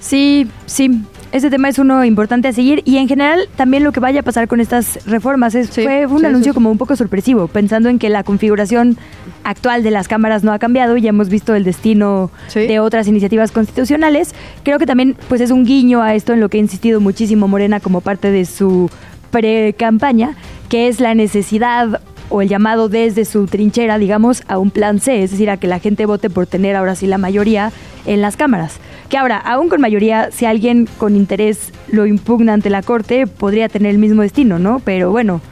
Sí, 0.00 0.50
sí, 0.66 1.02
ese 1.32 1.48
tema 1.48 1.70
es 1.70 1.78
uno 1.78 2.04
importante 2.04 2.48
a 2.48 2.52
seguir 2.52 2.82
y 2.84 2.98
en 2.98 3.08
general 3.08 3.48
también 3.56 3.84
lo 3.84 3.92
que 3.92 4.00
vaya 4.00 4.20
a 4.20 4.22
pasar 4.22 4.48
con 4.48 4.60
estas 4.60 5.04
reformas 5.06 5.54
es, 5.54 5.70
fue 5.70 6.04
un 6.06 6.24
anuncio 6.26 6.52
como 6.52 6.70
un 6.70 6.76
poco 6.76 6.94
sorpresivo, 6.94 7.48
pensando 7.48 7.88
en 7.88 7.98
que 7.98 8.10
la 8.10 8.22
configuración 8.22 8.98
actual 9.42 9.82
de 9.82 9.90
las 9.90 10.08
cámaras 10.08 10.44
no 10.44 10.52
ha 10.52 10.58
cambiado 10.58 10.96
y 10.96 11.00
ya 11.00 11.08
hemos 11.08 11.30
visto 11.30 11.54
el 11.54 11.64
destino 11.64 12.30
de 12.54 12.80
otras 12.80 13.08
iniciativas 13.08 13.50
constitucionales. 13.50 14.34
Creo 14.62 14.78
que 14.78 14.84
también 14.84 15.16
pues 15.28 15.40
es 15.40 15.50
un 15.50 15.64
guiño 15.64 16.02
a 16.02 16.14
esto 16.14 16.34
en 16.34 16.40
lo 16.40 16.50
que 16.50 16.58
ha 16.58 16.60
insistido 16.60 17.00
muchísimo 17.00 17.48
Morena 17.48 17.80
como 17.80 18.02
parte 18.02 18.30
de 18.30 18.44
su 18.44 18.90
pre-campaña, 19.30 20.36
que 20.68 20.88
es 20.88 21.00
la 21.00 21.14
necesidad 21.14 22.02
o 22.28 22.42
el 22.42 22.48
llamado 22.48 22.88
desde 22.88 23.24
su 23.24 23.46
trinchera, 23.46 23.98
digamos, 23.98 24.42
a 24.48 24.58
un 24.58 24.70
plan 24.70 25.00
C, 25.00 25.22
es 25.22 25.30
decir, 25.30 25.50
a 25.50 25.56
que 25.56 25.66
la 25.66 25.78
gente 25.78 26.04
vote 26.04 26.30
por 26.30 26.46
tener 26.46 26.76
ahora 26.76 26.94
sí 26.94 27.06
la 27.06 27.18
mayoría 27.18 27.72
en 28.06 28.20
las 28.20 28.36
cámaras. 28.36 28.78
Que 29.12 29.18
ahora, 29.18 29.36
aún 29.36 29.68
con 29.68 29.78
mayoría, 29.82 30.30
si 30.30 30.46
alguien 30.46 30.88
con 30.96 31.16
interés 31.16 31.70
lo 31.88 32.06
impugna 32.06 32.54
ante 32.54 32.70
la 32.70 32.80
Corte, 32.80 33.26
podría 33.26 33.68
tener 33.68 33.90
el 33.90 33.98
mismo 33.98 34.22
destino, 34.22 34.58
¿no? 34.58 34.80
Pero 34.82 35.10
bueno, 35.10 35.42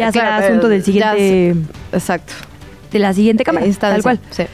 ya 0.00 0.10
será 0.10 0.38
asunto 0.38 0.70
del 0.70 0.82
siguiente... 0.82 1.54
exacto. 1.92 2.32
de 2.90 2.98
la 2.98 3.12
siguiente 3.12 3.44
Cámara, 3.44 3.66
Instancia, 3.66 3.96
tal 3.96 4.02
cual. 4.02 4.20
sí. 4.30 4.44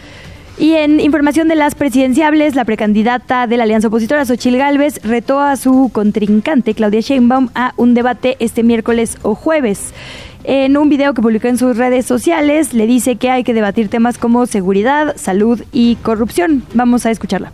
Y 0.58 0.74
en 0.74 0.98
información 0.98 1.46
de 1.46 1.54
las 1.54 1.76
presidenciables, 1.76 2.56
la 2.56 2.64
precandidata 2.64 3.46
de 3.46 3.56
la 3.56 3.62
Alianza 3.62 3.86
Opositora, 3.86 4.24
Xochil 4.24 4.56
Gálvez, 4.56 5.00
retó 5.04 5.38
a 5.38 5.54
su 5.54 5.88
contrincante, 5.92 6.74
Claudia 6.74 7.02
Sheinbaum, 7.02 7.50
a 7.54 7.72
un 7.76 7.94
debate 7.94 8.36
este 8.40 8.64
miércoles 8.64 9.16
o 9.22 9.36
jueves. 9.36 9.94
En 10.42 10.76
un 10.76 10.88
video 10.88 11.14
que 11.14 11.22
publicó 11.22 11.46
en 11.46 11.56
sus 11.56 11.76
redes 11.76 12.04
sociales, 12.04 12.74
le 12.74 12.88
dice 12.88 13.14
que 13.14 13.30
hay 13.30 13.44
que 13.44 13.54
debatir 13.54 13.88
temas 13.88 14.18
como 14.18 14.46
seguridad, 14.46 15.14
salud 15.16 15.62
y 15.70 15.94
corrupción. 16.02 16.64
Vamos 16.74 17.06
a 17.06 17.12
escucharla. 17.12 17.52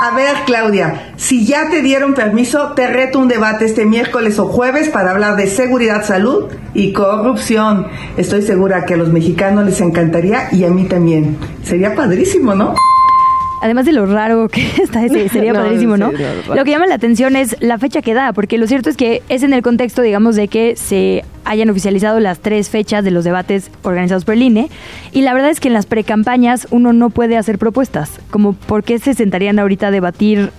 A 0.00 0.14
ver, 0.14 0.36
Claudia, 0.46 1.12
si 1.16 1.44
ya 1.44 1.70
te 1.70 1.82
dieron 1.82 2.14
permiso, 2.14 2.72
te 2.74 2.86
reto 2.86 3.18
un 3.18 3.26
debate 3.26 3.64
este 3.64 3.84
miércoles 3.84 4.38
o 4.38 4.46
jueves 4.46 4.88
para 4.90 5.10
hablar 5.10 5.34
de 5.34 5.48
seguridad, 5.48 6.04
salud 6.04 6.52
y 6.72 6.92
corrupción. 6.92 7.88
Estoy 8.16 8.42
segura 8.42 8.84
que 8.86 8.94
a 8.94 8.96
los 8.96 9.08
mexicanos 9.08 9.64
les 9.64 9.80
encantaría 9.80 10.50
y 10.52 10.62
a 10.62 10.70
mí 10.70 10.84
también. 10.84 11.36
Sería 11.64 11.96
padrísimo, 11.96 12.54
¿no? 12.54 12.74
Además 13.60 13.86
de 13.86 13.92
lo 13.92 14.06
raro 14.06 14.48
que 14.48 14.66
está 14.82 15.04
ese, 15.04 15.28
sería 15.28 15.52
No, 15.58 15.60
padrísimo, 15.60 15.96
¿no? 15.96 16.10
sí, 16.10 16.16
no, 16.48 16.54
Lo 16.54 16.64
que 16.64 16.70
llama 16.70 16.86
la 16.86 16.94
atención 16.94 17.36
es 17.36 17.56
la 17.60 17.78
fecha 17.78 18.02
que 18.02 18.14
da, 18.14 18.32
porque 18.32 18.58
lo 18.58 18.66
cierto 18.66 18.90
es 18.90 18.96
que 18.96 19.22
es 19.28 19.42
en 19.42 19.52
el 19.52 19.62
contexto, 19.62 20.02
digamos, 20.02 20.36
de 20.36 20.48
que 20.48 20.76
se 20.76 21.24
hayan 21.44 21.70
oficializado 21.70 22.20
las 22.20 22.40
tres 22.40 22.68
fechas 22.68 23.04
de 23.04 23.10
los 23.10 23.24
debates 23.24 23.70
organizados 23.82 24.24
por 24.24 24.34
el 24.34 24.42
INE, 24.42 24.68
y 25.12 25.22
la 25.22 25.32
verdad 25.34 25.50
es 25.50 25.60
que 25.60 25.68
en 25.68 25.74
las 25.74 25.86
precampañas 25.86 26.66
uno 26.70 26.92
no 26.92 27.10
puede 27.10 27.36
hacer 27.36 27.58
propuestas, 27.58 28.20
como 28.30 28.52
por 28.52 28.84
qué 28.84 28.98
se 28.98 29.14
sentarían 29.14 29.58
ahorita 29.58 29.88
a 29.88 29.90
debatir 29.90 30.50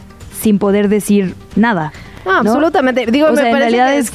sin 0.42 0.58
poder 0.60 0.90
decir 0.90 1.36
nada. 1.56 1.92
No, 2.26 2.44
¿no? 2.44 2.52
absolutamente. 2.52 3.06
Digo, 3.08 3.28
O 3.28 3.32
me 3.32 3.38
sea, 3.38 3.50
en 3.50 3.58
realidad 3.58 3.92
que 3.92 3.98
es 4.00 4.12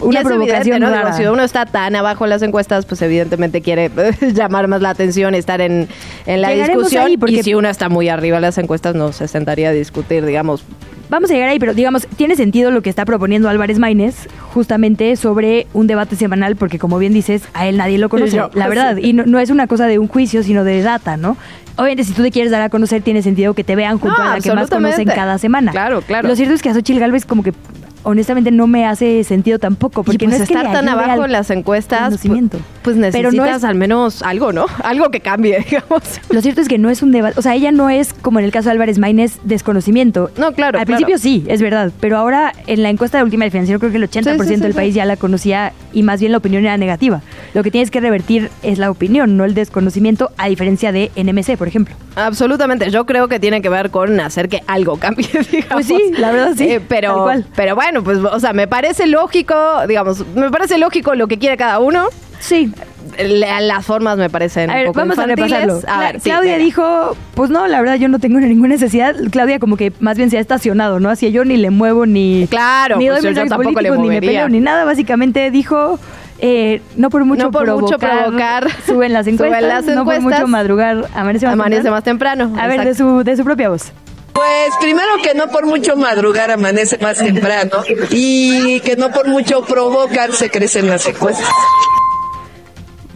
una 0.00 0.20
provocación 0.22 0.76
evidente, 0.76 0.80
¿no? 0.80 0.86
Digo, 0.90 1.02
rara. 1.02 1.16
si 1.16 1.24
uno 1.26 1.42
está 1.42 1.66
tan 1.66 1.94
abajo 1.96 2.24
en 2.24 2.30
las 2.30 2.42
encuestas, 2.42 2.86
pues 2.86 3.00
evidentemente 3.02 3.60
quiere 3.62 3.90
llamar 4.34 4.68
más 4.68 4.80
la 4.82 4.90
atención, 4.90 5.34
estar 5.34 5.60
en, 5.60 5.88
en 6.26 6.42
la 6.42 6.48
Llegaremos 6.52 6.84
discusión. 6.84 7.06
ahí 7.06 7.16
porque- 7.16 7.36
Y 7.36 7.42
si 7.42 7.54
uno 7.54 7.68
está 7.68 7.88
muy 7.88 8.08
arriba 8.08 8.36
en 8.36 8.42
las 8.42 8.58
encuestas, 8.58 8.94
no 8.94 9.12
se 9.12 9.28
sentaría 9.28 9.70
a 9.70 9.72
discutir, 9.72 10.24
digamos. 10.24 10.64
Vamos 11.10 11.30
a 11.30 11.34
llegar 11.34 11.48
ahí, 11.48 11.58
pero 11.58 11.72
digamos, 11.72 12.06
tiene 12.18 12.36
sentido 12.36 12.70
lo 12.70 12.82
que 12.82 12.90
está 12.90 13.06
proponiendo 13.06 13.48
Álvarez 13.48 13.78
Maínez, 13.78 14.28
justamente 14.52 15.16
sobre 15.16 15.66
un 15.72 15.86
debate 15.86 16.16
semanal, 16.16 16.56
porque 16.56 16.78
como 16.78 16.98
bien 16.98 17.14
dices, 17.14 17.44
a 17.54 17.66
él 17.66 17.78
nadie 17.78 17.96
lo 17.96 18.10
conoce, 18.10 18.36
Yo, 18.36 18.50
la 18.52 18.68
verdad, 18.68 18.96
sí. 18.96 19.08
y 19.08 19.12
no, 19.14 19.24
no 19.24 19.38
es 19.38 19.48
una 19.48 19.66
cosa 19.66 19.86
de 19.86 19.98
un 19.98 20.06
juicio, 20.06 20.42
sino 20.42 20.64
de 20.64 20.82
data, 20.82 21.16
¿no? 21.16 21.38
Obviamente, 21.76 22.04
si 22.04 22.12
tú 22.12 22.22
te 22.22 22.30
quieres 22.30 22.50
dar 22.52 22.60
a 22.60 22.68
conocer, 22.68 23.00
tiene 23.00 23.22
sentido 23.22 23.54
que 23.54 23.64
te 23.64 23.74
vean 23.74 23.98
junto 23.98 24.20
a 24.20 24.34
la 24.34 24.40
que 24.40 24.52
más 24.52 24.68
conocen 24.68 25.06
cada 25.08 25.38
semana. 25.38 25.70
Claro, 25.72 26.02
claro. 26.02 26.28
Lo 26.28 26.36
cierto 26.36 26.52
es 26.54 26.60
que 26.60 26.68
a 26.68 26.74
Xochitl 26.74 26.98
Galvez 27.00 27.24
como 27.24 27.42
que 27.42 27.54
honestamente 28.02 28.50
no 28.50 28.66
me 28.66 28.86
hace 28.86 29.24
sentido 29.24 29.58
tampoco, 29.58 30.02
porque 30.04 30.26
pues 30.26 30.38
no 30.38 30.44
es 30.44 30.50
estar 30.50 30.72
tan 30.72 30.88
abajo 30.88 31.24
en 31.24 31.32
las 31.32 31.50
encuestas, 31.50 32.14
pues, 32.22 32.42
pues 32.82 32.96
Pero 33.12 33.30
necesitas 33.30 33.34
no 33.36 33.56
es- 33.56 33.64
al 33.64 33.74
menos 33.74 34.22
algo, 34.22 34.52
¿no? 34.52 34.66
Algo 34.84 35.10
que 35.10 35.20
cambie, 35.20 35.58
digamos. 35.70 36.02
Lo 36.30 36.40
cierto 36.40 36.60
es 36.60 36.68
que 36.68 36.78
no 36.78 36.90
es 36.90 37.02
un 37.02 37.12
debate, 37.12 37.38
o 37.38 37.42
sea, 37.42 37.54
ella 37.54 37.72
no 37.72 37.90
es 37.90 38.12
como 38.14 38.38
en 38.38 38.44
el 38.44 38.50
caso 38.52 38.68
de 38.68 38.72
Álvarez 38.72 38.98
Maínez 38.98 39.38
desconocimiento. 39.44 40.30
No, 40.36 40.52
claro, 40.52 40.78
Al 40.78 40.84
claro. 40.86 40.98
principio 40.98 41.18
sí, 41.18 41.44
es 41.48 41.60
verdad, 41.62 41.92
pero 42.00 42.16
ahora 42.16 42.52
en 42.66 42.82
la 42.82 42.90
encuesta 42.90 43.18
de 43.18 43.24
última 43.24 43.44
del 43.44 43.50
financiero 43.52 43.78
creo 43.78 43.90
que 43.90 43.98
el 43.98 44.08
80% 44.08 44.42
Sí, 44.42 44.48
sí, 44.48 44.54
sí, 44.54 44.60
del 44.60 44.74
país 44.74 44.94
ya 44.94 45.04
la 45.04 45.16
conocía 45.16 45.72
y 45.92 46.02
más 46.02 46.20
bien 46.20 46.32
la 46.32 46.38
opinión 46.38 46.64
era 46.64 46.76
negativa. 46.76 47.20
Lo 47.54 47.62
que 47.62 47.70
tienes 47.70 47.90
que 47.90 48.00
revertir 48.00 48.50
es 48.62 48.78
la 48.78 48.90
opinión, 48.90 49.36
no 49.36 49.44
el 49.44 49.54
desconocimiento, 49.54 50.30
a 50.36 50.48
diferencia 50.48 50.92
de 50.92 51.10
NMC, 51.16 51.56
por 51.56 51.68
ejemplo. 51.68 51.94
Absolutamente, 52.16 52.90
yo 52.90 53.06
creo 53.06 53.28
que 53.28 53.38
tiene 53.40 53.62
que 53.62 53.68
ver 53.68 53.90
con 53.90 54.18
hacer 54.20 54.48
que 54.48 54.62
algo 54.66 54.96
cambie, 54.98 55.28
digamos. 55.50 55.68
Pues 55.72 55.86
sí, 55.86 56.00
la 56.18 56.30
verdad 56.32 56.52
sí, 56.56 56.64
Eh, 56.68 56.80
pero, 56.86 57.26
pero 57.54 57.74
bueno, 57.74 57.87
pues, 58.04 58.18
o 58.18 58.40
sea, 58.40 58.52
me 58.52 58.66
parece 58.68 59.06
lógico, 59.06 59.54
digamos, 59.86 60.24
me 60.34 60.50
parece 60.50 60.78
lógico 60.78 61.14
lo 61.14 61.26
que 61.28 61.38
quiere 61.38 61.56
cada 61.56 61.78
uno. 61.78 62.06
Sí. 62.40 62.72
La- 63.18 63.60
Las 63.60 63.84
formas 63.84 64.16
me 64.16 64.30
parecen 64.30 64.70
A 64.70 64.74
un 64.74 64.78
ver, 64.78 64.86
poco 64.88 65.00
vamos 65.00 65.18
a 65.18 65.22
infantiles. 65.22 65.50
repasarlo. 65.60 65.78
A 65.92 65.96
Cla- 65.98 66.12
ver, 66.12 66.20
Claudia 66.20 66.58
dijo, 66.58 67.16
pues 67.34 67.50
no, 67.50 67.66
la 67.66 67.80
verdad 67.80 67.96
yo 67.96 68.08
no 68.08 68.18
tengo 68.20 68.38
ninguna 68.40 68.68
necesidad. 68.68 69.16
Claudia 69.30 69.58
como 69.58 69.76
que 69.76 69.92
más 70.00 70.16
bien 70.16 70.30
se 70.30 70.36
ha 70.38 70.40
estacionado, 70.40 71.00
¿no? 71.00 71.10
Así 71.10 71.30
yo 71.32 71.44
ni 71.44 71.56
le 71.56 71.70
muevo 71.70 72.06
ni... 72.06 72.46
Claro, 72.48 72.96
ni 72.98 73.08
pues 73.08 73.22
doy 73.22 73.34
yo- 73.34 73.42
yo 73.42 73.48
tampoco 73.48 73.80
le 73.80 73.90
ni 73.90 74.08
me 74.08 74.20
peleo, 74.20 74.48
ni 74.48 74.60
nada. 74.60 74.84
Básicamente 74.84 75.50
dijo, 75.50 75.98
eh, 76.38 76.80
no 76.96 77.10
por 77.10 77.24
mucho 77.24 77.44
No 77.44 77.50
por 77.50 77.66
mucho 77.80 77.98
provocar. 77.98 78.68
suben 78.86 79.12
las 79.12 79.24
Suben 79.26 79.34
encuestas, 79.46 79.62
las 79.62 79.84
no 79.96 80.04
por 80.04 80.14
encuestas. 80.14 80.40
mucho 80.42 80.48
madrugar, 80.48 81.06
amanece 81.14 81.46
más 81.46 81.54
Amanece 81.54 81.82
temprano. 81.82 81.96
más 81.96 82.04
temprano. 82.04 82.52
A 82.60 82.66
ver, 82.68 82.84
de 82.84 82.94
su, 82.94 83.24
de 83.24 83.36
su 83.36 83.42
propia 83.42 83.68
voz. 83.70 83.90
Pues 84.32 84.72
primero 84.80 85.08
que 85.22 85.34
no 85.34 85.48
por 85.48 85.66
mucho 85.66 85.96
madrugar 85.96 86.50
amanece 86.50 86.96
más 86.98 87.18
temprano 87.18 87.82
y 88.10 88.78
que 88.80 88.96
no 88.96 89.10
por 89.10 89.26
mucho 89.26 89.62
provocar 89.64 90.32
se 90.32 90.48
crecen 90.50 90.88
las 90.88 91.06
encuestas. 91.06 91.48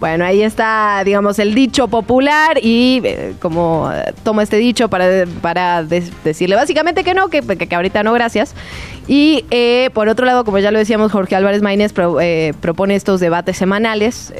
Bueno, 0.00 0.24
ahí 0.24 0.42
está, 0.42 1.00
digamos, 1.04 1.38
el 1.38 1.54
dicho 1.54 1.86
popular 1.86 2.58
y 2.60 3.00
eh, 3.04 3.34
como 3.40 3.88
eh, 3.94 4.12
toma 4.24 4.42
este 4.42 4.56
dicho 4.56 4.88
para, 4.88 5.26
para 5.40 5.84
decirle 5.84 6.56
básicamente 6.56 7.04
que 7.04 7.14
no, 7.14 7.28
que, 7.28 7.40
que, 7.40 7.72
ahorita 7.72 8.02
no, 8.02 8.12
gracias. 8.12 8.52
Y 9.06 9.44
eh, 9.52 9.90
por 9.94 10.08
otro 10.08 10.26
lado, 10.26 10.44
como 10.44 10.58
ya 10.58 10.72
lo 10.72 10.80
decíamos, 10.80 11.12
Jorge 11.12 11.36
Álvarez 11.36 11.62
Maínez 11.62 11.92
pro- 11.92 12.20
eh, 12.20 12.52
propone 12.60 12.96
estos 12.96 13.20
debates 13.20 13.56
semanales, 13.56 14.32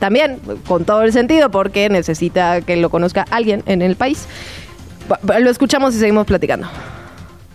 también 0.00 0.38
con 0.66 0.84
todo 0.84 1.00
el 1.00 1.14
sentido, 1.14 1.50
porque 1.50 1.88
necesita 1.88 2.60
que 2.60 2.76
lo 2.76 2.90
conozca 2.90 3.24
alguien 3.30 3.62
en 3.64 3.80
el 3.80 3.96
país. 3.96 4.26
Lo 5.40 5.50
escuchamos 5.50 5.94
y 5.94 5.98
seguimos 5.98 6.26
platicando. 6.26 6.68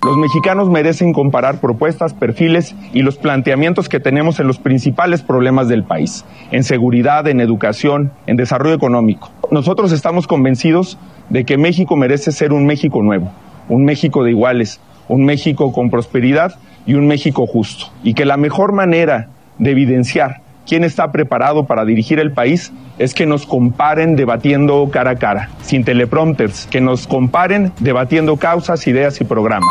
Los 0.05 0.17
mexicanos 0.17 0.69
merecen 0.69 1.13
comparar 1.13 1.59
propuestas, 1.59 2.13
perfiles 2.13 2.75
y 2.93 3.01
los 3.01 3.17
planteamientos 3.17 3.89
que 3.89 3.99
tenemos 3.99 4.39
en 4.39 4.45
los 4.45 4.59
principales 4.59 5.23
problemas 5.23 5.67
del 5.67 5.83
país, 5.83 6.25
en 6.51 6.63
seguridad, 6.63 7.27
en 7.27 7.41
educación, 7.41 8.11
en 8.27 8.35
desarrollo 8.35 8.75
económico. 8.75 9.31
Nosotros 9.49 9.91
estamos 9.91 10.27
convencidos 10.27 10.99
de 11.29 11.43
que 11.43 11.57
México 11.57 11.95
merece 11.95 12.31
ser 12.31 12.53
un 12.53 12.67
México 12.67 13.01
nuevo, 13.01 13.31
un 13.67 13.83
México 13.83 14.23
de 14.23 14.29
iguales, 14.29 14.79
un 15.07 15.25
México 15.25 15.73
con 15.73 15.89
prosperidad 15.89 16.53
y 16.85 16.93
un 16.93 17.07
México 17.07 17.47
justo. 17.47 17.87
Y 18.03 18.13
que 18.13 18.25
la 18.25 18.37
mejor 18.37 18.73
manera 18.73 19.29
de 19.57 19.71
evidenciar 19.71 20.41
quién 20.65 20.83
está 20.83 21.11
preparado 21.11 21.65
para 21.65 21.85
dirigir 21.85 22.19
el 22.19 22.31
país 22.31 22.71
es 22.97 23.13
que 23.13 23.25
nos 23.25 23.45
comparen 23.45 24.15
debatiendo 24.15 24.89
cara 24.91 25.11
a 25.11 25.15
cara, 25.15 25.49
sin 25.61 25.83
teleprompters, 25.83 26.67
que 26.67 26.81
nos 26.81 27.07
comparen 27.07 27.71
debatiendo 27.79 28.37
causas, 28.37 28.87
ideas 28.87 29.19
y 29.21 29.25
programas. 29.25 29.69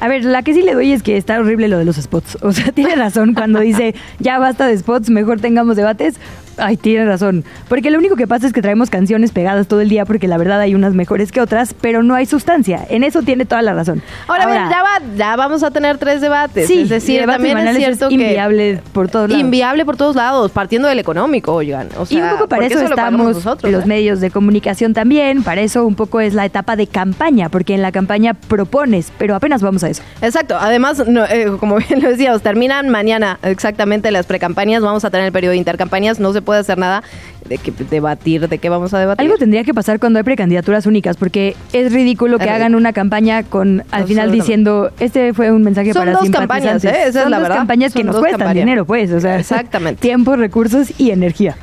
A 0.00 0.08
ver, 0.08 0.24
la 0.24 0.42
que 0.42 0.54
sí 0.54 0.62
le 0.62 0.74
doy 0.74 0.92
es 0.92 1.02
que 1.02 1.18
está 1.18 1.38
horrible 1.38 1.68
lo 1.68 1.78
de 1.78 1.84
los 1.84 1.96
spots. 1.96 2.38
O 2.40 2.52
sea, 2.52 2.72
tiene 2.74 2.96
razón 2.96 3.34
cuando 3.34 3.60
dice, 3.60 3.94
ya 4.18 4.38
basta 4.38 4.66
de 4.66 4.76
spots, 4.78 5.10
mejor 5.10 5.40
tengamos 5.40 5.76
debates. 5.76 6.18
Ay, 6.56 6.76
tiene 6.76 7.04
razón. 7.04 7.44
Porque 7.68 7.90
lo 7.90 7.98
único 7.98 8.16
que 8.16 8.26
pasa 8.26 8.46
es 8.46 8.52
que 8.52 8.62
traemos 8.62 8.90
canciones 8.90 9.32
pegadas 9.32 9.66
todo 9.66 9.80
el 9.80 9.88
día 9.88 10.04
porque 10.04 10.28
la 10.28 10.38
verdad 10.38 10.60
hay 10.60 10.74
unas 10.74 10.94
mejores 10.94 11.32
que 11.32 11.40
otras, 11.40 11.74
pero 11.80 12.02
no 12.02 12.14
hay 12.14 12.26
sustancia. 12.26 12.86
En 12.88 13.04
eso 13.04 13.22
tiene 13.22 13.44
toda 13.44 13.62
la 13.62 13.74
razón. 13.74 14.02
Ahora, 14.26 14.46
bien, 14.46 14.68
ya, 14.70 14.82
va, 14.82 15.16
ya 15.16 15.36
vamos 15.36 15.62
a 15.62 15.70
tener 15.70 15.98
tres 15.98 16.20
debates. 16.20 16.66
Sí, 16.66 16.82
es 16.82 16.88
decir, 16.88 17.24
también 17.26 17.58
es 17.58 17.76
cierto 17.76 18.04
es 18.06 18.08
que 18.08 18.14
inviable 18.14 18.82
por 18.92 19.08
todos 19.08 19.28
lados. 19.28 19.44
Inviable 19.44 19.84
por 19.84 19.96
todos 19.96 20.16
lados, 20.16 20.50
partiendo 20.50 20.88
del 20.88 20.98
económico, 20.98 21.54
oigan. 21.54 21.88
O 21.98 22.06
sea, 22.06 22.18
y 22.18 22.22
un 22.22 22.30
poco 22.30 22.48
para 22.48 22.66
eso, 22.66 22.82
lo 22.82 22.90
pagamos 22.90 23.20
estamos 23.20 23.36
nosotros, 23.36 23.72
los 23.72 23.84
¿eh? 23.84 23.88
medios 23.88 24.20
de 24.20 24.30
comunicación 24.30 24.94
también. 24.94 25.42
Para 25.42 25.60
eso 25.60 25.86
un 25.86 25.94
poco 25.94 26.20
es 26.20 26.34
la 26.34 26.44
etapa 26.44 26.76
de 26.76 26.86
campaña, 26.86 27.48
porque 27.48 27.74
en 27.74 27.82
la 27.82 27.92
campaña 27.92 28.34
propones, 28.34 29.12
pero 29.18 29.34
apenas 29.34 29.62
vamos 29.62 29.84
a 29.84 29.90
eso. 29.90 30.02
Exacto. 30.20 30.56
Además, 30.60 31.06
no, 31.06 31.24
eh, 31.24 31.52
como 31.58 31.76
bien 31.88 32.02
lo 32.02 32.10
decíamos, 32.10 32.42
terminan 32.42 32.88
mañana 32.88 33.38
exactamente 33.42 34.10
las 34.10 34.26
precampañas. 34.26 34.82
Vamos 34.82 35.04
a 35.04 35.10
tener 35.10 35.26
el 35.26 35.32
periodo 35.32 35.52
de 35.52 35.58
intercampañas. 35.58 36.20
No 36.20 36.32
se 36.32 36.42
puede 36.42 36.49
hacer 36.58 36.76
nada 36.78 37.02
de 37.48 37.58
que 37.58 37.70
debatir. 37.72 38.48
¿De 38.48 38.58
qué 38.58 38.68
vamos 38.68 38.92
a 38.94 38.98
debatir? 38.98 39.24
Algo 39.24 39.38
tendría 39.38 39.64
que 39.64 39.72
pasar 39.72 39.98
cuando 40.00 40.18
hay 40.18 40.22
precandidaturas 40.24 40.86
únicas, 40.86 41.16
porque 41.16 41.56
es 41.72 41.92
ridículo 41.92 42.38
que 42.38 42.44
Es 42.44 42.50
hagan 42.50 42.74
una 42.74 42.92
campaña 42.92 43.42
con 43.44 43.84
al 43.90 44.04
final 44.06 44.30
diciendo 44.32 44.90
este 45.00 45.32
fue 45.34 45.50
un 45.52 45.62
mensaje 45.62 45.92
Son 45.92 46.00
para 46.02 46.12
dos 46.12 46.22
simpatizantes. 46.22 46.82
campañas, 46.82 46.84
¿eh? 46.84 47.08
Esa 47.08 47.18
es 47.18 47.22
Son 47.22 47.30
la 47.30 47.36
dos 47.38 47.42
verdad. 47.44 47.56
campañas 47.58 47.92
que 47.92 47.98
Son 48.00 48.06
nos 48.06 48.16
cuestan 48.16 48.38
campañas. 48.40 48.54
dinero, 48.64 48.84
pues, 48.84 49.10
o 49.12 49.20
sea, 49.20 49.38
Exactamente. 49.38 50.00
tiempo, 50.00 50.36
recursos 50.36 50.92
y 50.98 51.10
energía. 51.10 51.56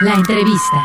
La 0.00 0.14
entrevista. 0.14 0.76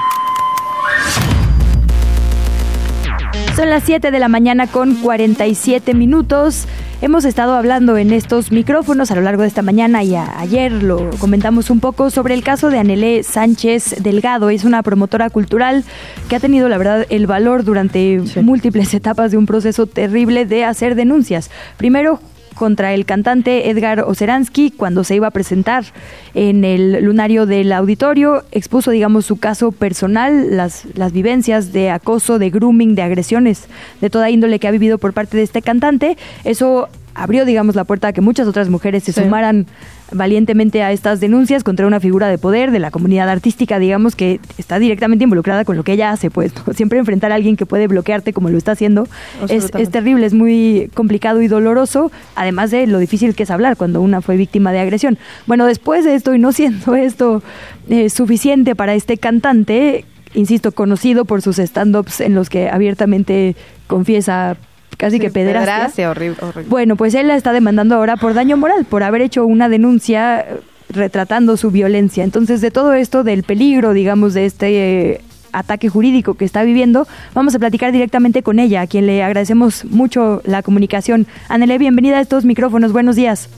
Son 3.56 3.70
las 3.70 3.84
7 3.84 4.12
de 4.12 4.20
la 4.20 4.28
mañana 4.28 4.68
con 4.68 4.96
47 4.96 5.94
minutos. 5.94 6.66
Hemos 7.02 7.24
estado 7.24 7.54
hablando 7.54 7.96
en 7.96 8.12
estos 8.12 8.52
micrófonos 8.52 9.12
a 9.12 9.16
lo 9.16 9.22
largo 9.22 9.44
de 9.44 9.48
esta 9.48 9.62
mañana 9.62 10.04
y 10.04 10.14
ayer 10.14 10.74
lo 10.74 11.10
comentamos 11.20 11.70
un 11.70 11.80
poco 11.80 12.10
sobre 12.10 12.34
el 12.34 12.44
caso 12.44 12.70
de 12.70 12.80
Anelé 12.80 13.24
Sánchez 13.24 14.04
Delgado. 14.04 14.50
Es 14.50 14.66
una 14.66 14.84
promotora 14.84 15.30
cultural 15.30 15.86
que 16.28 16.36
ha 16.36 16.42
tenido, 16.42 16.68
la 16.68 16.78
verdad, 16.78 17.06
el 17.10 17.28
valor 17.28 17.64
durante 17.64 18.22
múltiples 18.42 18.94
etapas 18.94 19.32
de 19.32 19.38
un 19.38 19.46
proceso 19.46 19.86
terrible 19.88 20.46
de 20.46 20.66
hacer 20.66 20.96
denuncias. 20.96 21.50
Primero 21.78 22.20
contra 22.56 22.94
el 22.94 23.06
cantante 23.06 23.70
Edgar 23.70 24.02
Oceransky 24.02 24.72
cuando 24.72 25.04
se 25.04 25.16
iba 25.16 25.28
a 25.28 25.32
presentar 25.32 25.86
en 26.34 26.64
el 26.64 27.04
lunario 27.04 27.46
del 27.46 27.72
auditorio. 27.72 28.44
Expuso, 28.52 28.92
digamos, 28.92 29.26
su 29.26 29.38
caso 29.38 29.72
personal, 29.72 30.58
las, 30.58 30.86
las 30.96 31.12
vivencias 31.12 31.74
de 31.74 31.92
acoso, 31.92 32.40
de 32.40 32.50
grooming, 32.50 32.96
de 32.96 33.04
agresiones 33.04 33.68
de 34.02 34.10
toda 34.10 34.30
índole 34.30 34.60
que 34.60 34.68
ha 34.68 34.72
vivido 34.72 34.98
por 34.98 35.14
parte 35.14 35.38
de 35.38 35.44
este 35.44 35.62
cantante. 35.62 36.18
Eso 36.44 36.90
abrió, 37.16 37.46
digamos, 37.46 37.76
la 37.76 37.86
puerta 37.86 38.10
a 38.10 38.14
que 38.14 38.22
muchas 38.22 38.48
otras 38.48 38.70
mujeres 38.70 39.04
se 39.04 39.14
sumaran 39.14 39.66
valientemente 40.12 40.84
a 40.84 40.92
estas 40.92 41.20
denuncias 41.20 41.64
contra 41.64 41.88
una 41.88 42.00
figura 42.00 42.28
de 42.28 42.38
poder 42.38 42.72
de 42.72 42.80
la 42.80 42.92
comunidad 42.92 43.30
artística, 43.30 43.80
digamos, 43.80 44.16
que 44.16 44.40
está 44.58 44.78
directamente 44.78 45.24
involucrada 45.24 45.66
con 45.66 45.78
lo 45.78 45.84
que 45.84 45.94
ella 45.94 46.12
hace, 46.12 46.30
pues 46.30 46.52
siempre 46.76 47.00
enfrentar 47.00 47.32
a 47.32 47.36
alguien 47.36 47.56
que 47.56 47.66
puede 47.66 47.88
bloquearte 47.88 48.34
como 48.34 48.50
lo 48.50 48.58
está 48.58 48.74
haciendo 48.74 49.08
es, 49.50 49.72
es, 49.74 49.90
terrible, 49.90 50.26
es 50.26 50.34
muy 50.34 50.92
complicado 50.94 51.42
y 51.42 51.48
doloroso, 51.48 52.12
además 52.36 52.70
de 52.70 52.86
lo 52.86 53.00
difícil 53.00 53.34
que 53.34 53.44
es 53.44 53.52
hablar 53.52 53.78
cuando 53.78 54.02
una 54.02 54.22
fue 54.22 54.38
víctima 54.38 54.72
de 54.72 54.80
agresión. 54.80 55.18
Bueno, 55.48 55.66
después 55.66 56.04
de 56.04 56.16
esto 56.16 56.36
y 56.36 56.40
no 56.40 56.52
siendo 56.52 56.96
esto 56.96 57.42
eh, 57.90 58.10
suficiente 58.10 58.76
para 58.76 58.94
este 58.94 59.18
cantante, 59.18 60.06
insisto, 60.34 60.74
conocido 60.74 61.26
por 61.26 61.42
sus 61.42 61.60
stand-ups 61.60 62.20
en 62.20 62.36
los 62.36 62.50
que 62.50 62.70
abiertamente 62.70 63.56
confiesa 63.88 64.58
casi 64.98 65.20
que 65.20 65.30
pederastia. 65.30 66.10
horrible, 66.10 66.38
Bueno, 66.68 66.96
pues 66.96 67.14
él 67.14 67.28
la 67.28 67.36
está 67.36 67.54
demandando 67.54 67.96
ahora 67.96 68.18
por 68.18 68.34
daño 68.34 68.58
moral, 68.58 68.86
por 68.86 69.04
haber 69.04 69.22
hecho 69.22 69.46
una 69.46 69.70
denuncia 69.70 70.40
eh, 70.42 70.60
retratando 70.90 71.58
su 71.58 71.72
violencia. 71.72 72.24
Entonces, 72.24 72.62
de 72.62 72.72
todo 72.72 72.94
esto, 72.94 73.24
del 73.24 73.44
peligro, 73.44 73.94
digamos, 73.94 74.34
de 74.34 74.46
este 74.46 75.12
eh, 75.12 75.22
ataque 75.52 75.90
jurídico 75.90 76.36
que 76.36 76.46
está 76.46 76.64
viviendo, 76.64 77.08
vamos 77.34 77.56
a 77.56 77.60
platicar 77.60 77.92
directamente 77.92 78.44
con 78.44 78.60
ella, 78.60 78.82
a 78.82 78.88
quien 78.88 79.06
le 79.06 79.24
agradecemos 79.24 79.86
mucho 79.86 80.42
la 80.46 80.62
comunicación. 80.64 81.28
Anele, 81.50 81.78
bienvenida 81.78 82.18
a 82.18 82.22
estos 82.22 82.46
micrófonos. 82.46 82.92
Buenos 82.92 83.16
días. 83.16 83.50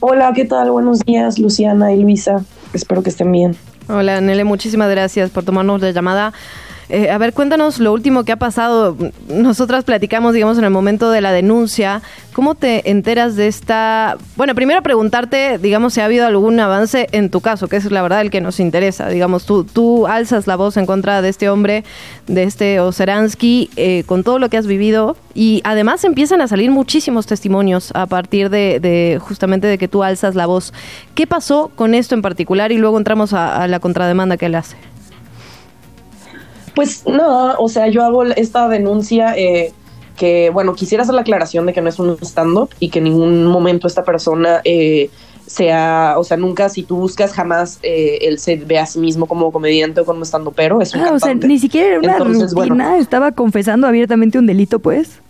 Hola, 0.00 0.32
¿qué 0.34 0.44
tal? 0.44 0.70
Buenos 0.70 1.00
días, 1.00 1.38
Luciana 1.38 1.92
y 1.92 2.02
Luisa. 2.02 2.44
Espero 2.72 3.02
que 3.02 3.10
estén 3.10 3.32
bien. 3.32 3.56
Hola, 3.88 4.18
Anele, 4.18 4.44
muchísimas 4.44 4.90
gracias 4.90 5.30
por 5.30 5.44
tomarnos 5.44 5.80
la 5.80 5.90
llamada. 5.90 6.32
Eh, 6.90 7.10
a 7.10 7.18
ver, 7.18 7.34
cuéntanos 7.34 7.80
lo 7.80 7.92
último 7.92 8.24
que 8.24 8.32
ha 8.32 8.36
pasado. 8.36 8.96
Nosotras 9.28 9.84
platicamos, 9.84 10.32
digamos, 10.32 10.56
en 10.56 10.64
el 10.64 10.70
momento 10.70 11.10
de 11.10 11.20
la 11.20 11.32
denuncia. 11.32 12.00
¿Cómo 12.32 12.54
te 12.54 12.90
enteras 12.90 13.36
de 13.36 13.46
esta...? 13.46 14.16
Bueno, 14.36 14.54
primero 14.54 14.82
preguntarte, 14.82 15.58
digamos, 15.58 15.92
si 15.92 16.00
ha 16.00 16.06
habido 16.06 16.26
algún 16.26 16.58
avance 16.60 17.08
en 17.12 17.28
tu 17.28 17.40
caso, 17.40 17.68
que 17.68 17.76
es 17.76 17.90
la 17.90 18.00
verdad 18.00 18.22
el 18.22 18.30
que 18.30 18.40
nos 18.40 18.58
interesa. 18.58 19.08
Digamos, 19.08 19.44
tú, 19.44 19.64
tú 19.64 20.06
alzas 20.06 20.46
la 20.46 20.56
voz 20.56 20.78
en 20.78 20.86
contra 20.86 21.20
de 21.20 21.28
este 21.28 21.50
hombre, 21.50 21.84
de 22.26 22.44
este 22.44 22.80
Oseransky, 22.80 23.68
eh, 23.76 24.04
con 24.06 24.24
todo 24.24 24.38
lo 24.38 24.48
que 24.48 24.56
has 24.56 24.66
vivido. 24.66 25.16
Y 25.34 25.60
además 25.64 26.04
empiezan 26.04 26.40
a 26.40 26.48
salir 26.48 26.70
muchísimos 26.70 27.26
testimonios 27.26 27.90
a 27.94 28.06
partir 28.06 28.48
de, 28.48 29.18
justamente 29.20 29.66
de 29.66 29.76
que 29.76 29.88
tú 29.88 30.02
alzas 30.02 30.34
la 30.34 30.46
voz. 30.46 30.72
¿Qué 31.14 31.26
pasó 31.26 31.70
con 31.74 31.94
esto 31.94 32.14
en 32.14 32.22
particular? 32.22 32.72
Y 32.72 32.78
luego 32.78 32.96
entramos 32.96 33.34
a, 33.34 33.62
a 33.62 33.68
la 33.68 33.78
contrademanda 33.78 34.38
que 34.38 34.46
él 34.46 34.54
hace. 34.54 34.76
Pues 36.78 37.04
nada, 37.08 37.56
o 37.58 37.68
sea, 37.68 37.88
yo 37.88 38.04
hago 38.04 38.22
esta 38.22 38.68
denuncia 38.68 39.36
eh, 39.36 39.72
que, 40.16 40.50
bueno, 40.50 40.76
quisiera 40.76 41.02
hacer 41.02 41.12
la 41.12 41.22
aclaración 41.22 41.66
de 41.66 41.72
que 41.72 41.80
no 41.80 41.88
es 41.88 41.98
un 41.98 42.16
stand-up 42.22 42.70
y 42.78 42.90
que 42.90 43.00
en 43.00 43.06
ningún 43.06 43.46
momento 43.46 43.88
esta 43.88 44.04
persona 44.04 44.60
eh, 44.62 45.10
sea, 45.44 46.14
o 46.18 46.22
sea, 46.22 46.36
nunca 46.36 46.68
si 46.68 46.84
tú 46.84 46.98
buscas 46.98 47.32
jamás 47.32 47.80
eh, 47.82 48.18
él 48.20 48.38
se 48.38 48.54
ve 48.54 48.78
a 48.78 48.86
sí 48.86 49.00
mismo 49.00 49.26
como 49.26 49.50
comediante 49.50 50.02
o 50.02 50.04
como 50.04 50.24
stand 50.24 50.48
pero 50.54 50.80
es 50.80 50.94
un 50.94 51.00
ah, 51.00 51.10
o 51.14 51.18
sea, 51.18 51.34
ni 51.34 51.58
siquiera 51.58 51.96
era 51.96 51.98
una 51.98 52.46
rutina, 52.46 52.96
estaba 52.98 53.32
confesando 53.32 53.88
abiertamente 53.88 54.38
un 54.38 54.46
delito, 54.46 54.78
pues. 54.78 55.20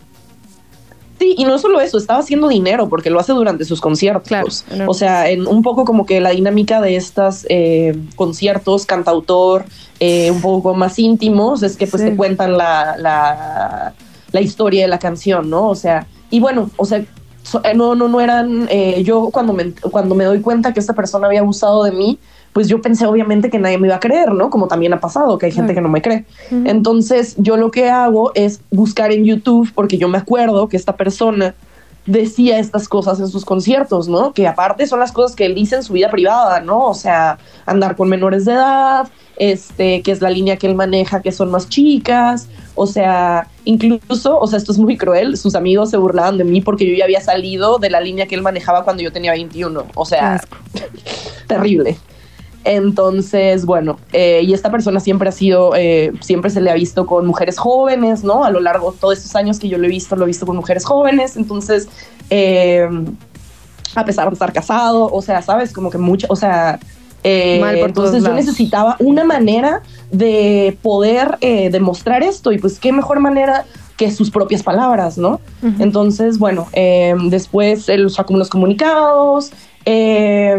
Sí, 1.19 1.35
y 1.37 1.45
no 1.45 1.59
solo 1.59 1.81
eso, 1.81 1.99
estaba 1.99 2.21
haciendo 2.21 2.47
dinero 2.49 2.89
porque 2.89 3.11
lo 3.11 3.19
hace 3.19 3.33
durante 3.33 3.65
sus 3.65 3.81
conciertos. 3.81 4.65
O 4.87 4.95
sea, 4.95 5.29
en 5.29 5.47
un 5.47 5.63
poco 5.63 5.85
como 5.85 6.07
que 6.07 6.21
la 6.21 6.31
dinámica 6.31 6.81
de 6.81 6.97
estos 6.97 7.45
eh, 7.49 7.99
conciertos, 8.15 8.87
cantautor, 8.87 9.65
eh, 9.99 10.31
un 10.31 10.41
poco 10.41 10.75
más 10.75 10.99
íntimos, 10.99 11.63
es 11.63 11.77
que 11.77 11.89
pues 11.89 12.05
te 12.05 12.15
cuentan 12.15 12.57
la, 12.57 12.97
la, 12.99 13.95
la, 14.31 14.41
historia 14.41 14.83
de 14.83 14.89
la 14.89 15.01
canción, 15.01 15.51
¿no? 15.51 15.69
O 15.69 15.75
sea, 15.75 16.07
y 16.31 16.39
bueno, 16.39 16.71
o 16.77 16.85
sea, 16.85 16.99
eh, 16.99 17.75
no, 17.75 17.97
no, 17.97 18.07
no 18.07 18.21
eran, 18.21 18.69
yo 19.03 19.31
cuando 19.33 19.53
me, 19.53 19.73
cuando 19.73 20.15
me 20.15 20.25
doy 20.25 20.41
cuenta 20.41 20.73
que 20.73 20.79
esta 20.79 20.95
persona 20.95 21.27
había 21.27 21.41
abusado 21.41 21.83
de 21.83 21.91
mí, 21.91 22.19
pues 22.59 22.67
yo 22.67 22.83
pensé 22.83 23.07
obviamente 23.07 23.51
que 23.51 23.61
nadie 23.61 23.79
me 23.79 23.87
iba 23.87 23.95
a 23.95 24.01
creer, 24.01 24.33
¿no? 24.33 24.51
Como 24.51 24.67
también 24.67 24.93
ha 24.93 24.99
pasado, 24.99 25.39
que 25.39 25.47
hay 25.47 25.53
gente 25.53 25.75
que 25.75 25.81
no 25.81 25.89
me 25.89 26.03
cree. 26.03 26.25
Entonces 26.51 27.37
yo 27.39 27.57
lo 27.57 27.71
que 27.71 27.89
hago 27.89 28.33
es 28.35 28.63
buscar 28.73 29.13
en 29.13 29.25
YouTube, 29.25 29.71
porque 29.77 29.97
yo 29.97 30.09
me 30.09 30.19
acuerdo 30.19 30.69
que 30.69 30.77
esta 30.77 30.97
persona 30.97 31.55
decía 32.05 32.59
estas 32.59 32.89
cosas 32.89 33.21
en 33.21 33.29
sus 33.29 33.45
conciertos, 33.45 34.09
¿no? 34.09 34.33
Que 34.33 34.49
aparte 34.49 34.89
son 34.89 34.99
las 34.99 35.13
cosas 35.13 35.37
que 35.37 35.47
él 35.47 35.55
dice 35.55 35.77
en 35.77 35.85
su 35.85 35.93
vida 35.93 36.11
privada, 36.11 36.59
¿no? 36.59 36.87
O 36.87 36.95
sea, 36.95 37.39
andar 37.65 37.95
con 37.95 38.09
menores 38.09 38.45
de 38.45 38.55
edad, 38.55 39.07
este, 39.37 40.03
que 40.03 40.11
es 40.11 40.21
la 40.21 40.31
línea 40.31 40.57
que 40.57 40.67
él 40.67 40.75
maneja, 40.75 41.23
que 41.23 41.31
son 41.31 41.53
más 41.53 41.69
chicas, 41.69 42.49
o 42.75 42.89
sea, 42.89 43.47
incluso, 43.67 44.37
o 44.37 44.49
sea, 44.49 44.57
esto 44.57 44.73
es 44.73 44.79
muy 44.79 44.97
cruel, 44.97 45.37
sus 45.37 45.55
amigos 45.55 45.91
se 45.91 45.97
burlaban 45.97 46.39
de 46.39 46.43
mí 46.43 46.61
porque 46.61 46.91
yo 46.91 46.97
ya 46.97 47.05
había 47.05 47.21
salido 47.21 47.79
de 47.79 47.89
la 47.89 48.01
línea 48.01 48.27
que 48.27 48.35
él 48.35 48.43
manejaba 48.43 48.83
cuando 48.83 49.01
yo 49.05 49.13
tenía 49.13 49.31
21, 49.31 49.87
o 49.95 50.05
sea, 50.05 50.41
terrible. 51.47 51.99
Entonces, 52.65 53.65
bueno, 53.65 53.99
eh, 54.13 54.43
y 54.45 54.53
esta 54.53 54.71
persona 54.71 55.01
siempre 55.01 55.29
ha 55.29 55.33
sido, 55.33 55.75
eh, 55.77 56.13
siempre 56.21 56.51
se 56.51 56.61
le 56.61 56.71
ha 56.71 56.75
visto 56.75 57.07
con 57.07 57.27
mujeres 57.27 57.59
jóvenes, 57.59 58.25
¿no? 58.25 58.45
A 58.45 58.51
lo 58.51 58.61
largo 58.61 58.93
de 58.93 58.99
todos 58.99 59.19
estos 59.19 59.35
años 59.37 59.59
que 59.59 59.69
yo 59.69 59.79
lo 59.79 59.87
he 59.87 59.89
visto, 59.89 60.17
lo 60.17 60.25
he 60.25 60.27
visto 60.27 60.45
con 60.45 60.57
mujeres 60.57 60.85
jóvenes. 60.85 61.37
Entonces, 61.37 61.89
eh, 62.31 62.89
a 63.95 64.05
pesar 64.05 64.29
de 64.29 64.35
estar 64.35 64.53
casado, 64.53 65.09
o 65.11 65.23
sea, 65.23 65.41
¿sabes? 65.41 65.73
Como 65.73 65.91
que 65.91 65.99
mucho, 65.99 66.27
o 66.31 66.37
sea, 66.37 66.79
entonces 67.25 68.23
yo 68.23 68.33
necesitaba 68.33 68.97
una 69.01 69.25
manera 69.25 69.83
de 70.11 70.79
poder 70.83 71.37
demostrar 71.41 72.23
esto 72.23 72.53
y 72.53 72.59
pues 72.59 72.79
qué 72.79 72.93
mejor 72.93 73.19
manera 73.19 73.65
que 73.97 74.11
sus 74.13 74.31
propias 74.31 74.63
palabras, 74.63 75.19
¿no? 75.19 75.41
Entonces, 75.81 76.39
bueno, 76.39 76.69
después 77.29 77.89
él 77.89 78.09
sacó 78.11 78.35
unos 78.35 78.49
comunicados, 78.49 79.51
eh, 79.85 80.57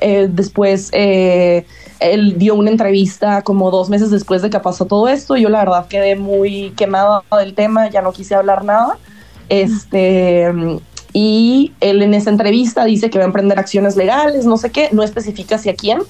eh, 0.00 0.28
después 0.30 0.90
eh, 0.92 1.64
él 2.00 2.38
dio 2.38 2.54
una 2.54 2.70
entrevista 2.70 3.42
como 3.42 3.70
dos 3.70 3.88
meses 3.88 4.10
después 4.10 4.42
de 4.42 4.50
que 4.50 4.60
pasó 4.60 4.84
todo 4.84 5.08
esto. 5.08 5.36
Yo 5.36 5.48
la 5.48 5.60
verdad 5.60 5.88
quedé 5.88 6.16
muy 6.16 6.70
quemada 6.76 7.22
del 7.38 7.54
tema, 7.54 7.88
ya 7.90 8.02
no 8.02 8.12
quise 8.12 8.34
hablar 8.34 8.64
nada. 8.64 8.98
Este, 9.48 10.52
y 11.12 11.72
él 11.80 12.02
en 12.02 12.14
esa 12.14 12.30
entrevista 12.30 12.84
dice 12.84 13.10
que 13.10 13.18
va 13.18 13.24
a 13.24 13.28
emprender 13.28 13.58
acciones 13.58 13.96
legales, 13.96 14.44
no 14.44 14.56
sé 14.56 14.70
qué, 14.70 14.88
no 14.92 15.02
especifica 15.02 15.56
hacia 15.56 15.74
quién. 15.74 16.00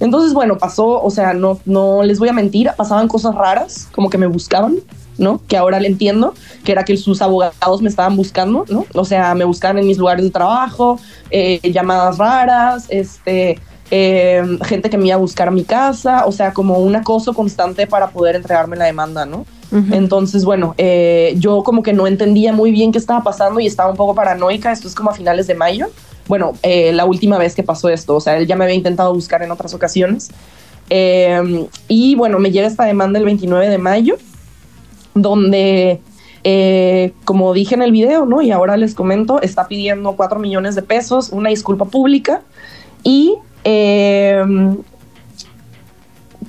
Entonces, 0.00 0.32
bueno, 0.32 0.58
pasó, 0.58 1.02
o 1.02 1.10
sea, 1.10 1.34
no, 1.34 1.60
no 1.66 2.02
les 2.02 2.18
voy 2.18 2.30
a 2.30 2.32
mentir, 2.32 2.70
pasaban 2.76 3.06
cosas 3.06 3.34
raras, 3.34 3.88
como 3.92 4.08
que 4.08 4.18
me 4.18 4.26
buscaban. 4.26 4.76
¿No? 5.20 5.40
Que 5.46 5.56
ahora 5.56 5.78
le 5.78 5.86
entiendo, 5.86 6.34
que 6.64 6.72
era 6.72 6.84
que 6.84 6.96
sus 6.96 7.22
abogados 7.22 7.82
me 7.82 7.88
estaban 7.88 8.16
buscando, 8.16 8.64
¿no? 8.68 8.86
O 8.94 9.04
sea, 9.04 9.34
me 9.34 9.44
buscaban 9.44 9.78
en 9.78 9.86
mis 9.86 9.98
lugares 9.98 10.24
de 10.24 10.30
trabajo, 10.30 10.98
eh, 11.30 11.60
llamadas 11.70 12.16
raras, 12.16 12.86
este, 12.88 13.58
eh, 13.90 14.42
gente 14.64 14.88
que 14.88 14.96
me 14.96 15.08
iba 15.08 15.16
a 15.16 15.18
buscar 15.18 15.48
a 15.48 15.50
mi 15.50 15.62
casa, 15.62 16.24
o 16.24 16.32
sea, 16.32 16.52
como 16.54 16.78
un 16.78 16.96
acoso 16.96 17.34
constante 17.34 17.86
para 17.86 18.08
poder 18.08 18.34
entregarme 18.34 18.76
la 18.76 18.86
demanda, 18.86 19.24
¿no? 19.26 19.46
Entonces, 19.92 20.44
bueno, 20.44 20.74
eh, 20.78 21.34
yo 21.36 21.62
como 21.62 21.84
que 21.84 21.92
no 21.92 22.08
entendía 22.08 22.52
muy 22.52 22.72
bien 22.72 22.90
qué 22.90 22.98
estaba 22.98 23.22
pasando 23.22 23.60
y 23.60 23.66
estaba 23.66 23.88
un 23.88 23.96
poco 23.96 24.16
paranoica, 24.16 24.72
esto 24.72 24.88
es 24.88 24.96
como 24.96 25.10
a 25.10 25.14
finales 25.14 25.46
de 25.46 25.54
mayo, 25.54 25.86
bueno, 26.26 26.54
la 26.64 27.04
última 27.04 27.38
vez 27.38 27.54
que 27.54 27.62
pasó 27.62 27.88
esto, 27.88 28.16
o 28.16 28.20
sea, 28.20 28.36
él 28.36 28.48
ya 28.48 28.56
me 28.56 28.64
había 28.64 28.74
intentado 28.74 29.14
buscar 29.14 29.44
en 29.44 29.52
otras 29.52 29.72
ocasiones. 29.72 30.30
y 31.86 32.14
bueno, 32.16 32.40
me 32.40 32.50
llega 32.50 32.66
esta 32.66 32.84
demanda 32.84 33.20
el 33.20 33.24
29 33.26 33.68
de 33.68 33.78
mayo 33.78 34.16
donde, 35.14 36.00
eh, 36.44 37.12
como 37.24 37.52
dije 37.52 37.74
en 37.74 37.82
el 37.82 37.92
video, 37.92 38.26
¿no? 38.26 38.42
Y 38.42 38.50
ahora 38.50 38.76
les 38.76 38.94
comento, 38.94 39.40
está 39.40 39.68
pidiendo 39.68 40.12
4 40.12 40.38
millones 40.38 40.74
de 40.74 40.82
pesos, 40.82 41.30
una 41.30 41.50
disculpa 41.50 41.84
pública 41.84 42.42
y 43.02 43.34
em, 43.64 44.78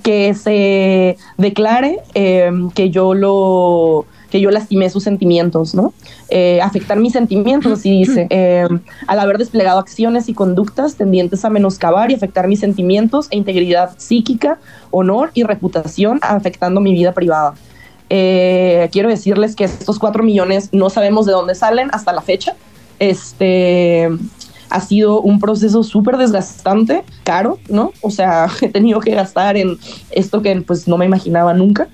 que 0.04 0.34
se 0.34 1.18
declare 1.38 2.00
em, 2.14 2.72
que 2.72 2.90
yo 2.90 3.14
lo 3.14 4.06
que 4.32 4.40
yo 4.40 4.50
lastimé 4.50 4.90
sus 4.90 5.04
sentimientos, 5.04 5.76
¿no? 5.76 5.94
Eh, 6.30 6.62
afectar 6.62 6.98
mis 6.98 7.12
sentimientos, 7.12 7.72
así 7.74 7.92
dice, 7.92 8.28
em, 8.30 8.80
al 9.06 9.20
haber 9.20 9.38
desplegado 9.38 9.78
acciones 9.78 10.30
y 10.30 10.34
conductas 10.34 10.96
tendientes 10.96 11.44
a 11.44 11.50
menoscabar 11.50 12.10
y 12.10 12.14
afectar 12.14 12.48
mis 12.48 12.62
sentimientos 12.62 13.28
e 13.30 13.36
integridad 13.36 13.92
psíquica, 13.98 14.58
honor 14.90 15.32
y 15.34 15.44
reputación, 15.44 16.18
afectando 16.22 16.80
mi 16.80 16.94
vida 16.94 17.12
privada. 17.12 17.56
Eh, 18.14 18.90
quiero 18.92 19.08
decirles 19.08 19.56
que 19.56 19.64
estos 19.64 19.98
cuatro 19.98 20.22
millones 20.22 20.68
no 20.74 20.90
sabemos 20.90 21.26
de 21.26 21.32
dónde 21.32 21.56
salen 21.56 21.88
hasta 21.94 22.12
la 22.12 22.22
fecha. 22.22 22.56
Este 23.00 24.10
ha 24.70 24.82
sido 24.82 25.22
un 25.22 25.40
proceso 25.40 25.82
súper 25.82 26.18
desgastante, 26.18 27.06
caro, 27.24 27.58
¿no? 27.70 27.94
O 28.02 28.12
sea, 28.12 28.50
he 28.62 28.68
tenido 28.68 29.00
que 29.00 29.12
gastar 29.12 29.56
en 29.56 29.78
esto 30.12 30.42
que 30.42 30.60
pues 30.60 30.90
no 30.90 30.98
me 30.98 31.06
imaginaba 31.06 31.54
nunca. 31.54 31.88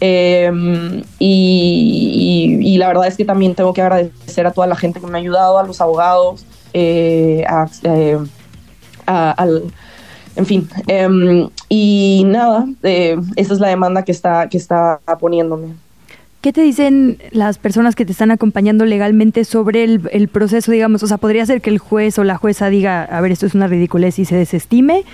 Em, 0.00 1.02
y, 1.18 2.76
la 2.76 2.88
verdad 2.88 3.06
es 3.06 3.16
que 3.16 3.24
también 3.24 3.54
tengo 3.54 3.72
que 3.72 3.80
agradecer 3.80 4.46
a 4.46 4.50
toda 4.50 4.66
la 4.66 4.76
gente 4.76 5.00
que 5.00 5.06
me 5.06 5.16
ha 5.16 5.20
ayudado, 5.22 5.58
a 5.58 5.62
los 5.62 5.80
abogados, 5.80 6.44
eh, 6.74 7.46
eh, 7.84 8.18
al, 9.06 9.62
en 10.36 10.46
fin, 10.46 10.68
em, 10.86 11.48
y 11.68 12.22
nada, 12.26 12.66
eh, 12.82 13.16
esa 13.36 13.54
es 13.54 13.60
la 13.60 13.68
demanda 13.68 14.04
que 14.04 14.12
está, 14.12 14.48
que 14.48 14.56
está 14.56 15.00
poniéndome. 15.20 15.68
¿Qué 16.42 16.52
te 16.52 16.60
dicen 16.60 17.18
las 17.30 17.58
personas 17.58 17.94
que 17.94 18.04
te 18.04 18.10
están 18.10 18.32
acompañando 18.32 18.84
legalmente 18.84 19.44
sobre 19.44 19.84
el, 19.84 20.28
proceso, 20.28 20.72
digamos? 20.72 21.04
O 21.04 21.06
sea, 21.06 21.16
podría 21.18 21.46
ser 21.46 21.60
que 21.60 21.70
el 21.70 21.78
juez 21.78 22.18
o 22.18 22.24
la 22.24 22.36
jueza 22.36 22.68
diga, 22.68 23.04
a 23.04 23.20
ver, 23.20 23.30
esto 23.30 23.46
es 23.46 23.54
una 23.54 23.68
ridiculez 23.68 24.18
y 24.18 24.24
se 24.24 24.34
desestime, 24.34 25.04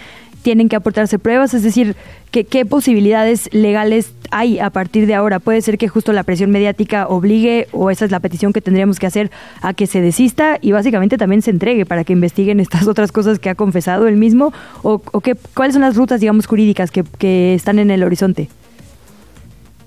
tienen 0.48 0.70
que 0.70 0.76
aportarse 0.76 1.18
pruebas, 1.18 1.52
es 1.52 1.62
decir, 1.62 1.94
¿qué, 2.30 2.44
¿qué 2.44 2.64
posibilidades 2.64 3.52
legales 3.52 4.14
hay 4.30 4.58
a 4.60 4.70
partir 4.70 5.06
de 5.06 5.14
ahora? 5.14 5.40
Puede 5.40 5.60
ser 5.60 5.76
que 5.76 5.88
justo 5.88 6.14
la 6.14 6.22
presión 6.22 6.50
mediática 6.50 7.06
obligue, 7.06 7.68
o 7.72 7.90
esa 7.90 8.06
es 8.06 8.10
la 8.10 8.20
petición 8.20 8.54
que 8.54 8.62
tendríamos 8.62 8.98
que 8.98 9.06
hacer, 9.06 9.30
a 9.60 9.74
que 9.74 9.86
se 9.86 10.00
desista 10.00 10.56
y 10.62 10.72
básicamente 10.72 11.18
también 11.18 11.42
se 11.42 11.50
entregue 11.50 11.84
para 11.84 12.02
que 12.02 12.14
investiguen 12.14 12.60
estas 12.60 12.86
otras 12.88 13.12
cosas 13.12 13.38
que 13.38 13.50
ha 13.50 13.54
confesado 13.56 14.08
él 14.08 14.16
mismo, 14.16 14.54
o, 14.82 15.02
o 15.12 15.20
qué, 15.20 15.36
cuáles 15.52 15.74
son 15.74 15.82
las 15.82 15.96
rutas, 15.96 16.18
digamos, 16.18 16.46
jurídicas 16.46 16.90
que, 16.90 17.04
que 17.18 17.52
están 17.52 17.78
en 17.78 17.90
el 17.90 18.02
horizonte. 18.02 18.48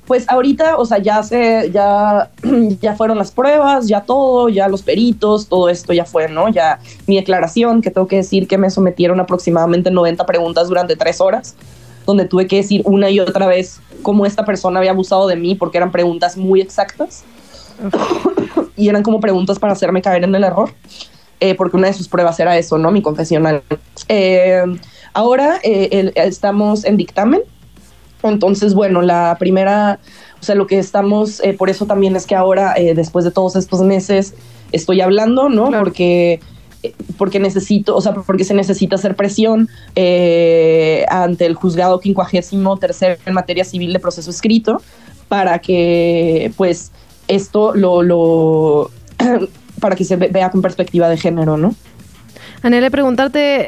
Pues 0.08 0.28
ahorita, 0.28 0.78
o 0.78 0.86
sea, 0.86 0.98
ya 0.98 1.22
se, 1.24 1.72
ya, 1.72 2.30
ya 2.82 2.96
fueron 2.96 3.18
las 3.18 3.32
pruebas, 3.32 3.88
ya 3.88 4.02
todo, 4.02 4.50
ya 4.50 4.68
los 4.68 4.82
peritos, 4.82 5.48
todo 5.48 5.70
esto 5.70 5.94
ya 5.94 6.06
fue, 6.06 6.28
¿no? 6.28 6.50
Ya 6.50 6.80
mi 7.08 7.16
declaración, 7.16 7.82
que 7.82 7.92
tengo 7.92 8.08
que 8.08 8.18
decir 8.18 8.48
que 8.48 8.58
me 8.58 8.70
sometieron 8.70 9.20
aproximadamente 9.20 9.92
90 9.92 10.26
preguntas 10.26 10.68
durante 10.68 10.96
tres 10.96 11.22
horas, 11.22 11.56
donde 12.06 12.26
tuve 12.26 12.48
que 12.48 12.58
decir 12.58 12.82
una 12.86 13.10
y 13.10 13.20
otra 13.20 13.46
vez 13.48 13.80
cómo 14.02 14.26
esta 14.26 14.44
persona 14.44 14.80
había 14.80 14.92
abusado 14.92 15.28
de 15.28 15.36
mí, 15.36 15.56
porque 15.56 15.78
eran 15.78 15.92
preguntas 15.92 16.36
muy 16.36 16.62
exactas. 16.62 17.24
y 18.76 18.90
eran 18.90 19.04
como 19.04 19.20
preguntas 19.20 19.60
para 19.60 19.74
hacerme 19.74 20.02
caer 20.02 20.24
en 20.24 20.34
el 20.34 20.44
error, 20.44 20.72
eh, 21.40 21.56
porque 21.56 21.78
una 21.78 21.88
de 21.88 21.94
sus 21.94 22.08
pruebas 22.08 22.40
era 22.40 22.58
eso, 22.58 22.78
¿no? 22.78 22.92
Mi 22.92 23.02
confesional. 23.02 23.64
Eh, 24.08 24.64
ahora 25.14 25.60
eh, 25.64 26.12
estamos 26.16 26.86
en 26.86 26.98
dictamen 26.98 27.42
entonces, 28.30 28.74
bueno, 28.74 29.02
la 29.02 29.36
primera, 29.40 30.00
o 30.40 30.44
sea, 30.44 30.56
lo 30.56 30.68
que 30.68 30.80
estamos, 30.80 31.42
eh, 31.44 31.54
por 31.54 31.70
eso 31.70 31.86
también 31.86 32.16
es 32.16 32.26
que 32.26 32.36
ahora, 32.36 32.74
eh, 32.78 32.94
después 32.94 33.26
de 33.26 33.32
todos 33.32 33.56
estos 33.56 33.82
meses, 33.82 34.34
estoy 34.72 35.02
hablando, 35.02 35.50
¿no? 35.50 35.72
Porque 35.72 36.40
eh, 36.84 36.96
porque 37.18 37.40
necesito, 37.40 37.96
o 37.96 38.02
sea, 38.02 38.14
porque 38.14 38.44
se 38.44 38.54
necesita 38.54 38.96
hacer 38.96 39.16
presión 39.16 39.70
ante 41.10 41.46
el 41.46 41.56
juzgado 41.56 42.00
quincuagésimo 42.00 42.78
tercero 42.78 43.18
en 43.26 43.34
materia 43.34 43.64
civil 43.64 43.94
de 43.94 44.00
proceso 44.00 44.30
escrito 44.30 44.82
para 45.28 45.60
que, 45.60 46.52
pues, 46.58 46.92
esto 47.28 47.74
lo, 47.76 48.02
lo 48.02 48.92
para 49.80 49.96
que 49.96 50.04
se 50.04 50.16
vea 50.16 50.50
con 50.52 50.62
perspectiva 50.62 51.08
de 51.10 51.18
género, 51.18 51.58
¿no? 51.58 51.76
Anele, 52.64 52.92
preguntarte 52.92 53.66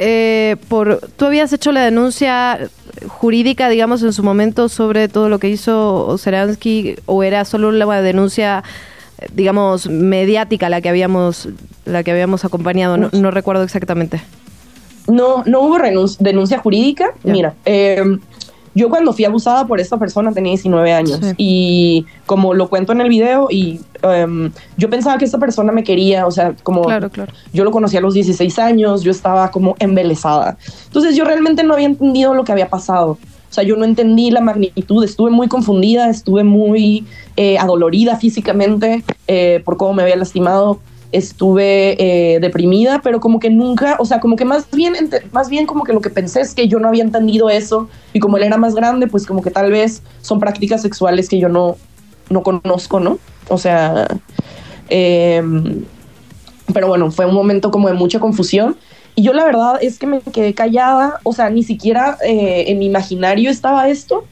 eh, 0.52 0.58
por, 0.68 1.00
tú 1.18 1.26
habías 1.26 1.52
hecho 1.52 1.72
la 1.72 1.82
denuncia 1.82 2.60
jurídica, 3.08 3.70
digamos, 3.70 4.04
en 4.04 4.14
su 4.14 4.24
momento 4.24 4.70
sobre 4.70 5.08
todo 5.08 5.30
lo 5.30 5.39
que 5.39 5.50
hizo 5.50 6.16
Seransky, 6.18 6.98
o 7.08 7.24
era 7.24 7.44
solo 7.46 7.72
la 7.72 8.02
denuncia, 8.02 8.64
digamos, 9.34 9.89
mediática 9.89 10.70
la 10.70 10.80
que 10.82 10.89
habíamos, 10.89 11.50
la 11.86 12.04
que 12.04 12.12
habíamos 12.12 12.46
acompañado, 12.46 12.98
no, 12.98 13.32
recuerdo 13.32 13.64
exactamente. 13.64 14.22
No, 15.08 15.44
no 15.46 15.62
hubo 15.62 15.80
denuncia 16.20 16.60
jurídica. 16.60 17.14
Mira, 17.24 17.56
eh, 17.66 18.02
yo 18.76 18.89
cuando 18.89 19.13
fui 19.13 19.26
abusada 19.26 19.65
por 19.65 19.80
esta 19.80 19.97
persona 19.97 20.32
tenía 20.32 20.51
19 20.51 20.93
años 20.93 21.19
y 21.38 22.05
como 22.26 22.53
lo 22.53 22.69
cuento 22.69 22.91
en 22.91 23.01
el 23.01 23.09
video 23.09 23.47
y 23.49 23.82
em, 24.01 24.51
yo 24.78 24.89
pensaba 24.89 25.17
que 25.17 25.26
esta 25.26 25.38
persona 25.38 25.71
me 25.71 25.84
quería, 25.84 26.26
o 26.26 26.32
sea, 26.32 26.55
como 26.63 26.84
yo 27.53 27.63
lo 27.63 27.71
conocí 27.71 27.97
a 27.97 28.01
los 28.01 28.13
16 28.13 28.59
años, 28.59 29.03
yo 29.03 29.11
estaba 29.11 29.51
como 29.51 29.76
embelesada. 29.80 30.57
Entonces 30.86 31.15
yo 31.15 31.24
realmente 31.26 31.63
no 31.63 31.74
había 31.74 31.86
entendido 31.86 32.34
lo 32.34 32.43
que 32.43 32.51
había 32.51 32.69
pasado. 32.69 33.17
O 33.53 33.53
sea, 33.53 33.63
yo 33.63 33.76
no 33.76 33.86
entendí 33.86 34.32
la 34.32 34.41
magnitud, 34.41 35.03
estuve 35.03 35.30
muy 35.30 35.47
confundida, 35.47 36.09
estuve 36.09 36.43
muy 36.43 37.05
eh, 37.38 37.59
adolorida 37.59 38.17
físicamente 38.17 39.03
eh, 39.28 39.61
por 39.63 39.78
cómo 39.78 39.93
me 39.93 40.01
había 40.01 40.15
lastimado 40.15 40.80
estuve 41.14 41.95
eh, 41.99 42.39
deprimida, 42.39 43.01
pero 43.01 43.20
como 43.20 43.39
que 43.39 43.49
nunca, 43.49 43.95
o 43.99 44.05
sea, 44.05 44.20
como 44.20 44.36
que 44.36 44.45
más 44.45 44.70
bien, 44.72 44.93
más 45.32 45.47
bien 45.47 45.66
como 45.66 45.84
que 45.84 45.93
lo 45.93 46.01
que 46.01 46.09
pensé 46.09 46.41
es 46.41 46.53
que 46.53 46.68
yo 46.68 46.80
no 46.80 46.88
había 46.88 47.03
entendido 47.03 47.49
eso 47.49 47.88
y 48.11 48.20
como 48.20 48.38
él 48.38 48.43
era 48.43 48.57
más 48.57 48.76
grande, 48.76 49.07
pues 49.07 49.26
como 49.26 49.41
que 49.41 49.51
tal 49.51 49.72
vez 49.72 50.01
son 50.22 50.39
prácticas 50.39 50.82
sexuales 50.82 51.30
que 51.30 51.38
yo 51.38 51.49
no, 51.49 51.78
no 52.30 52.41
conozco, 52.41 52.99
¿no? 52.99 53.20
O 53.47 53.57
sea, 53.57 54.07
em, 54.89 55.86
pero 56.74 56.88
bueno, 56.88 57.11
fue 57.11 57.26
un 57.28 57.36
momento 57.36 57.70
como 57.70 57.88
de 57.88 57.93
mucha 57.93 58.20
confusión 58.20 58.76
y 59.16 59.22
yo 59.22 59.34
la 59.34 59.45
verdad 59.45 59.78
es 59.82 59.99
que 59.99 60.07
me 60.07 60.22
quedé 60.22 60.55
callada, 60.55 61.20
o 61.24 61.32
sea, 61.32 61.51
ni 61.51 61.61
siquiera 61.61 62.18
eh, 62.26 62.66
en 62.68 62.80
mi 62.80 62.88
imaginario 62.88 63.51
estaba 63.51 63.88
esto 63.88 64.26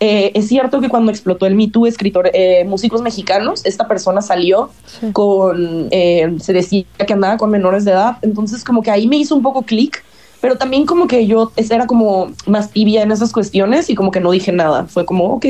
eh, 0.00 0.32
es 0.34 0.48
cierto 0.48 0.80
que 0.80 0.88
cuando 0.88 1.10
explotó 1.10 1.46
el 1.46 1.54
Me 1.54 1.68
Too, 1.68 1.86
escritor, 1.86 2.30
eh, 2.34 2.64
músicos 2.64 3.02
mexicanos, 3.02 3.64
esta 3.64 3.86
persona 3.86 4.22
salió 4.22 4.70
con, 5.12 5.88
eh, 5.90 6.36
se 6.40 6.52
decía 6.52 6.84
que 7.06 7.12
andaba 7.12 7.36
con 7.36 7.50
menores 7.50 7.84
de 7.84 7.92
edad, 7.92 8.18
entonces 8.22 8.64
como 8.64 8.82
que 8.82 8.90
ahí 8.90 9.06
me 9.06 9.16
hizo 9.16 9.34
un 9.34 9.42
poco 9.42 9.62
clic, 9.62 10.04
pero 10.40 10.56
también 10.56 10.84
como 10.84 11.06
que 11.06 11.26
yo 11.26 11.52
era 11.56 11.86
como 11.86 12.32
más 12.46 12.70
tibia 12.70 13.02
en 13.02 13.12
esas 13.12 13.32
cuestiones 13.32 13.88
y 13.88 13.94
como 13.94 14.10
que 14.10 14.20
no 14.20 14.30
dije 14.30 14.52
nada, 14.52 14.86
fue 14.86 15.06
como, 15.06 15.26
ok, 15.34 15.46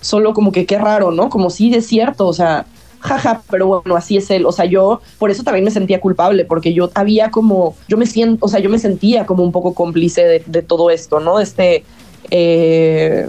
solo 0.00 0.34
como 0.34 0.52
que 0.52 0.66
qué 0.66 0.78
raro, 0.78 1.10
¿no? 1.10 1.28
Como 1.28 1.50
sí, 1.50 1.72
es 1.74 1.86
cierto, 1.86 2.26
o 2.26 2.32
sea, 2.32 2.66
jaja, 3.00 3.42
pero 3.50 3.66
bueno, 3.66 3.96
así 3.96 4.16
es 4.16 4.30
él. 4.30 4.44
O 4.44 4.52
sea, 4.52 4.64
yo 4.64 5.00
por 5.18 5.30
eso 5.30 5.42
también 5.42 5.64
me 5.64 5.70
sentía 5.70 6.00
culpable, 6.00 6.44
porque 6.44 6.72
yo 6.74 6.90
había 6.94 7.30
como, 7.30 7.74
yo 7.88 7.96
me 7.96 8.06
siento, 8.06 8.44
o 8.44 8.48
sea, 8.48 8.60
yo 8.60 8.70
me 8.70 8.78
sentía 8.78 9.24
como 9.24 9.42
un 9.42 9.52
poco 9.52 9.74
cómplice 9.74 10.24
de, 10.24 10.42
de 10.46 10.62
todo 10.62 10.90
esto, 10.90 11.20
¿no? 11.20 11.40
Este, 11.40 11.84
eh, 12.30 13.28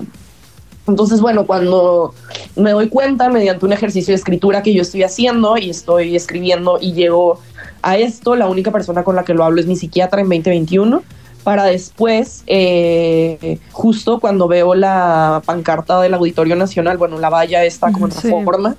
entonces, 0.90 1.22
bueno, 1.22 1.46
cuando 1.46 2.14
me 2.56 2.72
doy 2.72 2.90
cuenta 2.90 3.30
mediante 3.30 3.66
un 3.66 3.74
ejercicio 3.74 4.12
de 4.12 4.16
escritura 4.16 4.64
que 4.64 4.74
yo 4.74 4.82
estoy 4.82 5.04
haciendo 5.04 5.58
y 5.58 5.70
estoy 5.70 6.16
escribiendo 6.16 6.78
y 6.82 6.94
llego 6.94 7.40
a 7.82 7.98
esto, 7.98 8.36
la 8.36 8.48
única 8.48 8.72
persona 8.72 9.04
con 9.04 9.16
la 9.16 9.24
que 9.24 9.34
lo 9.34 9.44
hablo 9.44 9.62
es 9.62 9.68
mi 9.68 9.76
psiquiatra 9.76 10.22
en 10.22 10.28
2021 10.28 11.02
para 11.44 11.64
después, 11.64 12.44
eh, 12.48 13.60
justo 13.72 14.20
cuando 14.20 14.48
veo 14.48 14.76
la 14.76 15.42
pancarta 15.46 16.00
del 16.02 16.14
Auditorio 16.14 16.56
Nacional, 16.56 16.98
bueno, 16.98 17.18
la 17.18 17.30
valla 17.30 17.64
está 17.64 17.92
como 17.92 18.08
en 18.08 18.12
sí, 18.12 18.30
forma, 18.30 18.76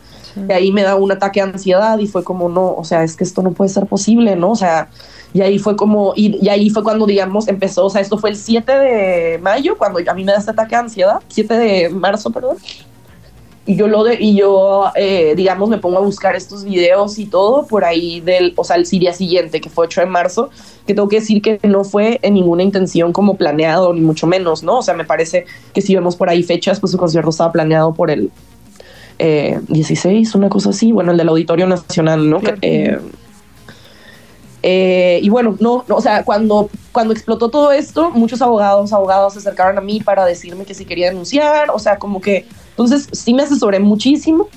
y 0.49 0.53
ahí 0.53 0.71
me 0.71 0.83
da 0.83 0.95
un 0.95 1.11
ataque 1.11 1.41
de 1.41 1.51
ansiedad 1.51 1.99
y 1.99 2.07
fue 2.07 2.23
como, 2.23 2.49
no, 2.49 2.75
o 2.75 2.85
sea, 2.85 3.03
es 3.03 3.17
que 3.17 3.25
esto 3.25 3.43
no 3.43 3.53
puede 3.53 3.71
ser 3.71 3.87
posible, 3.87 4.37
¿no? 4.37 4.51
O 4.51 4.57
sea, 4.57 4.89
y 5.33 5.43
ahí 5.43 5.59
fue 5.59 5.77
como, 5.77 6.13
y, 6.17 6.49
ahí 6.49 6.71
fue 6.71 6.83
cuando, 6.83 7.07
digamos, 7.07 7.47
empezó, 7.49 7.87
o 7.87 7.91
sea, 7.91 8.01
esto 8.01 8.19
fue 8.19 8.31
el 8.31 8.37
7 8.37 8.73
de 8.73 9.39
mayo, 9.39 9.77
cuando 9.79 10.01
a 10.07 10.15
mí 10.15 10.25
me 10.25 10.33
da 10.33 10.39
este 10.39 10.51
ataque 10.51 10.75
de 10.75 10.81
ansiedad, 10.81 11.21
7 11.29 11.55
de 11.55 11.89
marzo, 11.91 12.31
perdón. 12.31 12.57
Y 13.67 13.77
yo, 13.77 13.87
lo 13.87 14.03
de, 14.03 14.17
y 14.19 14.35
yo 14.35 14.91
eh, 14.97 15.35
digamos, 15.37 15.69
me 15.69 15.79
pongo 15.79 15.99
a 15.99 16.01
buscar 16.01 16.35
estos 16.35 16.65
videos 16.65 17.19
y 17.21 17.27
todo 17.27 17.67
por 17.67 17.85
ahí 17.85 18.21
del, 18.21 18.53
o 18.57 18.65
sea, 18.65 18.75
el 18.75 18.85
día 18.85 19.13
siguiente, 19.13 19.61
que 19.61 19.69
fue 19.69 19.87
8 19.87 20.01
de 20.01 20.07
marzo, 20.09 20.51
que 20.87 20.95
tengo 20.95 21.09
que 21.09 21.21
decir 21.21 21.41
que 21.41 21.61
no 21.63 21.85
fue 21.85 22.19
en 22.23 22.35
ninguna 22.35 22.65
intención 22.65 23.13
como 23.13 23.37
planeado, 23.37 23.93
ni 23.93 24.01
mucho 24.01 24.27
menos, 24.27 24.65
¿no? 24.65 24.79
O 24.79 24.83
sea, 24.83 24.95
me 24.95 25.05
parece 25.05 25.45
que 25.73 25.83
si 25.83 25.95
vemos 25.95 26.17
por 26.17 26.29
ahí 26.29 26.43
fechas, 26.43 26.81
pues 26.81 26.91
su 26.91 26.99
concierto 26.99 27.31
estaba 27.31 27.53
planeado 27.53 27.95
por 27.95 28.11
el 28.11 28.33
eh, 29.21 29.61
16, 29.69 30.35
una 30.35 30.49
cosa 30.49 30.71
así, 30.71 30.91
bueno, 30.91 31.13
el 31.13 31.19
del 31.19 31.29
Auditorio 31.29 31.69
Nacional, 31.69 32.29
¿no? 32.29 32.41
Eh, 32.63 32.99
eh, 34.63 35.21
y 35.23 35.29
bueno, 35.31 35.57
no, 35.61 35.85
o 35.89 36.01
sea, 36.01 36.25
cuando, 36.25 36.69
cuando 36.93 37.13
explotó 37.13 37.49
todo 37.49 37.73
esto, 37.73 38.11
muchos 38.11 38.43
abogados, 38.43 38.93
abogados 38.93 39.33
se 39.33 39.39
acercaron 39.39 39.79
a 39.79 39.81
mí 39.81 40.01
para 40.01 40.25
decirme 40.25 40.65
que 40.65 40.75
si 40.75 40.85
quería 40.85 41.09
denunciar, 41.09 41.71
o 41.71 41.79
sea, 41.79 41.99
como 41.99 42.21
que, 42.21 42.47
entonces 42.71 43.09
sí 43.13 43.33
me 43.33 43.43
asesoré 43.43 43.81
muchísimo. 43.81 44.49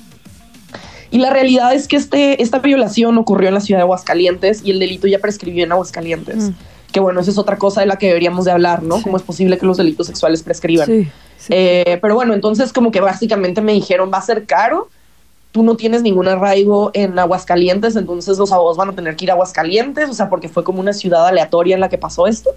Y 1.10 1.18
la 1.18 1.30
realidad 1.30 1.72
es 1.74 1.86
que 1.86 1.96
este, 1.96 2.42
esta 2.42 2.58
violación 2.58 3.16
ocurrió 3.18 3.48
en 3.48 3.54
la 3.54 3.60
ciudad 3.60 3.78
de 3.78 3.82
Aguascalientes 3.82 4.62
y 4.64 4.72
el 4.72 4.80
delito 4.80 5.06
ya 5.06 5.20
prescribió 5.20 5.62
en 5.64 5.70
Aguascalientes. 5.70 6.50
Mm. 6.50 6.54
Que 6.90 7.00
bueno, 7.00 7.20
esa 7.20 7.30
es 7.30 7.38
otra 7.38 7.56
cosa 7.56 7.80
de 7.80 7.86
la 7.86 7.96
que 7.96 8.08
deberíamos 8.08 8.44
de 8.44 8.50
hablar, 8.50 8.82
¿no? 8.82 9.00
¿Cómo 9.00 9.16
es 9.16 9.22
posible 9.22 9.56
que 9.58 9.66
los 9.66 9.76
delitos 9.76 10.08
sexuales 10.08 10.42
prescriban? 10.42 11.08
Eh, 11.48 11.98
pero 12.00 12.14
bueno, 12.14 12.34
entonces 12.34 12.72
como 12.72 12.90
que 12.90 13.00
básicamente 13.00 13.60
me 13.60 13.72
dijeron, 13.72 14.10
va 14.12 14.18
a 14.18 14.22
ser 14.22 14.44
caro, 14.44 14.88
tú 15.54 15.62
no 15.62 15.76
tienes 15.76 16.02
ningún 16.02 16.26
arraigo 16.26 16.90
en 16.94 17.16
Aguascalientes, 17.16 17.94
entonces 17.94 18.38
los 18.38 18.50
abogados 18.50 18.76
van 18.76 18.88
a 18.88 18.92
tener 18.92 19.14
que 19.14 19.26
ir 19.26 19.30
a 19.30 19.34
Aguascalientes, 19.34 20.10
o 20.10 20.12
sea, 20.12 20.28
porque 20.28 20.48
fue 20.48 20.64
como 20.64 20.80
una 20.80 20.92
ciudad 20.92 21.28
aleatoria 21.28 21.76
en 21.76 21.80
la 21.80 21.88
que 21.88 21.96
pasó 21.96 22.26
esto. 22.26 22.50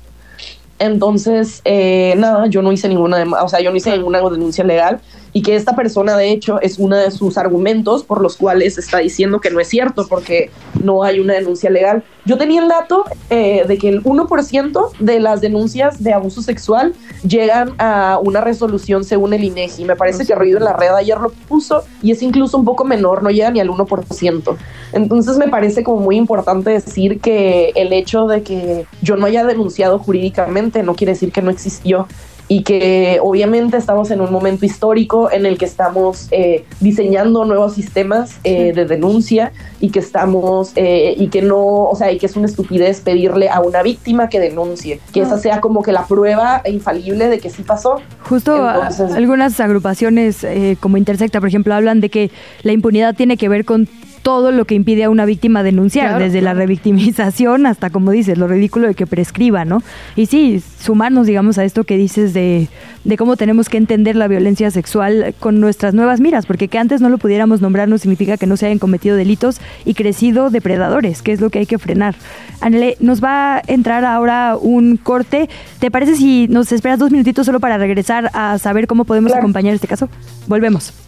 Entonces, 0.79 1.61
eh, 1.63 2.15
nada, 2.17 2.47
yo 2.47 2.63
no 2.63 2.71
hice 2.71 2.89
ninguna, 2.89 3.23
o 3.43 3.49
sea, 3.49 3.59
yo 3.59 3.69
no 3.69 3.77
hice 3.77 3.91
ninguna 3.91 4.19
denuncia 4.19 4.63
legal 4.63 4.99
y 5.33 5.41
que 5.41 5.55
esta 5.55 5.75
persona 5.75 6.17
de 6.17 6.31
hecho 6.31 6.61
es 6.61 6.79
uno 6.79 6.95
de 6.95 7.11
sus 7.11 7.37
argumentos 7.37 8.03
por 8.03 8.21
los 8.21 8.37
cuales 8.37 8.77
está 8.77 8.99
diciendo 8.99 9.39
que 9.39 9.49
no 9.49 9.59
es 9.59 9.67
cierto 9.67 10.07
porque 10.07 10.49
no 10.83 11.03
hay 11.03 11.19
una 11.19 11.33
denuncia 11.33 11.69
legal. 11.69 12.03
Yo 12.25 12.37
tenía 12.37 12.61
el 12.61 12.67
dato 12.67 13.05
eh, 13.29 13.63
de 13.67 13.77
que 13.77 13.89
el 13.89 14.03
1% 14.03 14.91
de 14.99 15.19
las 15.19 15.41
denuncias 15.41 16.03
de 16.03 16.13
abuso 16.13 16.41
sexual 16.41 16.93
llegan 17.25 17.73
a 17.77 18.19
una 18.21 18.41
resolución 18.41 19.03
según 19.03 19.33
el 19.33 19.43
INEGI. 19.43 19.85
Me 19.85 19.95
parece 19.95 20.25
que 20.25 20.35
Ruido 20.35 20.57
en 20.57 20.65
la 20.65 20.73
red 20.73 20.93
ayer 20.93 21.19
lo 21.19 21.29
puso 21.29 21.83
y 22.01 22.11
es 22.11 22.21
incluso 22.21 22.57
un 22.57 22.65
poco 22.65 22.83
menor, 22.83 23.23
no 23.23 23.29
llega 23.29 23.51
ni 23.51 23.59
al 23.59 23.69
1%. 23.69 24.57
Entonces 24.93 25.37
me 25.37 25.47
parece 25.47 25.83
como 25.83 25.99
muy 25.99 26.17
importante 26.17 26.71
decir 26.71 27.19
que 27.19 27.71
el 27.75 27.93
hecho 27.93 28.27
de 28.27 28.43
que 28.43 28.85
yo 29.01 29.15
no 29.15 29.25
haya 29.25 29.45
denunciado 29.45 29.99
jurídicamente 29.99 30.83
no 30.83 30.95
quiere 30.95 31.13
decir 31.13 31.31
que 31.31 31.41
no 31.41 31.51
existió 31.51 32.07
y 32.47 32.63
que 32.63 33.19
obviamente 33.21 33.77
estamos 33.77 34.09
en 34.11 34.21
un 34.21 34.31
momento 34.31 34.65
histórico 34.65 35.31
en 35.31 35.45
el 35.45 35.57
que 35.57 35.65
estamos 35.65 36.27
eh, 36.31 36.65
diseñando 36.79 37.43
nuevos 37.45 37.73
sistemas 37.73 38.39
eh, 38.43 38.71
de 38.73 38.85
denuncia 38.85 39.51
y 39.79 39.89
que 39.89 39.99
estamos 39.99 40.71
eh, 40.75 41.13
y 41.17 41.27
que 41.27 41.41
no, 41.41 41.59
o 41.59 41.95
sea, 41.95 42.11
y 42.11 42.17
que 42.17 42.25
es 42.25 42.35
una 42.35 42.47
estupidez 42.47 43.01
pedirle 43.01 43.49
a 43.49 43.59
una 43.59 43.83
víctima 43.83 44.29
que 44.29 44.39
denuncie, 44.39 44.99
que 45.13 45.21
esa 45.21 45.37
sea 45.37 45.59
como 45.59 45.81
que 45.81 45.91
la 45.91 46.05
prueba 46.05 46.61
infalible 46.65 47.27
de 47.27 47.39
que 47.39 47.49
sí 47.49 47.63
pasó. 47.63 48.01
Justo 48.23 48.65
algunas 48.65 49.59
agrupaciones 49.59 50.45
como 50.79 50.97
Intersecta, 50.97 51.39
por 51.39 51.49
ejemplo, 51.49 51.73
hablan 51.73 52.01
de 52.01 52.09
que 52.09 52.31
la 52.63 52.71
impunidad 52.71 53.15
tiene 53.15 53.37
que 53.37 53.49
ver 53.49 53.65
con 53.65 53.87
todo 54.21 54.51
lo 54.51 54.65
que 54.65 54.75
impide 54.75 55.05
a 55.05 55.09
una 55.09 55.25
víctima 55.25 55.63
denunciar, 55.63 56.19
desde 56.19 56.41
la 56.41 56.53
revictimización 56.53 57.65
hasta, 57.65 57.89
como 57.89 58.11
dices, 58.11 58.37
lo 58.37 58.47
ridículo 58.47 58.87
de 58.87 58.95
que 58.95 59.07
prescriba, 59.07 59.65
¿no? 59.65 59.81
Y 60.15 60.25
sí, 60.25 60.61
sumarnos, 60.79 61.27
digamos, 61.27 61.57
a 61.57 61.63
esto 61.63 61.83
que 61.83 61.97
dices 61.97 62.33
de, 62.33 62.67
de 63.03 63.17
cómo 63.17 63.37
tenemos 63.37 63.69
que 63.69 63.77
entender 63.77 64.15
la 64.15 64.27
violencia 64.27 64.69
sexual 64.71 65.33
con 65.39 65.59
nuestras 65.59 65.93
nuevas 65.93 66.19
miras, 66.19 66.45
porque 66.45 66.67
que 66.67 66.77
antes 66.77 67.01
no 67.01 67.09
lo 67.09 67.17
pudiéramos 67.17 67.61
nombrar 67.61 67.87
no 67.87 67.97
significa 67.97 68.37
que 68.37 68.47
no 68.47 68.57
se 68.57 68.65
hayan 68.65 68.79
cometido 68.79 69.15
delitos 69.15 69.61
y 69.85 69.93
crecido 69.93 70.49
depredadores, 70.49 71.21
que 71.21 71.31
es 71.31 71.41
lo 71.41 71.49
que 71.49 71.59
hay 71.59 71.65
que 71.65 71.77
frenar. 71.77 72.15
Anele, 72.61 72.97
nos 72.99 73.23
va 73.23 73.57
a 73.57 73.61
entrar 73.67 74.03
ahora 74.03 74.57
un 74.59 74.97
corte. 74.97 75.49
¿Te 75.79 75.91
parece 75.91 76.15
si 76.15 76.47
nos 76.49 76.71
esperas 76.71 76.99
dos 76.99 77.11
minutitos 77.11 77.45
solo 77.45 77.59
para 77.59 77.77
regresar 77.77 78.29
a 78.33 78.57
saber 78.57 78.87
cómo 78.87 79.05
podemos 79.05 79.33
acompañar 79.33 79.73
este 79.73 79.87
caso? 79.87 80.09
Volvemos. 80.47 81.06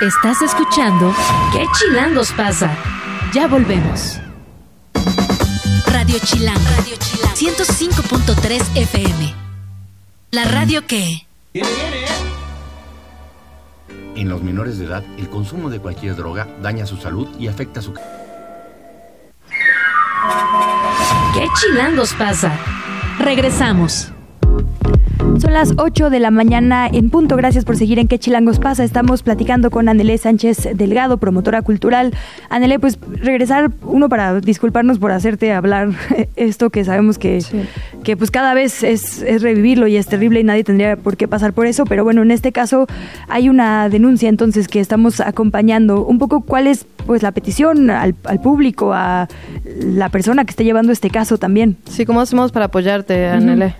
Estás 0.00 0.42
escuchando 0.42 1.14
¿Qué 1.52 1.66
chilangos 1.78 2.32
pasa? 2.32 2.70
Ya 3.32 3.46
volvemos. 3.48 4.20
Radio 5.86 6.18
Chilang, 6.20 6.64
Radio 6.76 6.96
Chilang 6.96 7.34
105.3 7.34 8.76
FM. 8.76 9.34
La 10.30 10.44
radio 10.44 10.86
que 10.86 11.26
En 14.14 14.28
los 14.28 14.42
menores 14.42 14.78
de 14.78 14.86
edad, 14.86 15.04
el 15.18 15.28
consumo 15.28 15.70
de 15.70 15.80
cualquier 15.80 16.16
droga 16.16 16.46
daña 16.62 16.86
su 16.86 16.96
salud 16.96 17.28
y 17.38 17.48
afecta 17.48 17.82
su 17.82 17.94
¿Qué 21.34 21.46
chilangos 21.60 22.14
pasa? 22.14 22.52
Regresamos. 23.18 24.12
Son 25.38 25.52
las 25.52 25.74
8 25.76 26.10
de 26.10 26.18
la 26.18 26.30
mañana 26.30 26.88
en 26.88 27.10
punto. 27.10 27.36
Gracias 27.36 27.64
por 27.64 27.76
seguir 27.76 27.98
en 27.98 28.08
¿Qué 28.08 28.18
Chilangos 28.18 28.58
pasa? 28.58 28.82
Estamos 28.82 29.22
platicando 29.22 29.70
con 29.70 29.88
Anelé 29.88 30.18
Sánchez 30.18 30.70
Delgado, 30.74 31.18
promotora 31.18 31.62
cultural. 31.62 32.12
Anelé, 32.50 32.78
pues 32.80 32.98
regresar, 33.00 33.70
uno 33.82 34.08
para 34.08 34.40
disculparnos 34.40 34.98
por 34.98 35.12
hacerte 35.12 35.52
hablar 35.52 35.90
esto 36.36 36.70
que 36.70 36.84
sabemos 36.84 37.18
que, 37.18 37.44
que 38.02 38.16
pues 38.16 38.30
cada 38.30 38.52
vez 38.54 38.82
es, 38.82 39.22
es, 39.22 39.42
revivirlo 39.42 39.86
y 39.86 39.96
es 39.96 40.06
terrible 40.06 40.40
y 40.40 40.44
nadie 40.44 40.64
tendría 40.64 40.96
por 40.96 41.16
qué 41.16 41.28
pasar 41.28 41.52
por 41.52 41.66
eso. 41.66 41.84
Pero 41.84 42.02
bueno, 42.02 42.22
en 42.22 42.30
este 42.30 42.50
caso 42.50 42.86
hay 43.28 43.48
una 43.48 43.88
denuncia 43.88 44.28
entonces 44.28 44.66
que 44.66 44.80
estamos 44.80 45.20
acompañando. 45.20 46.04
Un 46.04 46.18
poco 46.18 46.40
cuál 46.40 46.66
es 46.66 46.84
pues 47.06 47.22
la 47.22 47.30
petición 47.32 47.90
al, 47.90 48.16
al 48.24 48.40
público, 48.40 48.92
a 48.92 49.28
la 49.80 50.08
persona 50.08 50.44
que 50.44 50.50
esté 50.50 50.64
llevando 50.64 50.90
este 50.90 51.10
caso 51.10 51.38
también. 51.38 51.76
Sí, 51.88 52.04
¿cómo 52.04 52.20
hacemos 52.20 52.50
para 52.50 52.66
apoyarte, 52.66 53.28
Anelé? 53.28 53.74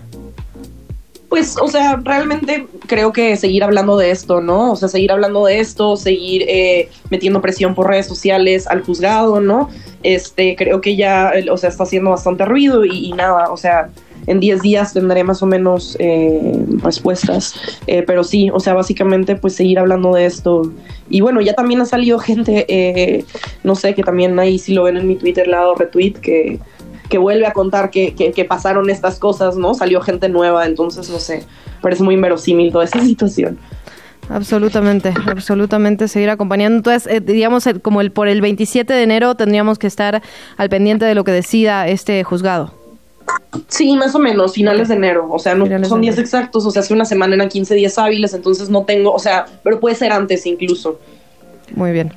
Pues, 1.29 1.57
o 1.61 1.67
sea, 1.67 2.01
realmente 2.03 2.65
creo 2.87 3.13
que 3.13 3.37
seguir 3.37 3.63
hablando 3.63 3.97
de 3.97 4.09
esto, 4.09 4.41
¿no? 4.41 4.71
O 4.71 4.75
sea, 4.75 4.89
seguir 4.89 5.11
hablando 5.11 5.45
de 5.45 5.59
esto, 5.59 5.95
seguir 5.95 6.43
eh, 6.47 6.89
metiendo 7.11 7.39
presión 7.39 7.75
por 7.75 7.87
redes 7.87 8.07
sociales 8.07 8.65
al 8.65 8.81
juzgado, 8.81 9.39
¿no? 9.39 9.69
Este, 10.01 10.55
creo 10.55 10.81
que 10.81 10.95
ya, 10.95 11.31
o 11.51 11.57
sea, 11.57 11.69
está 11.69 11.83
haciendo 11.83 12.09
bastante 12.09 12.45
ruido 12.45 12.83
y, 12.83 13.11
nada, 13.13 13.51
o 13.51 13.57
sea, 13.57 13.89
en 14.25 14.39
10 14.39 14.61
días 14.63 14.93
tendré 14.93 15.23
más 15.23 15.43
o 15.43 15.45
menos 15.45 15.95
eh, 15.99 16.65
respuestas. 16.81 17.53
Eh, 17.85 18.03
pero 18.07 18.23
sí, 18.23 18.49
o 18.51 18.59
sea, 18.59 18.73
básicamente 18.73 19.35
pues 19.35 19.53
seguir 19.53 19.77
hablando 19.77 20.13
de 20.13 20.25
esto. 20.25 20.73
Y 21.11 21.21
bueno, 21.21 21.41
ya 21.41 21.53
también 21.53 21.79
ha 21.81 21.85
salido 21.85 22.17
gente, 22.17 23.25
no 23.63 23.75
sé, 23.75 23.93
que 23.93 24.01
también 24.01 24.39
ahí 24.39 24.57
si 24.57 24.73
lo 24.73 24.83
ven 24.83 24.97
en 24.97 25.07
mi 25.07 25.15
Twitter 25.15 25.47
le 25.47 25.53
he 25.53 25.57
dado 25.57 25.75
retweet, 25.75 26.13
que 26.13 26.59
que 27.09 27.17
vuelve 27.17 27.47
a 27.47 27.53
contar 27.53 27.89
que, 27.89 28.13
que, 28.13 28.45
pasaron 28.45 28.89
estas 28.89 29.19
cosas, 29.19 29.57
¿no? 29.57 29.73
Salió 29.73 29.99
gente 30.01 30.29
nueva, 30.29 30.65
entonces, 30.65 31.09
no 31.09 31.19
sé, 31.19 31.45
parece 31.81 32.03
muy 32.03 32.15
inverosímil 32.15 32.71
toda 32.71 32.85
esa 32.85 33.01
situación. 33.05 33.57
Absolutamente, 34.29 35.11
absolutamente 35.25 36.07
seguir 36.07 36.29
acompañando. 36.29 36.77
Entonces, 36.77 37.11
eh, 37.11 37.19
digamos, 37.19 37.67
como 37.81 37.99
el 38.01 38.11
por 38.11 38.27
el 38.27 38.41
27 38.41 38.93
de 38.93 39.01
enero 39.01 39.33
tendríamos 39.33 39.79
que 39.79 39.87
estar 39.87 40.21
al 40.55 40.69
pendiente 40.69 41.05
de 41.05 41.15
lo 41.15 41.23
que 41.23 41.31
decida 41.31 41.87
este 41.87 42.23
juzgado. 42.23 42.71
Sí, 43.67 43.95
más 43.95 44.13
o 44.13 44.19
menos, 44.19 44.53
finales 44.53 44.87
de 44.87 44.95
enero. 44.95 45.27
O 45.31 45.39
sea, 45.39 45.55
no 45.55 45.65
son 45.85 46.01
días 46.01 46.17
exactos, 46.19 46.65
o 46.65 46.71
sea, 46.71 46.81
hace 46.81 46.93
una 46.93 47.05
semana 47.05 47.35
eran 47.35 47.49
15 47.49 47.73
días 47.75 47.97
hábiles, 47.97 48.33
entonces 48.33 48.69
no 48.69 48.83
tengo, 48.85 49.11
o 49.11 49.19
sea, 49.19 49.45
pero 49.63 49.79
puede 49.79 49.95
ser 49.95 50.11
antes 50.11 50.45
incluso. 50.45 50.99
Muy 51.75 51.91
bien. 51.91 52.13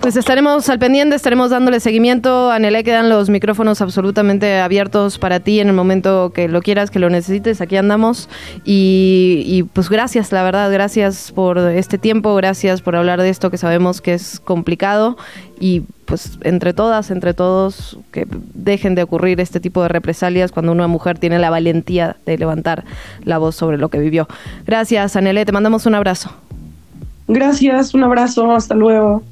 Pues 0.00 0.16
estaremos 0.16 0.68
al 0.68 0.78
pendiente, 0.78 1.16
estaremos 1.16 1.50
dándole 1.50 1.80
seguimiento. 1.80 2.50
Anelé, 2.50 2.84
quedan 2.84 3.08
los 3.08 3.30
micrófonos 3.30 3.80
absolutamente 3.80 4.60
abiertos 4.60 5.18
para 5.18 5.40
ti 5.40 5.60
en 5.60 5.68
el 5.68 5.74
momento 5.74 6.32
que 6.34 6.48
lo 6.48 6.60
quieras, 6.62 6.90
que 6.90 6.98
lo 6.98 7.08
necesites. 7.08 7.60
Aquí 7.60 7.76
andamos. 7.76 8.28
Y, 8.64 9.64
pues 9.72 9.88
gracias, 9.88 10.30
la 10.32 10.42
verdad, 10.42 10.70
gracias 10.70 11.32
por 11.32 11.58
este 11.58 11.96
tiempo, 11.96 12.34
gracias 12.34 12.82
por 12.82 12.96
hablar 12.96 13.22
de 13.22 13.30
esto 13.30 13.50
que 13.50 13.56
sabemos 13.56 14.00
que 14.00 14.14
es 14.14 14.40
complicado. 14.40 15.16
Y 15.58 15.84
pues 16.04 16.38
entre 16.42 16.74
todas, 16.74 17.10
entre 17.10 17.32
todos, 17.32 17.98
que 18.12 18.26
dejen 18.52 18.94
de 18.94 19.04
ocurrir 19.04 19.40
este 19.40 19.58
tipo 19.58 19.82
de 19.82 19.88
represalias 19.88 20.52
cuando 20.52 20.72
una 20.72 20.86
mujer 20.86 21.18
tiene 21.18 21.38
la 21.38 21.48
valentía 21.48 22.16
de 22.26 22.36
levantar 22.36 22.84
la 23.24 23.38
voz 23.38 23.56
sobre 23.56 23.78
lo 23.78 23.88
que 23.88 24.00
vivió. 24.00 24.28
Gracias, 24.66 25.16
Anelé, 25.16 25.46
te 25.46 25.52
mandamos 25.52 25.86
un 25.86 25.94
abrazo. 25.94 26.30
Gracias, 27.26 27.94
un 27.94 28.04
abrazo, 28.04 28.52
hasta 28.52 28.74
luego. 28.74 29.22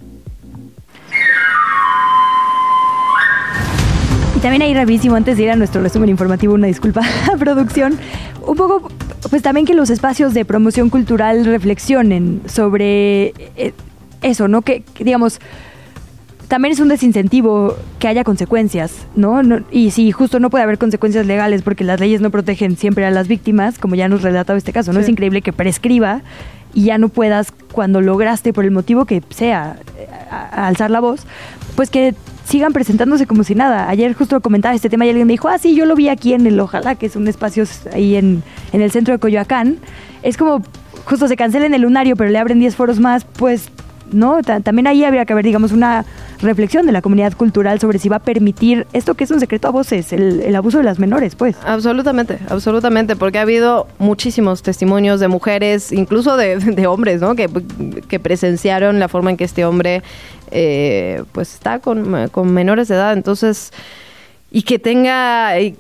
También 4.43 4.63
ahí 4.63 4.75
rapidísimo, 4.75 5.15
antes 5.15 5.37
de 5.37 5.45
ir 5.45 5.51
a 5.51 5.57
nuestro 5.57 5.81
resumen 5.81 6.09
informativo, 6.09 6.55
una 6.55 6.67
disculpa 6.67 7.03
a 7.33 7.37
producción, 7.37 7.97
un 8.45 8.57
poco, 8.57 8.91
pues 9.31 9.41
también 9.41 9.65
que 9.65 9.73
los 9.73 9.89
espacios 9.89 10.35
de 10.35 10.45
promoción 10.45 10.91
cultural 10.91 11.45
reflexionen 11.45 12.43
sobre 12.47 13.35
eh, 13.57 13.73
eso, 14.21 14.49
¿no? 14.49 14.63
Que, 14.63 14.83
digamos, 14.99 15.39
también 16.49 16.73
es 16.73 16.81
un 16.81 16.89
desincentivo 16.89 17.77
que 18.01 18.09
haya 18.09 18.25
consecuencias, 18.25 19.07
¿no? 19.15 19.41
Y 19.71 19.93
si 19.93 20.11
justo 20.11 20.41
no 20.41 20.51
puede 20.51 20.65
haber 20.65 20.77
consecuencias 20.77 21.25
legales 21.25 21.63
porque 21.63 21.85
las 21.85 22.01
leyes 22.01 22.21
no 22.21 22.31
protegen 22.31 22.77
siempre 22.77 23.07
a 23.07 23.13
las 23.13 23.29
víctimas, 23.29 23.79
como 23.79 23.95
ya 23.95 24.09
nos 24.09 24.23
relataba 24.23 24.59
este 24.59 24.73
caso, 24.73 24.93
¿no? 24.93 24.99
Es 24.99 25.09
increíble 25.09 25.43
que 25.43 25.53
prescriba 25.53 26.23
y 26.75 26.87
ya 26.87 26.99
no 26.99 27.11
puedas, 27.11 27.53
cuando 27.71 28.01
lograste, 28.01 28.53
por 28.53 28.65
el 28.65 28.73
motivo 28.73 29.05
que 29.05 29.23
sea, 29.31 29.77
alzar 30.51 30.91
la 30.91 30.99
voz, 30.99 31.27
pues 31.77 31.91
que 31.91 32.15
sigan 32.53 32.75
presentándose 32.75 33.27
como 33.27 33.45
si 33.45 33.55
nada. 33.55 33.89
Ayer 33.89 34.13
justo 34.13 34.41
comentaba 34.43 34.75
este 34.75 34.91
tema 34.91 35.07
y 35.07 35.09
alguien 35.09 35.27
me 35.27 35.33
dijo, 35.33 35.49
ah, 35.49 35.57
sí, 35.57 35.75
yo 35.75 35.87
lo 35.87 35.97
vi 35.97 36.11
aquí 36.11 36.35
en 36.35 36.47
el 36.47 36.61
Ojalá, 36.61 36.97
que 36.97 37.07
es 37.07 37.17
un 37.17 37.27
espacio 37.27 37.65
ahí 37.95 38.15
en, 38.15 38.43
en 38.75 38.83
el 38.83 38.91
centro 38.91 39.15
de 39.15 39.19
Coyoacán. 39.19 39.79
Es 40.23 40.37
como, 40.37 40.63
justo 41.07 41.29
se 41.29 41.37
cancela 41.37 41.65
en 41.65 41.73
el 41.73 41.81
lunario, 41.81 42.15
pero 42.15 42.29
le 42.29 42.39
abren 42.39 42.61
10 42.61 42.77
foros 42.77 43.01
más, 43.01 43.25
pues 43.25 43.71
¿no? 44.13 44.43
también 44.43 44.87
ahí 44.87 45.05
habría 45.05 45.25
que 45.25 45.33
haber, 45.33 45.45
digamos, 45.45 45.73
una 45.73 46.05
reflexión 46.41 46.87
de 46.87 46.93
la 46.93 47.03
comunidad 47.03 47.33
cultural 47.35 47.81
sobre 47.81 47.99
si 47.99 48.09
va 48.09 48.17
a 48.17 48.21
permitir 48.21 48.87
esto 48.93 49.15
que 49.15 49.25
es 49.25 49.31
un 49.31 49.41
secreto 49.41 49.69
a 49.69 49.71
voces, 49.71 50.13
el, 50.13 50.55
abuso 50.55 50.79
de 50.79 50.85
las 50.85 50.99
menores, 50.99 51.35
pues. 51.35 51.57
Absolutamente, 51.65 52.39
absolutamente, 52.49 53.17
porque 53.17 53.39
ha 53.39 53.43
habido 53.43 53.87
muchísimos 53.99 54.63
testimonios 54.63 55.21
de 55.21 55.29
mujeres, 55.29 55.93
incluso 55.93 56.37
de, 56.37 56.87
hombres, 56.87 57.21
¿no? 57.21 57.35
Que, 57.35 57.49
que, 58.09 58.21
presenciaron 58.21 58.99
la 58.99 59.09
forma 59.09 59.31
en 59.31 59.37
que 59.37 59.45
este 59.45 59.65
hombre, 59.65 60.03
eh, 60.51 61.23
pues, 61.33 61.55
está 61.55 61.79
con, 61.79 62.29
con 62.29 62.53
menores 62.53 62.89
de 62.89 62.97
edad. 62.97 63.13
Entonces, 63.13 63.73
y 64.55 64.63
que 64.63 64.79
tenga 64.79 65.59
y, 65.59 65.75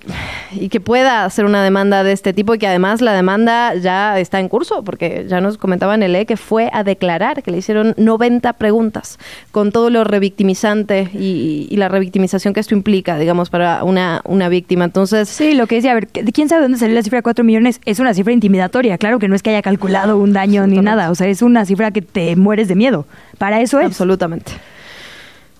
que 0.70 0.80
pueda 0.80 1.26
hacer 1.26 1.44
una 1.44 1.62
demanda 1.62 2.02
de 2.02 2.12
este 2.12 2.32
tipo 2.32 2.54
y 2.54 2.58
que 2.58 2.66
además 2.66 3.02
la 3.02 3.12
demanda 3.12 3.74
ya 3.74 4.18
está 4.18 4.40
en 4.40 4.48
curso, 4.48 4.82
porque 4.82 5.26
ya 5.28 5.42
nos 5.42 5.58
comentaba 5.58 5.94
en 5.94 6.02
el 6.02 6.16
E 6.16 6.24
que 6.24 6.38
fue 6.38 6.70
a 6.72 6.82
declarar, 6.82 7.42
que 7.42 7.50
le 7.50 7.58
hicieron 7.58 7.94
90 7.98 8.54
preguntas 8.54 9.18
con 9.50 9.72
todo 9.72 9.90
lo 9.90 10.04
revictimizante 10.04 11.10
y, 11.12 11.68
y 11.70 11.76
la 11.76 11.88
revictimización 11.88 12.54
que 12.54 12.60
esto 12.60 12.74
implica, 12.74 13.18
digamos, 13.18 13.50
para 13.50 13.84
una, 13.84 14.22
una 14.24 14.48
víctima. 14.48 14.84
Entonces... 14.86 15.28
Sí, 15.28 15.52
lo 15.52 15.66
que 15.66 15.76
decía, 15.76 15.92
a 15.92 15.94
ver, 15.94 16.08
¿quién 16.08 16.48
sabe 16.48 16.62
dónde 16.62 16.78
salió 16.78 16.94
la 16.94 17.02
cifra 17.02 17.18
de 17.18 17.22
4 17.24 17.44
millones? 17.44 17.78
Es 17.84 17.98
una 17.98 18.14
cifra 18.14 18.32
intimidatoria, 18.32 18.96
claro 18.96 19.18
que 19.18 19.28
no 19.28 19.34
es 19.34 19.42
que 19.42 19.50
haya 19.50 19.62
calculado 19.62 20.16
un 20.16 20.32
daño 20.32 20.66
ni 20.66 20.78
nada, 20.78 21.10
o 21.10 21.14
sea, 21.14 21.28
es 21.28 21.42
una 21.42 21.66
cifra 21.66 21.90
que 21.90 22.00
te 22.00 22.36
mueres 22.36 22.68
de 22.68 22.74
miedo. 22.74 23.06
Para 23.36 23.60
eso 23.60 23.80
es. 23.80 23.86
Absolutamente. 23.86 24.52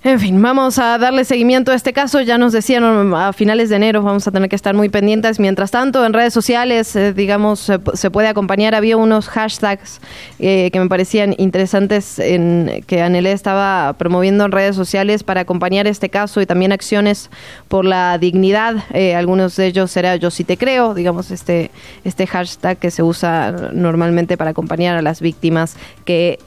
En 0.05 0.19
fin, 0.19 0.43
vamos 0.43 0.81
a 0.81 0.99
darle 0.99 1.25
seguimiento 1.25 1.71
a 1.71 1.77
este 1.77 1.93
caso. 1.93 2.21
Ya 2.23 2.37
nos 2.37 2.53
decían 2.53 3.15
a 3.15 3.33
finales 3.33 3.69
de 3.69 3.77
enero 3.77 4.03
vamos 4.03 4.27
a 4.27 4.33
tener 4.33 4.49
que 4.49 4.57
estar 4.57 4.75
muy 4.75 4.89
pendientes. 4.89 5.39
Mientras 5.39 5.71
tanto, 5.71 6.05
en 6.05 6.13
redes 6.13 6.35
sociales, 6.35 6.97
eh, 6.97 7.13
digamos, 7.13 7.71
se, 7.95 8.11
puede 8.11 8.27
acompañar. 8.27 8.75
Había 8.75 8.97
unos 8.97 9.29
hashtags 9.29 10.01
eh, 10.41 10.71
que 10.73 10.81
me 10.81 10.89
parecían 10.89 11.37
interesantes 11.39 12.19
en 12.19 12.83
que 12.89 13.01
Anelé 13.01 13.31
estaba 13.31 13.93
promoviendo 13.93 14.45
en 14.45 14.51
redes 14.51 14.75
sociales 14.75 15.23
para 15.23 15.43
acompañar 15.43 15.87
este 15.87 16.09
caso 16.09 16.41
y 16.41 16.47
también 16.47 16.73
acciones 16.73 17.31
por 17.69 17.85
la 17.85 18.19
dignidad. 18.19 18.83
Eh, 18.93 19.15
algunos 19.15 19.55
de 19.55 19.67
ellos 19.67 19.97
era 19.97 20.17
Yo 20.17 20.33
sí 20.33 20.43
te 20.43 20.57
creo, 20.57 20.95
digamos, 20.95 21.31
este, 21.31 21.71
este 22.03 22.27
hashtag 22.27 22.77
que 22.77 22.91
se 22.91 23.05
usa 23.05 23.53
normalmente 23.73 24.37
para 24.37 24.51
acompañar 24.51 24.97
a 24.97 25.03
las 25.03 25.21
víctimas 25.21 25.77
que 26.05 26.41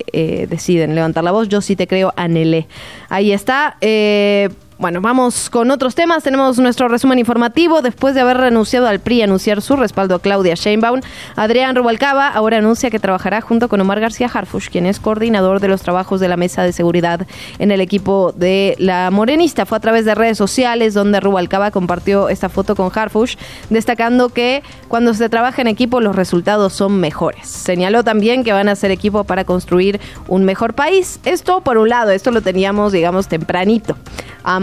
deciden 0.50 0.94
levantar 0.94 1.24
la 1.24 1.32
voz. 1.32 1.48
Yo 1.48 1.62
sí 1.62 1.78
te 1.78 1.88
creo, 1.88 2.12
Anelé. 2.18 2.68
Ahí 3.08 3.32
está 3.32 3.45
está. 3.46 3.78
Eh, 3.80 4.50
bueno, 4.78 5.00
vamos 5.00 5.50
con 5.50 5.72
otros 5.72 5.96
temas. 5.96 6.24
Tenemos 6.24 6.60
nuestro 6.60 6.90
resumen 6.90 7.18
informativo. 7.18 7.82
Después 7.82 8.14
de 8.14 8.22
haber 8.22 8.38
renunciado 8.38 8.88
al 8.88 9.00
PRI 9.00 9.22
anunciar 9.22 9.62
su 9.62 9.78
respaldo 9.78 10.16
a 10.16 10.20
Claudia 10.20 10.56
Sheinbaum, 10.56 11.00
Adrián 11.38 11.78
Rubalcaba 11.78 12.28
ahora 12.28 12.58
anuncia 12.58 12.90
que 12.90 13.00
trabajará 13.00 13.40
junto 13.40 13.70
con 13.70 13.80
Omar 13.80 14.02
García 14.02 14.30
Harfush, 14.34 14.70
quien 14.70 14.86
es 14.86 15.00
coordinador 15.00 15.62
de 15.62 15.70
los 15.70 15.82
trabajos 15.82 16.20
de 16.20 16.28
la 16.28 16.36
mesa 16.36 16.64
de 16.64 16.74
seguridad 16.74 17.26
en 17.58 17.72
el 17.72 17.80
equipo 17.80 18.34
de 18.36 18.76
la 18.78 19.12
Morenista. 19.12 19.66
Fue 19.66 19.78
a 19.78 19.82
través 19.82 20.04
de 20.04 20.14
redes 20.14 20.38
sociales 20.38 20.94
donde 20.94 21.22
Rubalcaba 21.22 21.72
compartió 21.72 22.28
esta 22.28 22.50
foto 22.50 22.76
con 22.76 22.92
Harfush, 22.94 23.38
destacando 23.70 24.28
que 24.28 24.62
cuando 24.90 25.14
se 25.14 25.30
trabaja 25.30 25.62
en 25.62 25.68
equipo 25.68 26.02
los 26.02 26.18
resultados 26.18 26.74
son 26.74 27.00
mejores. 27.00 27.48
Señaló 27.48 28.04
también 28.04 28.44
que 28.44 28.52
van 28.52 28.68
a 28.68 28.76
ser 28.76 28.92
equipo 28.92 29.24
para 29.24 29.46
construir 29.46 30.02
un 30.28 30.44
mejor 30.44 30.74
país. 30.74 31.22
Esto 31.24 31.62
por 31.62 31.78
un 31.78 31.88
lado, 31.88 32.12
esto 32.12 32.32
lo 32.32 32.42
teníamos, 32.42 32.92
digamos, 32.92 33.30
tempranito. 33.30 33.96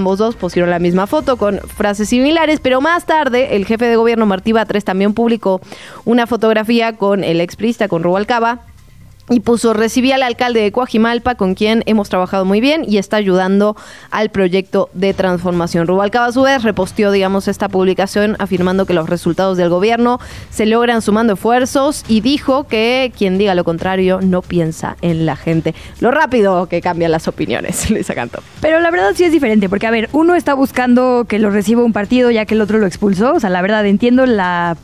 Ambos 0.03 0.19
dos 0.19 0.35
pusieron 0.35 0.69
la 0.69 0.81
misma 0.81 1.07
foto 1.07 1.37
con 1.37 1.61
frases 1.61 2.09
similares, 2.09 2.59
pero 2.59 2.81
más 2.81 3.07
tarde 3.07 3.55
el 3.55 3.65
jefe 3.67 3.85
de 3.85 3.95
gobierno 3.95 4.27
Martí 4.27 4.51
Batres 4.51 4.85
también 4.85 5.15
publicó 5.15 5.61
una 6.05 6.27
fotografía 6.27 6.97
con 6.97 7.23
el 7.23 7.41
exprista, 7.41 7.87
con 7.87 8.03
Rubalcaba, 8.03 8.63
y 9.31 9.41
puso, 9.41 9.73
recibí 9.73 10.13
al 10.13 10.23
alcalde 10.23 10.61
de 10.61 10.73
Coajimalpa, 10.73 11.35
con 11.37 11.55
quien 11.55 11.83
hemos 11.87 12.09
trabajado 12.09 12.45
muy 12.45 12.61
bien 12.61 12.85
y 12.87 12.99
está 12.99 13.17
ayudando 13.17 13.77
al 14.11 14.31
proyecto 14.31 14.91
de 14.95 15.15
transformación. 15.15 15.87
Rubalcaba 15.87 16.27
a 16.27 16.33
su 16.33 16.43
vez 16.43 16.63
reposteó, 16.63 17.13
digamos, 17.13 17.49
esta 17.49 17.69
publicación 17.69 18.37
afirmando 18.39 18.87
que 18.87 18.95
los 18.95 19.09
resultados 19.09 19.57
del 19.57 19.69
gobierno 19.69 20.21
se 20.51 20.67
logran 20.67 21.03
sumando 21.03 21.35
esfuerzos 21.35 22.05
y 22.09 22.21
dijo 22.21 22.65
que 22.65 23.13
quien 23.17 23.39
diga 23.39 23.55
lo 23.55 23.65
contrario 23.65 24.21
no 24.23 24.43
piensa 24.43 24.97
en 25.03 25.27
la 25.27 25.37
gente. 25.37 25.75
Lo 26.01 26.11
rápido 26.11 26.67
que 26.67 26.81
cambian 26.81 27.11
las 27.11 27.29
opiniones, 27.29 27.91
Luisa 27.91 28.15
Canto. 28.15 28.43
Pero 28.61 28.81
la 28.81 28.91
verdad 28.91 29.13
sí 29.15 29.25
es 29.25 29.33
diferente, 29.33 29.69
porque 29.69 29.87
a 29.87 29.91
ver, 29.91 30.09
uno 30.13 30.35
está 30.35 30.55
buscando 30.55 31.27
que 31.29 31.39
lo 31.39 31.51
reciba 31.51 31.83
un 31.83 31.93
partido 31.93 32.31
ya 32.31 32.45
que 32.45 32.55
el 32.55 32.61
otro 32.61 32.79
lo 32.79 32.87
expulsó, 32.87 33.35
o 33.35 33.41
sea, 33.41 33.51
la 33.51 33.63
verdad 33.63 33.87
entiendo 33.87 34.27
la 34.27 34.77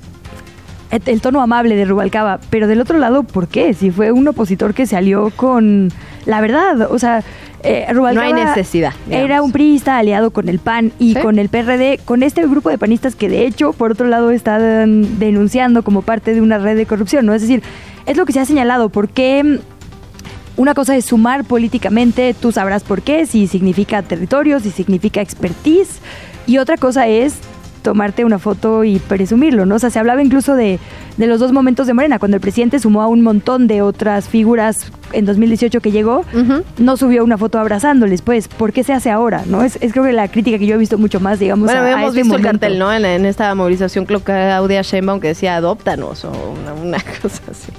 el 0.90 1.20
tono 1.20 1.40
amable 1.40 1.76
de 1.76 1.84
Rubalcaba, 1.84 2.40
pero 2.50 2.66
del 2.66 2.80
otro 2.80 2.98
lado, 2.98 3.22
¿por 3.22 3.48
qué? 3.48 3.74
Si 3.74 3.90
fue 3.90 4.12
un 4.12 4.26
opositor 4.28 4.74
que 4.74 4.86
salió 4.86 5.30
con 5.34 5.90
la 6.26 6.40
verdad, 6.40 6.90
o 6.90 6.98
sea, 6.98 7.22
eh, 7.62 7.86
Rubalcaba 7.92 8.28
no 8.28 8.38
hay 8.38 8.44
necesidad. 8.44 8.92
Era 9.10 9.42
un 9.42 9.52
priista 9.52 9.98
aliado 9.98 10.30
con 10.30 10.48
el 10.48 10.58
PAN 10.58 10.92
y 10.98 11.14
con 11.14 11.38
el 11.38 11.48
PRD, 11.48 12.00
con 12.04 12.22
este 12.22 12.46
grupo 12.46 12.70
de 12.70 12.78
panistas 12.78 13.16
que 13.16 13.28
de 13.28 13.46
hecho, 13.46 13.72
por 13.72 13.92
otro 13.92 14.06
lado, 14.06 14.30
están 14.30 15.18
denunciando 15.18 15.82
como 15.82 16.02
parte 16.02 16.34
de 16.34 16.40
una 16.40 16.58
red 16.58 16.76
de 16.76 16.86
corrupción, 16.86 17.26
¿no? 17.26 17.34
Es 17.34 17.42
decir, 17.42 17.62
es 18.06 18.16
lo 18.16 18.24
que 18.24 18.32
se 18.32 18.40
ha 18.40 18.44
señalado, 18.44 18.88
porque 18.88 19.60
una 20.56 20.74
cosa 20.74 20.96
es 20.96 21.04
sumar 21.04 21.44
políticamente, 21.44 22.34
tú 22.34 22.52
sabrás 22.52 22.82
por 22.82 23.02
qué, 23.02 23.26
si 23.26 23.46
significa 23.46 24.02
territorio, 24.02 24.60
si 24.60 24.70
significa 24.70 25.20
expertise, 25.20 26.00
y 26.46 26.58
otra 26.58 26.76
cosa 26.76 27.06
es 27.06 27.34
tomarte 27.88 28.26
una 28.26 28.38
foto 28.38 28.84
y 28.84 28.98
presumirlo, 28.98 29.64
¿no? 29.64 29.76
O 29.76 29.78
sea, 29.78 29.88
se 29.88 29.98
hablaba 29.98 30.22
incluso 30.22 30.54
de, 30.54 30.78
los 31.16 31.40
dos 31.40 31.52
momentos 31.52 31.86
de 31.86 31.94
Morena, 31.94 32.18
cuando 32.18 32.36
el 32.36 32.42
presidente 32.42 32.78
sumó 32.78 33.00
a 33.00 33.06
un 33.06 33.22
montón 33.22 33.66
de 33.66 33.80
otras 33.80 34.28
figuras 34.28 34.92
en 35.14 35.24
2018 35.24 35.80
que 35.80 35.90
llegó, 35.90 36.22
no 36.76 36.98
subió 36.98 37.24
una 37.24 37.38
foto 37.38 37.58
abrazándoles, 37.58 38.20
pues, 38.20 38.46
¿por 38.46 38.74
qué 38.74 38.84
se 38.84 38.92
hace 38.92 39.10
ahora? 39.10 39.44
¿No? 39.46 39.62
Es, 39.62 39.78
creo 39.78 40.04
que 40.04 40.12
la 40.12 40.28
crítica 40.28 40.58
que 40.58 40.66
yo 40.66 40.74
he 40.74 40.78
visto 40.78 40.98
mucho 40.98 41.18
más, 41.18 41.38
digamos, 41.38 41.64
bueno, 41.64 41.80
habíamos 41.80 42.08
este 42.08 42.24
visto 42.24 42.36
el 42.36 42.42
cartel, 42.42 42.78
¿no? 42.78 42.92
En, 42.92 43.24
esta 43.24 43.54
movilización, 43.54 44.04
creo 44.04 44.22
que 44.22 44.32
Audia 44.32 44.82
Sheinbaum 44.82 45.18
que 45.18 45.28
decía 45.28 45.56
adóptanos 45.56 46.26
o 46.26 46.32
una 46.84 46.98
cosa 47.22 47.40
así. 47.50 47.72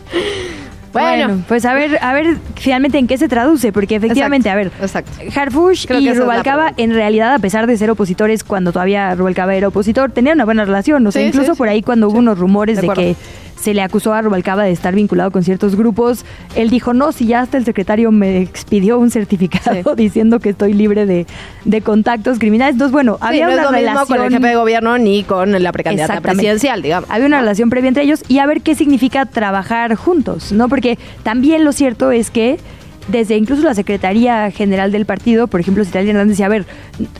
Bueno, 0.91 1.43
pues 1.47 1.65
a 1.65 1.73
ver, 1.73 1.99
a 2.01 2.13
ver 2.13 2.37
finalmente 2.55 2.97
en 2.97 3.07
qué 3.07 3.17
se 3.17 3.27
traduce, 3.27 3.71
porque 3.71 3.95
efectivamente, 3.95 4.49
a 4.49 4.55
ver, 4.55 4.71
exacto. 4.81 5.11
Harfush 5.35 5.85
y 5.91 6.13
Rubalcaba, 6.13 6.73
en 6.77 6.93
realidad, 6.93 7.33
a 7.33 7.39
pesar 7.39 7.67
de 7.67 7.77
ser 7.77 7.89
opositores 7.91 8.43
cuando 8.43 8.71
todavía 8.71 9.13
Rubalcaba 9.15 9.55
era 9.55 9.67
opositor, 9.67 10.11
tenían 10.11 10.37
una 10.37 10.45
buena 10.45 10.65
relación. 10.65 11.05
O 11.05 11.11
sea, 11.11 11.21
incluso 11.21 11.55
por 11.55 11.69
ahí 11.69 11.81
cuando 11.81 12.09
hubo 12.09 12.19
unos 12.19 12.37
rumores 12.39 12.81
de 12.81 12.89
que 12.89 13.15
se 13.59 13.73
le 13.73 13.81
acusó 13.81 14.13
a 14.13 14.21
Rubalcaba 14.21 14.63
de 14.63 14.71
estar 14.71 14.95
vinculado 14.95 15.31
con 15.31 15.43
ciertos 15.43 15.75
grupos. 15.75 16.25
Él 16.55 16.69
dijo, 16.69 16.93
no, 16.93 17.11
si 17.11 17.27
ya 17.27 17.41
hasta 17.41 17.57
el 17.57 17.65
secretario 17.65 18.11
me 18.11 18.41
expidió 18.41 18.99
un 18.99 19.11
certificado 19.11 19.95
diciendo 19.97 20.39
que 20.39 20.49
estoy 20.49 20.73
libre 20.73 21.05
de, 21.05 21.25
de 21.65 21.81
contactos 21.81 22.39
criminales. 22.39 22.73
Entonces, 22.73 22.93
bueno, 22.93 23.17
había 23.21 23.49
una 23.49 23.69
relación... 23.69 24.05
con 24.07 24.25
el 24.25 24.31
jefe 24.31 24.47
de 24.47 24.55
gobierno 24.55 24.97
ni 24.97 25.23
con 25.23 25.61
la 25.61 25.71
precandidata 25.71 26.21
presidencial, 26.21 26.81
digamos. 26.81 27.09
Había 27.09 27.27
una 27.27 27.39
relación 27.39 27.69
previa 27.69 27.89
entre 27.89 28.03
ellos 28.03 28.23
y 28.27 28.39
a 28.39 28.45
ver 28.45 28.61
qué 28.61 28.75
significa 28.75 29.25
trabajar 29.25 29.95
juntos, 29.95 30.51
¿no? 30.51 30.69
Porque 30.69 30.97
también 31.23 31.65
lo 31.65 31.71
cierto 31.73 32.11
es 32.11 32.31
que 32.31 32.59
desde 33.09 33.35
incluso 33.37 33.63
la 33.63 33.73
Secretaría 33.73 34.51
General 34.51 34.91
del 34.91 35.05
partido, 35.05 35.47
por 35.47 35.59
ejemplo, 35.59 35.83
Citlali 35.83 36.09
Hernández 36.09 36.33
decía, 36.33 36.45
a 36.45 36.49
ver, 36.49 36.65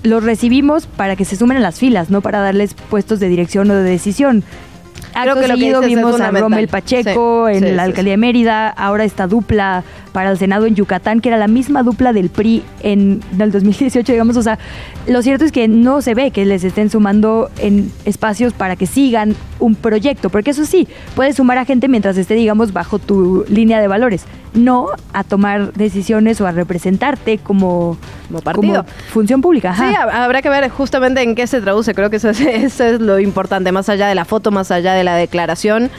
los 0.04 0.24
recibimos 0.24 0.86
para 0.86 1.16
que 1.16 1.26
se 1.26 1.36
sumen 1.36 1.58
a 1.58 1.60
las 1.60 1.80
filas, 1.80 2.10
no 2.10 2.22
para 2.22 2.40
darles 2.40 2.76
puestos 2.76 3.20
de 3.20 3.28
dirección 3.28 3.70
o 3.72 3.76
de 3.76 3.84
decisión. 3.84 4.44
Creo 5.14 5.36
que 5.36 5.48
lo 5.48 5.82
que 5.82 5.88
vimos 5.88 6.20
a 6.22 6.32
Rommel 6.32 6.68
Pacheco 6.68 7.50
en 7.50 7.76
la 7.76 7.84
alcaldía 7.84 8.14
de 8.14 8.18
Mérida, 8.18 8.70
ahora 8.70 9.04
esta 9.04 9.28
dupla 9.28 9.84
para 10.12 10.32
el 10.32 10.38
Senado 10.38 10.66
en 10.66 10.76
Yucatán, 10.76 11.22
que 11.22 11.30
era 11.30 11.38
la 11.38 11.48
misma 11.48 11.84
dupla 11.84 12.14
del 12.14 12.30
PRI 12.30 12.64
en 12.82 13.22
el 13.38 13.52
2018, 13.52 14.12
digamos, 14.12 14.38
o 14.38 14.42
sea, 14.42 14.60
lo 15.08 15.22
cierto 15.22 15.46
es 15.46 15.52
que 15.52 15.68
no 15.68 16.02
se 16.02 16.14
ve 16.14 16.32
que 16.32 16.46
les 16.46 16.64
estén 16.64 16.90
sumando 16.90 17.50
en 17.58 17.92
espacios 18.06 18.54
para 18.54 18.76
que 18.76 18.86
sigan 18.86 19.36
un 19.60 19.76
proyecto, 19.76 20.30
porque 20.30 20.52
eso 20.52 20.66
sí, 20.66 20.88
puedes 21.16 21.36
sumar 21.36 21.58
a 21.58 21.66
gente 21.66 21.88
mientras 21.88 22.18
esté, 22.18 22.36
digamos, 22.36 22.74
bajo 22.74 23.00
tu 23.00 23.46
línea 23.48 23.80
de 23.82 23.88
valores, 23.88 24.26
no 24.54 24.88
a 25.14 25.24
tomar 25.24 25.74
decisiones 25.74 26.42
o 26.42 26.48
a 26.48 26.52
representarte 26.52 27.38
como, 27.38 27.98
partido. 28.44 28.86
función 29.12 29.42
pública. 29.42 29.76
Sí, 29.76 29.96
habrá 29.96 30.42
que 30.42 30.50
ver 30.50 30.70
justamente 30.70 31.22
en 31.22 31.36
qué 31.36 31.48
se 31.48 31.62
traduce, 31.62 31.94
creo 31.94 32.10
que 32.10 32.16
eso 32.18 32.30
es 32.30 33.00
lo 33.00 33.20
importante, 33.20 33.72
más 33.72 33.90
allá 33.90 34.08
de 34.08 34.16
la 34.16 34.26
foto, 34.26 34.52
más 34.52 34.72
allá 34.72 34.94
de 34.94 35.04
la 35.04 35.16
declaración 35.16 35.90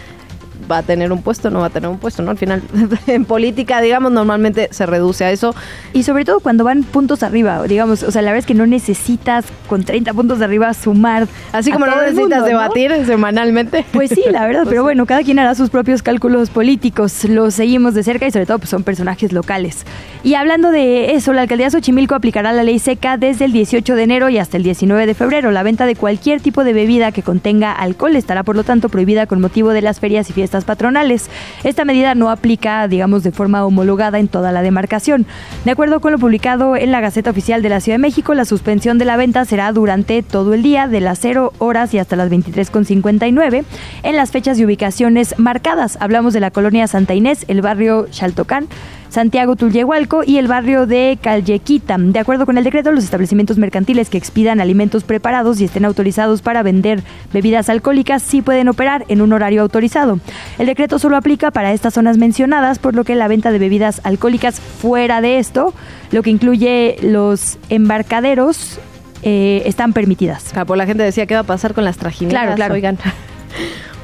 va 0.71 0.79
a 0.79 0.83
tener 0.83 1.13
un 1.13 1.23
puesto, 1.23 1.51
no 1.51 1.61
va 1.61 1.67
a 1.67 1.71
tener 1.71 1.89
un 1.89 1.99
puesto, 1.99 2.23
¿no? 2.23 2.31
Al 2.31 2.39
final, 2.39 2.63
en 3.07 3.25
política, 3.25 3.81
digamos, 3.81 4.13
normalmente 4.13 4.69
se 4.71 4.87
reduce 4.87 5.25
a 5.25 5.31
eso. 5.31 5.55
Y 5.93 6.03
sobre 6.03 6.25
todo 6.25 6.41
cuando 6.41 6.65
van 6.65 6.83
puntos 6.83 7.23
arriba, 7.23 7.63
digamos, 7.65 8.03
o 8.03 8.11
sea, 8.11 8.23
la 8.23 8.31
verdad 8.31 8.41
es 8.41 8.47
que 8.47 8.55
no 8.55 8.67
necesitas 8.67 9.45
con 9.69 9.85
30 9.85 10.13
puntos 10.15 10.39
de 10.39 10.45
arriba 10.45 10.73
sumar. 10.75 11.29
Así 11.53 11.71
como 11.71 11.87
no 11.87 12.01
necesitas 12.01 12.45
debatir 12.45 12.93
semanalmente. 13.07 13.85
Pues 13.93 14.11
sí, 14.11 14.25
la 14.31 14.47
verdad, 14.47 14.65
pero 14.69 14.83
bueno, 14.83 15.07
cada 15.07 15.23
quien 15.23 15.39
hará 15.39 15.55
sus 15.55 15.71
propios 15.71 16.03
cálculos 16.03 16.51
políticos, 16.51 17.25
los 17.25 17.55
seguimos 17.55 17.95
de 17.95 18.03
cerca 18.03 18.27
y 18.27 18.31
sobre 18.31 18.47
todo 18.47 18.59
pues, 18.59 18.71
son 18.71 18.83
personajes 18.83 19.33
locales. 19.33 19.85
Y 20.23 20.35
hablando 20.35 20.71
de 20.71 21.15
eso, 21.15 21.33
la 21.33 21.43
alcaldía 21.43 21.71
Xochimilco 21.71 22.15
aplicará 22.15 22.53
la 22.53 22.63
ley 22.63 22.79
seca 22.79 23.17
desde 23.17 23.47
el 23.47 23.53
18 23.53 23.95
de 23.95 24.03
enero 24.03 24.29
y 24.29 24.39
hasta 24.39 24.57
el 24.57 24.63
19 24.63 25.07
de 25.07 25.15
febrero. 25.15 25.51
La 25.51 25.63
venta 25.63 25.87
de 25.87 25.97
cualquier 25.97 26.41
tipo 26.41 26.65
de 26.65 26.73
bebida 26.73 27.13
que 27.13 27.23
contenga 27.23 27.73
alcohol 27.73 28.17
estará 28.17 28.43
por 28.43 28.57
lo 28.57 28.65
tanto 28.65 28.89
prohibida 28.89 29.27
con 29.27 29.41
motivo 29.41 29.71
de 29.71 29.83
las 29.83 30.01
ferias 30.01 30.29
y 30.29 30.33
fiestas 30.33 30.50
patronales. 30.65 31.31
Esta 31.65 31.85
medida 31.85 32.15
no 32.15 32.31
aplica, 32.31 32.87
digamos, 32.89 33.23
de 33.23 33.33
forma 33.33 33.65
homologada 33.65 34.19
en 34.19 34.29
toda 34.29 34.53
la 34.53 34.63
demarcación. 34.63 35.27
De 35.65 35.71
acuerdo 35.71 36.01
con 36.01 36.13
lo 36.13 36.19
publicado 36.19 36.77
en 36.77 36.93
la 36.93 37.01
Gaceta 37.01 37.31
Oficial 37.31 37.63
de 37.63 37.69
la 37.69 37.81
Ciudad 37.81 37.95
de 37.95 38.03
México, 38.03 38.35
la 38.35 38.45
suspensión 38.45 38.99
de 38.99 39.05
la 39.05 39.17
venta 39.17 39.45
será 39.45 39.73
durante 39.73 40.23
todo 40.23 40.55
el 40.55 40.63
día, 40.63 40.89
de 40.89 41.01
las 41.01 41.19
0 41.21 41.53
horas 41.59 41.95
y 41.95 41.99
hasta 41.99 42.17
las 42.17 42.31
23.59, 42.31 43.65
en 44.03 44.17
las 44.17 44.31
fechas 44.31 44.59
y 44.59 44.65
ubicaciones 44.65 45.35
marcadas. 45.39 45.97
Hablamos 46.01 46.33
de 46.33 46.41
la 46.41 46.51
colonia 46.51 46.87
Santa 46.87 47.15
Inés, 47.15 47.45
el 47.49 47.63
barrio 47.63 48.09
Chaltocán, 48.11 48.69
Santiago 49.11 49.57
Tulyehualco 49.57 50.23
y 50.25 50.39
el 50.39 50.49
barrio 50.49 50.87
de 50.87 51.19
Callequita. 51.21 51.97
De 51.99 52.19
acuerdo 52.19 52.47
con 52.47 52.57
el 52.57 52.65
decreto, 52.65 52.93
los 52.93 53.05
establecimientos 53.05 53.59
mercantiles 53.59 54.09
que 54.09 54.17
expidan 54.19 54.61
alimentos 54.61 55.05
preparados 55.05 55.61
y 55.61 55.65
estén 55.65 55.85
autorizados 55.85 56.43
para 56.43 56.63
vender 56.63 57.03
bebidas 57.33 57.69
alcohólicas 57.69 58.23
sí 58.23 58.41
pueden 58.41 58.69
operar 58.69 59.05
en 59.09 59.21
un 59.21 59.33
horario 59.33 59.63
autorizado. 59.63 60.21
El 60.59 60.67
decreto 60.67 60.99
solo 60.99 61.17
aplica 61.17 61.51
para 61.51 61.73
estas 61.73 61.95
zonas 61.95 62.19
mencionadas, 62.19 62.79
por 62.79 62.95
lo 62.95 63.05
que 63.05 63.15
la 63.17 63.29
venta 63.29 63.51
de 63.51 63.59
bebidas 63.59 64.01
alcohólicas 64.05 64.61
fuera 64.61 65.21
de 65.21 65.39
esto, 65.39 65.75
lo 66.13 66.23
que 66.23 66.31
incluye 66.31 66.97
los 67.03 67.59
embarcaderos, 67.69 68.79
eh, 69.23 69.63
están 69.67 69.93
permitidas. 69.93 70.53
por 70.67 70.77
la 70.79 70.87
gente 70.87 71.03
decía 71.03 71.27
qué 71.27 71.35
va 71.35 71.41
a 71.41 71.45
pasar 71.45 71.75
con 71.75 71.85
las 71.85 71.99
trajineras. 71.99 72.43
Claro, 72.43 72.57
claro. 72.57 72.75
Oigan. 72.75 72.99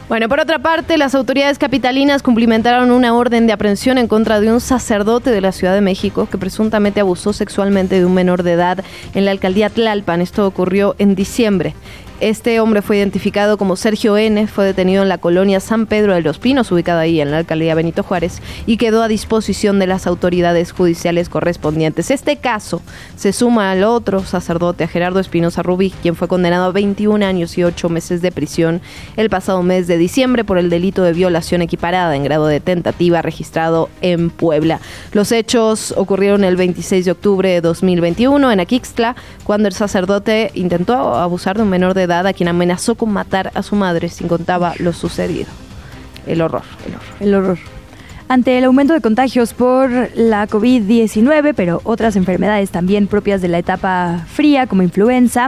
Bueno, 0.08 0.28
por 0.28 0.38
otra 0.38 0.60
parte, 0.60 0.98
las 0.98 1.16
autoridades 1.16 1.58
capitalinas 1.58 2.22
cumplimentaron 2.22 2.92
una 2.92 3.12
orden 3.12 3.48
de 3.48 3.52
aprehensión 3.52 3.98
en 3.98 4.06
contra 4.06 4.38
de 4.38 4.52
un 4.52 4.60
sacerdote 4.60 5.30
de 5.30 5.40
la 5.40 5.50
Ciudad 5.50 5.74
de 5.74 5.80
México 5.80 6.28
que 6.30 6.38
presuntamente 6.38 7.00
abusó 7.00 7.32
sexualmente 7.32 7.98
de 7.98 8.06
un 8.06 8.14
menor 8.14 8.44
de 8.44 8.52
edad 8.52 8.84
en 9.14 9.24
la 9.24 9.32
alcaldía 9.32 9.68
Tlalpan. 9.68 10.20
Esto 10.20 10.46
ocurrió 10.46 10.94
en 11.00 11.16
diciembre. 11.16 11.74
Este 12.18 12.60
hombre 12.60 12.80
fue 12.80 12.96
identificado 12.96 13.58
como 13.58 13.76
Sergio 13.76 14.16
N., 14.16 14.46
fue 14.46 14.64
detenido 14.64 15.02
en 15.02 15.10
la 15.10 15.18
colonia 15.18 15.60
San 15.60 15.84
Pedro 15.84 16.14
de 16.14 16.22
los 16.22 16.38
Pinos, 16.38 16.72
ubicada 16.72 17.00
ahí 17.00 17.20
en 17.20 17.30
la 17.30 17.36
alcaldía 17.36 17.74
Benito 17.74 18.02
Juárez, 18.02 18.40
y 18.64 18.78
quedó 18.78 19.02
a 19.02 19.08
disposición 19.08 19.78
de 19.78 19.86
las 19.86 20.06
autoridades 20.06 20.72
judiciales 20.72 21.28
correspondientes. 21.28 22.10
Este 22.10 22.38
caso 22.38 22.80
se 23.16 23.34
suma 23.34 23.70
al 23.70 23.84
otro 23.84 24.24
sacerdote, 24.24 24.84
a 24.84 24.88
Gerardo 24.88 25.20
Espinosa 25.20 25.62
Rubí, 25.62 25.90
quien 26.00 26.16
fue 26.16 26.26
condenado 26.26 26.64
a 26.64 26.72
21 26.72 27.22
años 27.22 27.58
y 27.58 27.64
8 27.64 27.90
meses 27.90 28.22
de 28.22 28.32
prisión 28.32 28.80
el 29.18 29.28
pasado 29.28 29.62
mes 29.62 29.86
de 29.86 29.98
diciembre 29.98 30.42
por 30.42 30.56
el 30.56 30.70
delito 30.70 31.02
de 31.02 31.12
violación 31.12 31.60
equiparada 31.60 32.16
en 32.16 32.24
grado 32.24 32.46
de 32.46 32.60
tentativa 32.60 33.20
registrado 33.20 33.90
en 34.00 34.30
Puebla. 34.30 34.80
Los 35.12 35.32
hechos 35.32 35.92
ocurrieron 35.94 36.44
el 36.44 36.56
26 36.56 37.04
de 37.04 37.10
octubre 37.10 37.50
de 37.50 37.60
2021 37.60 38.52
en 38.52 38.60
Aquixtla, 38.60 39.16
cuando 39.44 39.68
el 39.68 39.74
sacerdote 39.74 40.50
intentó 40.54 41.14
abusar 41.14 41.58
de 41.58 41.64
un 41.64 41.68
menor 41.68 41.92
de 41.92 42.05
edad 42.06 42.26
a 42.26 42.32
quien 42.32 42.48
amenazó 42.48 42.94
con 42.94 43.12
matar 43.12 43.52
a 43.54 43.62
su 43.62 43.76
madre 43.76 44.08
si 44.08 44.24
contaba 44.24 44.74
lo 44.78 44.92
sucedido. 44.92 45.48
El 46.26 46.40
horror, 46.40 46.62
el 46.86 46.94
horror. 46.94 47.16
El 47.20 47.34
horror. 47.34 47.58
Ante 48.28 48.58
el 48.58 48.64
aumento 48.64 48.92
de 48.92 49.00
contagios 49.00 49.54
por 49.54 49.88
la 50.16 50.48
COVID-19, 50.48 51.54
pero 51.54 51.80
otras 51.84 52.16
enfermedades 52.16 52.70
también 52.70 53.06
propias 53.06 53.40
de 53.40 53.46
la 53.46 53.58
etapa 53.58 54.24
fría 54.26 54.66
como 54.66 54.82
influenza, 54.82 55.46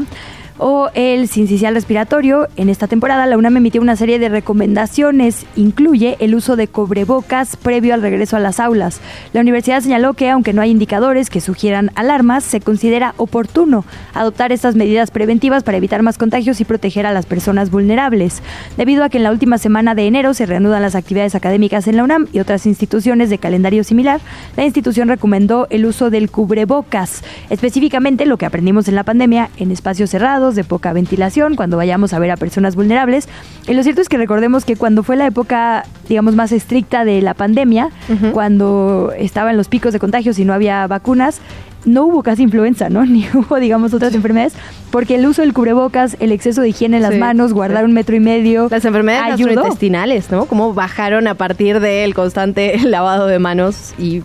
o 0.59 0.91
el 0.95 1.29
sincicial 1.29 1.75
respiratorio. 1.75 2.49
En 2.57 2.69
esta 2.69 2.87
temporada 2.87 3.27
la 3.27 3.39
UNAM 3.39 3.57
emitió 3.57 3.81
una 3.81 3.97
serie 3.97 4.19
de 4.19 4.29
recomendaciones, 4.29 5.47
incluye 5.57 6.17
el 6.21 6.35
uso 6.35 6.57
de 6.57 6.69
cobrebocas 6.69 7.57
previo 7.57 7.95
al 7.95 8.03
regreso 8.03 8.37
a 8.37 8.41
las 8.41 8.61
aulas. 8.61 9.01
La 9.33 9.41
universidad 9.41 9.81
señaló 9.81 10.15
que 10.15 10.31
aunque 10.31 10.53
no 10.53 10.63
hay 10.63 10.71
indicadores 10.71 11.31
que 11.31 11.41
sugieran 11.41 11.91
alarmas, 11.95 12.45
se 12.45 12.61
considera 12.61 13.15
oportuno 13.17 13.85
adoptar 14.15 14.53
estas 14.53 14.75
medidas 14.75 15.11
preventivas 15.11 15.63
para 15.63 15.79
evitar 15.79 16.03
más 16.03 16.19
contagios 16.19 16.61
y 16.61 16.65
proteger 16.65 17.07
a 17.07 17.13
las 17.13 17.27
personas 17.27 17.71
vulnerables. 17.71 18.43
Debido 18.77 19.05
a 19.05 19.09
que 19.09 19.19
en 19.19 19.25
la 19.25 19.33
última 19.33 19.59
semana 19.59 19.95
de 19.95 20.07
enero 20.07 20.35
se 20.35 20.47
reanudan 20.47 20.83
las 20.83 20.95
actividades 20.95 21.35
académicas 21.35 21.87
en 21.89 21.97
la 21.97 22.05
UNAM 22.05 22.27
y 22.33 22.41
otras 22.41 22.67
instituciones 22.67 23.31
de 23.31 23.39
calendario 23.39 23.85
similar, 23.85 24.21
la 24.57 24.65
institución 24.65 25.09
recomendó 25.09 25.67
el 25.71 25.87
uso 25.87 26.11
del 26.11 26.31
cubrebocas, 26.31 27.23
específicamente 27.51 28.27
lo 28.27 28.37
que 28.37 28.47
aprendimos 28.47 28.89
en 28.89 28.95
la 28.95 29.05
pandemia 29.05 29.51
en 29.57 29.71
espacios 29.71 30.11
cerrados 30.11 30.48
de 30.55 30.65
poca 30.65 30.93
ventilación, 30.93 31.57
cuando 31.57 31.77
vayamos 31.77 32.13
a 32.13 32.19
ver 32.19 32.31
a 32.31 32.37
personas 32.37 32.77
vulnerables. 32.77 33.29
Y 33.67 33.75
lo 33.75 33.83
cierto 33.83 34.01
es 34.01 34.09
que 34.09 34.17
recordemos 34.17 34.65
que 34.65 34.77
cuando 34.77 35.03
fue 35.03 35.17
la 35.17 35.27
época, 35.27 35.85
digamos, 36.09 36.35
más 36.35 36.53
estricta 36.53 37.05
de 37.05 37.23
la 37.23 37.35
pandemia, 37.35 37.91
cuando 38.33 39.13
estaban 39.17 39.57
los 39.57 39.69
picos 39.69 39.93
de 39.93 39.99
contagios 39.99 40.39
y 40.39 40.45
no 40.45 40.53
había 40.53 40.87
vacunas, 40.87 41.41
no 41.85 42.05
hubo 42.05 42.23
casi 42.23 42.43
influenza, 42.43 42.89
¿no? 42.89 43.05
Ni 43.07 43.27
hubo, 43.33 43.59
digamos, 43.59 43.95
otras 43.95 44.15
enfermedades, 44.15 44.55
porque 44.91 45.17
el 45.17 45.27
uso 45.27 45.43
del 45.43 45.53
cubrebocas, 45.53 46.17
el 46.21 46.33
exceso 46.33 46.63
de 46.63 46.71
higiene 46.71 46.99
en 46.99 47.03
las 47.03 47.17
manos, 47.17 47.53
guardar 47.53 47.85
un 47.85 47.93
metro 47.93 48.17
y 48.17 48.21
medio. 48.21 48.69
Las 48.71 48.85
enfermedades 48.85 49.39
gastrointestinales, 49.39 50.31
¿no? 50.31 50.47
Cómo 50.47 50.75
bajaron 50.75 51.27
a 51.27 51.35
partir 51.35 51.81
del 51.81 52.15
constante 52.15 52.79
lavado 52.85 53.27
de 53.27 53.39
manos 53.39 53.95
y. 53.99 54.23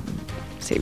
Sí. 0.60 0.82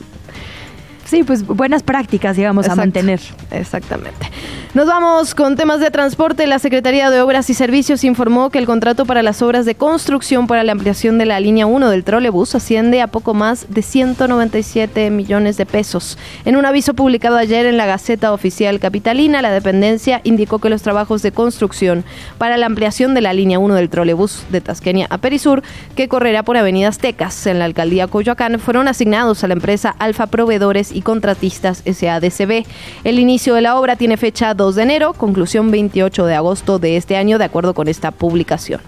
Sí, 1.04 1.24
pues 1.24 1.46
buenas 1.46 1.82
prácticas, 1.82 2.36
digamos, 2.36 2.68
a 2.68 2.74
mantener. 2.74 3.20
Exactamente. 3.50 4.30
Nos 4.74 4.86
vamos 4.86 5.34
con 5.34 5.54
temas 5.54 5.80
de 5.80 5.90
transporte. 5.90 6.46
La 6.46 6.58
Secretaría 6.58 7.10
de 7.10 7.20
Obras 7.20 7.50
y 7.50 7.52
Servicios 7.52 8.04
informó 8.04 8.48
que 8.48 8.58
el 8.58 8.64
contrato 8.64 9.04
para 9.04 9.22
las 9.22 9.42
obras 9.42 9.66
de 9.66 9.74
construcción 9.74 10.46
para 10.46 10.64
la 10.64 10.72
ampliación 10.72 11.18
de 11.18 11.26
la 11.26 11.40
línea 11.40 11.66
1 11.66 11.90
del 11.90 12.04
trolebús 12.04 12.54
asciende 12.54 13.02
a 13.02 13.08
poco 13.08 13.34
más 13.34 13.66
de 13.68 13.82
197 13.82 15.10
millones 15.10 15.58
de 15.58 15.66
pesos. 15.66 16.16
En 16.46 16.56
un 16.56 16.64
aviso 16.64 16.94
publicado 16.94 17.36
ayer 17.36 17.66
en 17.66 17.76
la 17.76 17.84
Gaceta 17.84 18.32
Oficial 18.32 18.80
Capitalina, 18.80 19.42
la 19.42 19.52
dependencia 19.52 20.22
indicó 20.24 20.58
que 20.58 20.70
los 20.70 20.80
trabajos 20.80 21.20
de 21.20 21.32
construcción 21.32 22.02
para 22.38 22.56
la 22.56 22.64
ampliación 22.64 23.12
de 23.12 23.20
la 23.20 23.34
línea 23.34 23.58
1 23.58 23.74
del 23.74 23.90
trolebús 23.90 24.42
de 24.48 24.62
Tasqueña 24.62 25.06
a 25.10 25.18
Perisur, 25.18 25.62
que 25.96 26.08
correrá 26.08 26.44
por 26.44 26.56
Avenida 26.56 26.88
Aztecas 26.88 27.46
en 27.46 27.58
la 27.58 27.66
alcaldía 27.66 28.06
Coyoacán, 28.06 28.58
fueron 28.58 28.88
asignados 28.88 29.44
a 29.44 29.48
la 29.48 29.52
empresa 29.52 29.94
Alfa 29.98 30.28
Proveedores 30.28 30.92
y 30.92 31.02
Contratistas 31.02 31.82
SADCB. 31.84 32.64
El 33.04 33.18
inicio 33.18 33.54
de 33.54 33.60
la 33.60 33.78
obra 33.78 33.96
tiene 33.96 34.16
fecha 34.16 34.54
2 34.62 34.76
de 34.76 34.82
enero, 34.84 35.12
conclusión 35.12 35.72
28 35.72 36.24
de 36.24 36.36
agosto 36.36 36.78
de 36.78 36.96
este 36.96 37.16
año, 37.16 37.36
de 37.36 37.44
acuerdo 37.44 37.74
con 37.74 37.88
esta 37.88 38.12
publicación. 38.12 38.80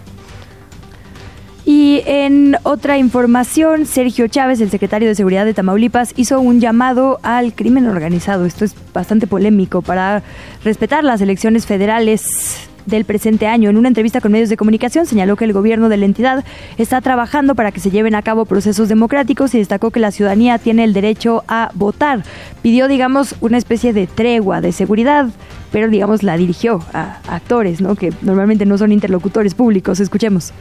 Y 1.65 2.03
en 2.07 2.57
otra 2.63 2.97
información, 2.97 3.85
Sergio 3.85 4.29
Chávez, 4.29 4.61
el 4.61 4.71
secretario 4.71 5.09
de 5.09 5.17
Seguridad 5.17 5.45
de 5.45 5.53
Tamaulipas, 5.53 6.13
hizo 6.15 6.41
un 6.41 6.61
llamado 6.61 7.19
al 7.25 7.55
crimen 7.55 7.89
organizado. 7.89 8.45
Esto 8.45 8.65
es 8.65 8.77
bastante 8.93 9.27
polémico 9.27 9.83
para 9.83 10.23
respetar 10.63 11.03
las 11.03 11.21
elecciones 11.21 11.67
federales 11.67 12.69
del 12.87 13.05
presente 13.05 13.47
año. 13.47 13.71
En 13.71 13.77
una 13.77 13.89
entrevista 13.89 14.21
con 14.21 14.33
medios 14.33 14.49
de 14.49 14.57
comunicación 14.57 15.07
señaló 15.07 15.37
que 15.37 15.45
el 15.45 15.53
gobierno 15.53 15.89
de 15.89 15.97
la 15.97 16.05
entidad 16.05 16.45
está 16.79 17.01
trabajando 17.01 17.55
para 17.55 17.73
que 17.73 17.81
se 17.81 17.91
lleven 17.91 18.15
a 18.15 18.23
cabo 18.23 18.45
procesos 18.45 18.89
democráticos 18.89 19.55
y 19.55 19.59
destacó 19.59 19.91
que 19.91 20.01
la 20.01 20.11
ciudadanía 20.11 20.59
tiene 20.59 20.85
el 20.85 20.93
derecho 20.93 21.45
a 21.49 21.71
votar. 21.75 22.25
Pidió, 22.63 22.89
digamos, 22.89 23.35
una 23.41 23.59
especie 23.59 23.93
de 23.93 24.07
tregua 24.07 24.61
de 24.61 24.73
seguridad, 24.73 25.29
pero, 25.73 25.89
digamos, 25.89 26.23
la 26.23 26.37
dirigió 26.37 26.85
a 26.93 27.19
actores, 27.29 27.81
¿no? 27.81 27.97
Que 27.97 28.13
normalmente 28.23 28.67
no 28.67 28.79
son 28.79 28.93
interlocutores 28.93 29.55
públicos. 29.55 30.01
Escuchemos. 30.01 30.53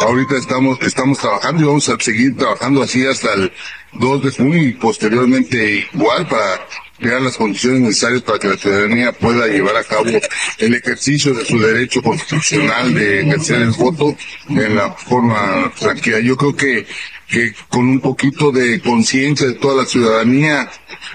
Ahorita 0.00 0.36
estamos, 0.36 0.78
estamos 0.82 1.18
trabajando 1.18 1.62
y 1.62 1.66
vamos 1.66 1.88
a 1.88 1.96
seguir 1.98 2.36
trabajando 2.36 2.82
así 2.82 3.04
hasta 3.06 3.34
el 3.34 3.52
2 3.94 4.22
de 4.22 4.30
junio 4.30 4.62
y 4.62 4.72
posteriormente 4.72 5.88
igual 5.92 6.26
para 6.28 6.60
crear 6.98 7.22
las 7.22 7.36
condiciones 7.36 7.80
necesarias 7.80 8.22
para 8.22 8.38
que 8.38 8.48
la 8.48 8.56
ciudadanía 8.56 9.12
pueda 9.12 9.46
llevar 9.46 9.76
a 9.76 9.84
cabo 9.84 10.10
el 10.58 10.74
ejercicio 10.74 11.32
de 11.34 11.44
su 11.44 11.58
derecho 11.58 12.02
constitucional 12.02 12.92
de 12.94 13.20
ejercer 13.22 13.62
el 13.62 13.70
voto 13.70 14.16
en 14.48 14.74
la 14.74 14.92
forma 14.92 15.72
tranquila. 15.78 16.20
Yo 16.20 16.36
creo 16.36 16.56
que, 16.56 16.86
que 17.28 17.54
con 17.68 17.88
un 17.88 18.00
poquito 18.00 18.50
de 18.50 18.80
conciencia 18.80 19.46
de 19.46 19.54
toda 19.54 19.82
la 19.82 19.88
ciudadanía 19.88 20.70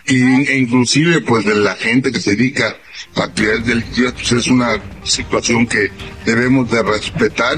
e 0.05 0.57
inclusive 0.57 1.21
pues 1.21 1.45
de 1.45 1.55
la 1.55 1.75
gente 1.75 2.11
que 2.11 2.19
se 2.19 2.31
dedica 2.31 2.77
a 3.15 3.23
actividades 3.23 3.65
delictivas, 3.65 4.13
pues 4.13 4.31
es 4.31 4.47
una 4.47 4.81
situación 5.03 5.67
que 5.67 5.91
debemos 6.25 6.69
de 6.71 6.81
respetar. 6.81 7.55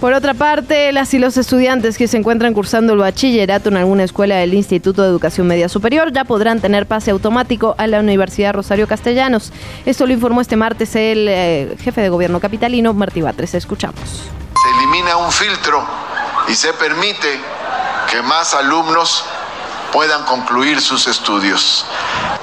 Por 0.00 0.12
otra 0.12 0.34
parte, 0.34 0.92
las 0.92 1.14
y 1.14 1.18
los 1.18 1.36
estudiantes 1.36 1.96
que 1.96 2.08
se 2.08 2.16
encuentran 2.16 2.52
cursando 2.52 2.92
el 2.92 2.98
bachillerato 2.98 3.70
en 3.70 3.76
alguna 3.78 4.04
escuela 4.04 4.36
del 4.36 4.52
Instituto 4.52 5.02
de 5.02 5.08
Educación 5.08 5.46
Media 5.46 5.68
Superior 5.68 6.12
ya 6.12 6.24
podrán 6.24 6.60
tener 6.60 6.86
pase 6.86 7.10
automático 7.10 7.74
a 7.78 7.86
la 7.86 8.00
Universidad 8.00 8.52
Rosario 8.52 8.86
Castellanos. 8.86 9.52
Esto 9.86 10.06
lo 10.06 10.12
informó 10.12 10.40
este 10.40 10.56
martes 10.56 10.94
el 10.94 11.26
eh, 11.28 11.76
jefe 11.80 12.02
de 12.02 12.08
gobierno 12.10 12.38
capitalino, 12.40 12.92
Martí 12.92 13.22
Batres. 13.22 13.54
Escuchamos. 13.54 14.28
Se 14.62 14.78
elimina 14.78 15.16
un 15.16 15.32
filtro 15.32 15.86
y 16.48 16.54
se 16.54 16.72
permite 16.74 17.40
que 18.10 18.20
más 18.22 18.54
alumnos 18.54 19.24
puedan 19.92 20.24
concluir 20.24 20.80
sus 20.80 21.06
estudios. 21.06 21.86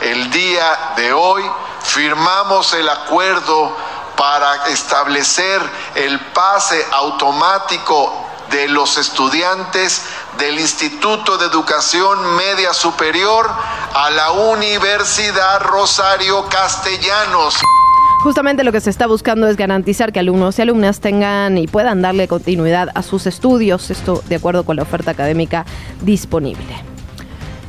El 0.02 0.32
día 0.32 0.94
de 0.96 1.14
hoy 1.14 1.44
firmamos 1.84 2.74
el 2.74 2.88
acuerdo 2.88 3.76
para 4.16 4.68
establecer 4.68 5.62
el 5.96 6.20
pase 6.34 6.86
automático 6.92 8.28
de 8.52 8.68
los 8.68 8.98
estudiantes 8.98 10.04
del 10.38 10.60
Instituto 10.60 11.38
de 11.38 11.46
Educación 11.46 12.36
Media 12.36 12.74
Superior 12.74 13.50
a 13.94 14.10
la 14.10 14.32
Universidad 14.32 15.62
Rosario 15.62 16.46
Castellanos. 16.50 17.56
Justamente 18.24 18.64
lo 18.64 18.72
que 18.72 18.82
se 18.82 18.92
está 18.92 19.08
buscando 19.08 19.48
es 19.48 19.58
garantizar 19.58 20.12
que 20.12 20.20
alumnos 20.20 20.60
y 20.60 20.62
alumnas 20.62 21.00
tengan 21.00 21.58
y 21.58 21.68
puedan 21.68 22.04
darle 22.04 22.28
continuidad 22.28 22.90
a 22.94 23.02
sus 23.02 23.26
estudios, 23.26 23.90
esto 23.90 24.22
de 24.28 24.36
acuerdo 24.36 24.64
con 24.64 24.76
la 24.76 24.84
oferta 24.84 25.12
académica 25.12 25.66
disponible. 26.02 26.91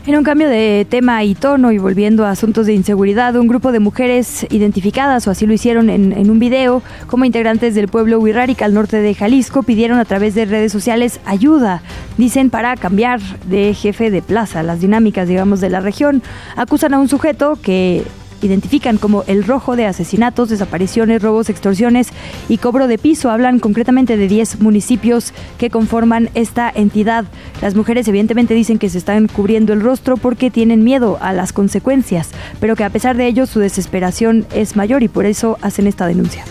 En 0.05 0.16
un 0.16 0.24
cambio 0.24 0.48
de 0.48 0.84
tema 0.90 1.22
y 1.22 1.36
tono 1.36 1.70
y 1.70 1.78
volviendo 1.78 2.26
a 2.26 2.30
asuntos 2.30 2.66
de 2.66 2.74
inseguridad, 2.74 3.36
un 3.36 3.46
grupo 3.46 3.70
de 3.70 3.78
mujeres 3.78 4.44
identificadas, 4.50 5.28
o 5.28 5.30
así 5.30 5.46
lo 5.46 5.53
hicieron 5.53 5.88
en, 5.90 6.28
un 6.28 6.40
video, 6.40 6.82
como 7.07 7.24
integrantes 7.24 7.76
del 7.76 7.86
pueblo 7.86 8.18
Huirrárica 8.18 8.64
al 8.64 8.74
norte 8.74 8.96
de 8.96 9.14
Jalisco, 9.14 9.62
pidieron 9.62 10.00
a 10.00 10.05
través 10.05 10.34
de 10.34 10.44
redes 10.44 10.72
sociales 10.72 11.20
ayuda, 11.24 11.82
dicen, 12.18 12.50
para 12.50 12.76
cambiar 12.76 13.20
de 13.46 13.74
jefe 13.74 14.11
de 14.11 14.22
plaza 14.22 14.64
las 14.64 14.80
dinámicas, 14.80 15.28
digamos, 15.28 15.61
de 15.61 15.70
la 15.70 15.78
región. 15.78 16.20
Acusan 16.57 16.94
a 16.94 16.98
un 16.98 17.09
sujeto 17.09 17.57
que 17.62 18.03
identifican 18.43 18.99
como 18.99 19.24
el 19.26 19.45
rojo 19.45 19.76
de 19.76 19.86
asesinatos, 19.86 20.49
desapariciones, 20.49 21.22
robos, 21.22 21.49
extorsiones 21.49 22.09
y 22.49 22.59
cobro 22.59 22.88
de 22.88 22.99
piso. 22.99 23.30
Hablan 23.30 23.59
concretamente 23.59 24.16
de 24.16 24.28
10 24.28 24.61
municipios 24.61 25.32
que 25.59 25.70
conforman 25.70 26.30
esta 26.34 26.70
entidad. 26.74 27.24
Las 27.61 27.74
mujeres 27.74 28.07
evidentemente 28.09 28.55
dicen 28.55 28.78
que 28.78 28.90
se 28.90 28.99
están 28.99 29.28
cubriendo 29.28 29.72
el 29.72 29.80
rostro 29.80 30.16
porque 30.16 30.51
tienen 30.51 30.84
miedo 30.84 31.18
a 31.20 31.32
las 31.32 31.53
consecuencias, 31.53 32.30
pero 32.61 32.76
que 32.76 32.84
a 32.84 32.90
pesar 32.90 33.16
de 33.16 33.26
ello 33.26 33.47
su 33.47 33.61
desesperación 33.61 34.47
es 34.55 34.76
mayor 34.76 35.03
y 35.03 35.09
por 35.09 35.26
eso 35.26 35.59
hacen 35.62 35.86
esta 35.86 36.07
denuncia. 36.07 36.45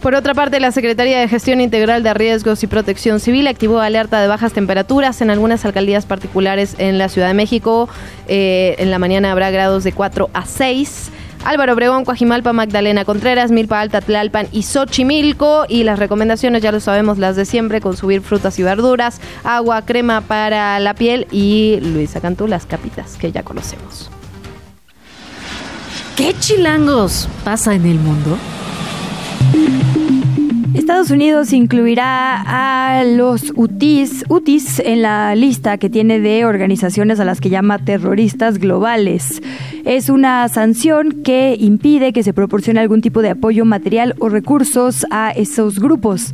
Por 0.00 0.14
otra 0.14 0.34
parte, 0.34 0.60
la 0.60 0.70
Secretaría 0.70 1.18
de 1.18 1.26
Gestión 1.26 1.60
Integral 1.60 2.02
de 2.02 2.14
Riesgos 2.14 2.62
y 2.62 2.66
Protección 2.66 3.18
Civil 3.18 3.46
activó 3.48 3.80
alerta 3.80 4.20
de 4.20 4.28
bajas 4.28 4.52
temperaturas 4.52 5.20
en 5.20 5.30
algunas 5.30 5.64
alcaldías 5.64 6.06
particulares 6.06 6.76
en 6.78 6.98
la 6.98 7.08
Ciudad 7.08 7.28
de 7.28 7.34
México. 7.34 7.88
Eh, 8.28 8.76
en 8.78 8.90
la 8.90 8.98
mañana 8.98 9.32
habrá 9.32 9.50
grados 9.50 9.84
de 9.84 9.92
4 9.92 10.30
a 10.32 10.46
6. 10.46 11.10
Álvaro 11.44 11.74
Obregón, 11.74 12.04
Coajimalpa, 12.04 12.52
Magdalena 12.52 13.04
Contreras, 13.04 13.50
Milpa 13.50 13.80
Alta, 13.80 14.00
Tlalpan 14.00 14.48
y 14.52 14.62
Xochimilco. 14.62 15.64
Y 15.68 15.84
las 15.84 15.98
recomendaciones, 15.98 16.62
ya 16.62 16.72
lo 16.72 16.80
sabemos, 16.80 17.18
las 17.18 17.36
de 17.36 17.44
siempre, 17.44 17.80
consumir 17.80 18.20
frutas 18.20 18.58
y 18.58 18.62
verduras, 18.62 19.20
agua, 19.44 19.82
crema 19.82 20.20
para 20.20 20.78
la 20.80 20.94
piel 20.94 21.26
y 21.30 21.78
Luisa 21.80 22.20
Cantú, 22.20 22.46
las 22.46 22.66
capitas 22.66 23.16
que 23.16 23.32
ya 23.32 23.42
conocemos. 23.42 24.10
¿Qué 26.16 26.34
chilangos 26.38 27.28
pasa 27.44 27.74
en 27.74 27.86
el 27.86 27.98
mundo? 27.98 28.38
Estados 30.86 31.10
Unidos 31.10 31.52
incluirá 31.52 32.42
a 32.46 33.02
los 33.02 33.52
UTIs, 33.56 34.24
UTIs 34.28 34.78
en 34.78 35.02
la 35.02 35.34
lista 35.34 35.78
que 35.78 35.90
tiene 35.90 36.20
de 36.20 36.44
organizaciones 36.44 37.18
a 37.18 37.24
las 37.24 37.40
que 37.40 37.50
llama 37.50 37.80
terroristas 37.80 38.58
globales. 38.58 39.42
Es 39.84 40.08
una 40.08 40.48
sanción 40.48 41.22
que 41.24 41.56
impide 41.58 42.12
que 42.12 42.22
se 42.22 42.32
proporcione 42.32 42.78
algún 42.78 43.02
tipo 43.02 43.20
de 43.20 43.30
apoyo 43.30 43.64
material 43.64 44.14
o 44.20 44.28
recursos 44.28 45.04
a 45.10 45.32
esos 45.32 45.80
grupos. 45.80 46.32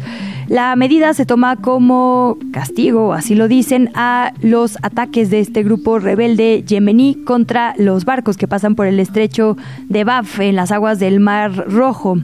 La 0.49 0.77
medida 0.77 1.15
se 1.15 1.25
toma 1.25 1.57
como 1.57 2.37
castigo, 2.53 3.15
así 3.15 3.35
lo 3.35 3.49
dicen, 3.49 3.91
a 3.95 4.35
los 4.43 4.77
ataques 4.83 5.31
de 5.31 5.41
este 5.41 5.63
grupo 5.63 5.99
rebelde 5.99 6.63
yemení 6.63 7.17
contra 7.25 7.75
los 7.79 8.05
barcos 8.05 8.37
que 8.37 8.49
pasan 8.49 8.75
por 8.75 8.87
el 8.87 9.01
estrecho 9.01 9.57
de 9.89 10.05
Baf 10.05 10.41
en 10.41 10.57
las 10.57 10.73
aguas 10.73 10.99
del 10.99 11.21
Mar 11.21 11.71
Rojo. 11.71 12.19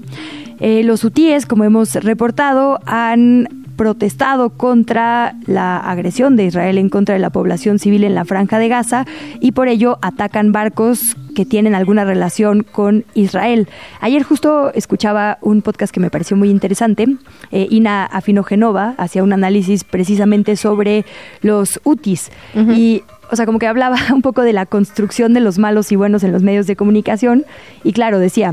Eh, 0.60 0.82
los 0.84 1.04
hutíes, 1.04 1.46
como 1.46 1.64
hemos 1.64 1.94
reportado, 1.94 2.80
han 2.86 3.66
protestado 3.78 4.50
contra 4.50 5.36
la 5.46 5.78
agresión 5.78 6.34
de 6.36 6.44
Israel 6.44 6.78
en 6.78 6.90
contra 6.90 7.14
de 7.14 7.20
la 7.20 7.30
población 7.30 7.78
civil 7.78 8.02
en 8.02 8.14
la 8.14 8.24
franja 8.24 8.58
de 8.58 8.68
Gaza 8.68 9.06
y 9.40 9.52
por 9.52 9.68
ello 9.68 9.98
atacan 10.02 10.50
barcos 10.50 11.00
que 11.36 11.46
tienen 11.46 11.76
alguna 11.76 12.04
relación 12.04 12.64
con 12.64 13.04
Israel. 13.14 13.68
Ayer 14.00 14.24
justo 14.24 14.72
escuchaba 14.74 15.38
un 15.42 15.62
podcast 15.62 15.94
que 15.94 16.00
me 16.00 16.10
pareció 16.10 16.36
muy 16.36 16.50
interesante. 16.50 17.06
Eh, 17.52 17.68
Ina 17.70 18.04
Afinogenova 18.04 18.94
hacía 18.98 19.22
un 19.22 19.32
análisis 19.32 19.84
precisamente 19.84 20.56
sobre 20.56 21.04
los 21.40 21.80
UTIs 21.84 22.32
y 22.74 23.04
o 23.30 23.36
sea, 23.36 23.46
como 23.46 23.58
que 23.60 23.68
hablaba 23.68 23.96
un 24.12 24.22
poco 24.22 24.42
de 24.42 24.52
la 24.52 24.66
construcción 24.66 25.34
de 25.34 25.40
los 25.40 25.58
malos 25.58 25.92
y 25.92 25.96
buenos 25.96 26.24
en 26.24 26.32
los 26.32 26.42
medios 26.42 26.66
de 26.66 26.74
comunicación 26.74 27.44
y 27.84 27.92
claro, 27.92 28.18
decía, 28.18 28.52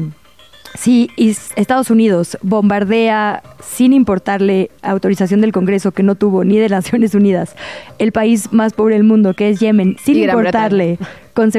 si 0.78 1.09
Estados 1.17 1.89
Unidos 1.89 2.38
bombardea 2.41 3.43
sin 3.63 3.93
importarle 3.93 4.71
autorización 4.82 5.41
del 5.41 5.51
Congreso 5.51 5.91
que 5.91 6.03
no 6.03 6.15
tuvo 6.15 6.43
ni 6.43 6.57
de 6.57 6.69
Naciones 6.76 7.15
Unidas 7.15 7.55
el 7.99 8.11
país 8.11 8.51
más 8.51 8.73
pobre 8.73 8.95
del 8.95 9.03
mundo 9.03 9.34
que 9.34 9.49
es 9.49 9.59
Yemen 9.59 9.97
sin 10.03 10.17
importarle 10.17 10.97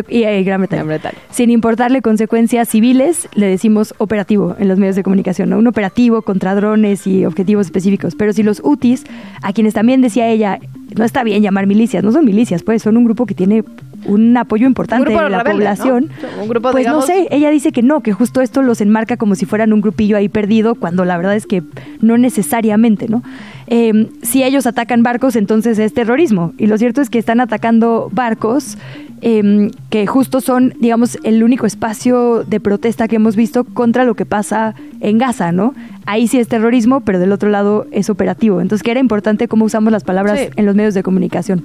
y, 0.09 0.23
eh, 0.23 0.43
Gran, 0.43 0.62
Bretaña. 0.62 1.14
sin 1.31 1.51
importarle 1.51 2.01
consecuencias 2.01 2.69
civiles 2.69 3.29
le 3.35 3.47
decimos 3.47 3.95
operativo 3.99 4.57
en 4.59 4.69
los 4.69 4.79
medios 4.79 4.97
de 4.97 5.03
comunicación 5.03 5.51
¿no? 5.51 5.59
un 5.59 5.67
operativo 5.67 6.23
contra 6.23 6.55
drones 6.55 7.07
y 7.07 7.27
objetivos 7.27 7.67
específicos 7.67 8.14
pero 8.14 8.33
si 8.33 8.43
los 8.43 8.61
UTIs 8.64 9.05
a 9.43 9.53
quienes 9.53 9.75
también 9.75 10.01
decía 10.01 10.29
ella 10.29 10.59
no 10.97 11.05
está 11.05 11.25
bien 11.25 11.43
llamar 11.43 11.67
milicias 11.67 12.03
no 12.03 12.12
son 12.12 12.25
milicias 12.25 12.62
pues 12.62 12.83
son 12.83 12.97
un 12.97 13.05
grupo 13.05 13.27
que 13.27 13.35
tiene 13.35 13.64
un 14.05 14.36
apoyo 14.36 14.66
importante 14.66 15.11
de 15.11 15.30
la 15.30 15.44
población. 15.44 16.11
Un 16.40 16.49
grupo, 16.49 16.70
pues 16.72 16.86
no 16.86 17.03
sé, 17.03 17.28
ella 17.30 17.51
dice 17.51 17.72
que 17.72 17.82
no, 17.82 18.01
que 18.01 18.12
justo 18.12 18.40
esto 18.40 18.62
los 18.62 18.80
enmarca 18.80 19.16
como 19.16 19.34
si 19.34 19.47
fueran 19.47 19.72
un 19.72 19.80
grupillo 19.80 20.16
ahí 20.16 20.28
perdido, 20.28 20.74
cuando 20.74 21.05
la 21.05 21.16
verdad 21.16 21.34
es 21.34 21.47
que 21.47 21.62
no 22.01 22.18
necesariamente, 22.18 23.09
¿no? 23.09 23.22
Eh, 23.68 24.09
si 24.22 24.44
ellos 24.44 24.66
atacan 24.66 25.03
barcos, 25.03 25.36
entonces 25.36 25.78
es 25.78 25.92
terrorismo. 25.92 26.53
Y 26.59 26.66
lo 26.66 26.78
cierto 26.78 27.01
es 27.01 27.11
que 27.11 27.18
están 27.18 27.40
atacando 27.40 28.09
barcos 28.12 28.78
eh, 29.22 29.70
que 29.90 30.07
justo 30.07 30.40
son, 30.40 30.74
digamos, 30.78 31.18
el 31.24 31.42
único 31.42 31.66
espacio 31.66 32.44
de 32.44 32.61
protesta 32.61 33.09
que 33.09 33.16
hemos 33.16 33.34
visto 33.34 33.64
contra 33.64 34.05
lo 34.05 34.14
que 34.14 34.26
pasa 34.26 34.74
en 35.01 35.18
Gaza, 35.18 35.53
¿no? 35.53 35.74
Ahí 36.05 36.28
sí 36.28 36.38
es 36.38 36.49
terrorismo, 36.49 37.01
pero 37.01 37.18
del 37.18 37.32
otro 37.32 37.49
lado 37.49 37.86
es 37.90 38.11
operativo. 38.11 38.61
Entonces, 38.61 38.82
que 38.82 38.90
era 38.90 39.01
importante 39.01 39.49
cómo 39.49 39.64
usamos 39.64 39.92
las 39.92 40.05
palabras 40.05 40.38
en 40.55 40.66
los 40.66 40.74
medios 40.74 40.94
de 40.94 41.03
comunicación. 41.03 41.64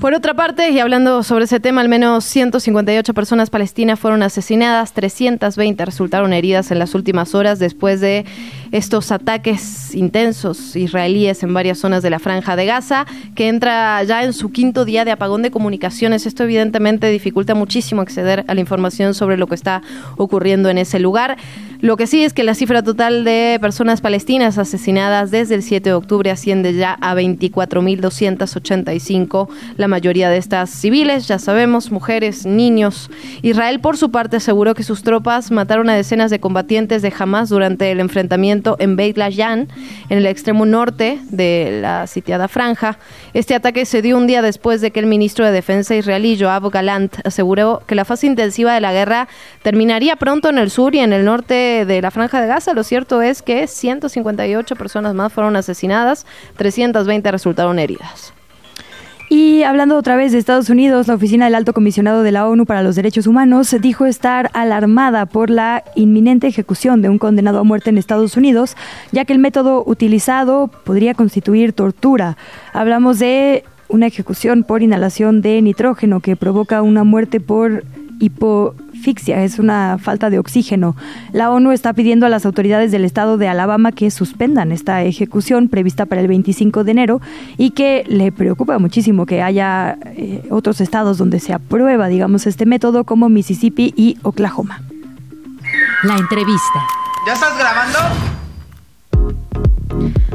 Por 0.00 0.12
otra 0.12 0.34
parte, 0.34 0.70
y 0.70 0.78
hablando 0.78 1.22
sobre 1.22 1.46
ese 1.46 1.58
tema, 1.58 1.80
al 1.80 1.88
menos 1.88 2.26
158 2.26 3.14
personas 3.14 3.48
palestinas 3.48 3.98
fueron 3.98 4.22
asesinadas, 4.22 4.92
320 4.92 5.86
resultaron 5.86 6.34
heridas 6.34 6.70
en 6.70 6.78
las 6.78 6.94
últimas 6.94 7.34
horas 7.34 7.58
después 7.58 8.02
de 8.02 8.26
estos 8.72 9.10
ataques 9.10 9.94
intensos 9.94 10.76
israelíes 10.76 11.42
en 11.42 11.54
varias 11.54 11.78
zonas 11.78 12.02
de 12.02 12.10
la 12.10 12.18
franja 12.18 12.56
de 12.56 12.66
Gaza, 12.66 13.06
que 13.34 13.48
entra 13.48 14.02
ya 14.02 14.22
en 14.22 14.34
su 14.34 14.52
quinto 14.52 14.84
día 14.84 15.06
de 15.06 15.12
apagón 15.12 15.40
de 15.40 15.50
comunicaciones. 15.50 16.26
Esto 16.26 16.44
evidentemente 16.44 17.08
dificulta 17.08 17.54
muchísimo 17.54 18.02
acceder 18.02 18.44
a 18.48 18.54
la 18.54 18.60
información 18.60 19.14
sobre 19.14 19.38
lo 19.38 19.46
que 19.46 19.54
está 19.54 19.80
ocurriendo 20.18 20.68
en 20.68 20.76
ese 20.76 20.98
lugar. 20.98 21.38
Lo 21.80 21.96
que 21.96 22.06
sí 22.06 22.22
es 22.24 22.32
que 22.32 22.44
la 22.44 22.54
cifra 22.54 22.82
total 22.82 23.24
de 23.24 23.58
personas 23.60 24.00
palestinas 24.00 24.56
asesinadas 24.58 25.30
desde 25.30 25.54
el 25.54 25.62
7 25.62 25.90
de 25.90 25.94
octubre 25.94 26.30
asciende 26.30 26.74
ya 26.74 26.96
a 27.00 27.14
24.285, 27.14 29.48
la 29.76 29.85
mayoría 29.88 30.30
de 30.30 30.36
estas 30.36 30.70
civiles, 30.70 31.28
ya 31.28 31.38
sabemos, 31.38 31.90
mujeres, 31.90 32.46
niños. 32.46 33.10
Israel, 33.42 33.80
por 33.80 33.96
su 33.96 34.10
parte, 34.10 34.36
aseguró 34.36 34.74
que 34.74 34.82
sus 34.82 35.02
tropas 35.02 35.50
mataron 35.50 35.88
a 35.88 35.94
decenas 35.94 36.30
de 36.30 36.40
combatientes 36.40 37.02
de 37.02 37.12
Hamas 37.18 37.48
durante 37.48 37.90
el 37.90 38.00
enfrentamiento 38.00 38.76
en 38.78 38.96
Beit 38.96 39.16
Lajan, 39.16 39.68
en 40.08 40.18
el 40.18 40.26
extremo 40.26 40.66
norte 40.66 41.20
de 41.30 41.78
la 41.80 42.06
sitiada 42.06 42.48
franja. 42.48 42.98
Este 43.34 43.54
ataque 43.54 43.84
se 43.84 44.02
dio 44.02 44.16
un 44.16 44.26
día 44.26 44.42
después 44.42 44.80
de 44.80 44.90
que 44.90 45.00
el 45.00 45.06
ministro 45.06 45.44
de 45.44 45.52
Defensa 45.52 45.94
israelí, 45.94 46.38
Joab 46.38 46.70
Galant, 46.70 47.16
aseguró 47.24 47.82
que 47.86 47.94
la 47.94 48.04
fase 48.04 48.26
intensiva 48.26 48.74
de 48.74 48.80
la 48.80 48.92
guerra 48.92 49.28
terminaría 49.62 50.16
pronto 50.16 50.48
en 50.48 50.58
el 50.58 50.70
sur 50.70 50.94
y 50.94 51.00
en 51.00 51.12
el 51.12 51.24
norte 51.24 51.84
de 51.86 52.02
la 52.02 52.10
Franja 52.10 52.40
de 52.40 52.46
Gaza. 52.46 52.74
Lo 52.74 52.84
cierto 52.84 53.22
es 53.22 53.42
que 53.42 53.66
158 53.66 54.76
personas 54.76 55.14
más 55.14 55.32
fueron 55.32 55.56
asesinadas, 55.56 56.26
320 56.56 57.30
resultaron 57.30 57.78
heridas. 57.78 58.32
Y 59.38 59.64
hablando 59.64 59.98
otra 59.98 60.16
vez 60.16 60.32
de 60.32 60.38
Estados 60.38 60.70
Unidos, 60.70 61.08
la 61.08 61.14
Oficina 61.14 61.44
del 61.44 61.56
Alto 61.56 61.74
Comisionado 61.74 62.22
de 62.22 62.32
la 62.32 62.48
ONU 62.48 62.64
para 62.64 62.82
los 62.82 62.96
Derechos 62.96 63.26
Humanos 63.26 63.76
dijo 63.82 64.06
estar 64.06 64.48
alarmada 64.54 65.26
por 65.26 65.50
la 65.50 65.84
inminente 65.94 66.46
ejecución 66.46 67.02
de 67.02 67.10
un 67.10 67.18
condenado 67.18 67.58
a 67.58 67.62
muerte 67.62 67.90
en 67.90 67.98
Estados 67.98 68.38
Unidos, 68.38 68.78
ya 69.12 69.26
que 69.26 69.34
el 69.34 69.38
método 69.38 69.84
utilizado 69.86 70.68
podría 70.68 71.12
constituir 71.12 71.74
tortura. 71.74 72.38
Hablamos 72.72 73.18
de 73.18 73.64
una 73.90 74.06
ejecución 74.06 74.64
por 74.64 74.82
inhalación 74.82 75.42
de 75.42 75.60
nitrógeno 75.60 76.20
que 76.20 76.34
provoca 76.34 76.80
una 76.80 77.04
muerte 77.04 77.38
por 77.38 77.84
es 79.04 79.58
una 79.58 79.98
falta 79.98 80.30
de 80.30 80.38
oxígeno. 80.38 80.96
La 81.32 81.50
ONU 81.50 81.72
está 81.72 81.92
pidiendo 81.92 82.26
a 82.26 82.28
las 82.28 82.44
autoridades 82.44 82.90
del 82.90 83.04
estado 83.04 83.36
de 83.38 83.48
Alabama 83.48 83.92
que 83.92 84.10
suspendan 84.10 84.72
esta 84.72 85.02
ejecución 85.02 85.68
prevista 85.68 86.06
para 86.06 86.20
el 86.20 86.28
25 86.28 86.84
de 86.84 86.90
enero 86.90 87.20
y 87.56 87.70
que 87.70 88.04
le 88.08 88.32
preocupa 88.32 88.78
muchísimo 88.78 89.26
que 89.26 89.42
haya 89.42 89.98
eh, 90.16 90.42
otros 90.50 90.80
estados 90.80 91.18
donde 91.18 91.40
se 91.40 91.52
aprueba, 91.52 92.08
digamos, 92.08 92.46
este 92.46 92.66
método 92.66 93.04
como 93.04 93.28
Mississippi 93.28 93.94
y 93.96 94.16
Oklahoma. 94.22 94.82
La 96.02 96.16
entrevista. 96.16 96.80
¿Ya 97.26 97.32
estás 97.32 97.56
grabando? 97.58 98.45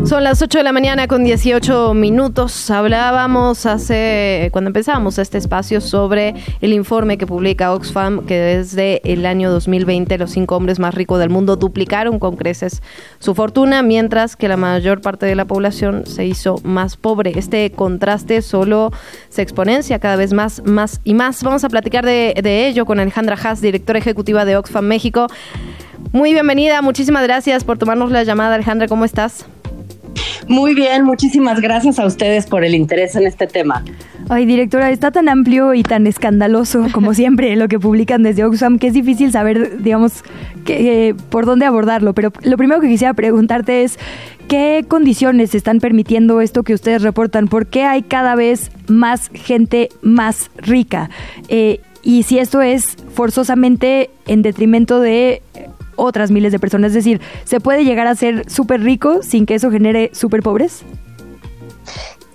Son 0.03 0.24
las 0.24 0.41
8 0.41 0.57
de 0.57 0.63
la 0.63 0.72
mañana 0.72 1.07
con 1.07 1.24
18 1.24 1.93
minutos. 1.93 2.72
Hablábamos 2.72 3.65
hace, 3.65 4.49
cuando 4.51 4.69
empezamos 4.69 5.19
este 5.19 5.38
espacio, 5.38 5.80
sobre 5.80 6.34
el 6.59 6.74
informe 6.74 7.17
que 7.17 7.28
publica 7.28 7.74
Oxfam, 7.74 8.26
que 8.26 8.38
desde 8.38 9.01
el 9.03 9.26
año 9.26 9.51
2020 9.51 10.17
los 10.17 10.32
cinco 10.32 10.55
hombres 10.57 10.80
más 10.80 10.95
ricos 10.95 11.19
del 11.19 11.30
mundo 11.30 11.55
duplicaron 11.55 12.17
con 12.19 12.36
creces 12.36 12.82
su 13.19 13.36
fortuna, 13.36 13.84
mientras 13.84 14.36
que 14.36 14.47
la 14.47 14.57
mayor 14.57 15.01
parte 15.01 15.28
de 15.28 15.36
la 15.36 15.45
población 15.45 16.05
se 16.07 16.26
hizo 16.26 16.55
más 16.63 16.97
pobre. 16.97 17.34
Este 17.38 17.72
contraste 17.72 18.41
solo 18.41 18.91
se 19.30 19.43
exponencia 19.43 19.99
cada 19.99 20.15
vez 20.15 20.34
más, 20.34 20.63
más 20.65 20.99
y 21.03 21.13
más. 21.13 21.43
Vamos 21.43 21.63
a 21.63 21.69
platicar 21.69 22.05
de, 22.05 22.34
de 22.41 22.67
ello 22.67 22.86
con 22.86 22.99
Alejandra 22.99 23.38
Haas, 23.41 23.61
directora 23.61 23.99
ejecutiva 23.99 24.45
de 24.45 24.57
Oxfam 24.57 24.86
México. 24.86 25.28
Muy 26.14 26.34
bienvenida, 26.34 26.82
muchísimas 26.82 27.24
gracias 27.24 27.64
por 27.64 27.78
tomarnos 27.78 28.12
la 28.12 28.24
llamada, 28.24 28.55
Alejandra, 28.55 28.89
¿cómo 28.89 29.05
estás? 29.05 29.45
Muy 30.45 30.76
bien, 30.76 31.05
muchísimas 31.05 31.62
gracias 31.62 31.99
a 31.99 32.05
ustedes 32.05 32.47
por 32.47 32.66
el 32.66 32.76
interés 32.76 33.16
en 33.16 33.26
este 33.26 33.47
tema. 33.47 33.86
Ay, 34.28 34.45
directora, 34.45 34.91
está 34.91 35.12
tan 35.12 35.30
amplio 35.30 35.74
y 35.74 35.84
tan 35.84 36.07
escandaloso, 36.07 36.88
como 36.91 37.14
siempre, 37.14 37.55
lo 37.55 37.70
que 37.70 37.80
publican 37.80 38.24
desde 38.24 38.43
Oxfam, 38.43 38.78
que 38.78 38.88
es 38.88 38.93
difícil 38.93 39.32
saber, 39.32 39.82
digamos, 39.82 40.24
que, 40.66 41.09
eh, 41.09 41.14
por 41.30 41.45
dónde 41.45 41.66
abordarlo. 41.66 42.14
Pero 42.14 42.34
lo 42.43 42.57
primero 42.57 42.82
que 42.82 42.89
quisiera 42.89 43.14
preguntarte 43.14 43.84
es, 43.84 43.97
¿qué 44.49 44.84
condiciones 44.86 45.55
están 45.55 45.80
permitiendo 45.80 46.41
esto 46.41 46.64
que 46.64 46.74
ustedes 46.74 47.03
reportan? 47.03 47.47
¿Por 47.47 47.68
qué 47.68 47.84
hay 47.86 48.01
cada 48.01 48.36
vez 48.36 48.72
más 48.89 49.30
gente 49.34 49.88
más 50.01 50.51
rica? 50.57 51.09
Eh, 51.47 51.80
y 52.03 52.24
si 52.24 52.39
esto 52.39 52.62
es 52.62 52.97
forzosamente 53.14 54.09
en 54.28 54.42
detrimento 54.42 55.00
de 55.00 55.42
otras 55.96 56.32
miles 56.32 56.51
de 56.51 56.59
personas. 56.59 56.89
Es 56.89 56.96
decir, 56.96 57.22
¿se 57.43 57.59
puede 57.59 57.84
llegar 57.84 58.08
a 58.08 58.16
ser 58.16 58.50
súper 58.50 58.82
rico 58.82 59.22
sin 59.24 59.46
que 59.46 59.55
eso 59.55 59.72
genere 59.72 60.09
súper 60.13 60.42
pobres? 60.42 60.84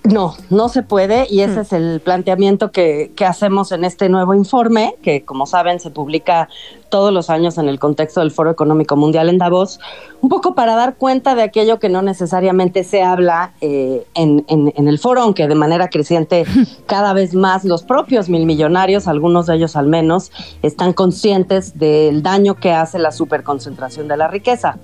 No, 0.07 0.35
no 0.49 0.69
se 0.69 0.83
puede 0.83 1.27
y 1.29 1.41
ese 1.41 1.57
mm. 1.57 1.61
es 1.61 1.73
el 1.73 1.99
planteamiento 1.99 2.71
que, 2.71 3.11
que, 3.15 3.25
hacemos 3.25 3.71
en 3.71 3.83
este 3.83 4.09
nuevo 4.09 4.33
informe, 4.33 4.95
que 5.01 5.23
como 5.23 5.45
saben 5.45 5.79
se 5.79 5.89
publica 5.89 6.47
todos 6.89 7.13
los 7.13 7.29
años 7.29 7.57
en 7.57 7.67
el 7.67 7.79
contexto 7.79 8.21
del 8.21 8.31
Foro 8.31 8.49
Económico 8.49 8.95
Mundial 8.95 9.29
en 9.29 9.37
Davos, 9.37 9.79
un 10.21 10.29
poco 10.29 10.55
para 10.55 10.75
dar 10.75 10.95
cuenta 10.95 11.35
de 11.35 11.43
aquello 11.43 11.79
que 11.79 11.89
no 11.89 12.01
necesariamente 12.01 12.83
se 12.83 13.03
habla 13.03 13.53
eh, 13.61 14.05
en, 14.15 14.45
en, 14.47 14.87
el 14.87 14.99
foro, 14.99 15.21
aunque 15.21 15.47
de 15.47 15.55
manera 15.55 15.89
creciente 15.89 16.45
cada 16.85 17.13
vez 17.13 17.33
más 17.33 17.65
los 17.65 17.83
propios 17.83 18.29
mil 18.29 18.45
millonarios, 18.45 19.07
algunos 19.07 19.47
de 19.47 19.55
ellos 19.55 19.75
al 19.75 19.87
menos, 19.87 20.31
están 20.61 20.93
conscientes 20.93 21.77
del 21.77 22.23
daño 22.23 22.55
que 22.55 22.71
hace 22.71 22.99
la 22.99 23.11
superconcentración 23.11 24.07
de 24.07 24.17
la 24.17 24.27
riqueza. 24.27 24.77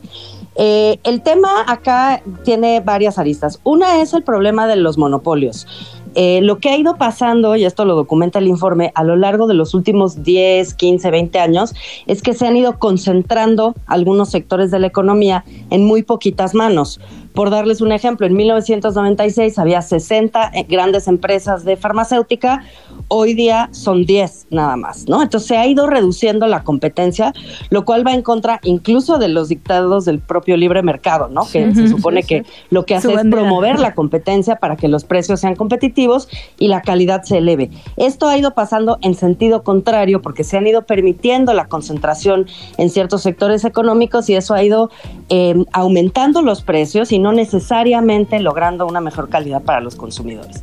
Eh, 0.56 1.00
el 1.04 1.22
tema 1.22 1.50
acá 1.68 2.22
tiene 2.44 2.80
varias 2.80 3.18
aristas. 3.18 3.60
Una 3.64 4.02
es 4.02 4.14
el 4.14 4.24
problema 4.24 4.68
de 4.68 4.76
los 4.76 4.98
monopolios. 4.98 5.68
Eh, 6.16 6.42
lo 6.42 6.60
que 6.60 6.70
ha 6.70 6.78
ido 6.78 6.96
pasando, 6.96 7.56
y 7.56 7.66
esto 7.66 7.86
lo 7.86 7.96
documenta 7.96 8.40
el 8.40 8.48
informe, 8.48 8.92
a 8.94 9.04
lo 9.04 9.16
largo 9.16 9.48
de 9.48 9.56
los 9.56 9.74
últimos 9.74 10.24
10, 10.24 10.76
15, 10.76 11.10
20 11.10 11.40
años, 11.40 11.74
es 12.06 12.22
que 12.22 12.34
se 12.34 12.46
han 12.46 12.56
ido 12.56 12.78
concentrando 12.78 13.74
algunos 13.88 14.30
sectores 14.30 14.70
de 14.70 14.80
la 14.80 14.88
economía 14.88 15.44
en 15.72 15.86
muy 15.86 16.04
poquitas 16.04 16.54
manos. 16.54 17.00
Por 17.34 17.50
darles 17.50 17.82
un 17.82 17.92
ejemplo, 17.92 18.28
en 18.28 18.36
1996 18.36 19.58
había 19.58 19.82
60 19.82 20.52
eh, 20.54 20.66
grandes 20.70 21.08
empresas 21.08 21.66
de 21.66 21.78
farmacéutica, 21.78 22.64
hoy 23.08 23.34
día 23.34 23.70
son 23.72 24.06
10 24.06 24.48
nada 24.52 24.76
más, 24.76 25.08
¿no? 25.08 25.22
Entonces 25.22 25.48
se 25.48 25.58
ha 25.58 25.66
ido 25.68 25.88
reduciendo 25.88 26.48
la 26.48 26.64
competencia, 26.64 27.34
lo 27.70 27.86
cual 27.86 28.06
va 28.06 28.14
en 28.14 28.22
contra 28.22 28.60
incluso 28.64 29.18
de 29.18 29.30
los 29.30 29.50
dictados 29.50 30.06
del 30.06 30.20
propio 30.20 30.58
libre 30.58 30.84
mercado, 30.84 31.28
¿no? 31.28 31.48
Que 31.52 31.74
se 31.74 31.88
supone 31.88 32.24
que 32.24 32.46
lo 32.70 32.86
que 32.86 32.96
hace 32.96 33.12
es 33.14 33.22
promover 33.30 33.80
la 33.80 33.96
competencia 33.96 34.58
para 34.58 34.76
que 34.76 34.88
los 34.88 35.04
precios 35.04 35.40
sean 35.40 35.56
competitivos 35.56 36.28
y 36.60 36.68
la 36.68 36.82
calidad 36.82 37.24
se 37.24 37.40
eleve. 37.40 37.72
Esto 37.98 38.28
ha 38.28 38.38
ido 38.38 38.54
pasando 38.54 39.00
en 39.02 39.16
sentido 39.16 39.64
contrario 39.64 40.22
porque 40.22 40.44
se 40.44 40.58
han 40.58 40.68
ido 40.68 40.84
permitiendo 40.84 41.54
la 41.54 41.66
concentración 41.66 42.48
en 42.78 42.90
ciertos 42.90 43.24
sectores 43.24 43.66
económicos 43.66 44.30
y 44.30 44.36
eso 44.36 44.54
ha 44.54 44.64
ido 44.64 44.92
eh, 45.30 45.66
aumentando 45.72 46.42
los 46.42 46.62
precios 46.62 47.12
y 47.12 47.20
no 47.24 47.32
necesariamente 47.32 48.40
logrando 48.40 48.86
una 48.86 49.00
mejor 49.00 49.30
calidad 49.30 49.64
para 49.64 49.80
los 49.80 49.96
consumidores. 49.96 50.62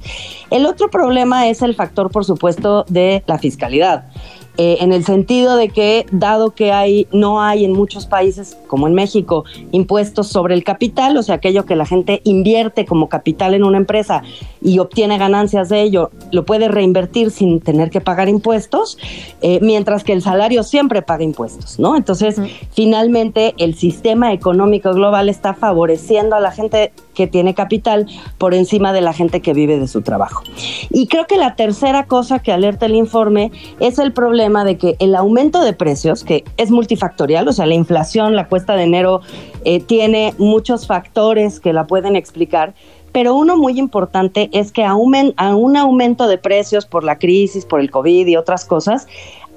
El 0.50 0.66
otro 0.66 0.90
problema 0.90 1.48
es 1.48 1.62
el 1.62 1.74
factor, 1.74 2.10
por 2.10 2.24
supuesto, 2.24 2.84
de 2.88 3.24
la 3.26 3.38
fiscalidad. 3.38 4.09
Eh, 4.56 4.78
en 4.80 4.92
el 4.92 5.04
sentido 5.04 5.56
de 5.56 5.68
que 5.68 6.06
dado 6.10 6.50
que 6.50 6.72
hay 6.72 7.06
no 7.12 7.40
hay 7.40 7.64
en 7.64 7.72
muchos 7.72 8.06
países 8.06 8.58
como 8.66 8.88
en 8.88 8.94
México 8.94 9.44
impuestos 9.70 10.28
sobre 10.28 10.54
el 10.54 10.64
capital, 10.64 11.16
o 11.16 11.22
sea, 11.22 11.36
aquello 11.36 11.64
que 11.64 11.76
la 11.76 11.86
gente 11.86 12.20
invierte 12.24 12.84
como 12.84 13.08
capital 13.08 13.54
en 13.54 13.64
una 13.64 13.78
empresa 13.78 14.22
y 14.60 14.78
obtiene 14.78 15.18
ganancias 15.18 15.68
de 15.68 15.82
ello, 15.82 16.10
lo 16.32 16.44
puede 16.44 16.68
reinvertir 16.68 17.30
sin 17.30 17.60
tener 17.60 17.90
que 17.90 18.00
pagar 18.00 18.28
impuestos, 18.28 18.98
eh, 19.40 19.60
mientras 19.62 20.04
que 20.04 20.12
el 20.12 20.20
salario 20.20 20.62
siempre 20.62 21.00
paga 21.00 21.24
impuestos, 21.24 21.78
¿no? 21.78 21.96
Entonces, 21.96 22.36
finalmente 22.72 23.54
el 23.56 23.74
sistema 23.74 24.32
económico 24.32 24.92
global 24.92 25.28
está 25.28 25.54
favoreciendo 25.54 26.36
a 26.36 26.40
la 26.40 26.50
gente 26.50 26.92
que 27.20 27.26
tiene 27.26 27.52
capital 27.52 28.06
por 28.38 28.54
encima 28.54 28.94
de 28.94 29.02
la 29.02 29.12
gente 29.12 29.42
que 29.42 29.52
vive 29.52 29.78
de 29.78 29.88
su 29.88 30.00
trabajo. 30.00 30.42
Y 30.88 31.06
creo 31.06 31.26
que 31.26 31.36
la 31.36 31.54
tercera 31.54 32.06
cosa 32.06 32.38
que 32.38 32.50
alerta 32.50 32.86
el 32.86 32.94
informe 32.94 33.52
es 33.78 33.98
el 33.98 34.14
problema 34.14 34.64
de 34.64 34.78
que 34.78 34.96
el 35.00 35.14
aumento 35.14 35.60
de 35.60 35.74
precios, 35.74 36.24
que 36.24 36.44
es 36.56 36.70
multifactorial, 36.70 37.46
o 37.46 37.52
sea, 37.52 37.66
la 37.66 37.74
inflación, 37.74 38.36
la 38.36 38.48
cuesta 38.48 38.74
de 38.74 38.84
enero, 38.84 39.20
eh, 39.66 39.80
tiene 39.80 40.32
muchos 40.38 40.86
factores 40.86 41.60
que 41.60 41.74
la 41.74 41.86
pueden 41.86 42.16
explicar, 42.16 42.72
pero 43.12 43.34
uno 43.34 43.58
muy 43.58 43.78
importante 43.78 44.48
es 44.52 44.72
que 44.72 44.84
a 44.84 44.94
un, 44.94 45.34
a 45.36 45.54
un 45.54 45.76
aumento 45.76 46.26
de 46.26 46.38
precios 46.38 46.86
por 46.86 47.04
la 47.04 47.18
crisis, 47.18 47.66
por 47.66 47.80
el 47.80 47.90
COVID 47.90 48.26
y 48.28 48.36
otras 48.36 48.64
cosas, 48.64 49.06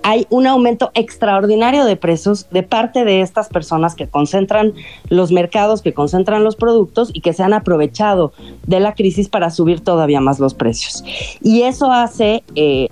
hay 0.03 0.27
un 0.29 0.47
aumento 0.47 0.91
extraordinario 0.93 1.85
de 1.85 1.95
precios 1.95 2.47
de 2.51 2.61
parte 2.61 3.05
de 3.05 3.21
estas 3.21 3.49
personas 3.49 3.95
que 3.95 4.07
concentran 4.07 4.73
los 5.09 5.31
mercados, 5.31 5.81
que 5.81 5.93
concentran 5.93 6.43
los 6.43 6.55
productos 6.55 7.09
y 7.13 7.21
que 7.21 7.33
se 7.33 7.41
han 7.41 7.53
aprovechado 7.53 8.33
de 8.67 8.79
la 8.79 8.95
crisis 8.95 9.29
para 9.29 9.49
subir 9.49 9.79
todavía 9.79 10.21
más 10.21 10.39
los 10.39 10.53
precios. 10.53 11.03
Y 11.41 11.61
eso 11.63 11.91
hace, 11.91 12.43
eh, 12.55 12.89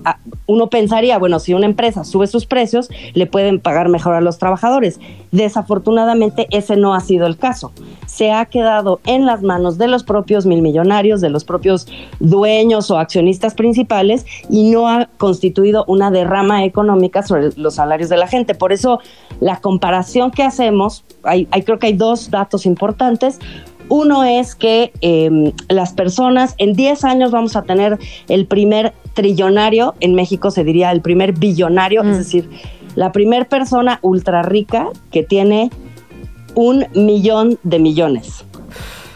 uno 0.47 0.67
pensaría, 0.67 1.19
bueno, 1.19 1.39
si 1.39 1.53
una 1.53 1.65
empresa 1.65 2.03
sube 2.03 2.27
sus 2.27 2.45
precios, 2.45 2.89
le 3.13 3.27
pueden 3.27 3.59
pagar 3.59 3.89
mejor 3.89 4.15
a 4.15 4.21
los 4.21 4.37
trabajadores. 4.37 4.99
Desafortunadamente, 5.31 6.47
ese 6.51 6.75
no 6.75 6.93
ha 6.93 6.99
sido 6.99 7.25
el 7.25 7.37
caso. 7.37 7.71
Se 8.05 8.31
ha 8.31 8.45
quedado 8.45 8.99
en 9.05 9.25
las 9.25 9.41
manos 9.43 9.77
de 9.77 9.87
los 9.87 10.03
propios 10.03 10.45
mil 10.45 10.61
millonarios, 10.61 11.21
de 11.21 11.29
los 11.29 11.45
propios 11.45 11.87
dueños 12.19 12.91
o 12.91 12.97
accionistas 12.97 13.53
principales 13.53 14.25
y 14.49 14.71
no 14.71 14.89
ha 14.89 15.05
constituido 15.17 15.85
una 15.87 16.11
derrama 16.11 16.65
económica 16.65 17.23
sobre 17.23 17.51
los 17.55 17.75
salarios 17.75 18.09
de 18.09 18.17
la 18.17 18.27
gente. 18.27 18.55
Por 18.55 18.73
eso 18.73 18.99
la 19.39 19.61
comparación 19.61 20.31
que 20.31 20.43
hacemos, 20.43 21.05
hay, 21.23 21.45
creo 21.45 21.79
que 21.79 21.87
hay 21.87 21.93
dos 21.93 22.29
datos 22.29 22.65
importantes. 22.65 23.39
Uno 23.87 24.23
es 24.23 24.55
que 24.55 24.93
em, 25.01 25.51
las 25.67 25.93
personas, 25.93 26.55
en 26.57 26.73
10 26.73 27.03
años 27.03 27.31
vamos 27.31 27.55
a 27.55 27.63
tener 27.63 27.99
el 28.29 28.45
primer 28.45 28.93
trillonario, 29.13 29.95
en 29.99 30.15
México 30.15 30.49
se 30.51 30.63
diría 30.63 30.91
el 30.91 31.01
primer 31.01 31.33
billonario, 31.33 32.01
es 32.01 32.07
mm. 32.07 32.17
decir, 32.17 32.49
la 32.95 33.11
primer 33.11 33.47
persona 33.47 33.99
ultra 34.01 34.41
rica 34.43 34.89
que 35.11 35.23
tiene 35.23 35.69
un 36.55 36.85
millón 36.93 37.57
de 37.63 37.79
millones. 37.79 38.45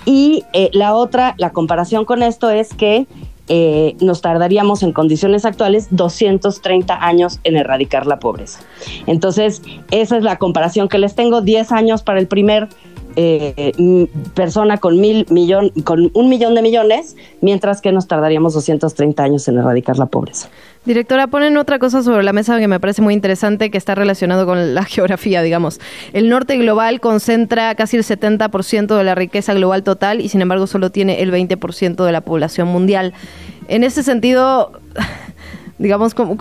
Y 0.05 0.43
eh, 0.53 0.69
la 0.73 0.93
otra, 0.93 1.33
la 1.37 1.51
comparación 1.51 2.05
con 2.05 2.21
esto 2.23 2.49
es 2.49 2.73
que 2.73 3.07
eh, 3.47 3.95
nos 3.99 4.21
tardaríamos 4.21 4.81
en 4.81 4.91
condiciones 4.91 5.45
actuales 5.45 5.87
230 5.91 7.05
años 7.05 7.39
en 7.43 7.57
erradicar 7.57 8.07
la 8.07 8.19
pobreza. 8.19 8.61
Entonces, 9.05 9.61
esa 9.91 10.17
es 10.17 10.23
la 10.23 10.37
comparación 10.37 10.87
que 10.87 10.97
les 10.97 11.15
tengo, 11.15 11.41
10 11.41 11.71
años 11.71 12.01
para 12.01 12.19
el 12.19 12.27
primer 12.27 12.69
eh, 13.15 14.07
persona 14.33 14.77
con 14.77 14.99
mil 14.99 15.25
millón, 15.29 15.69
con 15.83 16.11
un 16.13 16.29
millón 16.29 16.55
de 16.55 16.61
millones, 16.61 17.15
mientras 17.41 17.81
que 17.81 17.91
nos 17.91 18.07
tardaríamos 18.07 18.53
230 18.53 19.23
años 19.23 19.47
en 19.47 19.57
erradicar 19.57 19.97
la 19.97 20.07
pobreza. 20.07 20.49
Directora, 20.85 21.25
ponen 21.25 21.57
otra 21.57 21.79
cosa 21.79 22.03
sobre 22.03 22.23
la 22.23 22.31
mesa 22.31 22.59
que 22.59 22.67
me 22.67 22.79
parece 22.79 23.01
muy 23.01 23.15
interesante, 23.15 23.71
que 23.71 23.77
está 23.77 23.95
relacionado 23.95 24.45
con 24.45 24.75
la 24.75 24.83
geografía, 24.85 25.41
digamos. 25.41 25.79
El 26.13 26.29
norte 26.29 26.57
global 26.57 26.99
concentra 26.99 27.73
casi 27.73 27.97
el 27.97 28.03
70% 28.03 28.95
de 28.95 29.03
la 29.03 29.15
riqueza 29.15 29.53
global 29.55 29.83
total 29.83 30.21
y 30.21 30.29
sin 30.29 30.41
embargo 30.41 30.67
solo 30.67 30.91
tiene 30.91 31.21
el 31.23 31.31
20% 31.31 32.05
de 32.05 32.11
la 32.11 32.21
población 32.21 32.67
mundial. 32.67 33.13
En 33.67 33.83
ese 33.83 34.03
sentido, 34.03 34.73
digamos, 35.77 36.13
¿cómo, 36.13 36.37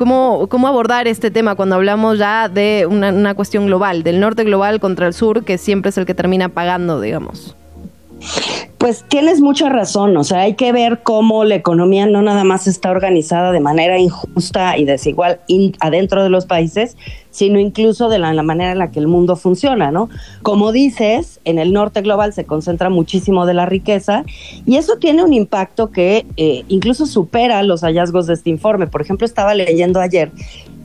cómo, 0.49 0.69
abordar 0.69 1.09
este 1.09 1.31
tema 1.31 1.55
cuando 1.55 1.75
hablamos 1.75 2.19
ya 2.19 2.49
de 2.49 2.87
una, 2.89 3.11
una 3.11 3.35
cuestión 3.35 3.67
global, 3.67 4.03
del 4.03 4.21
norte 4.21 4.45
global 4.45 4.81
contra 4.81 5.07
el 5.07 5.15
sur, 5.15 5.45
que 5.45 5.59
siempre 5.59 5.91
es 5.91 5.99
el 5.99 6.07
que 6.07 6.15
termina 6.15 6.49
pagando, 6.49 7.01
digamos? 7.01 7.57
Pues 8.79 9.05
tienes 9.09 9.41
mucha 9.41 9.71
razón, 9.71 10.15
o 10.17 10.25
sea, 10.25 10.41
hay 10.41 10.55
que 10.55 10.71
ver 10.71 11.01
cómo 11.03 11.45
la 11.45 11.55
economía 11.55 12.07
no 12.07 12.21
nada 12.21 12.45
más 12.45 12.67
está 12.67 12.91
organizada 12.91 13.51
de 13.51 13.61
manera 13.61 13.99
injusta 13.99 14.77
y 14.77 14.85
desigual 14.85 15.41
adentro 15.81 16.23
de 16.23 16.29
los 16.29 16.45
países, 16.45 16.97
sino 17.31 17.59
incluso 17.59 18.11
de 18.11 18.19
la, 18.19 18.35
manera 18.43 18.73
en 18.73 18.79
la 18.79 18.91
que 18.91 19.01
el 19.01 19.09
mundo 19.09 19.37
funciona, 19.37 19.91
¿no? 19.91 20.11
Como 20.43 20.71
dices, 20.71 21.41
en 21.45 21.59
el 21.59 21.73
norte 21.73 22.03
global 22.03 22.35
se 22.35 22.45
concentra 22.45 22.91
muchísimo 22.91 23.47
de 23.47 23.55
la 23.55 23.65
riqueza 23.65 24.25
y 24.67 24.77
eso 24.77 24.99
tiene 24.99 25.25
un 25.25 25.33
impacto 25.33 25.91
que 25.91 26.27
eh, 26.37 26.65
incluso 26.69 27.07
supera 27.07 27.63
los 27.63 27.81
hallazgos 27.81 28.27
de 28.27 28.35
este 28.35 28.51
informe. 28.51 28.87
Por 28.87 29.01
ejemplo, 29.01 29.25
estaba 29.25 29.55
leyendo 29.55 29.99
ayer 29.99 30.31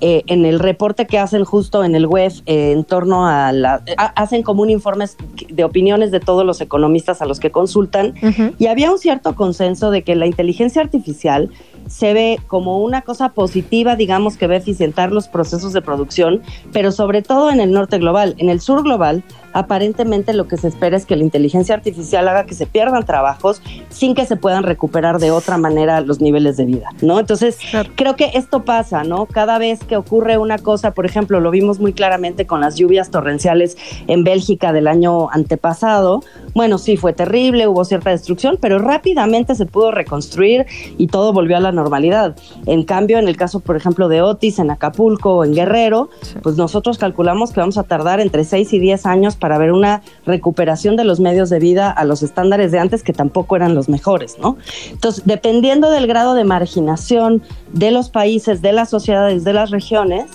eh, 0.01 0.23
en 0.27 0.45
el 0.45 0.59
reporte 0.59 1.07
que 1.07 1.17
hacen 1.17 1.43
justo 1.43 1.83
en 1.83 1.95
el 1.95 2.07
web 2.07 2.31
eh, 2.45 2.71
en 2.71 2.83
torno 2.83 3.27
a 3.27 3.51
la... 3.51 3.83
hacen 4.15 4.43
como 4.43 4.61
un 4.61 4.69
informe 4.69 5.05
de 5.49 5.63
opiniones 5.63 6.11
de 6.11 6.19
todos 6.19 6.45
los 6.45 6.61
economistas 6.61 7.21
a 7.21 7.25
los 7.25 7.39
que 7.39 7.51
consultan 7.51 8.13
y 8.57 8.67
había 8.67 8.91
un 8.91 8.97
cierto 8.97 9.35
consenso 9.35 9.91
de 9.91 10.03
que 10.03 10.15
la 10.15 10.25
inteligencia 10.25 10.81
artificial 10.81 11.49
se 11.89 12.13
ve 12.13 12.39
como 12.47 12.79
una 12.79 13.01
cosa 13.01 13.29
positiva, 13.29 13.95
digamos, 13.95 14.37
que 14.37 14.47
va 14.47 14.53
a 14.53 14.57
eficientar 14.57 15.11
los 15.11 15.27
procesos 15.27 15.73
de 15.73 15.81
producción, 15.81 16.41
pero 16.71 16.91
sobre 16.91 17.21
todo 17.21 17.49
en 17.49 17.59
el 17.59 17.71
norte 17.71 17.97
global. 17.97 18.35
En 18.37 18.49
el 18.49 18.61
sur 18.61 18.83
global, 18.83 19.23
aparentemente 19.53 20.33
lo 20.33 20.47
que 20.47 20.57
se 20.57 20.67
espera 20.67 20.95
es 20.95 21.05
que 21.05 21.15
la 21.15 21.23
inteligencia 21.23 21.75
artificial 21.75 22.27
haga 22.27 22.45
que 22.45 22.53
se 22.53 22.67
pierdan 22.67 23.05
trabajos 23.05 23.61
sin 23.89 24.13
que 24.13 24.25
se 24.25 24.35
puedan 24.35 24.63
recuperar 24.63 25.19
de 25.19 25.31
otra 25.31 25.57
manera 25.57 26.01
los 26.01 26.21
niveles 26.21 26.57
de 26.57 26.65
vida, 26.65 26.89
¿no? 27.01 27.19
Entonces, 27.19 27.57
creo 27.95 28.15
que 28.15 28.31
esto 28.35 28.63
pasa, 28.63 29.03
¿no? 29.03 29.25
Cada 29.25 29.57
vez 29.57 29.83
que 29.83 29.97
ocurre 29.97 30.37
una 30.37 30.59
cosa, 30.59 30.91
por 30.91 31.05
ejemplo, 31.05 31.39
lo 31.39 31.51
vimos 31.51 31.79
muy 31.79 31.93
claramente 31.93 32.45
con 32.45 32.61
las 32.61 32.75
lluvias 32.75 33.09
torrenciales 33.09 33.77
en 34.07 34.23
Bélgica 34.23 34.71
del 34.73 34.87
año 34.87 35.29
antepasado, 35.31 36.21
bueno, 36.53 36.77
sí, 36.77 36.97
fue 36.97 37.13
terrible, 37.13 37.67
hubo 37.67 37.85
cierta 37.85 38.09
destrucción, 38.09 38.57
pero 38.59 38.79
rápidamente 38.79 39.55
se 39.55 39.65
pudo 39.65 39.91
reconstruir 39.91 40.65
y 40.97 41.07
todo 41.07 41.33
volvió 41.33 41.57
a 41.57 41.59
la 41.59 41.71
normalidad. 41.79 42.35
En 42.65 42.83
cambio, 42.83 43.17
en 43.17 43.27
el 43.27 43.37
caso, 43.37 43.59
por 43.59 43.75
ejemplo, 43.75 44.07
de 44.07 44.21
Otis, 44.21 44.59
en 44.59 44.69
Acapulco 44.69 45.37
o 45.37 45.43
en 45.43 45.53
Guerrero, 45.53 46.09
pues 46.43 46.57
nosotros 46.57 46.97
calculamos 46.97 47.51
que 47.51 47.59
vamos 47.59 47.77
a 47.77 47.83
tardar 47.83 48.19
entre 48.19 48.43
6 48.43 48.73
y 48.73 48.79
10 48.79 49.05
años 49.05 49.35
para 49.35 49.57
ver 49.57 49.71
una 49.71 50.01
recuperación 50.25 50.95
de 50.95 51.03
los 51.03 51.19
medios 51.19 51.49
de 51.49 51.59
vida 51.59 51.89
a 51.89 52.03
los 52.05 52.21
estándares 52.23 52.71
de 52.71 52.79
antes, 52.79 53.03
que 53.03 53.13
tampoco 53.13 53.55
eran 53.55 53.75
los 53.75 53.89
mejores, 53.89 54.37
¿no? 54.39 54.57
Entonces, 54.91 55.23
dependiendo 55.25 55.89
del 55.89 56.07
grado 56.07 56.33
de 56.33 56.43
marginación 56.43 57.41
de 57.71 57.91
los 57.91 58.09
países, 58.09 58.61
de 58.61 58.73
las 58.73 58.89
sociedades, 58.89 59.43
de 59.43 59.53
las 59.53 59.71
regiones, 59.71 60.25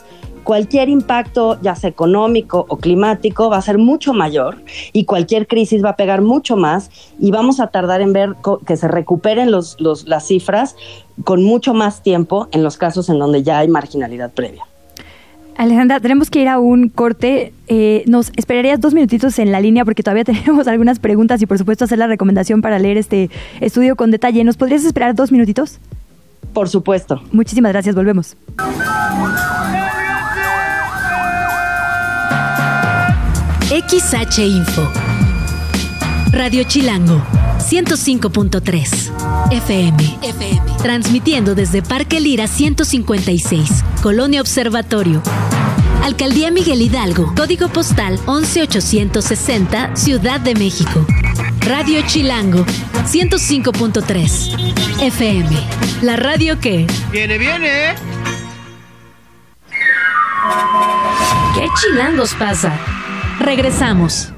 cualquier 0.45 0.89
impacto, 0.89 1.59
ya 1.61 1.75
sea 1.75 1.91
económico 1.91 2.65
o 2.69 2.77
climático, 2.77 3.51
va 3.51 3.57
a 3.57 3.63
ser 3.63 3.79
mucho 3.79 4.13
mayor 4.13 4.63
y 4.93 5.05
cualquier 5.05 5.47
crisis 5.47 5.85
va 5.85 5.91
a 5.91 5.97
pegar 5.97 6.23
mucho 6.23 6.57
más 6.57 6.91
y 7.19 7.31
vamos 7.31 7.59
a 7.61 7.69
tardar 7.69 8.01
en 8.01 8.13
ver 8.13 8.37
que 8.67 8.77
se 8.77 8.87
recuperen 8.87 9.51
los, 9.51 9.77
las 9.81 10.27
cifras 10.27 10.77
con 11.25 11.43
mucho 11.43 11.75
más 11.75 12.03
tiempo 12.03 12.49
en 12.53 12.63
los 12.63 12.77
casos 12.77 13.09
en 13.09 13.19
donde 13.19 13.43
ya 13.43 13.59
hay 13.59 13.69
marginalidad 13.69 14.33
previa. 14.33 14.65
Alejandra, 15.57 16.01
tenemos 16.01 16.31
que 16.31 16.41
ir 16.41 16.49
a 16.49 16.59
un 16.59 16.89
corte. 16.89 17.53
Eh, 17.69 18.03
nos 18.07 18.33
esperarías 18.37 18.81
dos 18.81 18.93
minutitos 18.93 19.39
en 19.39 19.53
la 19.53 19.61
línea 19.61 19.85
porque 19.85 20.03
todavía 20.03 20.25
tenemos 20.25 20.67
algunas 20.67 20.99
preguntas 20.99 21.41
y 21.43 21.47
por 21.47 21.59
supuesto 21.59 21.85
hacer 21.85 21.99
la 21.99 22.07
recomendación 22.07 22.61
para 22.61 22.79
leer 22.79 22.97
este 22.97 23.31
estudio 23.61 23.97
con 23.97 24.11
detalle. 24.11 24.43
¿Nos 24.45 24.57
podrías 24.57 24.85
esperar 24.85 25.15
dos 25.15 25.31
minutitos? 25.33 25.79
Por 26.53 26.69
supuesto. 26.69 27.23
Muchísimas 27.33 27.73
gracias, 27.73 27.95
volvemos. 27.95 28.37
XH 33.89 34.39
Info. 34.47 34.91
Radio 36.33 36.65
Chilango, 36.65 37.23
105.3 37.59 39.53
FM. 39.53 40.19
FM. 40.23 40.63
Transmitiendo 40.83 41.55
desde 41.55 41.83
Parque 41.83 42.19
Lira 42.21 42.47
156, 42.47 43.85
Colonia 44.03 44.41
Observatorio. 44.41 45.23
Alcaldía 46.03 46.51
Miguel 46.51 46.81
Hidalgo, 46.83 47.35
código 47.37 47.69
postal 47.69 48.19
11860, 48.27 49.95
Ciudad 49.97 50.41
de 50.41 50.55
México. 50.55 51.07
Radio 51.61 52.01
Chilango, 52.07 52.65
105.3 53.07 55.03
FM. 55.03 55.51
La 56.03 56.17
radio 56.17 56.59
que... 56.59 56.87
Viene, 57.13 57.39
viene. 57.39 57.95
¿Qué 61.55 61.69
chilangos 61.81 62.35
pasa? 62.35 62.79
Regresamos. 63.41 64.33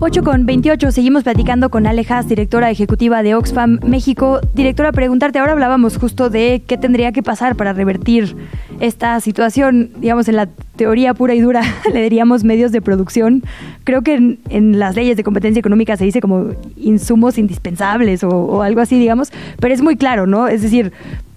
8 0.00 0.24
con 0.24 0.46
28, 0.46 0.90
seguimos 0.90 1.22
platicando 1.22 1.70
con 1.70 1.86
Alejas, 1.86 2.28
directora 2.28 2.70
ejecutiva 2.70 3.22
de 3.22 3.36
Oxfam 3.36 3.78
México. 3.86 4.40
Directora, 4.52 4.90
preguntarte, 4.90 5.38
ahora 5.38 5.52
hablábamos 5.52 5.96
justo 5.96 6.28
de 6.28 6.62
qué 6.66 6.76
tendría 6.76 7.12
que 7.12 7.22
pasar 7.22 7.54
para 7.54 7.72
revertir 7.72 8.36
esta 8.80 9.20
situación, 9.20 9.90
digamos, 9.98 10.26
en 10.26 10.36
la 10.36 10.48
teoría 10.74 11.14
pura 11.14 11.34
y 11.34 11.40
dura, 11.40 11.62
le 11.92 12.02
diríamos 12.02 12.42
medios 12.42 12.72
de 12.72 12.82
producción. 12.82 13.44
Creo 13.84 14.02
que 14.02 14.38
en, 14.48 14.78
las 14.80 14.96
leyes 14.96 15.16
de 15.16 15.22
competencia 15.22 15.60
económica 15.60 15.96
se 15.96 16.04
dice 16.04 16.20
como 16.20 16.50
insumos 16.76 17.38
indispensables 17.38 18.24
o, 18.24 18.30
o 18.30 18.62
algo 18.62 18.80
así, 18.80 18.98
digamos, 18.98 19.30
pero 19.60 19.72
es 19.72 19.82
muy 19.82 19.96
claro, 19.96 20.26
¿no? 20.26 20.48
Es 20.48 20.62
decir, 20.62 20.92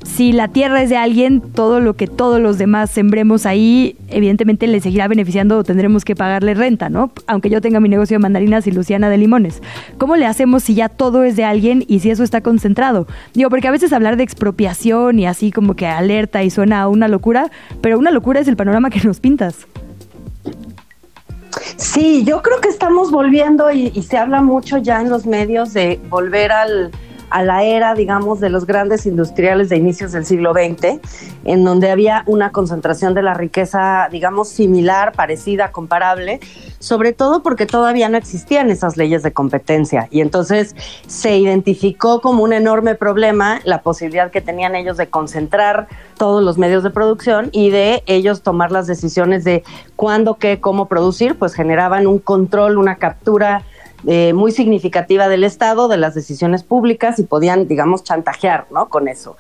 si 0.06 0.32
la 0.32 0.48
tierra 0.48 0.82
es 0.84 0.90
de 0.90 0.98
alguien, 0.98 1.42
todo 1.42 1.80
lo 1.80 1.96
que 1.96 2.08
todos 2.08 2.40
los 2.40 2.58
demás 2.58 2.92
sembremos 2.92 3.46
ahí, 3.46 3.98
evidentemente 4.08 4.68
le 4.68 4.80
seguirá 4.80 5.08
beneficiando 5.08 5.58
o 5.58 5.64
tendremos 5.64 6.06
que 6.06 6.16
pagarle 6.16 6.54
renta, 6.54 6.90
¿no? 6.90 7.12
Aunque 7.28 7.50
yo 7.50 7.60
tenga 7.60 7.80
mi 7.80 7.90
negocio 7.90 8.16
de 8.16 8.20
mandarinas 8.20 8.68
y 8.68 8.72
Luciana 8.72 9.10
de 9.10 9.18
limones. 9.18 9.62
¿Cómo 9.98 10.16
le 10.16 10.28
hacemos 10.28 10.64
si 10.64 10.76
ya 10.76 10.90
todo 10.90 11.24
es 11.24 11.36
de 11.36 11.44
alguien 11.44 11.84
y 11.88 12.00
si 12.00 12.12
eso 12.12 12.24
está 12.24 12.42
concentrado? 12.42 13.08
Digo, 13.34 13.50
porque 13.50 13.68
a 13.68 13.72
veces 13.72 13.92
hablar 13.94 14.16
de 14.16 14.24
expropiación 14.24 15.20
y 15.20 15.26
así 15.26 15.52
como 15.52 15.76
que 15.76 15.88
alerta 15.88 16.44
y 16.44 16.50
suena 16.50 16.82
a 16.82 16.88
una 16.88 17.08
locura, 17.08 17.52
pero 17.82 17.98
una 17.98 18.12
locura 18.12 18.40
es 18.40 18.48
el 18.48 18.56
panorama 18.56 18.92
que 18.92 19.02
nos 19.02 19.20
pintas. 19.20 19.68
Sí, 21.78 22.24
yo 22.26 22.42
creo 22.42 22.62
que 22.62 22.70
estamos 22.70 23.12
volviendo 23.12 23.72
y 23.72 23.90
se 24.04 24.18
habla 24.18 24.42
mucho 24.42 24.78
ya 24.78 25.02
en 25.02 25.10
los 25.10 25.26
medios 25.26 25.74
de 25.74 26.00
volver 26.10 26.52
al 26.52 26.92
a 27.30 27.44
la 27.44 27.64
era, 27.64 27.94
digamos, 27.94 28.40
de 28.40 28.50
los 28.50 28.66
grandes 28.66 29.06
industriales 29.06 29.70
de 29.70 29.78
inicios 29.78 30.12
del 30.12 30.26
siglo 30.26 30.54
XX, 30.54 31.00
en 31.44 31.64
donde 31.64 31.92
había 31.92 32.24
una 32.26 32.52
concentración 32.52 33.14
de 33.14 33.22
la 33.22 33.34
riqueza, 33.34 34.08
digamos, 34.12 34.50
similar, 34.50 35.14
parecida, 35.14 35.72
comparable, 35.72 36.40
sobre 36.80 37.14
todo 37.14 37.44
porque 37.44 37.66
todavía 37.66 38.10
no 38.10 38.18
existían 38.18 38.70
esas 38.70 38.98
leyes 38.98 39.24
de 39.24 39.34
competencia. 39.34 40.08
Y 40.12 40.22
entonces 40.22 40.76
se 41.08 41.38
identificó 41.38 42.22
como 42.22 42.44
un 42.44 42.54
enorme 42.54 42.96
problema 42.96 43.62
la 43.64 43.82
posibilidad 43.82 44.32
que 44.32 44.42
tenían 44.42 44.76
ellos 44.76 44.98
de 44.98 45.08
concentrar 45.08 45.88
todos 46.18 46.44
los 46.44 46.58
medios 46.58 46.84
de 46.84 46.90
producción 46.90 47.50
y 47.52 47.70
de 47.70 48.04
ellos 48.06 48.42
tomar 48.42 48.72
las 48.72 48.88
decisiones 48.88 49.44
de 49.44 49.64
cuándo, 49.96 50.36
qué, 50.36 50.60
cómo 50.60 50.88
producir, 50.88 51.38
pues 51.38 51.54
generaban 51.54 52.08
un 52.08 52.20
control, 52.20 52.78
una 52.78 52.96
captura 52.96 53.64
eh, 54.08 54.34
muy 54.34 54.52
significativa 54.52 55.28
del 55.28 55.44
Estado, 55.44 55.88
de 55.88 55.98
las 55.98 56.14
decisiones 56.14 56.64
públicas 56.64 57.18
y 57.20 57.24
podían, 57.24 57.68
digamos, 57.68 58.04
chantajear 58.04 58.68
¿no? 58.72 58.90
con 58.90 59.08
eso. 59.08 59.38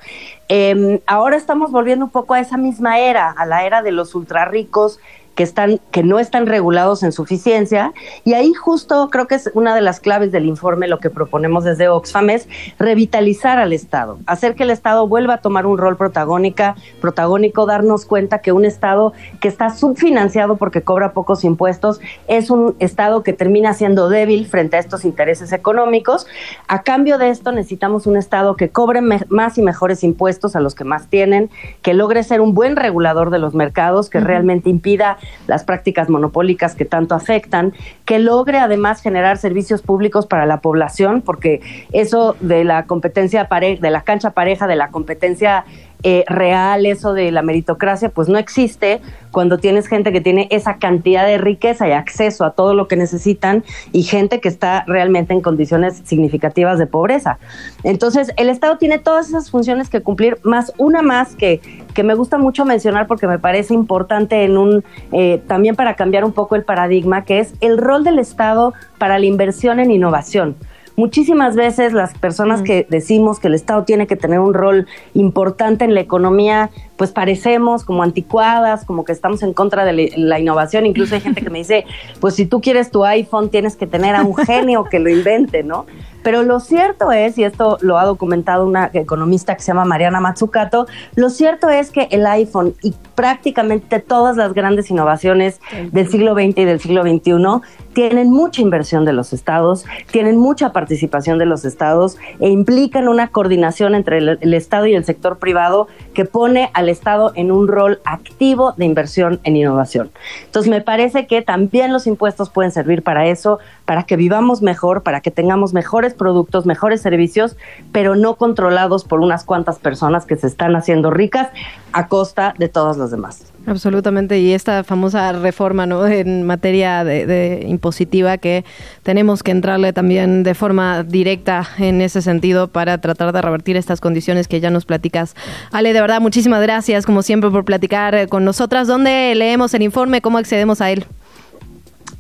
Em, 0.48 1.00
ahora 1.06 1.38
estamos 1.38 1.72
volviendo 1.72 2.06
un 2.06 2.12
poco 2.12 2.34
a 2.34 2.40
esa 2.40 2.58
misma 2.58 3.00
era, 3.00 3.30
a 3.30 3.46
la 3.46 3.66
era 3.66 3.82
de 3.82 3.92
los 3.92 4.16
ultrarricos 4.16 5.00
que, 5.36 5.44
están, 5.44 5.80
que 5.92 6.04
no 6.04 6.20
están 6.20 6.48
regulados 6.48 7.04
en 7.04 7.12
suficiencia. 7.12 7.94
Y 8.24 8.34
ahí 8.34 8.54
justo 8.54 9.10
creo 9.12 9.28
que 9.28 9.36
es 9.36 9.52
una 9.54 9.76
de 9.76 9.82
las 9.82 10.00
claves 10.00 10.32
del 10.32 10.46
informe, 10.46 10.88
lo 10.88 11.00
que 11.00 11.10
proponemos 11.10 11.64
desde 11.64 11.90
Oxfam 11.90 12.30
es 12.30 12.48
revitalizar 12.80 13.60
al 13.60 13.74
Estado, 13.74 14.18
hacer 14.26 14.56
que 14.56 14.64
el 14.64 14.72
Estado 14.72 15.08
vuelva 15.08 15.36
a 15.36 15.38
tomar 15.38 15.66
un 15.66 15.78
rol 15.78 15.98
protagónica, 15.98 16.76
protagónico, 17.02 17.66
darnos 17.66 18.06
cuenta 18.06 18.40
que 18.40 18.52
un 18.52 18.66
Estado 18.66 19.14
que 19.40 19.48
está 19.48 19.70
subfinanciado 19.70 20.56
porque 20.58 20.82
cobra 20.82 21.12
pocos 21.12 21.44
impuestos 21.44 22.00
es 22.28 22.50
un 22.50 22.76
Estado 22.80 23.24
que 23.24 23.34
termina 23.34 23.74
siendo 23.74 24.10
débil 24.10 24.48
frente 24.48 24.78
a 24.78 24.80
estos 24.80 25.06
intereses 25.06 25.52
económicos. 25.52 26.28
A 26.68 26.84
cambio 26.84 27.18
de 27.18 27.30
esto 27.30 27.52
necesitamos 27.52 28.08
un 28.08 28.18
Estado 28.18 28.56
que 28.56 28.70
cobre 28.70 29.02
más 29.02 29.58
y 29.58 29.62
mejores 29.62 30.04
impuestos 30.04 30.56
a 30.56 30.60
los 30.60 30.76
que 30.76 30.84
más 30.84 31.08
tienen, 31.08 31.50
que 31.82 31.94
logre 31.94 32.24
ser 32.24 32.42
un 32.42 32.54
buen 32.54 32.76
regulador 32.76 33.30
de 33.30 33.40
los 33.40 33.54
mercados, 33.54 34.10
que 34.10 34.20
realmente 34.20 34.70
impida 34.70 35.18
las 35.48 35.64
prácticas 35.64 36.10
monopólicas 36.10 36.76
que 36.76 36.86
tanto 36.86 37.16
afectan, 37.16 37.74
que 38.06 38.20
logre 38.20 38.60
además 38.60 39.02
generar 39.02 39.38
servicios 39.38 39.82
públicos 39.82 40.26
para 40.26 40.46
la 40.46 40.62
población, 40.62 41.22
porque 41.22 41.62
eso 41.92 42.36
de 42.40 42.64
la 42.64 42.86
competencia 42.86 43.48
pareja, 43.48 43.82
de 43.82 43.90
la 43.90 44.02
cancha 44.02 44.32
pareja, 44.32 44.68
de 44.68 44.76
la 44.76 44.90
competencia 44.90 45.66
eh, 46.04 46.24
real, 46.28 46.86
eso 46.86 47.14
de 47.14 47.32
la 47.32 47.42
meritocracia, 47.42 48.10
pues 48.10 48.30
no 48.30 48.38
existe 48.38 49.02
cuando 49.32 49.58
tienes 49.58 49.88
gente 49.88 50.12
que 50.12 50.22
tiene 50.22 50.48
esa 50.52 50.78
cantidad 50.78 51.26
de 51.26 51.38
riqueza 51.38 51.88
y 51.88 51.92
acceso 51.92 52.46
a 52.46 52.52
todo 52.52 52.74
lo 52.74 52.88
que 52.88 52.96
necesitan 52.96 53.64
y 53.92 54.04
gente 54.04 54.40
que 54.40 54.48
está 54.48 54.84
realmente 54.88 55.34
en 55.34 55.42
condiciones 55.42 56.02
significativas 56.06 56.80
de 56.80 56.88
pobreza. 56.88 57.38
Entonces, 57.84 58.32
el 58.38 58.50
Estado 58.50 58.78
tiene 58.78 59.00
todas 59.00 59.28
esas 59.28 59.50
funciones 59.52 59.90
que 59.90 60.02
cumplir, 60.02 60.38
más 60.44 60.72
una 60.78 61.02
más 61.02 61.36
que, 61.36 61.60
que 61.94 62.04
me 62.04 62.14
gusta 62.14 62.38
mucho 62.38 62.66
mencionar 62.66 63.08
porque 63.08 63.28
me 63.28 63.40
parece 63.40 63.74
importante 63.74 64.44
en 64.44 64.58
un, 64.58 64.84
eh, 65.12 65.42
también 65.48 65.76
para 65.76 65.96
cambiar 65.96 66.24
un 66.24 66.34
poco 66.34 66.56
el 66.56 66.64
paradigma, 66.64 67.26
que 67.26 67.40
es 67.40 67.54
el 67.62 67.78
rol 67.78 68.04
del 68.04 68.20
Estado 68.20 68.74
para 68.98 69.20
la 69.20 69.26
inversión 69.26 69.80
en 69.80 69.92
innovación. 69.92 70.56
Muchísimas 70.98 71.56
veces 71.56 71.92
las 71.92 72.18
personas 72.18 72.62
que 72.62 72.88
decimos 72.90 73.40
que 73.40 73.48
el 73.48 73.54
Estado 73.54 73.84
tiene 73.84 74.08
que 74.08 74.16
tener 74.16 74.40
un 74.40 74.54
rol 74.54 74.88
importante 75.14 75.84
en 75.84 75.94
la 75.94 76.00
economía, 76.00 76.70
pues 76.98 77.12
parecemos 77.12 77.84
como 77.84 78.04
anticuadas, 78.04 78.86
como 78.86 79.06
que 79.06 79.12
estamos 79.12 79.44
en 79.44 79.54
contra 79.54 79.86
de 79.86 80.12
la 80.16 80.40
innovación. 80.40 80.86
Incluso 80.86 81.16
hay 81.16 81.22
gente 81.22 81.42
que 81.42 81.50
me 81.50 81.60
dice, 81.60 81.86
pues 82.20 82.36
si 82.36 82.46
tú 82.46 82.62
quieres 82.62 82.92
tu 82.92 83.04
iPhone, 83.06 83.50
tienes 83.50 83.76
que 83.76 83.88
tener 83.88 84.16
a 84.16 84.24
un 84.24 84.36
genio 84.36 84.86
que 84.86 85.00
lo 85.00 85.10
invente, 85.10 85.64
¿no? 85.64 85.86
Pero 86.26 86.42
lo 86.42 86.60
cierto 86.60 87.12
es, 87.12 87.38
y 87.38 87.44
esto 87.44 87.78
lo 87.82 88.00
ha 88.00 88.06
documentado 88.06 88.66
una 88.66 88.90
economista 88.94 89.56
que 89.56 89.62
se 89.62 89.68
llama 89.68 89.86
Mariana 89.86 90.20
Matsukato, 90.20 90.88
lo 91.16 91.30
cierto 91.30 91.70
es 91.70 91.92
que 91.92 92.08
el 92.10 92.26
iPhone 92.26 92.74
y 92.82 92.96
prácticamente 93.14 94.00
todas 94.00 94.36
las 94.36 94.54
grandes 94.54 94.90
innovaciones 94.90 95.60
del 95.92 96.10
siglo 96.10 96.34
XX 96.34 96.58
y 96.58 96.66
del 96.66 96.80
siglo 96.80 97.04
XXI 97.04 97.62
tienen 97.94 98.32
mucha 98.32 98.64
inversión 98.64 99.06
de 99.06 99.14
los 99.14 99.34
estados, 99.34 99.86
tienen 100.12 100.38
mucha 100.38 100.74
participación 100.74 101.38
de 101.38 101.46
los 101.46 101.64
estados 101.64 102.18
e 102.40 102.50
implican 102.50 103.08
una 103.08 103.28
coordinación 103.28 103.94
entre 103.94 104.18
el, 104.18 104.40
el 104.42 104.54
Estado 104.56 104.88
y 104.88 104.96
el 104.96 105.06
sector 105.06 105.38
privado 105.38 105.88
que 106.16 106.26
pone 106.26 106.72
al 106.74 106.85
Estado 106.90 107.32
en 107.36 107.52
un 107.52 107.68
rol 107.68 108.00
activo 108.06 108.74
de 108.78 108.86
inversión 108.86 109.40
en 109.44 109.56
innovación. 109.56 110.12
Entonces 110.46 110.70
me 110.70 110.82
parece 110.82 111.28
que 111.28 111.42
también 111.42 111.94
los 111.94 112.08
impuestos 112.08 112.50
pueden 112.50 112.72
servir 112.72 113.04
para 113.04 113.28
eso, 113.28 113.60
para 113.86 114.04
que 114.04 114.18
vivamos 114.18 114.62
mejor, 114.62 115.04
para 115.04 115.22
que 115.22 115.32
tengamos 115.32 115.74
mejores 115.74 116.14
productos, 116.14 116.66
mejores 116.66 117.02
servicios, 117.02 117.56
pero 117.92 118.16
no 118.16 118.36
controlados 118.36 119.04
por 119.04 119.22
unas 119.22 119.44
cuantas 119.44 119.80
personas 119.80 120.26
que 120.26 120.36
se 120.36 120.48
están 120.48 120.76
haciendo 120.76 121.12
ricas 121.12 121.50
a 121.94 122.08
costa 122.08 122.54
de 122.58 122.68
todas 122.68 122.98
las 122.98 123.12
demás. 123.12 123.54
Absolutamente, 123.68 124.40
y 124.40 124.54
esta 124.54 124.84
famosa 124.84 125.32
reforma 125.32 125.88
¿no? 125.88 126.06
en 126.06 126.44
materia 126.44 127.04
de, 127.04 127.66
impositiva 127.68 128.38
que 128.38 128.64
tenemos 129.02 129.42
que 129.42 129.52
entrarle 129.52 129.92
también 129.92 130.44
de 130.44 130.54
forma 130.54 131.02
directa 131.04 131.68
en 131.80 132.02
ese 132.02 132.22
sentido 132.22 132.68
para 132.68 133.00
tratar 133.00 133.34
de 133.34 133.42
revertir 133.42 133.76
estas 133.76 134.02
condiciones 134.02 134.48
que 134.48 134.60
ya 134.60 134.70
nos 134.70 134.86
platicas. 134.86 135.36
Ale, 135.72 135.94
de 135.94 136.02
verdad, 136.02 136.22
muchísimas 136.22 136.62
gracias 136.62 137.06
como 137.06 137.24
siempre 137.24 137.50
por 137.50 137.66
platicar 137.66 138.28
con 138.28 138.46
nosotras. 138.46 138.88
¿Dónde 138.88 139.34
leemos 139.36 139.74
el 139.74 139.82
informe? 139.82 140.22
¿Cómo 140.22 140.38
accedemos 140.38 140.82
a 140.82 140.92
él? 140.92 141.06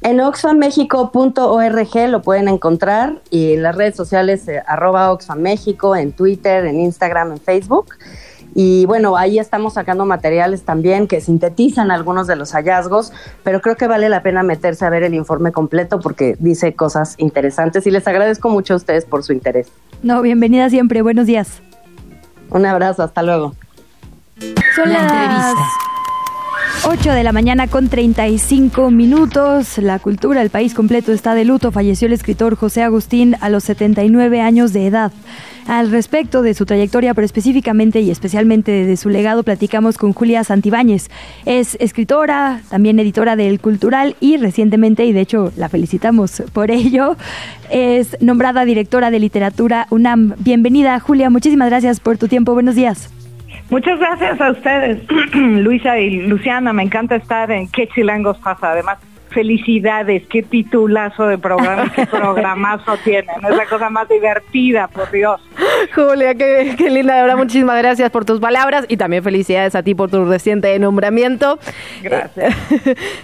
En 0.05 0.19
oxfamexico.org 0.19 2.09
lo 2.09 2.21
pueden 2.21 2.47
encontrar 2.47 3.23
y 3.31 3.53
en 3.53 3.63
las 3.63 3.75
redes 3.75 3.95
sociales 3.95 4.47
eh, 4.47 4.61
arroba 4.67 5.11
oxfamexico, 5.11 5.95
en 5.95 6.11
Twitter, 6.11 6.67
en 6.67 6.79
Instagram, 6.79 7.31
en 7.31 7.39
Facebook. 7.39 7.95
Y 8.53 8.85
bueno, 8.85 9.17
ahí 9.17 9.39
estamos 9.39 9.73
sacando 9.73 10.05
materiales 10.05 10.61
también 10.61 11.07
que 11.07 11.21
sintetizan 11.21 11.89
algunos 11.89 12.27
de 12.27 12.35
los 12.35 12.51
hallazgos, 12.51 13.13
pero 13.43 13.61
creo 13.61 13.77
que 13.77 13.87
vale 13.87 14.07
la 14.07 14.21
pena 14.21 14.43
meterse 14.43 14.85
a 14.85 14.91
ver 14.91 15.01
el 15.01 15.15
informe 15.15 15.51
completo 15.51 15.99
porque 15.99 16.35
dice 16.37 16.75
cosas 16.75 17.15
interesantes 17.17 17.87
y 17.87 17.89
les 17.89 18.07
agradezco 18.07 18.49
mucho 18.49 18.75
a 18.75 18.77
ustedes 18.77 19.05
por 19.05 19.23
su 19.23 19.33
interés. 19.33 19.69
No, 20.03 20.21
bienvenida 20.21 20.69
siempre, 20.69 21.01
buenos 21.01 21.25
días. 21.25 21.63
Un 22.51 22.67
abrazo, 22.67 23.01
hasta 23.01 23.23
luego. 23.23 23.55
Son 24.75 24.93
las 24.93 25.55
8 26.83 27.11
de 27.13 27.23
la 27.23 27.31
mañana 27.31 27.67
con 27.67 27.87
35 27.89 28.91
minutos. 28.91 29.77
La 29.77 29.97
cultura, 29.99 30.41
el 30.41 30.49
país 30.49 30.73
completo 30.73 31.11
está 31.11 31.33
de 31.33 31.45
luto. 31.45 31.71
Falleció 31.71 32.07
el 32.07 32.13
escritor 32.13 32.55
José 32.55 32.83
Agustín 32.83 33.35
a 33.39 33.49
los 33.49 33.63
79 33.63 34.41
años 34.41 34.73
de 34.73 34.87
edad. 34.87 35.11
Al 35.67 35.89
respecto 35.89 36.43
de 36.43 36.53
su 36.53 36.65
trayectoria, 36.65 37.15
pero 37.15 37.25
específicamente 37.25 38.01
y 38.01 38.11
especialmente 38.11 38.71
de 38.71 38.97
su 38.97 39.09
legado, 39.09 39.41
platicamos 39.41 39.97
con 39.97 40.13
Julia 40.13 40.43
Santibáñez. 40.43 41.09
Es 41.45 41.75
escritora, 41.79 42.61
también 42.69 42.99
editora 42.99 43.35
del 43.35 43.59
Cultural 43.59 44.15
y 44.19 44.37
recientemente, 44.37 45.05
y 45.05 45.13
de 45.13 45.21
hecho 45.21 45.51
la 45.57 45.69
felicitamos 45.69 46.43
por 46.53 46.69
ello, 46.69 47.17
es 47.71 48.15
nombrada 48.21 48.63
directora 48.63 49.09
de 49.09 49.19
literatura 49.19 49.87
UNAM. 49.89 50.35
Bienvenida, 50.37 50.99
Julia. 50.99 51.31
Muchísimas 51.31 51.69
gracias 51.69 51.99
por 51.99 52.19
tu 52.19 52.27
tiempo. 52.27 52.53
Buenos 52.53 52.75
días. 52.75 53.09
Muchas 53.69 53.99
gracias 53.99 54.39
a 54.39 54.51
ustedes, 54.51 54.99
Luisa 55.33 55.99
y 55.99 56.27
Luciana. 56.27 56.71
Me 56.73 56.83
encanta 56.83 57.15
estar 57.15 57.51
en 57.51 57.67
Qué 57.69 57.87
Chilangos 57.87 58.37
pasa. 58.37 58.71
Además, 58.71 58.99
felicidades, 59.35 60.23
qué 60.29 60.43
titulazo 60.43 61.27
de 61.27 61.37
programa, 61.37 61.91
qué 61.93 62.05
programazo 62.11 62.95
tienen, 63.03 63.35
es 63.43 63.55
la 63.55 63.65
cosa 63.65 63.89
más 63.89 64.07
divertida, 64.07 64.87
por 64.87 65.11
Dios. 65.11 65.41
Julia, 65.93 66.33
qué, 66.35 66.89
linda, 66.89 67.15
de 67.15 67.21
verdad, 67.23 67.37
muchísimas 67.37 67.77
gracias 67.77 68.09
por 68.11 68.23
tus 68.23 68.39
palabras 68.39 68.85
y 68.87 68.95
también 68.95 69.23
felicidades 69.23 69.75
a 69.75 69.83
ti 69.83 69.93
por 69.93 70.09
tu 70.09 70.23
reciente 70.23 70.79
nombramiento. 70.79 71.59
Gracias. 72.01 72.55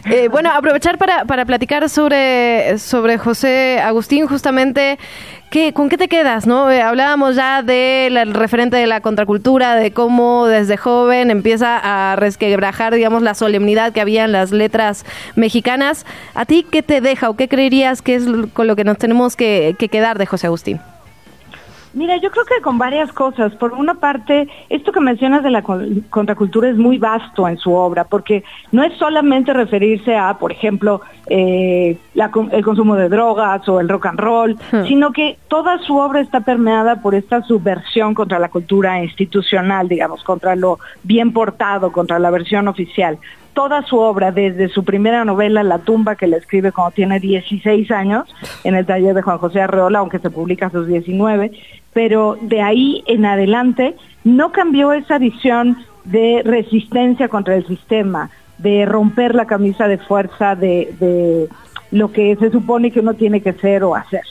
Eh, 0.06 0.28
bueno, 0.32 0.52
aprovechar 0.52 0.98
para, 0.98 1.24
para 1.24 1.46
platicar 1.46 1.88
sobre, 1.90 2.78
sobre 2.78 3.18
José 3.18 3.80
Agustín, 3.80 4.28
justamente 4.28 5.00
¿Con 5.74 5.90
qué 5.90 5.98
te 5.98 6.08
quedas? 6.08 6.48
no? 6.48 6.72
Eh, 6.72 6.82
hablábamos 6.82 7.36
ya 7.36 7.62
del 7.62 8.34
referente 8.34 8.78
de 8.78 8.88
la 8.88 9.02
contracultura, 9.02 9.76
de 9.76 9.92
cómo 9.92 10.48
desde 10.48 10.78
joven 10.78 11.30
empieza 11.30 11.78
a 11.78 12.16
resquebrajar, 12.16 12.96
digamos, 12.96 13.22
la 13.22 13.34
solemnidad 13.34 13.92
que 13.92 14.00
había 14.00 14.24
en 14.24 14.32
las 14.32 14.52
letras 14.52 15.06
mexicanas. 15.36 16.06
¿A 16.36 16.46
ti 16.46 16.66
qué 16.72 16.84
te 16.84 17.02
deja 17.02 17.30
o 17.30 17.36
qué 17.36 17.50
creerías 17.50 18.02
que 18.02 18.16
es 18.16 18.24
con 18.54 18.66
lo 18.66 18.78
que 18.78 18.86
nos 18.86 18.98
tenemos 18.98 19.36
que 19.36 19.76
quedar 19.92 20.18
de 20.18 20.26
José 20.26 20.48
Agustín? 20.48 20.80
Mira, 21.94 22.18
yo 22.18 22.32
creo 22.32 22.46
que 22.46 22.62
con 22.62 22.78
varias 22.78 23.12
cosas. 23.12 23.54
Por 23.56 23.74
una 23.74 23.96
parte, 23.96 24.48
esto 24.70 24.92
que 24.92 25.02
mencionas 25.02 25.44
de 25.44 25.52
la 25.52 25.62
contracultura 25.62 26.70
es 26.70 26.78
muy 26.78 26.98
vasto 26.98 27.48
en 27.48 27.58
su 27.58 27.74
obra, 27.74 28.06
porque 28.06 28.44
no 28.72 28.84
es 28.84 28.94
solamente 28.98 29.52
referirse 29.54 30.16
a, 30.16 30.38
por 30.38 30.52
ejemplo, 30.52 31.02
eh, 31.28 31.98
el 32.52 32.64
consumo 32.64 32.96
de 32.96 33.10
drogas 33.10 33.68
o 33.68 33.80
el 33.80 33.90
rock 33.90 34.06
and 34.06 34.20
roll, 34.20 34.58
hmm. 34.72 34.86
sino 34.88 35.12
que 35.12 35.38
toda 35.50 35.80
su 35.80 35.98
obra 35.98 36.22
está 36.22 36.42
permeada 36.42 37.02
por 37.02 37.14
esta 37.14 37.42
subversión 37.44 38.14
contra 38.14 38.40
la 38.40 38.50
cultura 38.50 39.04
institucional, 39.04 39.90
digamos, 39.90 40.24
contra 40.24 40.56
lo 40.56 40.80
bien 41.04 41.34
portado, 41.34 41.92
contra 41.92 42.20
la 42.20 42.30
versión 42.30 42.68
oficial 42.68 43.20
toda 43.54 43.82
su 43.84 43.98
obra, 43.98 44.32
desde 44.32 44.70
su 44.70 44.84
primera 44.84 45.26
novela, 45.26 45.64
La 45.64 45.80
tumba, 45.80 46.16
que 46.16 46.28
la 46.28 46.38
escribe 46.38 46.72
cuando 46.72 46.92
tiene 46.92 47.20
16 47.20 47.92
años, 47.92 48.34
en 48.64 48.76
el 48.76 48.86
taller 48.86 49.14
de 49.14 49.22
Juan 49.22 49.38
José 49.40 49.62
Arreola, 49.62 50.00
aunque 50.00 50.20
se 50.20 50.30
publica 50.30 50.68
a 50.68 50.72
sus 50.72 50.88
19, 50.88 51.52
pero 51.94 52.38
de 52.42 52.62
ahí 52.62 53.04
en 53.08 53.26
adelante 53.26 53.96
no 54.24 54.52
cambió 54.52 54.94
esa 54.94 55.18
visión 55.18 55.78
de 56.06 56.42
resistencia 56.44 57.28
contra 57.28 57.56
el 57.56 57.66
sistema, 57.68 58.30
de 58.58 58.86
romper 58.86 59.36
la 59.36 59.46
camisa 59.46 59.88
de 59.88 59.98
fuerza 59.98 60.56
de, 60.56 61.48
lo 61.92 62.12
que 62.12 62.36
se 62.38 62.52
supone 62.52 62.92
que 62.92 63.02
uno 63.02 63.16
tiene 63.16 63.42
que 63.42 63.54
ser 63.54 63.84
o 63.84 63.96
hacer. 63.96 64.22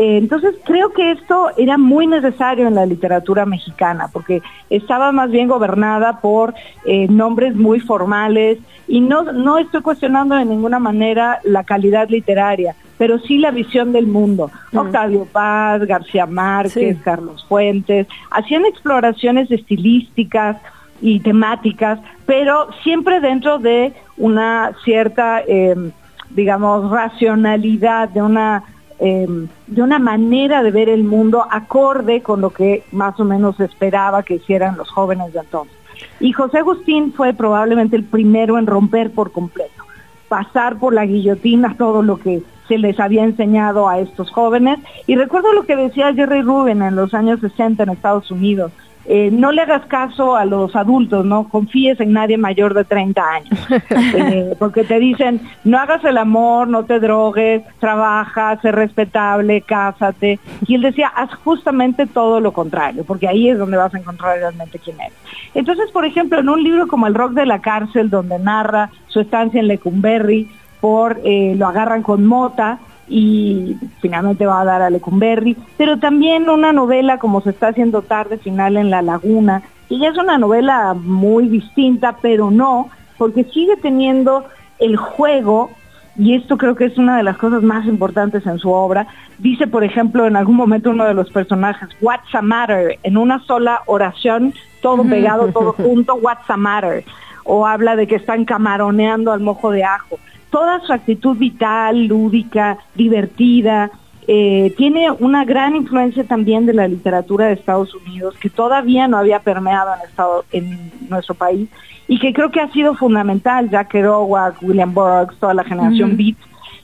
Eh, 0.00 0.16
entonces 0.16 0.54
creo 0.64 0.92
que 0.92 1.10
esto 1.10 1.50
era 1.56 1.76
muy 1.76 2.06
necesario 2.06 2.68
en 2.68 2.76
la 2.76 2.86
literatura 2.86 3.44
mexicana, 3.44 4.06
porque 4.12 4.42
estaba 4.70 5.10
más 5.10 5.28
bien 5.28 5.48
gobernada 5.48 6.20
por 6.20 6.54
eh, 6.84 7.08
nombres 7.08 7.56
muy 7.56 7.80
formales 7.80 8.58
y 8.86 9.00
no, 9.00 9.24
no 9.24 9.58
estoy 9.58 9.82
cuestionando 9.82 10.36
de 10.36 10.44
ninguna 10.44 10.78
manera 10.78 11.40
la 11.42 11.64
calidad 11.64 12.08
literaria, 12.10 12.76
pero 12.96 13.18
sí 13.18 13.38
la 13.38 13.50
visión 13.50 13.92
del 13.92 14.06
mundo. 14.06 14.52
Mm. 14.70 14.78
Octavio 14.78 15.24
Paz, 15.24 15.84
García 15.84 16.26
Márquez, 16.26 16.96
Carlos 17.02 17.44
Fuentes, 17.48 18.06
hacían 18.30 18.66
exploraciones 18.66 19.50
estilísticas 19.50 20.58
y 21.00 21.18
temáticas, 21.18 21.98
pero 22.24 22.68
siempre 22.84 23.18
dentro 23.18 23.58
de 23.58 23.94
una 24.16 24.70
cierta, 24.84 25.42
em, 25.44 25.90
digamos, 26.30 26.88
racionalidad, 26.88 28.10
de 28.10 28.22
una 28.22 28.62
Em, 29.00 29.46
de 29.68 29.82
una 29.82 30.00
manera 30.00 30.62
de 30.64 30.72
ver 30.72 30.88
el 30.88 31.04
mundo 31.04 31.46
acorde 31.48 32.20
con 32.20 32.40
lo 32.40 32.50
que 32.50 32.82
más 32.90 33.18
o 33.20 33.24
menos 33.24 33.60
esperaba 33.60 34.24
que 34.24 34.34
hicieran 34.34 34.76
los 34.76 34.90
jóvenes 34.90 35.32
de 35.32 35.40
entonces. 35.40 35.76
Y 36.18 36.32
José 36.32 36.58
Agustín 36.58 37.12
fue 37.12 37.32
probablemente 37.32 37.94
el 37.94 38.04
primero 38.04 38.58
en 38.58 38.66
romper 38.66 39.12
por 39.12 39.30
completo, 39.30 39.84
pasar 40.28 40.78
por 40.78 40.94
la 40.94 41.06
guillotina 41.06 41.76
todo 41.78 42.02
lo 42.02 42.18
que 42.18 42.42
se 42.66 42.76
les 42.76 42.98
había 42.98 43.22
enseñado 43.22 43.88
a 43.88 44.00
estos 44.00 44.30
jóvenes. 44.30 44.80
Y 45.06 45.14
recuerdo 45.14 45.52
lo 45.52 45.64
que 45.64 45.76
decía 45.76 46.12
Jerry 46.12 46.42
Rubin 46.42 46.82
en 46.82 46.96
los 46.96 47.14
años 47.14 47.40
60 47.40 47.84
en 47.84 47.90
Estados 47.90 48.30
Unidos, 48.32 48.72
eh, 49.10 49.30
no 49.32 49.52
le 49.52 49.62
hagas 49.62 49.86
caso 49.86 50.36
a 50.36 50.44
los 50.44 50.76
adultos, 50.76 51.24
no 51.24 51.48
confíes 51.48 51.98
en 51.98 52.12
nadie 52.12 52.36
mayor 52.36 52.74
de 52.74 52.84
30 52.84 53.22
años, 53.22 53.58
eh, 54.14 54.54
porque 54.58 54.84
te 54.84 54.98
dicen, 54.98 55.40
no 55.64 55.78
hagas 55.78 56.04
el 56.04 56.18
amor, 56.18 56.68
no 56.68 56.84
te 56.84 57.00
drogues, 57.00 57.62
trabaja, 57.80 58.60
sé 58.60 58.70
respetable, 58.70 59.62
cásate. 59.62 60.38
Y 60.66 60.74
él 60.74 60.82
decía, 60.82 61.08
haz 61.08 61.34
justamente 61.36 62.06
todo 62.06 62.40
lo 62.40 62.52
contrario, 62.52 63.02
porque 63.04 63.26
ahí 63.26 63.48
es 63.48 63.58
donde 63.58 63.78
vas 63.78 63.94
a 63.94 63.98
encontrar 63.98 64.38
realmente 64.38 64.78
quién 64.78 65.00
eres. 65.00 65.16
Entonces, 65.54 65.90
por 65.90 66.04
ejemplo, 66.04 66.38
en 66.38 66.48
un 66.50 66.62
libro 66.62 66.86
como 66.86 67.06
El 67.06 67.14
rock 67.14 67.32
de 67.32 67.46
la 67.46 67.60
cárcel, 67.60 68.10
donde 68.10 68.38
narra 68.38 68.90
su 69.06 69.20
estancia 69.20 69.58
en 69.58 69.68
Lecumberri, 69.68 70.50
por 70.82 71.20
eh, 71.24 71.54
lo 71.56 71.66
agarran 71.66 72.02
con 72.02 72.26
mota, 72.26 72.78
y 73.08 73.76
finalmente 74.00 74.46
va 74.46 74.60
a 74.60 74.64
dar 74.64 74.82
a 74.82 74.90
Lecumberri, 74.90 75.56
pero 75.76 75.98
también 75.98 76.48
una 76.48 76.72
novela 76.72 77.18
como 77.18 77.40
se 77.40 77.50
está 77.50 77.68
haciendo 77.68 78.02
tarde 78.02 78.38
final 78.38 78.76
en 78.76 78.90
La 78.90 79.02
Laguna, 79.02 79.62
y 79.88 79.98
ya 79.98 80.08
es 80.08 80.18
una 80.18 80.36
novela 80.36 80.94
muy 80.94 81.48
distinta, 81.48 82.16
pero 82.20 82.50
no, 82.50 82.88
porque 83.16 83.44
sigue 83.44 83.76
teniendo 83.76 84.44
el 84.78 84.96
juego, 84.96 85.70
y 86.16 86.34
esto 86.34 86.58
creo 86.58 86.74
que 86.74 86.84
es 86.84 86.98
una 86.98 87.16
de 87.16 87.22
las 87.22 87.38
cosas 87.38 87.62
más 87.62 87.86
importantes 87.86 88.44
en 88.44 88.58
su 88.58 88.70
obra. 88.70 89.06
Dice, 89.38 89.68
por 89.68 89.84
ejemplo, 89.84 90.26
en 90.26 90.36
algún 90.36 90.56
momento 90.56 90.90
uno 90.90 91.04
de 91.04 91.14
los 91.14 91.30
personajes, 91.30 91.88
What's 92.00 92.34
a 92.34 92.42
matter? 92.42 92.98
En 93.04 93.16
una 93.16 93.38
sola 93.44 93.82
oración, 93.86 94.52
todo 94.82 95.04
pegado, 95.04 95.48
todo 95.48 95.72
junto, 95.72 96.16
What's 96.16 96.50
a 96.50 96.56
matter? 96.56 97.04
O 97.44 97.66
habla 97.66 97.94
de 97.94 98.08
que 98.08 98.16
están 98.16 98.44
camaroneando 98.44 99.32
al 99.32 99.40
mojo 99.40 99.70
de 99.70 99.84
ajo 99.84 100.18
toda 100.50 100.80
su 100.80 100.92
actitud 100.92 101.36
vital, 101.36 102.06
lúdica, 102.06 102.78
divertida, 102.94 103.90
eh, 104.26 104.74
tiene 104.76 105.10
una 105.10 105.46
gran 105.46 105.74
influencia 105.74 106.22
también 106.22 106.66
de 106.66 106.74
la 106.74 106.86
literatura 106.86 107.46
de 107.46 107.54
Estados 107.54 107.94
Unidos 107.94 108.34
que 108.38 108.50
todavía 108.50 109.08
no 109.08 109.16
había 109.16 109.40
permeado 109.40 109.94
en, 109.94 110.08
estado, 110.08 110.44
en 110.52 110.92
nuestro 111.08 111.34
país 111.34 111.68
y 112.06 112.18
que 112.18 112.34
creo 112.34 112.50
que 112.50 112.60
ha 112.60 112.70
sido 112.70 112.94
fundamental. 112.94 113.70
Jack 113.70 113.88
Kerouac, 113.88 114.62
William 114.62 114.92
Burroughs, 114.92 115.38
toda 115.38 115.54
la 115.54 115.64
generación 115.64 116.16
Beat 116.16 116.36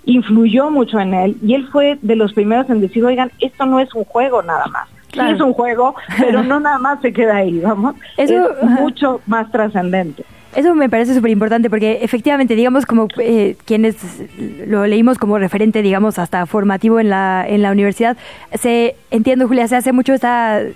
influyó 0.06 0.70
mucho 0.70 0.98
en 0.98 1.12
él 1.12 1.36
y 1.42 1.54
él 1.54 1.68
fue 1.68 1.98
de 2.00 2.16
los 2.16 2.32
primeros 2.32 2.68
en 2.70 2.80
decir, 2.80 3.04
oigan, 3.04 3.30
esto 3.40 3.66
no 3.66 3.78
es 3.78 3.94
un 3.94 4.04
juego 4.04 4.42
nada 4.42 4.66
más. 4.68 4.88
Sí 5.12 5.20
es 5.20 5.40
un 5.40 5.52
juego, 5.52 5.94
pero 6.18 6.42
no 6.42 6.58
nada 6.58 6.78
más 6.78 7.00
se 7.00 7.12
queda 7.12 7.36
ahí, 7.36 7.60
vamos. 7.60 7.94
Eso, 8.16 8.58
es 8.58 8.70
mucho 8.70 9.20
más 9.26 9.50
trascendente. 9.52 10.24
Eso 10.54 10.74
me 10.74 10.88
parece 10.88 11.14
súper 11.14 11.30
importante 11.30 11.68
porque 11.68 11.98
efectivamente, 12.02 12.54
digamos, 12.54 12.86
como 12.86 13.08
eh, 13.18 13.56
quienes 13.64 13.96
lo 14.66 14.86
leímos 14.86 15.18
como 15.18 15.38
referente, 15.38 15.82
digamos, 15.82 16.18
hasta 16.18 16.46
formativo 16.46 17.00
en 17.00 17.10
la, 17.10 17.44
en 17.48 17.62
la 17.62 17.72
universidad, 17.72 18.16
se, 18.60 18.94
entiendo, 19.10 19.48
Julia, 19.48 19.66
se 19.66 19.76
hace 19.76 19.92
mucho 19.92 20.14
esta, 20.14 20.60
eh, 20.60 20.74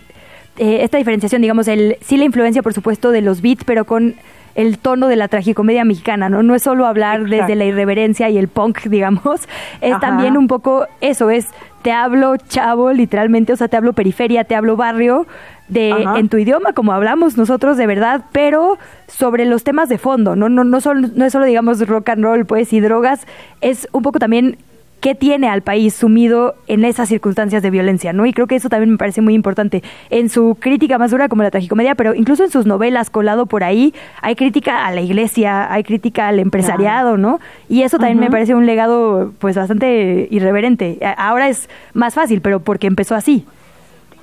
esta 0.56 0.98
diferenciación, 0.98 1.42
digamos, 1.42 1.68
el 1.68 1.96
sí 2.00 2.16
la 2.16 2.24
influencia, 2.24 2.62
por 2.62 2.74
supuesto, 2.74 3.12
de 3.12 3.20
los 3.20 3.40
beats, 3.40 3.64
pero 3.64 3.84
con 3.84 4.16
el 4.58 4.78
tono 4.78 5.06
de 5.06 5.14
la 5.14 5.28
tragicomedia 5.28 5.84
mexicana, 5.84 6.28
¿no? 6.28 6.42
No 6.42 6.56
es 6.56 6.64
solo 6.64 6.84
hablar 6.86 7.28
desde 7.28 7.54
la 7.54 7.64
irreverencia 7.64 8.28
y 8.28 8.38
el 8.38 8.48
punk, 8.48 8.82
digamos, 8.88 9.48
es 9.80 10.00
también 10.00 10.36
un 10.36 10.48
poco 10.48 10.88
eso, 11.00 11.30
es 11.30 11.46
te 11.82 11.92
hablo 11.92 12.36
chavo, 12.36 12.92
literalmente, 12.92 13.52
o 13.52 13.56
sea, 13.56 13.68
te 13.68 13.76
hablo 13.76 13.92
periferia, 13.92 14.42
te 14.42 14.56
hablo 14.56 14.76
barrio, 14.76 15.28
de 15.68 15.90
en 15.90 16.28
tu 16.28 16.38
idioma, 16.38 16.72
como 16.72 16.92
hablamos 16.92 17.36
nosotros 17.36 17.76
de 17.76 17.86
verdad, 17.86 18.24
pero 18.32 18.78
sobre 19.06 19.44
los 19.44 19.62
temas 19.62 19.88
de 19.88 19.98
fondo, 19.98 20.34
no, 20.34 20.48
no, 20.48 20.64
no, 20.64 20.80
solo, 20.80 21.06
no 21.14 21.24
es 21.24 21.32
solo, 21.32 21.44
digamos, 21.44 21.86
rock 21.86 22.08
and 22.08 22.24
roll, 22.24 22.44
pues, 22.44 22.72
y 22.72 22.80
drogas, 22.80 23.28
es 23.60 23.86
un 23.92 24.02
poco 24.02 24.18
también 24.18 24.58
qué 25.00 25.14
tiene 25.14 25.48
al 25.48 25.62
país 25.62 25.94
sumido 25.94 26.54
en 26.66 26.84
esas 26.84 27.08
circunstancias 27.08 27.62
de 27.62 27.70
violencia, 27.70 28.12
¿no? 28.12 28.26
Y 28.26 28.32
creo 28.32 28.46
que 28.46 28.56
eso 28.56 28.68
también 28.68 28.90
me 28.90 28.98
parece 28.98 29.20
muy 29.20 29.34
importante. 29.34 29.82
En 30.10 30.28
su 30.28 30.56
crítica 30.58 30.98
más 30.98 31.10
dura 31.10 31.28
como 31.28 31.42
la 31.42 31.50
tragicomedia, 31.50 31.94
pero 31.94 32.14
incluso 32.14 32.44
en 32.44 32.50
sus 32.50 32.66
novelas 32.66 33.10
colado 33.10 33.46
por 33.46 33.64
ahí, 33.64 33.94
hay 34.22 34.34
crítica 34.34 34.86
a 34.86 34.92
la 34.92 35.00
iglesia, 35.00 35.72
hay 35.72 35.84
crítica 35.84 36.28
al 36.28 36.38
empresariado, 36.38 37.16
¿no? 37.16 37.40
Y 37.68 37.82
eso 37.82 37.98
también 37.98 38.18
me 38.18 38.30
parece 38.30 38.54
un 38.54 38.66
legado 38.66 39.32
pues 39.38 39.56
bastante 39.56 40.28
irreverente. 40.30 40.98
Ahora 41.16 41.48
es 41.48 41.68
más 41.94 42.14
fácil, 42.14 42.40
pero 42.40 42.60
porque 42.60 42.86
empezó 42.86 43.14
así. 43.14 43.44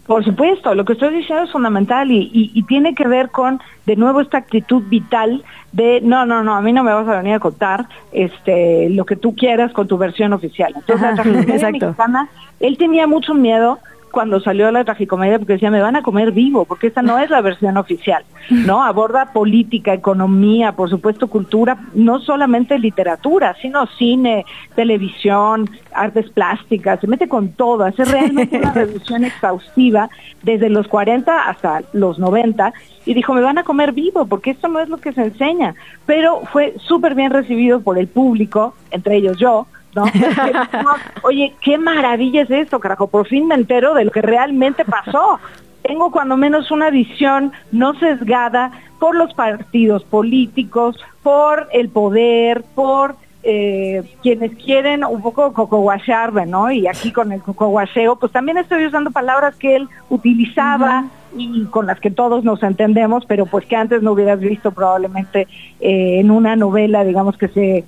Por 0.05 0.23
supuesto, 0.23 0.75
lo 0.75 0.85
que 0.85 0.93
estoy 0.93 1.15
diciendo 1.15 1.45
es 1.45 1.51
fundamental 1.51 2.11
y, 2.11 2.29
y, 2.31 2.63
tiene 2.63 2.93
que 2.93 3.07
ver 3.07 3.31
con, 3.31 3.59
de 3.87 3.95
nuevo, 3.95 4.21
esta 4.21 4.37
actitud 4.37 4.83
vital 4.87 5.43
de, 5.75 5.99
no, 5.99 6.25
no, 6.25 6.41
no, 6.41 6.55
a 6.55 6.61
mí 6.61 6.71
no 6.71 6.83
me 6.85 6.93
vas 6.93 7.05
a 7.05 7.17
venir 7.17 7.33
a 7.33 7.39
contar 7.39 7.87
este, 8.13 8.89
lo 8.89 9.05
que 9.05 9.17
tú 9.17 9.35
quieras 9.35 9.73
con 9.73 9.87
tu 9.89 9.97
versión 9.97 10.31
oficial. 10.31 10.73
Entonces, 10.73 11.17
la 11.17 11.23
mexicana, 11.71 12.29
él 12.61 12.77
tenía 12.77 13.07
mucho 13.07 13.33
miedo 13.33 13.79
cuando 14.15 14.39
salió 14.39 14.71
la 14.71 14.85
tragicomedia 14.85 15.37
porque 15.37 15.53
decía, 15.53 15.69
me 15.69 15.81
van 15.81 15.97
a 15.97 16.01
comer 16.01 16.31
vivo, 16.31 16.63
porque 16.63 16.87
esta 16.87 17.01
no 17.01 17.19
es 17.19 17.29
la 17.29 17.41
versión 17.41 17.75
oficial, 17.75 18.23
¿no? 18.49 18.81
Aborda 18.81 19.33
política, 19.33 19.93
economía, 19.93 20.71
por 20.71 20.89
supuesto 20.89 21.27
cultura, 21.27 21.77
no 21.93 22.21
solamente 22.21 22.79
literatura, 22.79 23.57
sino 23.61 23.85
cine, 23.97 24.45
televisión, 24.73 25.69
artes 25.93 26.29
plásticas, 26.29 27.01
se 27.01 27.07
mete 27.07 27.27
con 27.27 27.49
todo, 27.49 27.83
hace 27.83 28.05
realmente 28.05 28.57
una 28.57 28.71
revisión 28.71 29.25
exhaustiva 29.25 30.09
desde 30.43 30.69
los 30.69 30.87
40 30.87 31.49
hasta 31.49 31.81
los 31.91 32.17
90 32.17 32.73
y 33.05 33.13
dijo, 33.15 33.33
me 33.33 33.41
van 33.41 33.57
a 33.57 33.63
comer 33.63 33.91
vivo, 33.91 34.27
porque 34.27 34.51
esto 34.51 34.69
no 34.69 34.79
es 34.79 34.87
lo 34.87 34.95
que 34.95 35.11
se 35.11 35.23
enseña, 35.23 35.75
pero 36.05 36.39
fue 36.53 36.73
súper 36.79 37.15
bien 37.15 37.31
recibido 37.31 37.81
por 37.81 37.97
el 37.97 38.07
público, 38.07 38.75
entre 38.91 39.17
ellos 39.17 39.37
yo, 39.37 39.67
Oye, 41.23 41.55
qué 41.61 41.77
maravilla 41.77 42.41
es 42.41 42.51
esto, 42.51 42.79
carajo, 42.79 43.07
por 43.07 43.27
fin 43.27 43.47
me 43.47 43.55
entero 43.55 43.93
de 43.93 44.05
lo 44.05 44.11
que 44.11 44.21
realmente 44.21 44.85
pasó. 44.85 45.39
Tengo 45.81 46.11
cuando 46.11 46.35
menos 46.35 46.71
una 46.71 46.89
visión 46.89 47.51
no 47.71 47.93
sesgada 47.99 48.71
por 48.99 49.15
los 49.15 49.33
partidos 49.33 50.03
políticos, 50.03 50.97
por 51.21 51.67
el 51.71 51.89
poder, 51.89 52.63
por 52.73 53.15
eh, 53.43 54.03
quienes 54.23 54.55
quieren 54.55 55.03
un 55.03 55.21
poco 55.21 55.53
cocoguacharme, 55.53 56.47
¿no? 56.47 56.71
Y 56.71 56.87
aquí 56.87 57.11
con 57.11 57.31
el 57.31 57.41
cocoguacheo, 57.41 58.15
pues 58.15 58.31
también 58.31 58.57
estoy 58.57 58.87
usando 58.87 59.11
palabras 59.11 59.55
que 59.55 59.75
él 59.75 59.87
utilizaba 60.09 61.05
y 61.37 61.65
con 61.65 61.85
las 61.85 61.99
que 61.99 62.09
todos 62.09 62.43
nos 62.43 62.63
entendemos, 62.63 63.25
pero 63.27 63.45
pues 63.45 63.67
que 63.67 63.75
antes 63.75 64.01
no 64.01 64.13
hubieras 64.13 64.39
visto 64.39 64.71
probablemente 64.71 65.47
eh, 65.79 66.19
en 66.19 66.31
una 66.31 66.55
novela, 66.55 67.03
digamos, 67.03 67.37
que 67.37 67.49
se 67.49 67.85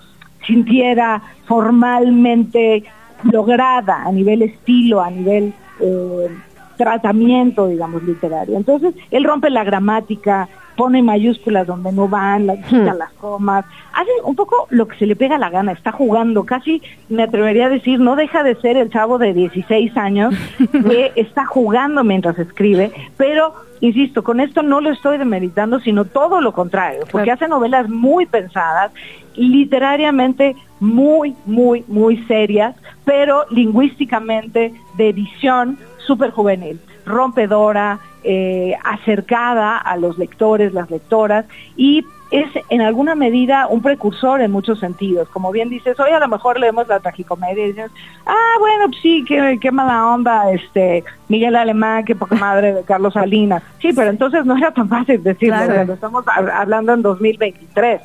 sintiera 0.47 1.21
formalmente 1.45 2.83
lograda 3.23 4.03
a 4.03 4.11
nivel 4.11 4.41
estilo, 4.41 5.01
a 5.01 5.11
nivel 5.11 5.53
eh, 5.79 6.29
tratamiento, 6.77 7.67
digamos, 7.67 8.01
literario. 8.03 8.57
Entonces, 8.57 8.95
él 9.11 9.23
rompe 9.23 9.49
la 9.49 9.63
gramática, 9.63 10.47
pone 10.77 11.01
mayúsculas 11.01 11.67
donde 11.67 11.91
no 11.91 12.07
van, 12.07 12.47
la, 12.47 12.55
quita 12.61 12.93
hmm. 12.93 12.97
las 12.97 13.11
comas, 13.13 13.65
hace 13.93 14.11
un 14.23 14.35
poco 14.35 14.67
lo 14.69 14.87
que 14.87 14.97
se 14.97 15.07
le 15.07 15.15
pega 15.15 15.37
la 15.37 15.49
gana, 15.49 15.73
está 15.73 15.91
jugando, 15.91 16.45
casi 16.45 16.81
me 17.09 17.23
atrevería 17.23 17.65
a 17.65 17.69
decir, 17.69 17.99
no 17.99 18.15
deja 18.15 18.43
de 18.43 18.55
ser 18.61 18.77
el 18.77 18.89
chavo 18.89 19.17
de 19.17 19.33
16 19.33 19.97
años 19.97 20.33
que 20.71 21.11
está 21.15 21.45
jugando 21.45 22.03
mientras 22.03 22.37
escribe, 22.39 22.91
pero 23.17 23.53
insisto, 23.81 24.23
con 24.23 24.39
esto 24.39 24.61
no 24.61 24.79
lo 24.79 24.91
estoy 24.91 25.17
demeritando, 25.17 25.79
sino 25.79 26.05
todo 26.05 26.39
lo 26.41 26.53
contrario, 26.53 27.01
porque 27.11 27.31
hace 27.31 27.47
novelas 27.47 27.89
muy 27.89 28.27
pensadas, 28.27 28.91
literariamente 29.35 30.55
muy, 30.79 31.35
muy, 31.45 31.83
muy 31.87 32.23
serias, 32.25 32.75
pero 33.03 33.45
lingüísticamente 33.49 34.73
de 34.95 35.09
edición 35.09 35.77
súper 36.05 36.31
juvenil, 36.31 36.79
rompedora, 37.05 37.99
eh, 38.29 38.75
acercada 38.83 39.77
a 39.77 39.95
los 39.95 40.17
lectores, 40.17 40.73
las 40.73 40.91
lectoras, 40.91 41.45
y 41.77 42.03
es 42.29 42.49
en 42.69 42.81
alguna 42.81 43.15
medida 43.15 43.67
un 43.67 43.81
precursor 43.81 44.41
en 44.41 44.51
muchos 44.51 44.81
sentidos. 44.81 45.29
Como 45.29 45.49
bien 45.53 45.69
dices, 45.69 45.97
hoy 45.97 46.11
a 46.11 46.19
lo 46.19 46.27
mejor 46.27 46.59
leemos 46.59 46.85
la 46.89 46.99
tragicomedia 46.99 47.63
y 47.63 47.67
dices, 47.69 47.89
ah, 48.25 48.55
bueno, 48.59 48.87
pues 48.89 49.01
sí, 49.01 49.23
qué, 49.25 49.57
qué 49.61 49.71
mala 49.71 50.07
onda, 50.07 50.51
este, 50.51 51.05
Miguel 51.29 51.55
Alemán, 51.55 52.03
qué 52.03 52.15
poca 52.15 52.35
madre 52.35 52.73
de 52.73 52.83
Carlos 52.83 53.13
Salinas. 53.13 53.63
Sí, 53.79 53.91
pero 53.95 54.09
entonces 54.09 54.45
no 54.45 54.57
era 54.57 54.71
tan 54.71 54.89
fácil 54.89 55.23
decirlo, 55.23 55.93
estamos 55.93 56.25
hablando 56.27 56.95
en 56.95 57.01
2023. 57.03 58.01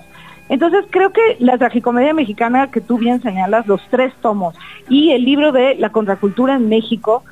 Entonces 0.50 0.84
creo 0.90 1.10
que 1.10 1.36
la 1.40 1.58
tragicomedia 1.58 2.14
mexicana 2.14 2.70
que 2.70 2.80
tú 2.80 2.98
bien 2.98 3.20
señalas, 3.22 3.66
los 3.66 3.80
tres 3.90 4.12
tomos, 4.20 4.54
y 4.88 5.10
el 5.10 5.24
libro 5.24 5.50
de 5.50 5.74
La 5.74 5.90
contracultura 5.90 6.54
en 6.54 6.68
México, 6.68 7.24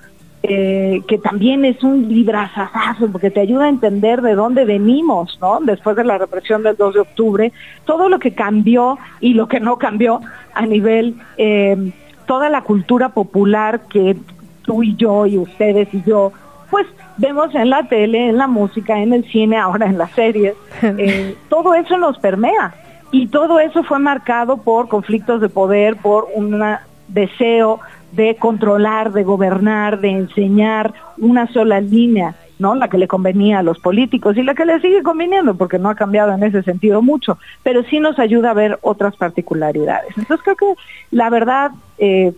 eh, 0.43 1.03
que 1.07 1.19
también 1.19 1.67
es 1.67 1.83
un 1.83 2.09
librazazazo 2.09 3.13
porque 3.13 3.31
te 3.31 3.41
ayuda 3.41 3.67
a 3.67 3.69
entender 3.69 4.23
de 4.23 4.35
dónde 4.35 4.65
venimos, 4.65 5.39
¿no? 5.41 5.61
Después 5.61 5.97
de 5.97 6.05
la 6.05 6.17
represión 6.17 6.63
del 6.63 6.77
2 6.77 6.95
de 6.95 7.01
octubre, 7.01 7.53
todo 7.85 8.09
lo 8.09 8.19
que 8.19 8.33
cambió 8.33 8.99
y 9.21 9.35
lo 9.35 9.49
que 9.49 9.61
no 9.61 9.77
cambió 9.77 10.21
a 10.55 10.65
nivel, 10.65 11.17
eh, 11.37 11.93
toda 12.27 12.49
la 12.49 12.63
cultura 12.63 13.11
popular 13.11 13.83
que 13.91 14.17
tú 14.63 14.83
y 14.83 14.97
yo 14.97 15.27
y 15.27 15.37
ustedes 15.37 15.93
y 15.93 16.03
yo, 16.05 16.33
pues 16.71 16.87
vemos 17.19 17.55
en 17.55 17.69
la 17.69 17.83
tele, 17.89 18.31
en 18.31 18.39
la 18.39 18.47
música, 18.47 18.99
en 18.99 19.13
el 19.13 19.25
cine, 19.31 19.59
ahora 19.59 19.87
en 19.87 19.99
las 19.99 20.11
series, 20.13 20.55
eh, 20.83 21.37
todo 21.51 21.75
eso 21.75 21.99
nos 21.99 22.19
permea. 22.19 22.75
Y 23.13 23.27
todo 23.27 23.59
eso 23.59 23.83
fue 23.83 23.99
marcado 23.99 24.59
por 24.59 24.89
conflictos 24.89 25.41
de 25.41 25.49
poder, 25.49 25.97
por 25.97 26.29
un 26.35 26.63
deseo 27.09 27.81
de 28.13 28.37
controlar, 28.37 29.13
de 29.13 29.25
gobernar, 29.25 30.01
de 30.01 30.11
enseñar 30.11 30.95
una 31.19 31.47
sola 31.53 31.81
línea, 31.81 32.35
¿no? 32.59 32.75
La 32.75 32.89
que 32.89 32.99
le 32.99 33.09
convenía 33.09 33.61
a 33.61 33.63
los 33.63 33.79
políticos 33.79 34.37
y 34.37 34.43
la 34.43 34.55
que 34.55 34.65
le 34.65 34.81
sigue 34.81 35.03
conveniendo, 35.03 35.55
porque 35.55 35.79
no 35.79 35.89
ha 35.89 35.95
cambiado 35.95 36.33
en 36.33 36.43
ese 36.43 36.63
sentido 36.63 37.03
mucho, 37.03 37.39
pero 37.63 37.83
sí 37.85 38.01
nos 38.01 38.19
ayuda 38.19 38.51
a 38.51 38.55
ver 38.55 38.79
otras 38.83 39.17
particularidades. 39.17 40.17
Entonces 40.17 40.45
creo 40.45 40.57
que 40.57 40.81
la 41.11 41.31
verdad, 41.31 41.71
eh, 41.99 42.33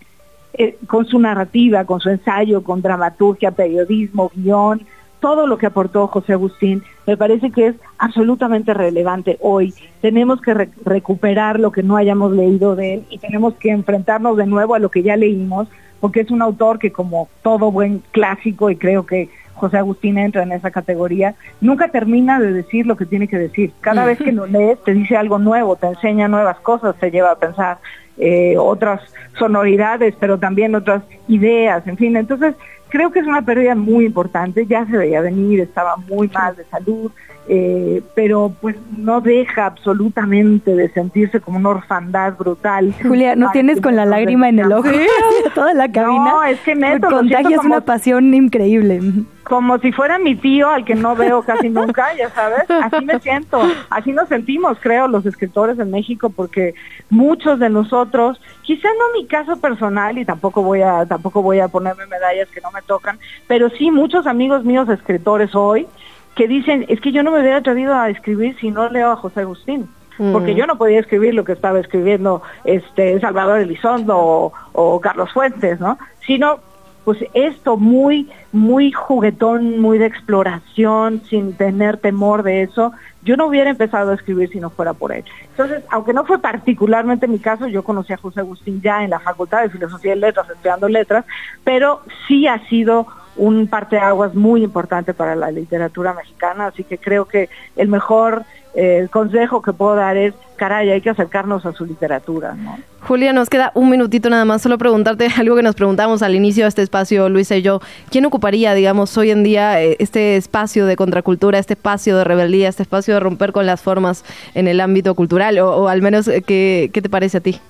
eh, 0.55 0.77
con 0.87 1.07
su 1.07 1.19
narrativa, 1.19 1.85
con 1.85 2.01
su 2.01 2.11
ensayo, 2.11 2.63
con 2.63 2.83
dramaturgia, 2.83 3.53
periodismo, 3.53 4.31
guion, 4.35 4.83
todo 5.21 5.47
lo 5.47 5.57
que 5.57 5.67
aportó 5.67 6.09
José 6.09 6.35
Agustín, 6.35 6.83
me 7.07 7.17
parece 7.17 7.51
que 7.51 7.69
es 7.69 7.77
absolutamente 7.99 8.75
relevante 8.75 9.39
hoy. 9.41 9.75
Tenemos 10.01 10.41
que 10.41 10.55
recuperar 10.85 11.59
lo 11.59 11.73
que 11.73 11.83
no 11.83 11.97
hayamos 11.97 12.33
leído 12.33 12.77
de 12.77 12.95
él 12.95 13.07
y 13.11 13.19
tenemos 13.19 13.55
que 13.55 13.71
enfrentarnos 13.71 14.37
de 14.37 14.47
nuevo 14.47 14.75
a 14.75 14.79
lo 14.79 14.91
que 14.91 15.03
ya 15.03 15.17
leímos, 15.17 15.69
porque 16.01 16.21
es 16.21 16.31
un 16.31 16.43
autor 16.43 16.79
que 16.79 16.93
como 16.93 17.29
todo 17.43 17.71
buen 17.71 18.03
clásico, 18.11 18.71
y 18.71 18.77
creo 18.77 19.07
que 19.07 19.29
José 19.55 19.79
Agustín 19.79 20.19
entra 20.19 20.43
en 20.43 20.53
esa 20.53 20.71
categoría, 20.71 21.35
nunca 21.61 21.89
termina 21.89 22.41
de 22.41 22.53
decir 22.53 22.87
lo 22.87 22.97
que 22.97 23.07
tiene 23.07 23.29
que 23.29 23.39
decir. 23.39 23.73
Cada 23.81 24.05
vez 24.05 24.19
que 24.19 24.33
lo 24.33 24.47
lees 24.47 24.83
te 24.83 24.93
dice 24.93 25.17
algo 25.17 25.39
nuevo, 25.39 25.77
te 25.77 25.87
enseña 25.87 26.27
nuevas 26.27 26.59
cosas, 26.61 26.97
te 26.97 27.11
lleva 27.11 27.33
a 27.33 27.39
pensar 27.39 27.79
eh, 28.19 28.57
otras 28.59 29.01
sonoridades, 29.39 30.15
pero 30.19 30.39
también 30.39 30.75
otras 30.75 31.03
ideas, 31.29 31.87
en 31.87 31.97
fin. 31.97 32.17
Entonces, 32.17 32.55
creo 32.93 33.11
que 33.11 33.21
es 33.21 33.27
una 33.27 33.41
pérdida 33.41 33.75
muy 33.75 34.05
importante, 34.05 34.67
ya 34.67 34.85
se 34.85 34.99
veía 34.99 35.23
venir, 35.23 35.61
estaba 35.61 35.97
muy 35.97 36.29
mal 36.29 36.55
de 36.55 36.67
salud, 36.67 37.11
eh, 37.49 38.03
pero 38.15 38.55
pues 38.61 38.77
no 38.97 39.21
deja 39.21 39.67
absolutamente 39.67 40.75
de 40.75 40.91
sentirse 40.91 41.41
como 41.41 41.59
una 41.59 41.71
orfandad 41.71 42.37
brutal. 42.37 42.95
Julia, 43.03 43.37
¿no 43.37 43.51
tienes 43.51 43.81
con 43.81 43.97
la 43.97 44.07
lágrima 44.07 44.49
en 44.49 44.61
el 44.61 44.73
ojo? 44.73 44.89
Toda 45.55 45.75
la 45.75 45.91
cabina. 45.91 46.31
No, 46.31 46.45
es 46.45 46.61
que 46.61 46.75
neto. 46.75 47.09
Contagias 47.09 47.65
una 47.65 47.81
pasión 47.81 48.33
increíble 48.33 49.01
como 49.45 49.79
si 49.79 49.93
fuera 49.93 50.19
mi 50.19 50.35
tío 50.35 50.71
al 50.71 50.85
que 50.85 50.95
no 50.95 51.17
veo 51.17 51.43
casi 51.43 51.69
nunca, 51.69 52.15
ya 52.15 52.31
sabes, 52.31 52.71
así 52.71 53.05
me 53.05 53.19
siento, 53.21 53.61
así 53.91 54.13
nos 54.13 54.29
sentimos, 54.29 54.79
creo, 54.81 55.09
los 55.09 55.27
escritores 55.27 55.79
en 55.79 55.91
México, 55.91 56.31
porque 56.31 56.75
muchos 57.11 57.59
de 57.59 57.69
nosotros, 57.69 58.41
quizá 58.63 58.89
no 58.89 59.21
mi 59.21 59.27
caso 59.27 59.57
personal 59.61 60.17
y 60.19 60.25
tampoco 60.25 60.63
voy 60.63 60.83
a, 60.83 61.07
tampoco 61.07 61.43
voy 61.43 61.61
a 61.61 61.69
ponerme 61.69 62.07
medallas 62.07 62.49
que 62.49 62.61
no 62.61 62.71
me 62.71 62.83
tocan, 62.83 63.19
pero 63.47 63.69
sí 63.71 63.91
muchos 63.91 64.27
amigos 64.27 64.65
míos 64.65 64.89
escritores 64.89 65.55
hoy 65.55 65.87
que 66.35 66.49
dicen, 66.49 66.87
es 66.89 67.01
que 67.01 67.13
yo 67.13 67.23
no 67.23 67.31
me 67.31 67.41
hubiera 67.41 67.59
atrevido 67.59 67.95
a 67.95 68.09
escribir 68.09 68.57
si 68.59 68.71
no 68.71 68.89
leo 68.89 69.11
a 69.11 69.17
José 69.17 69.41
Agustín 69.41 69.89
porque 70.33 70.53
mm. 70.53 70.57
yo 70.57 70.67
no 70.67 70.77
podía 70.77 71.01
escribir 71.01 71.35
lo 71.35 71.45
que 71.45 71.53
estaba 71.53 71.81
escribiendo 71.81 72.43
este 72.65 73.19
Salvador 73.21 73.61
Elizondo 73.61 74.17
o, 74.17 74.53
o 74.73 75.01
Carlos 75.01 75.33
Fuentes, 75.33 75.81
¿no? 75.81 75.99
Sino 76.27 76.61
pues 77.05 77.19
esto 77.35 77.77
muy, 77.77 78.31
muy 78.53 78.93
juguetón, 78.93 79.81
muy 79.81 79.99
de 79.99 80.07
exploración, 80.07 81.23
sin 81.29 81.55
tener 81.55 81.97
temor 81.97 82.45
de 82.45 82.63
eso, 82.63 82.93
yo 83.25 83.37
no 83.37 83.47
hubiera 83.47 83.71
empezado 83.71 84.13
a 84.13 84.15
escribir 84.15 84.51
si 84.51 84.61
no 84.61 84.71
fuera 84.71 84.93
por 84.93 85.13
él. 85.13 85.25
Entonces, 85.51 85.83
aunque 85.91 86.13
no 86.13 86.25
fue 86.25 86.41
particularmente 86.41 87.27
mi 87.27 87.41
caso, 87.41 87.67
yo 87.67 87.83
conocí 87.83 88.13
a 88.13 88.19
José 88.19 88.41
Agustín 88.41 88.81
ya 88.81 89.03
en 89.03 89.11
la 89.11 89.19
Facultad 89.19 89.63
de 89.63 89.71
Filosofía 89.71 90.15
y 90.15 90.19
Letras, 90.21 90.49
estudiando 90.49 90.89
letras, 90.89 91.25
pero 91.65 92.03
sí 92.29 92.47
ha 92.47 92.65
sido 92.69 93.09
un 93.37 93.67
parteaguas 93.67 94.35
muy 94.35 94.63
importante 94.63 95.15
para 95.15 95.35
la 95.35 95.51
literatura 95.51 96.13
mexicana, 96.13 96.67
así 96.67 96.85
que 96.85 96.99
creo 96.99 97.25
que 97.27 97.49
el 97.77 97.89
mejor 97.89 98.45
eh, 98.75 99.09
consejo 99.11 99.61
que 99.61 99.73
puedo 99.73 99.95
dar 99.97 100.17
es, 100.17 100.33
caray, 100.57 100.91
hay 100.91 101.01
que 101.01 101.11
acercarnos 101.11 101.67
a 101.67 101.73
su 101.73 101.85
literatura. 101.85 102.55
¿no? 102.55 102.79
Julia, 103.03 103.33
nos 103.33 103.51
queda 103.51 103.71
un 103.75 103.91
minutito 103.91 104.31
nada 104.31 104.45
más, 104.45 104.63
solo 104.63 104.79
preguntarte 104.79 105.29
algo 105.39 105.57
que 105.57 105.63
nos 105.63 105.75
preguntamos 105.75 106.23
al 106.23 106.35
inicio 106.35 106.65
de 106.65 106.69
este 106.69 106.83
espacio, 106.83 107.29
Luisa 107.29 107.57
y 107.57 107.63
yo. 107.63 107.81
¿Quién 108.11 108.25
ocuparía, 108.25 108.73
digamos, 108.75 109.17
hoy 109.19 109.31
en 109.31 109.43
día 109.43 109.83
eh, 109.83 109.97
este 109.99 110.37
espacio 110.37 110.87
de 110.87 110.97
contracultura, 110.97 111.59
este 111.59 111.75
espacio 111.75 112.17
de 112.17 112.25
rebeldía, 112.25 112.69
este 112.69 112.83
espacio 112.83 113.15
de 113.15 113.21
romper 113.21 113.53
con 113.53 113.67
las 113.67 113.83
formas 113.83 114.25
en 114.55 114.69
el 114.69 114.81
ámbito 114.81 115.15
cultural? 115.15 115.59
O, 115.59 115.89
al 115.89 116.01
menos, 116.01 116.29
eh, 116.29 116.43
¿qué, 116.43 116.91
¿qué 116.93 117.03
te 117.03 117.11
parece 117.11 117.39
a 117.39 117.41
ti? 117.41 117.61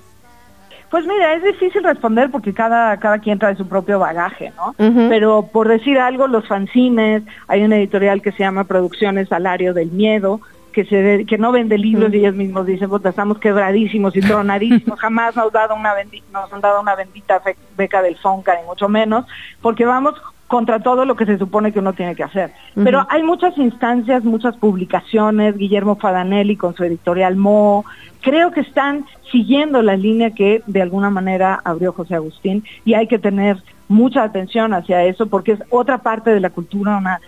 Pues 0.93 1.07
mira, 1.07 1.33
es 1.33 1.41
difícil 1.41 1.83
responder 1.83 2.29
porque 2.29 2.53
cada, 2.53 2.95
cada 2.97 3.17
quien 3.17 3.39
trae 3.39 3.55
su 3.55 3.67
propio 3.67 3.97
bagaje, 3.97 4.53
¿no? 4.55 4.75
Pero 5.09 5.49
por 5.51 5.67
decir 5.67 5.97
algo, 5.97 6.27
los 6.27 6.47
fanzines, 6.47 7.23
hay 7.47 7.63
una 7.63 7.77
editorial 7.77 8.21
que 8.21 8.31
se 8.31 8.43
llama 8.43 8.65
Producciones 8.65 9.27
Salario 9.29 9.73
del 9.73 9.89
Miedo, 9.89 10.39
que 10.71 10.85
se 10.85 11.25
que 11.25 11.39
no 11.39 11.51
vende 11.51 11.79
libros 11.79 12.13
y 12.13 12.17
ellos 12.17 12.35
mismos 12.35 12.67
dicen, 12.67 12.89
pues 12.89 13.03
estamos 13.05 13.39
quebradísimos 13.39 14.15
y 14.15 14.21
tronadísimos, 14.21 14.99
jamás 14.99 15.35
nos, 15.35 15.51
dado 15.51 15.73
una 15.73 15.95
nos 16.31 16.53
han 16.53 16.61
dado 16.61 16.79
una 16.79 16.93
bendita 16.93 17.41
beca 17.75 18.03
del 18.03 18.15
FONCA, 18.15 18.59
ni 18.61 18.67
mucho 18.67 18.87
menos, 18.87 19.25
porque 19.63 19.85
vamos 19.85 20.13
contra 20.53 20.81
todo 20.81 21.03
lo 21.03 21.15
que 21.15 21.25
se 21.25 21.39
supone 21.39 21.71
que 21.71 21.79
uno 21.79 21.93
tiene 21.93 22.13
que 22.13 22.21
hacer. 22.21 22.51
Pero 22.75 23.07
hay 23.09 23.23
muchas 23.23 23.57
instancias, 23.57 24.23
muchas 24.23 24.55
publicaciones, 24.55 25.57
Guillermo 25.57 25.95
Fadanelli 25.95 26.57
con 26.57 26.75
su 26.75 26.83
editorial 26.83 27.35
Mo, 27.37 27.85
creo 28.21 28.51
que 28.51 28.59
están 28.59 29.03
siguiendo 29.31 29.81
la 29.81 29.97
línea 29.97 30.29
que 30.29 30.61
de 30.67 30.83
alguna 30.83 31.09
manera 31.09 31.59
abrió 31.63 31.91
José 31.91 32.13
Agustín 32.13 32.63
y 32.85 32.93
hay 32.93 33.07
que 33.07 33.17
tener 33.17 33.63
mucha 33.87 34.21
atención 34.21 34.75
hacia 34.75 35.03
eso 35.03 35.25
porque 35.25 35.53
es 35.53 35.59
otra 35.71 36.03
parte 36.03 36.29
de 36.29 36.39
la 36.39 36.51
cultura, 36.51 36.97
una 36.97 37.19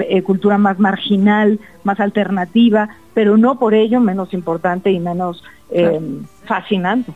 eh, 0.00 0.22
cultura 0.22 0.58
más 0.58 0.80
marginal, 0.80 1.60
más 1.84 2.00
alternativa, 2.00 2.88
pero 3.14 3.36
no 3.36 3.56
por 3.56 3.74
ello 3.74 4.00
menos 4.00 4.34
importante 4.34 4.90
y 4.90 4.98
menos 4.98 5.44
eh, 5.70 6.00
fascinante. 6.44 7.12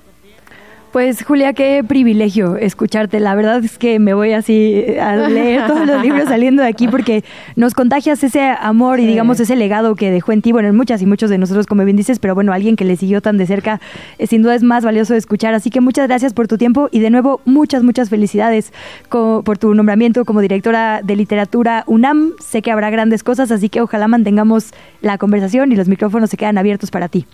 Pues 0.92 1.22
Julia, 1.22 1.52
qué 1.52 1.84
privilegio 1.86 2.56
escucharte. 2.56 3.20
La 3.20 3.34
verdad 3.34 3.62
es 3.62 3.76
que 3.76 3.98
me 3.98 4.14
voy 4.14 4.32
así 4.32 4.84
a 4.98 5.16
leer 5.16 5.66
todos 5.66 5.86
los 5.86 6.02
libros 6.02 6.24
saliendo 6.28 6.62
de 6.62 6.68
aquí 6.68 6.88
porque 6.88 7.24
nos 7.56 7.74
contagias 7.74 8.24
ese 8.24 8.40
amor 8.40 8.98
y 8.98 9.06
digamos 9.06 9.38
ese 9.38 9.54
legado 9.54 9.96
que 9.96 10.10
dejó 10.10 10.32
en 10.32 10.40
ti, 10.40 10.50
bueno, 10.50 10.70
en 10.70 10.76
muchas 10.76 11.02
y 11.02 11.06
muchos 11.06 11.28
de 11.28 11.36
nosotros, 11.36 11.66
como 11.66 11.84
bien 11.84 11.98
dices, 11.98 12.18
pero 12.18 12.34
bueno, 12.34 12.54
alguien 12.54 12.74
que 12.74 12.86
le 12.86 12.96
siguió 12.96 13.20
tan 13.20 13.36
de 13.36 13.46
cerca, 13.46 13.82
eh, 14.18 14.26
sin 14.26 14.40
duda 14.40 14.54
es 14.54 14.62
más 14.62 14.82
valioso 14.82 15.12
de 15.12 15.18
escuchar. 15.18 15.52
Así 15.52 15.68
que 15.68 15.82
muchas 15.82 16.08
gracias 16.08 16.32
por 16.32 16.48
tu 16.48 16.56
tiempo 16.56 16.88
y 16.90 17.00
de 17.00 17.10
nuevo 17.10 17.42
muchas, 17.44 17.82
muchas 17.82 18.08
felicidades 18.08 18.72
por 19.10 19.58
tu 19.58 19.74
nombramiento 19.74 20.24
como 20.24 20.40
directora 20.40 21.02
de 21.02 21.16
literatura 21.16 21.84
UNAM. 21.86 22.32
Sé 22.40 22.62
que 22.62 22.70
habrá 22.70 22.88
grandes 22.88 23.22
cosas, 23.22 23.50
así 23.50 23.68
que 23.68 23.82
ojalá 23.82 24.08
mantengamos 24.08 24.72
la 25.02 25.18
conversación 25.18 25.70
y 25.70 25.76
los 25.76 25.86
micrófonos 25.86 26.30
se 26.30 26.38
quedan 26.38 26.56
abiertos 26.56 26.90
para 26.90 27.08
ti. 27.08 27.26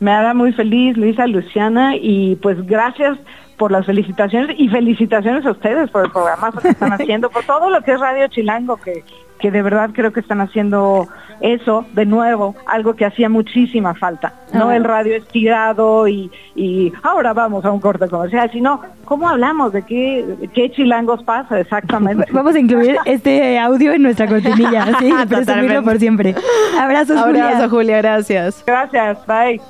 Me 0.00 0.10
hará 0.10 0.34
muy 0.34 0.52
feliz, 0.52 0.96
Luisa, 0.96 1.26
Luciana, 1.26 1.94
y 1.96 2.36
pues 2.36 2.66
gracias 2.66 3.18
por 3.58 3.70
las 3.70 3.84
felicitaciones 3.84 4.56
y 4.58 4.68
felicitaciones 4.68 5.44
a 5.44 5.50
ustedes 5.50 5.90
por 5.90 6.06
el 6.06 6.10
programa 6.10 6.50
que 6.50 6.68
están 6.68 6.94
haciendo, 6.94 7.28
por 7.28 7.44
todo 7.44 7.68
lo 7.68 7.82
que 7.82 7.92
es 7.92 8.00
Radio 8.00 8.26
Chilango, 8.28 8.78
que, 8.78 9.04
que 9.38 9.50
de 9.50 9.60
verdad 9.60 9.90
creo 9.92 10.14
que 10.14 10.20
están 10.20 10.40
haciendo 10.40 11.06
eso 11.40 11.84
de 11.92 12.06
nuevo, 12.06 12.54
algo 12.66 12.94
que 12.94 13.04
hacía 13.04 13.28
muchísima 13.28 13.94
falta. 13.94 14.32
No 14.54 14.70
ah. 14.70 14.76
el 14.76 14.84
radio 14.84 15.14
estirado 15.14 16.08
y, 16.08 16.30
y 16.54 16.90
ahora 17.02 17.34
vamos 17.34 17.62
a 17.66 17.70
un 17.70 17.80
corte 17.80 18.08
comercial, 18.08 18.50
sino 18.50 18.80
cómo 19.04 19.28
hablamos, 19.28 19.74
de 19.74 19.82
qué, 19.82 20.24
qué 20.54 20.70
chilangos 20.70 21.22
pasa 21.24 21.60
exactamente. 21.60 22.26
Vamos 22.32 22.54
a 22.54 22.58
incluir 22.58 22.96
este 23.04 23.58
audio 23.58 23.92
en 23.92 24.02
nuestra 24.02 24.26
cortinilla, 24.26 24.86
sí, 24.98 25.12
presumirlo 25.28 25.82
por 25.82 25.98
siempre. 25.98 26.34
Abrazos, 26.78 27.18
Abrazo, 27.18 27.68
Julia, 27.68 27.98
gracias. 27.98 28.64
Gracias, 28.66 29.18
bye. 29.26 29.60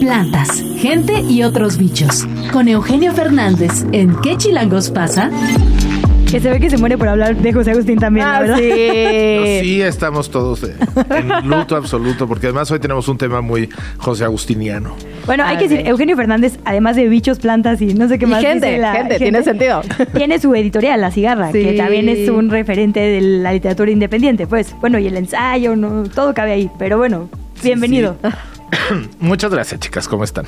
Plantas, 0.00 0.62
gente 0.76 1.20
y 1.20 1.42
otros 1.42 1.76
bichos. 1.78 2.26
Con 2.52 2.68
Eugenio 2.68 3.12
Fernández 3.12 3.84
en 3.92 4.14
¿Qué 4.20 4.36
chilangos 4.36 4.90
pasa? 4.90 5.30
Que 6.30 6.40
se 6.40 6.50
ve 6.50 6.58
que 6.58 6.70
se 6.70 6.76
muere 6.76 6.98
por 6.98 7.08
hablar 7.08 7.36
de 7.36 7.52
José 7.52 7.70
Agustín 7.70 7.98
también, 7.98 8.26
ah, 8.26 8.40
¿verdad? 8.40 8.58
Sí. 8.58 9.60
sí, 9.62 9.82
estamos 9.82 10.28
todos 10.28 10.64
en 10.64 11.48
luto 11.48 11.76
absoluto, 11.76 12.26
porque 12.26 12.46
además 12.46 12.70
hoy 12.70 12.80
tenemos 12.80 13.06
un 13.08 13.16
tema 13.16 13.40
muy 13.40 13.68
José 13.98 14.24
Agustiniano. 14.24 14.96
Bueno, 15.24 15.44
hay 15.44 15.56
que 15.56 15.68
decir, 15.68 15.86
Eugenio 15.86 16.16
Fernández, 16.16 16.58
además 16.64 16.96
de 16.96 17.08
bichos, 17.08 17.38
plantas 17.38 17.80
y 17.80 17.94
no 17.94 18.08
sé 18.08 18.18
qué 18.18 18.26
más. 18.26 18.42
gente, 18.42 18.80
gente, 18.80 19.18
tiene 19.18 19.42
sentido. 19.44 19.82
Tiene 20.14 20.40
su 20.40 20.54
editorial, 20.54 21.00
La 21.00 21.10
Cigarra, 21.10 21.52
que 21.52 21.74
también 21.74 22.08
es 22.08 22.28
un 22.28 22.50
referente 22.50 23.00
de 23.00 23.20
la 23.20 23.52
literatura 23.52 23.90
independiente. 23.90 24.46
Pues, 24.46 24.74
bueno, 24.80 24.98
y 24.98 25.06
el 25.06 25.16
ensayo, 25.16 25.76
no, 25.76 26.04
todo 26.04 26.34
cabe 26.34 26.52
ahí. 26.52 26.70
Pero 26.78 26.98
bueno, 26.98 27.28
bienvenido. 27.62 28.16
Muchas 29.20 29.50
gracias, 29.50 29.80
chicas. 29.80 30.08
¿Cómo 30.08 30.24
están? 30.24 30.46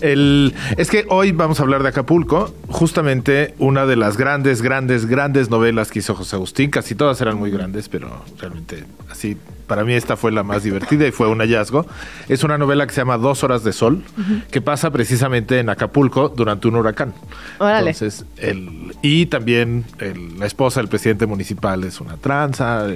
El, 0.00 0.54
es 0.76 0.90
que 0.90 1.06
hoy 1.08 1.32
vamos 1.32 1.60
a 1.60 1.62
hablar 1.62 1.82
de 1.82 1.90
Acapulco, 1.90 2.54
justamente 2.68 3.54
una 3.58 3.86
de 3.86 3.96
las 3.96 4.16
grandes, 4.16 4.62
grandes, 4.62 5.06
grandes 5.06 5.50
novelas 5.50 5.90
que 5.90 6.00
hizo 6.00 6.14
José 6.14 6.36
Agustín. 6.36 6.70
Casi 6.70 6.94
todas 6.94 7.20
eran 7.20 7.36
muy 7.36 7.50
grandes, 7.50 7.88
pero 7.88 8.24
realmente 8.38 8.84
así 9.10 9.36
para 9.68 9.84
mí 9.84 9.92
esta 9.92 10.16
fue 10.16 10.32
la 10.32 10.42
más 10.42 10.64
divertida 10.64 11.06
y 11.06 11.12
fue 11.12 11.28
un 11.28 11.38
hallazgo. 11.38 11.86
Es 12.28 12.42
una 12.42 12.58
novela 12.58 12.86
que 12.86 12.94
se 12.94 13.02
llama 13.02 13.18
Dos 13.18 13.44
horas 13.44 13.62
de 13.62 13.72
sol, 13.72 14.02
que 14.50 14.60
pasa 14.60 14.90
precisamente 14.90 15.60
en 15.60 15.68
Acapulco 15.68 16.30
durante 16.30 16.66
un 16.66 16.76
huracán. 16.76 17.12
Órale. 17.58 17.90
Entonces, 17.90 18.24
el, 18.38 18.96
y 19.02 19.26
también 19.26 19.84
la 20.38 20.46
esposa 20.46 20.80
del 20.80 20.88
presidente 20.88 21.26
municipal 21.26 21.84
es 21.84 22.00
una 22.00 22.16
tranza. 22.16 22.86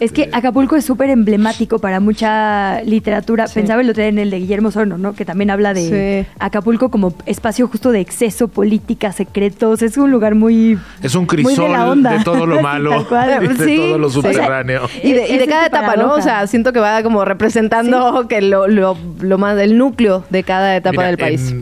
Es 0.00 0.12
que 0.12 0.22
este 0.22 0.36
Acapulco 0.36 0.76
es 0.76 0.84
súper 0.84 1.10
emblemático 1.10 1.78
para 1.78 2.00
mucha 2.00 2.80
literatura. 2.82 3.46
Pensaba 3.52 3.82
el 3.82 3.90
otro 3.90 4.02
en 4.02 4.18
el 4.18 4.30
de 4.30 4.38
Guillermo 4.38 4.70
Sorno, 4.70 4.96
¿no? 4.98 5.14
Que 5.14 5.24
también 5.24 5.50
habla 5.50 5.74
de 5.74 6.26
Acapulco 6.38 6.90
como 6.90 7.14
espacio 7.26 7.68
justo 7.68 7.92
de 7.92 8.00
exceso, 8.00 8.48
política, 8.48 9.12
secretos. 9.12 9.82
Es 9.82 9.98
un 9.98 10.10
lugar 10.10 10.34
muy... 10.34 10.78
Es 11.02 11.14
un 11.14 11.26
crisol 11.26 12.02
de, 12.02 12.20
todo 12.24 12.46
lo 12.46 12.60
malo, 12.62 13.06
de 13.38 13.76
todo 13.76 13.98
lo 13.98 14.08
subterráneo. 14.08 14.88
y 15.02 15.12
de 15.12 15.46
cada 15.46 15.66
etapa, 15.66 15.96
¿no? 15.96 16.13
O 16.14 16.22
sea, 16.22 16.46
siento 16.46 16.72
que 16.72 16.80
va 16.80 17.02
como 17.02 17.24
representando 17.24 18.26
que 18.28 18.40
lo, 18.40 18.66
lo, 18.68 18.96
lo, 19.20 19.38
más 19.38 19.56
del 19.56 19.78
núcleo 19.78 20.24
de 20.30 20.42
cada 20.42 20.76
etapa 20.76 21.04
del 21.04 21.18
país. 21.18 21.54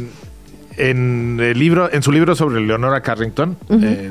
En, 0.77 1.39
el 1.41 1.59
libro, 1.59 1.93
en 1.93 2.03
su 2.03 2.13
libro 2.13 2.35
sobre 2.35 2.61
Leonora 2.61 3.03
Carrington, 3.03 3.57
eh, 3.71 4.11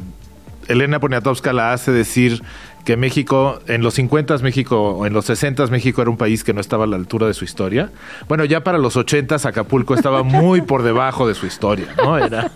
Elena 0.68 1.00
Poniatowska 1.00 1.54
la 1.54 1.74
hace 1.74 1.92
decir 1.92 2.42
que 2.86 2.98
México, 2.98 3.60
en 3.68 3.82
los 3.82 3.94
50 3.96 4.38
México, 4.40 4.98
o 4.98 5.06
en 5.06 5.14
los 5.14 5.26
60 5.26 5.68
México 5.68 6.02
era 6.02 6.10
un 6.10 6.18
país 6.18 6.44
que 6.44 6.54
no 6.54 6.62
estaba 6.62 6.86
a 6.86 6.88
la 6.88 6.96
altura 6.96 7.28
de 7.28 7.34
su 7.34 7.46
historia. 7.46 7.92
Bueno, 8.28 8.46
ya 8.46 8.64
para 8.64 8.78
los 8.78 8.96
80 8.96 9.36
Acapulco 9.44 9.94
estaba 9.94 10.24
muy 10.24 10.62
por 10.62 10.84
debajo 10.84 11.28
de 11.28 11.36
su 11.36 11.46
historia, 11.46 11.88
¿no? 11.98 12.18
Era, 12.18 12.52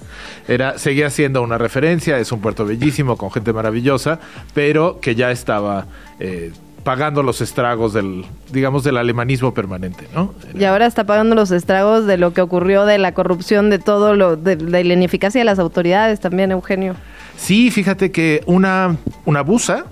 era, 0.48 0.78
seguía 0.78 1.10
siendo 1.10 1.42
una 1.42 1.58
referencia, 1.58 2.18
es 2.18 2.32
un 2.32 2.42
puerto 2.42 2.66
bellísimo, 2.66 3.18
con 3.18 3.32
gente 3.32 3.54
maravillosa, 3.54 4.20
pero 4.54 5.00
que 5.00 5.16
ya 5.16 5.32
estaba 5.32 5.86
eh, 6.20 6.52
pagando 6.86 7.24
los 7.24 7.42
estragos 7.42 7.94
del, 7.94 8.26
digamos, 8.52 8.84
del 8.84 8.98
alemanismo 8.98 9.56
permanente, 9.56 10.08
¿no? 10.14 10.36
Y 10.54 10.66
ahora 10.66 10.86
está 10.86 11.04
pagando 11.04 11.34
los 11.34 11.50
estragos 11.50 12.06
de 12.06 12.18
lo 12.18 12.32
que 12.32 12.42
ocurrió, 12.42 12.86
de 12.86 13.00
la 13.00 13.16
corrupción, 13.16 13.72
de 13.72 13.80
todo 13.80 14.16
lo, 14.16 14.38
de, 14.38 14.56
la 14.56 14.80
ineficacia 14.80 15.42
de 15.42 15.46
las 15.46 15.58
autoridades 15.58 16.20
también, 16.20 16.52
Eugenio. 16.52 16.96
Sí, 17.38 17.72
fíjate 17.72 18.12
que 18.12 18.44
una, 18.46 18.98
una 19.26 19.42
busa, 19.42 19.86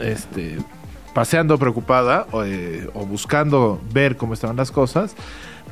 este, 0.00 0.58
paseando 1.12 1.58
preocupada 1.58 2.28
eh, 2.44 2.88
o 2.94 3.04
buscando 3.04 3.80
ver 3.92 4.16
cómo 4.16 4.32
estaban 4.32 4.56
las 4.56 4.70
cosas, 4.70 5.16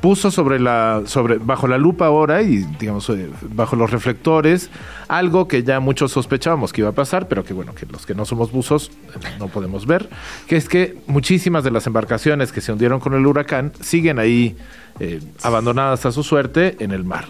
puso 0.01 0.31
sobre 0.31 0.59
la 0.59 1.03
sobre 1.05 1.37
bajo 1.37 1.67
la 1.67 1.77
lupa 1.77 2.05
ahora 2.05 2.41
y 2.41 2.57
digamos 2.79 3.09
eh, 3.09 3.29
bajo 3.41 3.75
los 3.75 3.91
reflectores 3.91 4.69
algo 5.07 5.47
que 5.47 5.63
ya 5.63 5.79
muchos 5.79 6.11
sospechábamos 6.11 6.73
que 6.73 6.81
iba 6.81 6.89
a 6.89 6.93
pasar 6.93 7.27
pero 7.27 7.43
que 7.43 7.53
bueno 7.53 7.73
que 7.73 7.85
los 7.85 8.05
que 8.05 8.15
no 8.15 8.25
somos 8.25 8.51
buzos 8.51 8.91
eh, 9.15 9.19
no 9.39 9.47
podemos 9.47 9.85
ver 9.85 10.09
que 10.47 10.55
es 10.55 10.69
que 10.69 10.97
muchísimas 11.07 11.63
de 11.63 11.71
las 11.71 11.87
embarcaciones 11.87 12.51
que 12.51 12.61
se 12.61 12.71
hundieron 12.71 12.99
con 12.99 13.13
el 13.13 13.25
huracán 13.25 13.73
siguen 13.81 14.19
ahí 14.19 14.55
eh, 14.99 15.21
abandonadas 15.43 16.05
a 16.05 16.11
su 16.11 16.23
suerte 16.23 16.75
en 16.79 16.91
el 16.91 17.03
mar. 17.03 17.25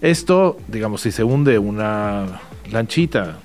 Esto 0.00 0.56
digamos 0.68 1.02
si 1.02 1.12
se 1.12 1.22
hunde 1.22 1.58
una 1.58 2.40
lanchita 2.70 3.38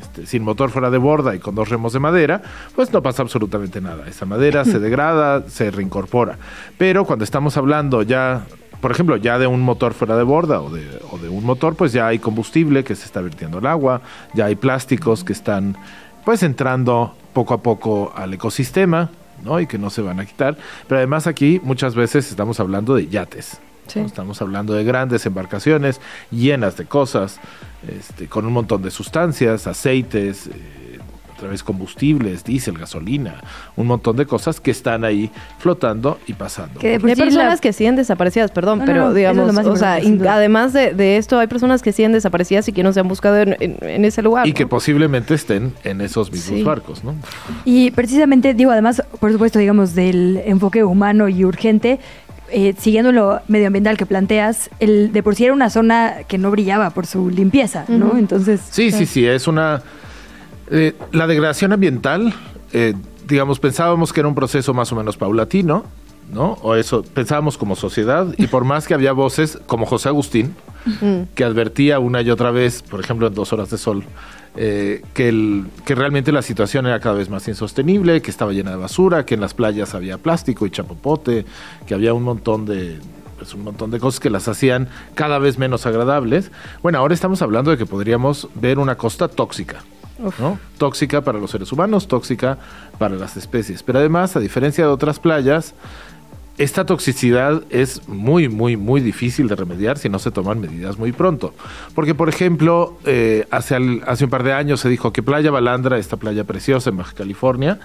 este, 0.00 0.26
sin 0.26 0.42
motor 0.42 0.70
fuera 0.70 0.90
de 0.90 0.98
borda 0.98 1.34
y 1.34 1.38
con 1.38 1.54
dos 1.54 1.68
remos 1.68 1.92
de 1.92 2.00
madera, 2.00 2.42
pues 2.74 2.92
no 2.92 3.02
pasa 3.02 3.22
absolutamente 3.22 3.80
nada. 3.80 4.06
Esa 4.08 4.26
madera 4.26 4.64
se 4.64 4.78
degrada, 4.80 5.48
se 5.48 5.70
reincorpora. 5.70 6.38
Pero 6.78 7.04
cuando 7.04 7.24
estamos 7.24 7.56
hablando 7.56 8.02
ya 8.02 8.46
por 8.80 8.90
ejemplo, 8.90 9.16
ya 9.16 9.38
de 9.38 9.46
un 9.46 9.62
motor 9.62 9.94
fuera 9.94 10.16
de 10.16 10.22
borda 10.22 10.60
o 10.60 10.70
de, 10.70 11.00
o 11.10 11.18
de 11.18 11.28
un 11.30 11.44
motor, 11.44 11.74
pues 11.76 11.92
ya 11.92 12.06
hay 12.06 12.18
combustible 12.18 12.84
que 12.84 12.94
se 12.94 13.06
está 13.06 13.20
vertiendo 13.22 13.58
al 13.58 13.66
agua, 13.66 14.02
ya 14.34 14.44
hay 14.44 14.54
plásticos 14.54 15.24
que 15.24 15.32
están 15.32 15.76
pues 16.24 16.42
entrando 16.42 17.14
poco 17.32 17.54
a 17.54 17.62
poco 17.62 18.12
al 18.14 18.34
ecosistema, 18.34 19.10
¿no? 19.44 19.60
Y 19.60 19.66
que 19.66 19.78
no 19.78 19.90
se 19.90 20.02
van 20.02 20.20
a 20.20 20.26
quitar. 20.26 20.56
Pero 20.88 20.98
además 20.98 21.26
aquí 21.26 21.60
muchas 21.62 21.94
veces 21.94 22.30
estamos 22.30 22.60
hablando 22.60 22.94
de 22.94 23.08
yates. 23.08 23.60
¿No? 23.94 24.04
Estamos 24.06 24.42
hablando 24.42 24.74
de 24.74 24.84
grandes 24.84 25.24
embarcaciones 25.26 26.00
llenas 26.30 26.76
de 26.76 26.84
cosas, 26.86 27.38
este, 27.88 28.26
con 28.26 28.46
un 28.46 28.52
montón 28.52 28.82
de 28.82 28.90
sustancias, 28.90 29.66
aceites, 29.66 30.48
eh, 30.48 30.98
a 31.32 31.38
través 31.38 31.62
combustibles, 31.62 32.44
diésel, 32.44 32.78
gasolina, 32.78 33.42
un 33.76 33.86
montón 33.86 34.16
de 34.16 34.24
cosas 34.24 34.58
que 34.58 34.70
están 34.70 35.04
ahí 35.04 35.30
flotando 35.58 36.18
y 36.26 36.32
pasando. 36.32 36.80
Que 36.80 36.94
hay 36.94 36.98
personas 36.98 37.60
que 37.60 37.74
siguen 37.74 37.94
desaparecidas, 37.94 38.50
perdón, 38.52 38.78
No, 38.78 38.84
pero 38.86 39.02
no, 39.02 39.08
es 39.10 39.16
digamos, 39.16 39.52
más 39.52 39.66
o 39.66 39.76
sea, 39.76 39.96
además 40.30 40.72
de, 40.72 40.94
de 40.94 41.18
esto, 41.18 41.38
hay 41.38 41.46
personas 41.46 41.82
que 41.82 41.92
siguen 41.92 42.12
desaparecidas 42.12 42.66
y 42.68 42.72
que 42.72 42.82
no 42.82 42.90
se 42.94 43.00
han 43.00 43.08
buscado 43.08 43.36
en, 43.36 43.54
en- 43.60 43.76
en 43.82 44.04
ese 44.06 44.22
lugar. 44.22 44.46
Y 44.46 44.54
que 44.54 44.62
¿no? 44.62 44.70
posiblemente 44.70 45.34
estén 45.34 45.74
en 45.84 46.00
esos 46.00 46.32
mismos 46.32 46.56
Sí. 46.58 46.64
barcos, 46.64 47.04
¿no? 47.04 47.14
Y 47.66 47.90
precisamente, 47.90 48.54
digo, 48.54 48.70
además, 48.70 49.02
por 49.20 49.30
supuesto, 49.30 49.58
digamos, 49.58 49.94
del 49.94 50.40
enfoque 50.46 50.84
humano 50.84 51.28
y 51.28 51.44
urgente, 51.44 52.00
eh, 52.50 52.74
siguiendo 52.78 53.12
lo 53.12 53.40
medioambiental 53.48 53.96
que 53.96 54.06
planteas, 54.06 54.70
el 54.80 55.12
de 55.12 55.22
por 55.22 55.34
sí 55.34 55.44
era 55.44 55.52
una 55.52 55.70
zona 55.70 56.18
que 56.28 56.38
no 56.38 56.50
brillaba 56.50 56.90
por 56.90 57.06
su 57.06 57.30
limpieza, 57.30 57.84
¿no? 57.88 58.16
Entonces... 58.16 58.60
Sí, 58.70 58.90
sí, 58.90 59.06
sí, 59.06 59.26
es 59.26 59.46
una... 59.46 59.82
eh, 60.70 60.94
la 61.12 61.26
degradación 61.26 61.72
ambiental, 61.72 62.34
eh, 62.72 62.94
digamos, 63.28 63.58
pensábamos 63.58 64.12
que 64.12 64.20
era 64.20 64.28
un 64.28 64.34
proceso 64.34 64.74
más 64.74 64.92
o 64.92 64.96
menos 64.96 65.16
paulatino, 65.16 65.84
¿no? 66.32 66.58
O 66.62 66.74
eso, 66.74 67.02
pensábamos 67.02 67.56
como 67.56 67.76
sociedad, 67.76 68.26
y 68.36 68.46
por 68.48 68.64
más 68.64 68.86
que 68.86 68.94
había 68.94 69.12
voces 69.12 69.58
como 69.66 69.86
José 69.86 70.08
Agustín, 70.08 70.54
que 71.34 71.42
advertía 71.42 71.98
una 71.98 72.22
y 72.22 72.30
otra 72.30 72.52
vez, 72.52 72.82
por 72.82 73.00
ejemplo, 73.00 73.26
en 73.26 73.34
Dos 73.34 73.52
Horas 73.52 73.70
de 73.70 73.78
Sol, 73.78 74.04
eh, 74.56 75.02
que, 75.14 75.28
el, 75.28 75.66
que 75.84 75.94
realmente 75.94 76.32
la 76.32 76.42
situación 76.42 76.86
era 76.86 77.00
cada 77.00 77.16
vez 77.16 77.28
más 77.28 77.46
insostenible, 77.48 78.22
que 78.22 78.30
estaba 78.30 78.52
llena 78.52 78.70
de 78.70 78.76
basura, 78.76 79.26
que 79.26 79.34
en 79.34 79.40
las 79.40 79.54
playas 79.54 79.94
había 79.94 80.18
plástico 80.18 80.66
y 80.66 80.70
chapopote, 80.70 81.44
que 81.86 81.94
había 81.94 82.14
un 82.14 82.22
montón 82.22 82.64
de 82.66 82.98
pues 83.36 83.52
un 83.52 83.64
montón 83.64 83.90
de 83.90 84.00
cosas 84.00 84.18
que 84.18 84.30
las 84.30 84.48
hacían 84.48 84.88
cada 85.14 85.38
vez 85.38 85.58
menos 85.58 85.84
agradables. 85.84 86.50
Bueno, 86.82 86.98
ahora 86.98 87.12
estamos 87.12 87.42
hablando 87.42 87.70
de 87.70 87.76
que 87.76 87.84
podríamos 87.84 88.48
ver 88.54 88.78
una 88.78 88.96
costa 88.96 89.28
tóxica. 89.28 89.84
¿no? 90.38 90.58
Tóxica 90.78 91.20
para 91.20 91.38
los 91.38 91.50
seres 91.50 91.70
humanos, 91.72 92.08
tóxica 92.08 92.58
para 92.98 93.16
las 93.16 93.36
especies. 93.36 93.82
Pero 93.82 93.98
además, 93.98 94.34
a 94.36 94.40
diferencia 94.40 94.84
de 94.84 94.90
otras 94.90 95.20
playas, 95.20 95.74
esta 96.58 96.86
toxicidad 96.86 97.62
es 97.70 98.06
muy, 98.08 98.48
muy, 98.48 98.76
muy 98.76 99.00
difícil 99.00 99.48
de 99.48 99.56
remediar 99.56 99.98
si 99.98 100.08
no 100.08 100.18
se 100.18 100.30
toman 100.30 100.58
medidas 100.60 100.98
muy 100.98 101.12
pronto. 101.12 101.54
Porque, 101.94 102.14
por 102.14 102.28
ejemplo, 102.28 102.96
eh, 103.04 103.46
hace, 103.50 103.74
al- 103.74 104.02
hace 104.06 104.24
un 104.24 104.30
par 104.30 104.42
de 104.42 104.52
años 104.52 104.80
se 104.80 104.88
dijo 104.88 105.12
que 105.12 105.22
Playa 105.22 105.50
Balandra, 105.50 105.98
esta 105.98 106.16
playa 106.16 106.44
preciosa 106.44 106.90
en 106.90 106.96
Baja 106.96 107.12
California, 107.14 107.78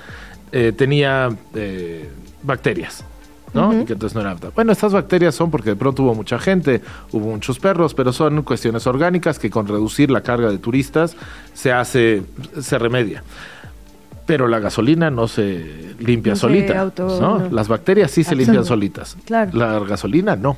eh, 0.52 0.72
tenía 0.76 1.30
eh, 1.56 2.10
bacterias. 2.43 3.03
¿no? 3.53 3.81
Y 3.81 3.84
que 3.84 3.91
entonces 3.93 4.15
no 4.15 4.22
era 4.22 4.31
apta. 4.31 4.49
Bueno, 4.56 4.72
estas 4.72 4.93
bacterias 4.93 5.35
son 5.35 5.52
porque 5.52 5.72
de 5.72 5.76
pronto 5.76 6.03
hubo 6.03 6.15
mucha 6.15 6.39
gente, 6.39 6.81
hubo 7.11 7.31
muchos 7.31 7.60
perros, 7.60 7.93
pero 7.93 8.14
son 8.14 8.43
cuestiones 8.43 8.88
orgánicas 8.88 9.39
que 9.39 9.49
con 9.49 9.68
reducir 9.68 10.10
la 10.10 10.22
carga 10.22 10.49
de 10.49 10.57
turistas 10.57 11.18
se 11.53 11.73
hace, 11.73 12.23
se 12.61 12.80
remedia. 12.80 13.23
Pero 14.32 14.48
la 14.48 14.60
gasolina 14.60 15.12
no 15.12 15.28
se 15.28 15.94
limpia 15.99 16.32
No 16.32 16.36
se 16.38 16.40
solita. 16.41 16.80
auto- 16.80 17.20
¿no? 17.20 17.40
no. 17.40 17.49
Las 17.49 17.68
bacterias 17.68 18.12
sí 18.12 18.24
se 18.24 18.34
limpian 18.34 18.64
solitas. 18.64 19.18
Claro. 19.26 19.52
La 19.53 19.78
gasolina 19.80 20.38
no. 20.38 20.56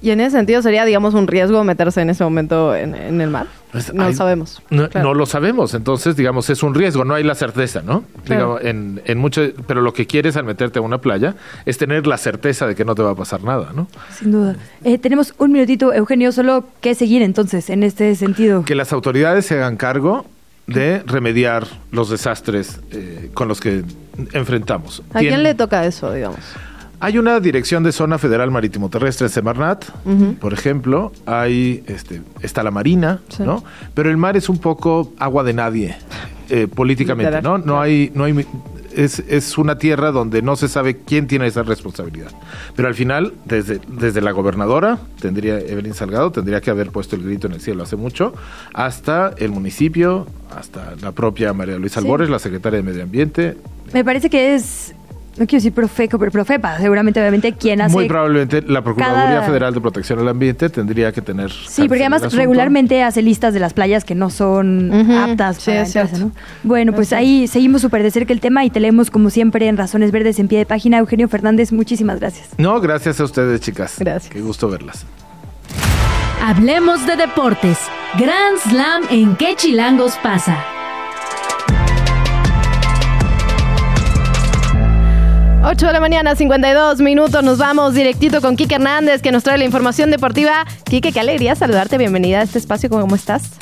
Y 0.00 0.10
en 0.10 0.20
ese 0.20 0.36
sentido 0.36 0.62
sería, 0.62 0.84
digamos, 0.84 1.14
un 1.14 1.26
riesgo 1.26 1.64
meterse 1.64 2.00
en 2.00 2.10
ese 2.10 2.22
momento 2.22 2.76
en, 2.76 2.94
en 2.94 3.20
el 3.20 3.28
mar. 3.30 3.48
Pues, 3.72 3.92
no 3.92 4.04
hay- 4.04 4.10
lo 4.12 4.16
sabemos. 4.16 4.62
No, 4.70 4.88
Claro. 4.88 5.08
no 5.08 5.14
lo 5.14 5.26
sabemos, 5.26 5.74
entonces 5.74 6.14
digamos 6.14 6.48
es 6.48 6.62
un 6.62 6.72
riesgo, 6.76 7.04
no 7.04 7.14
hay 7.14 7.24
la 7.24 7.34
certeza, 7.34 7.82
¿no? 7.82 8.04
Claro. 8.24 8.60
Digamos, 8.60 8.64
en, 8.64 9.02
en 9.04 9.18
mucho, 9.18 9.42
pero 9.66 9.80
lo 9.80 9.92
que 9.92 10.06
quieres 10.06 10.36
al 10.36 10.44
meterte 10.44 10.78
a 10.78 10.82
una 10.82 10.98
playa 10.98 11.34
es 11.64 11.76
tener 11.78 12.06
la 12.06 12.16
certeza 12.18 12.68
de 12.68 12.76
que 12.76 12.84
no 12.84 12.94
te 12.94 13.02
va 13.02 13.10
a 13.10 13.14
pasar 13.16 13.42
nada, 13.42 13.72
¿no? 13.74 13.88
Sin 14.16 14.30
duda. 14.30 14.54
Eh, 14.84 14.98
tenemos 14.98 15.34
un 15.38 15.50
minutito, 15.50 15.92
Eugenio, 15.92 16.30
solo 16.30 16.64
que 16.80 16.94
seguir 16.94 17.22
entonces 17.22 17.68
en 17.68 17.82
este 17.82 18.14
sentido. 18.14 18.62
Que 18.64 18.76
las 18.76 18.92
autoridades 18.92 19.46
se 19.46 19.56
hagan 19.56 19.76
cargo 19.76 20.26
de 20.66 21.02
remediar 21.06 21.66
los 21.92 22.10
desastres 22.10 22.80
eh, 22.90 23.30
con 23.34 23.48
los 23.48 23.60
que 23.60 23.84
enfrentamos. 24.32 25.02
¿A 25.14 25.20
quién 25.20 25.34
Tien- 25.34 25.42
le 25.42 25.54
toca 25.54 25.84
eso, 25.86 26.12
digamos? 26.12 26.40
Hay 26.98 27.18
una 27.18 27.40
dirección 27.40 27.82
de 27.82 27.92
zona 27.92 28.16
federal 28.18 28.50
marítimo 28.50 28.88
terrestre 28.88 29.26
en 29.26 29.32
Semarnat, 29.32 29.84
Ujú. 30.06 30.34
por 30.40 30.54
ejemplo, 30.54 31.12
hay 31.26 31.84
este 31.86 32.22
está 32.40 32.62
la 32.62 32.70
marina, 32.70 33.20
Sí. 33.28 33.42
¿no? 33.42 33.62
Pero 33.94 34.10
el 34.10 34.16
mar 34.16 34.36
es 34.36 34.48
un 34.48 34.58
poco 34.58 35.12
agua 35.18 35.44
de 35.44 35.52
nadie 35.52 35.96
eh, 36.48 36.66
políticamente, 36.66 37.30
Literal, 37.30 37.42
¿no? 37.42 37.58
No 37.58 37.80
hay 37.80 38.10
no 38.14 38.24
hay 38.24 38.46
es, 38.96 39.20
es 39.28 39.58
una 39.58 39.78
tierra 39.78 40.10
donde 40.10 40.42
no 40.42 40.56
se 40.56 40.68
sabe 40.68 40.96
quién 40.96 41.26
tiene 41.26 41.46
esa 41.46 41.62
responsabilidad. 41.62 42.32
Pero 42.74 42.88
al 42.88 42.94
final, 42.94 43.34
desde, 43.44 43.80
desde 43.88 44.20
la 44.20 44.32
gobernadora, 44.32 44.98
tendría 45.20 45.58
Evelyn 45.58 45.94
Salgado, 45.94 46.32
tendría 46.32 46.60
que 46.60 46.70
haber 46.70 46.90
puesto 46.90 47.14
el 47.16 47.22
grito 47.22 47.46
en 47.46 47.52
el 47.54 47.60
cielo 47.60 47.82
hace 47.82 47.96
mucho, 47.96 48.32
hasta 48.72 49.32
el 49.38 49.50
municipio, 49.50 50.26
hasta 50.56 50.94
la 51.00 51.12
propia 51.12 51.52
María 51.52 51.76
Luisa 51.78 52.00
Sí. 52.00 52.06
Albores, 52.06 52.28
la 52.28 52.38
secretaria 52.38 52.78
de 52.78 52.82
Medio 52.82 53.02
Ambiente, 53.02 53.56
Me 53.92 54.04
parece 54.04 54.28
que 54.28 54.54
es, 54.54 54.94
no 55.38 55.46
quiero 55.46 55.58
decir 55.58 55.72
Profeco, 55.72 56.18
pero 56.18 56.30
Profepa, 56.30 56.78
seguramente, 56.78 57.20
obviamente, 57.20 57.52
quien 57.52 57.80
hace... 57.80 57.92
Muy 57.94 58.06
probablemente 58.08 58.62
la 58.62 58.82
Procuraduría 58.82 59.24
cada- 59.36 59.42
Federal 59.46 59.74
de 59.74 59.80
Protección 59.80 60.18
al 60.18 60.28
Ambiente 60.28 60.68
tendría 60.70 61.12
que 61.12 61.20
tener. 61.22 61.50
Sí, 61.50 61.88
porque 61.88 62.04
además 62.04 62.32
regularmente 62.32 63.02
hace 63.02 63.22
listas 63.22 63.54
de 63.54 63.60
las 63.60 63.72
playas 63.74 64.04
que 64.04 64.14
no 64.14 64.30
son 64.30 64.92
aptas 65.12 65.56
Sí, 65.58 65.70
para 65.70 65.82
entrarse. 65.82 66.26
Bueno, 66.62 66.92
pues 66.92 67.12
ahí 67.12 67.46
seguimos 67.46 67.82
súper 67.82 68.02
de 68.02 68.10
cerca 68.10 68.32
el 68.32 68.40
tema 68.40 68.64
y 68.64 68.70
te 68.70 68.80
leemos 68.80 69.10
como 69.10 69.30
siempre 69.30 69.66
en 69.68 69.76
Razones 69.76 70.10
Verdes 70.12 70.38
en 70.38 70.48
pie 70.48 70.58
de 70.58 70.66
página. 70.66 70.98
Eugenio 70.98 71.28
Fernández, 71.28 71.72
muchísimas 71.72 72.20
gracias. 72.20 72.48
No, 72.58 72.80
gracias 72.80 73.20
a 73.20 73.24
ustedes, 73.24 73.60
chicas. 73.60 73.96
Gracias. 73.98 74.32
Qué 74.32 74.40
gusto 74.40 74.68
verlas. 74.68 75.04
Hablemos 76.42 77.06
de 77.06 77.16
deportes. 77.16 77.78
Grand 78.18 78.58
Slam 78.58 79.02
en 79.10 79.36
qué 79.36 79.54
chilangos 79.56 80.16
pasa. 80.22 80.64
8 85.68 85.84
de 85.84 85.92
la 85.94 85.98
mañana, 85.98 86.36
52 86.36 87.00
minutos. 87.00 87.42
Nos 87.42 87.58
vamos 87.58 87.92
directito 87.92 88.40
con 88.40 88.54
Kike 88.54 88.76
Hernández, 88.76 89.20
que 89.20 89.32
nos 89.32 89.42
trae 89.42 89.58
la 89.58 89.64
información 89.64 90.12
deportiva. 90.12 90.64
Kike, 90.84 91.10
qué 91.10 91.18
alegría 91.18 91.56
saludarte. 91.56 91.98
Bienvenida 91.98 92.38
a 92.38 92.42
este 92.42 92.60
espacio. 92.60 92.88
¿Cómo 92.88 93.16
estás? 93.16 93.58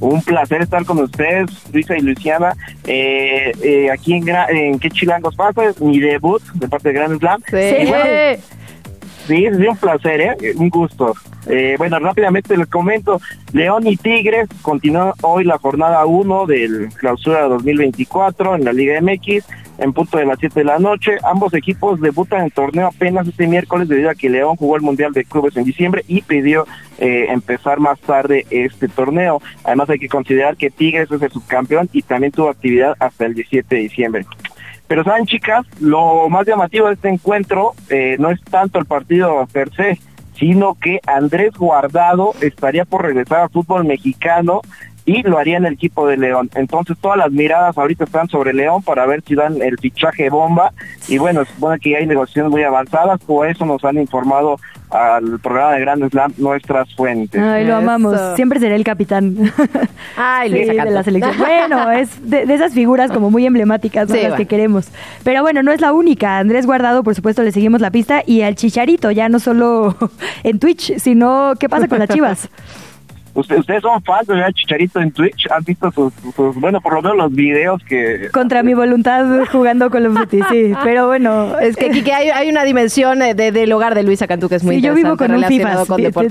Un 0.00 0.20
placer 0.22 0.62
estar 0.62 0.84
con 0.84 0.98
ustedes, 0.98 1.46
Luisa 1.72 1.96
y 1.96 2.00
Luciana, 2.00 2.56
eh, 2.84 3.52
eh, 3.62 3.90
aquí 3.92 4.14
en, 4.14 4.28
en 4.28 4.80
¿Qué 4.80 4.90
Chilangos 4.90 5.36
pasa? 5.36 5.72
Mi 5.78 6.00
debut 6.00 6.42
de 6.54 6.66
parte 6.66 6.88
de 6.88 6.94
Grand 6.94 7.16
Slam. 7.20 7.42
Y 7.52 7.86
bueno, 7.86 8.42
Sí, 9.30 9.44
es 9.46 9.56
un 9.56 9.76
placer, 9.76 10.20
¿eh? 10.20 10.36
un 10.56 10.68
gusto. 10.70 11.14
Eh, 11.46 11.76
bueno, 11.78 12.00
rápidamente 12.00 12.56
les 12.56 12.66
comento, 12.66 13.20
León 13.52 13.86
y 13.86 13.96
Tigres 13.96 14.48
continúa 14.60 15.14
hoy 15.22 15.44
la 15.44 15.56
jornada 15.56 16.04
1 16.04 16.46
del 16.46 16.88
clausura 16.94 17.42
2024 17.44 18.56
en 18.56 18.64
la 18.64 18.72
Liga 18.72 19.00
MX 19.00 19.46
en 19.78 19.92
punto 19.92 20.18
de 20.18 20.26
las 20.26 20.36
7 20.40 20.58
de 20.58 20.64
la 20.64 20.80
noche. 20.80 21.12
Ambos 21.22 21.54
equipos 21.54 22.00
debutan 22.00 22.42
en 22.42 22.50
torneo 22.50 22.88
apenas 22.88 23.28
este 23.28 23.46
miércoles 23.46 23.88
debido 23.88 24.10
a 24.10 24.16
que 24.16 24.28
León 24.28 24.56
jugó 24.56 24.74
el 24.74 24.82
Mundial 24.82 25.12
de 25.12 25.24
Clubes 25.24 25.56
en 25.56 25.62
diciembre 25.62 26.04
y 26.08 26.22
pidió 26.22 26.66
eh, 26.98 27.26
empezar 27.28 27.78
más 27.78 28.00
tarde 28.00 28.46
este 28.50 28.88
torneo. 28.88 29.40
Además 29.62 29.90
hay 29.90 30.00
que 30.00 30.08
considerar 30.08 30.56
que 30.56 30.70
Tigres 30.70 31.08
es 31.08 31.22
el 31.22 31.30
subcampeón 31.30 31.88
y 31.92 32.02
también 32.02 32.32
tuvo 32.32 32.48
actividad 32.48 32.96
hasta 32.98 33.26
el 33.26 33.34
17 33.34 33.76
de 33.76 33.82
diciembre. 33.82 34.26
Pero 34.90 35.04
saben, 35.04 35.24
chicas, 35.24 35.64
lo 35.78 36.28
más 36.28 36.44
llamativo 36.48 36.88
de 36.88 36.94
este 36.94 37.08
encuentro 37.08 37.74
eh, 37.90 38.16
no 38.18 38.28
es 38.32 38.42
tanto 38.42 38.80
el 38.80 38.86
partido 38.86 39.46
per 39.52 39.72
se, 39.72 40.00
sino 40.34 40.74
que 40.74 40.98
Andrés 41.06 41.52
Guardado 41.54 42.34
estaría 42.40 42.84
por 42.84 43.02
regresar 43.02 43.42
al 43.42 43.50
fútbol 43.50 43.84
mexicano 43.84 44.62
y 45.04 45.22
lo 45.22 45.38
haría 45.38 45.56
en 45.56 45.66
el 45.66 45.74
equipo 45.74 46.06
de 46.06 46.16
León. 46.16 46.50
Entonces 46.54 46.96
todas 47.00 47.18
las 47.18 47.30
miradas 47.30 47.76
ahorita 47.76 48.04
están 48.04 48.28
sobre 48.28 48.52
León 48.52 48.82
para 48.82 49.06
ver 49.06 49.22
si 49.26 49.34
dan 49.34 49.60
el 49.62 49.78
fichaje 49.78 50.30
bomba 50.30 50.72
y 51.08 51.18
bueno, 51.18 51.44
se 51.44 51.52
supone 51.52 51.78
que 51.78 51.90
ya 51.90 51.98
hay 51.98 52.06
negociaciones 52.06 52.50
muy 52.50 52.62
avanzadas, 52.62 53.20
por 53.20 53.48
eso 53.48 53.64
nos 53.64 53.84
han 53.84 53.98
informado 53.98 54.58
al 54.90 55.38
programa 55.38 55.74
de 55.74 55.80
Grand 55.80 56.10
Slam 56.10 56.32
nuestras 56.38 56.92
fuentes. 56.94 57.40
Ay, 57.40 57.64
lo 57.64 57.76
amamos. 57.76 58.18
Siempre 58.34 58.58
será 58.58 58.74
el 58.74 58.84
capitán. 58.84 59.36
Ay, 60.16 60.50
Sí, 60.50 60.64
Luisa 60.66 60.84
de 60.84 60.90
la 60.90 61.02
selección. 61.02 61.38
Bueno, 61.38 61.90
es 61.92 62.28
de, 62.28 62.44
de 62.44 62.54
esas 62.54 62.72
figuras 62.72 63.10
como 63.12 63.30
muy 63.30 63.46
emblemáticas 63.46 64.08
¿no? 64.08 64.14
Sí, 64.14 64.20
las 64.20 64.30
bueno. 64.30 64.36
que 64.36 64.46
queremos. 64.46 64.88
Pero 65.22 65.42
bueno, 65.42 65.62
no 65.62 65.70
es 65.70 65.80
la 65.80 65.92
única. 65.92 66.38
Andrés 66.38 66.66
Guardado, 66.66 67.02
por 67.04 67.14
supuesto, 67.14 67.42
le 67.42 67.52
seguimos 67.52 67.80
la 67.80 67.90
pista 67.90 68.22
y 68.26 68.42
al 68.42 68.56
Chicharito, 68.56 69.10
ya 69.10 69.28
no 69.28 69.38
solo 69.38 69.96
en 70.42 70.58
Twitch, 70.58 70.98
sino 70.98 71.54
¿qué 71.58 71.68
pasa 71.68 71.86
con 71.86 71.98
las 72.00 72.08
Chivas? 72.08 72.48
ustedes 73.34 73.82
son 73.82 74.02
fans 74.02 74.26
de 74.26 74.52
Chicharito 74.52 75.00
en 75.00 75.12
Twitch, 75.12 75.46
han 75.50 75.64
visto 75.64 75.90
sus, 75.92 76.12
bueno, 76.56 76.80
por 76.80 76.94
lo 76.94 77.02
menos 77.02 77.16
los 77.16 77.32
videos 77.32 77.82
que... 77.84 78.28
Contra 78.32 78.62
mi 78.62 78.74
voluntad 78.74 79.46
jugando 79.50 79.90
con 79.90 80.02
los 80.02 80.14
Duty, 80.14 80.40
sí, 80.50 80.72
pero 80.84 81.06
bueno. 81.06 81.58
Es 81.58 81.76
que 81.76 81.90
Kike, 81.90 82.12
hay, 82.12 82.28
hay 82.30 82.48
una 82.48 82.64
dimensión 82.64 83.22
eh, 83.22 83.34
de, 83.34 83.52
del 83.52 83.72
hogar 83.72 83.94
de 83.94 84.02
Luisa 84.02 84.26
Cantú 84.26 84.48
que 84.48 84.56
es 84.56 84.64
muy 84.64 84.76
sí, 84.76 84.82
yo 84.82 84.94
vivo 84.94 85.16
con 85.16 85.32
un 85.32 85.44
FIFA, 85.44 85.84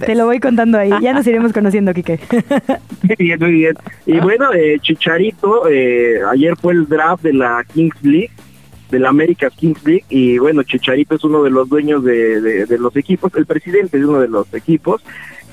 te, 0.06 0.16
lo 0.16 0.26
voy 0.26 0.40
contando 0.40 0.78
ahí, 0.78 0.92
ya 1.02 1.14
nos 1.14 1.26
iremos 1.28 1.54
conociendo, 1.54 1.94
Kike. 1.94 2.20
Muy 3.02 3.16
bien, 3.18 3.40
muy 3.40 3.52
bien. 3.52 3.76
Y 4.06 4.20
bueno, 4.20 4.54
eh, 4.54 4.78
Chicharito, 4.82 5.68
eh, 5.70 6.20
ayer 6.32 6.56
fue 6.58 6.74
el 6.74 6.88
draft 6.88 7.24
de 7.24 7.34
la 7.34 7.64
Kings 7.74 7.96
League, 8.04 8.32
de 8.92 9.00
la 9.00 9.10
América 9.10 9.50
Kings 9.50 9.84
League, 9.86 10.04
y 10.10 10.38
bueno, 10.38 10.64
Chicharito 10.64 11.16
es 11.16 11.24
uno 11.24 11.44
de 11.44 11.50
los 11.50 11.70
dueños 11.70 12.04
de, 12.04 12.66
de 12.66 12.78
los 12.78 12.96
equipos, 12.96 13.32
el 13.36 13.46
presidente 13.46 13.98
de 13.98 14.06
uno 14.06 14.20
de 14.20 14.28
los 14.28 14.54
equipos, 14.54 15.02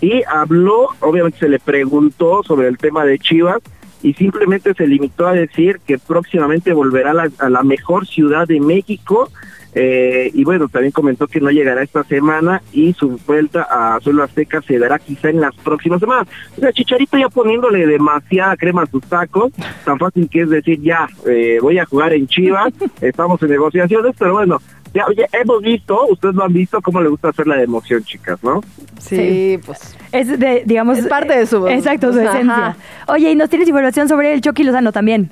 y 0.00 0.22
habló, 0.24 0.88
obviamente 1.00 1.38
se 1.38 1.48
le 1.48 1.58
preguntó 1.58 2.42
sobre 2.42 2.68
el 2.68 2.78
tema 2.78 3.04
de 3.04 3.18
Chivas 3.18 3.62
y 4.02 4.14
simplemente 4.14 4.74
se 4.74 4.86
limitó 4.86 5.26
a 5.26 5.32
decir 5.32 5.80
que 5.86 5.98
próximamente 5.98 6.72
volverá 6.72 7.12
a 7.38 7.50
la, 7.50 7.62
mejor 7.62 8.06
ciudad 8.06 8.46
de 8.46 8.60
México 8.60 9.30
eh, 9.74 10.30
y 10.32 10.44
bueno, 10.44 10.68
también 10.68 10.92
comentó 10.92 11.26
que 11.26 11.40
no 11.40 11.50
llegará 11.50 11.82
esta 11.82 12.02
semana 12.04 12.62
y 12.72 12.92
su 12.94 13.18
vuelta 13.26 13.66
a 13.68 14.00
Suelo 14.00 14.22
Azteca 14.22 14.62
se 14.62 14.78
dará 14.78 14.98
quizá 14.98 15.28
en 15.28 15.40
las 15.40 15.54
próximas 15.56 16.00
semanas. 16.00 16.28
O 16.56 16.60
sea, 16.60 16.72
Chicharito 16.72 17.18
ya 17.18 17.28
poniéndole 17.28 17.86
demasiada 17.86 18.56
crema 18.56 18.84
a 18.84 18.86
sus 18.86 19.02
tacos, 19.02 19.52
tan 19.84 19.98
fácil 19.98 20.30
que 20.30 20.42
es 20.42 20.50
decir, 20.50 20.80
ya, 20.80 21.06
eh, 21.26 21.58
voy 21.60 21.78
a 21.78 21.84
jugar 21.84 22.14
en 22.14 22.26
Chivas, 22.26 22.72
estamos 23.00 23.42
en 23.42 23.50
negociaciones, 23.50 24.14
pero 24.18 24.32
bueno, 24.32 24.60
ya, 24.94 25.04
hemos 25.32 25.62
visto, 25.62 26.06
ustedes 26.08 26.34
lo 26.34 26.44
han 26.44 26.52
visto, 26.52 26.80
cómo 26.80 27.00
le 27.00 27.08
gusta 27.08 27.28
hacer 27.28 27.46
la 27.46 27.62
emoción, 27.62 28.02
chicas, 28.04 28.42
¿no? 28.42 28.62
Sí, 28.98 29.58
pues. 29.64 29.96
Es, 30.12 30.38
de, 30.38 30.62
digamos, 30.64 30.98
es 30.98 31.06
parte 31.06 31.38
de 31.38 31.46
su... 31.46 31.66
Exacto, 31.68 32.12
su 32.12 32.20
esencia. 32.20 32.76
Oye, 33.08 33.30
¿y 33.30 33.34
nos 33.34 33.50
tienes 33.50 33.68
información 33.68 34.08
sobre 34.08 34.32
el 34.32 34.40
Chucky 34.40 34.64
Lozano 34.64 34.92
también? 34.92 35.30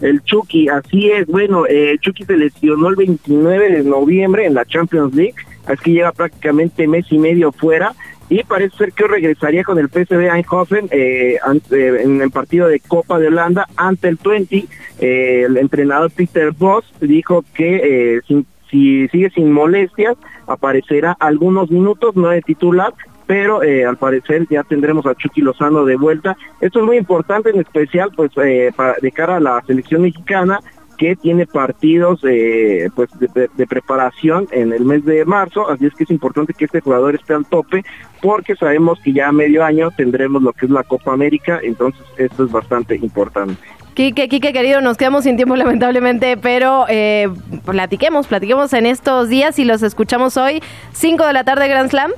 El 0.00 0.22
Chucky, 0.22 0.68
así 0.68 1.10
es. 1.10 1.26
Bueno, 1.26 1.64
eh, 1.68 1.96
Chucky 2.00 2.24
se 2.24 2.36
lesionó 2.36 2.88
el 2.88 2.96
29 2.96 3.70
de 3.70 3.84
noviembre 3.84 4.46
en 4.46 4.54
la 4.54 4.64
Champions 4.64 5.14
League, 5.14 5.34
así 5.66 5.82
que 5.84 5.92
lleva 5.92 6.12
prácticamente 6.12 6.88
mes 6.88 7.06
y 7.10 7.18
medio 7.18 7.52
fuera 7.52 7.94
y 8.32 8.42
parece 8.44 8.76
ser 8.78 8.92
que 8.92 9.06
regresaría 9.06 9.62
con 9.62 9.78
el 9.78 9.88
PSV 9.88 10.30
Eindhoven 10.34 10.88
eh, 10.90 11.36
eh, 11.70 11.96
en 12.02 12.22
el 12.22 12.30
partido 12.30 12.66
de 12.66 12.80
Copa 12.80 13.18
de 13.18 13.26
Holanda 13.26 13.68
ante 13.76 14.08
el 14.08 14.18
20. 14.24 14.64
Eh, 15.00 15.44
el 15.46 15.58
entrenador 15.58 16.10
Peter 16.10 16.50
Voss 16.52 16.84
dijo 17.00 17.44
que 17.52 18.20
sin 18.26 18.46
si 18.72 19.06
sigue 19.08 19.30
sin 19.30 19.52
molestias, 19.52 20.16
aparecerá 20.48 21.14
algunos 21.20 21.70
minutos, 21.70 22.16
no 22.16 22.30
de 22.30 22.40
titular, 22.40 22.92
pero 23.26 23.62
eh, 23.62 23.84
al 23.84 23.98
parecer 23.98 24.46
ya 24.50 24.64
tendremos 24.64 25.06
a 25.06 25.14
Chucky 25.14 25.42
Lozano 25.42 25.84
de 25.84 25.96
vuelta. 25.96 26.36
Esto 26.60 26.80
es 26.80 26.86
muy 26.86 26.96
importante, 26.96 27.50
en 27.50 27.60
especial 27.60 28.10
pues 28.16 28.32
eh, 28.42 28.72
de 29.00 29.12
cara 29.12 29.36
a 29.36 29.40
la 29.40 29.62
selección 29.66 30.02
mexicana 30.02 30.58
que 30.98 31.16
tiene 31.16 31.46
partidos 31.46 32.20
eh, 32.24 32.88
pues 32.94 33.10
de, 33.18 33.66
preparación 33.66 34.46
en 34.52 34.72
el 34.72 34.84
mes 34.84 35.04
de 35.04 35.24
marzo, 35.24 35.68
así 35.68 35.86
es 35.86 35.94
que 35.94 36.04
es 36.04 36.10
importante 36.10 36.54
que 36.54 36.66
este 36.66 36.80
jugador 36.80 37.14
esté 37.14 37.34
al 37.34 37.46
tope 37.46 37.84
porque 38.20 38.54
sabemos 38.54 39.00
que 39.02 39.12
ya 39.12 39.28
a 39.28 39.32
medio 39.32 39.64
año 39.64 39.90
tendremos 39.96 40.42
lo 40.42 40.52
que 40.52 40.66
es 40.66 40.70
la 40.70 40.84
Copa 40.84 41.12
América, 41.12 41.58
entonces 41.62 42.02
esto 42.18 42.44
es 42.44 42.52
bastante 42.52 42.96
importante. 42.96 43.60
Quique, 43.94 44.28
Quique, 44.28 44.52
querido, 44.52 44.80
nos 44.80 44.96
quedamos 44.96 45.24
sin 45.24 45.36
tiempo 45.36 45.54
lamentablemente, 45.56 46.36
pero 46.36 46.86
eh, 46.88 47.28
platiquemos, 47.64 48.26
platiquemos 48.26 48.72
en 48.72 48.86
estos 48.86 49.28
días 49.28 49.58
y 49.58 49.64
los 49.64 49.82
escuchamos 49.82 50.36
hoy, 50.36 50.62
5 50.92 51.26
de 51.26 51.32
la 51.32 51.44
tarde 51.44 51.68
Grand 51.68 51.90
Slam. 51.90 52.12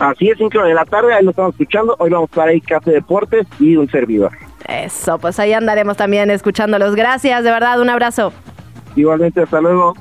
Así 0.00 0.30
es, 0.30 0.38
5 0.38 0.62
de 0.62 0.74
la 0.74 0.84
tarde, 0.84 1.14
ahí 1.14 1.24
lo 1.24 1.30
estamos 1.30 1.52
escuchando, 1.52 1.96
hoy 1.98 2.10
vamos 2.10 2.30
para 2.30 2.52
ahí 2.52 2.60
Café 2.60 2.92
Deportes 2.92 3.46
y 3.58 3.76
un 3.76 3.90
servidor. 3.90 4.32
Eso, 4.66 5.18
pues 5.18 5.38
ahí 5.40 5.52
andaremos 5.52 5.96
también 5.96 6.30
escuchándolos. 6.30 6.94
Gracias, 6.94 7.42
de 7.42 7.50
verdad, 7.50 7.80
un 7.80 7.90
abrazo. 7.90 8.32
Igualmente, 8.96 9.42
hasta 9.42 9.60
luego. 9.60 9.94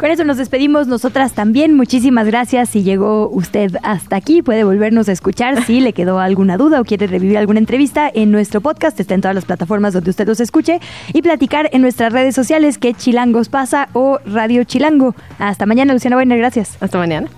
Con 0.00 0.10
eso 0.10 0.24
nos 0.24 0.38
despedimos 0.38 0.86
nosotras 0.86 1.34
también. 1.34 1.76
Muchísimas 1.76 2.26
gracias. 2.26 2.70
Si 2.70 2.82
llegó 2.82 3.28
usted 3.28 3.76
hasta 3.82 4.16
aquí, 4.16 4.40
puede 4.40 4.64
volvernos 4.64 5.10
a 5.10 5.12
escuchar. 5.12 5.62
Si 5.66 5.82
le 5.82 5.92
quedó 5.92 6.20
alguna 6.20 6.56
duda 6.56 6.80
o 6.80 6.84
quiere 6.84 7.06
revivir 7.06 7.36
alguna 7.36 7.58
entrevista 7.58 8.10
en 8.12 8.30
nuestro 8.30 8.62
podcast, 8.62 8.98
está 8.98 9.12
en 9.12 9.20
todas 9.20 9.34
las 9.34 9.44
plataformas 9.44 9.92
donde 9.92 10.08
usted 10.08 10.26
los 10.26 10.40
escuche 10.40 10.80
y 11.12 11.20
platicar 11.20 11.68
en 11.72 11.82
nuestras 11.82 12.14
redes 12.14 12.34
sociales 12.34 12.78
que 12.78 12.94
Chilangos 12.94 13.50
pasa 13.50 13.90
o 13.92 14.18
Radio 14.24 14.64
Chilango. 14.64 15.14
Hasta 15.38 15.66
mañana, 15.66 15.92
Luciana 15.92 16.16
Weiner. 16.16 16.38
Gracias. 16.38 16.78
Hasta 16.80 16.96
mañana. 16.96 17.28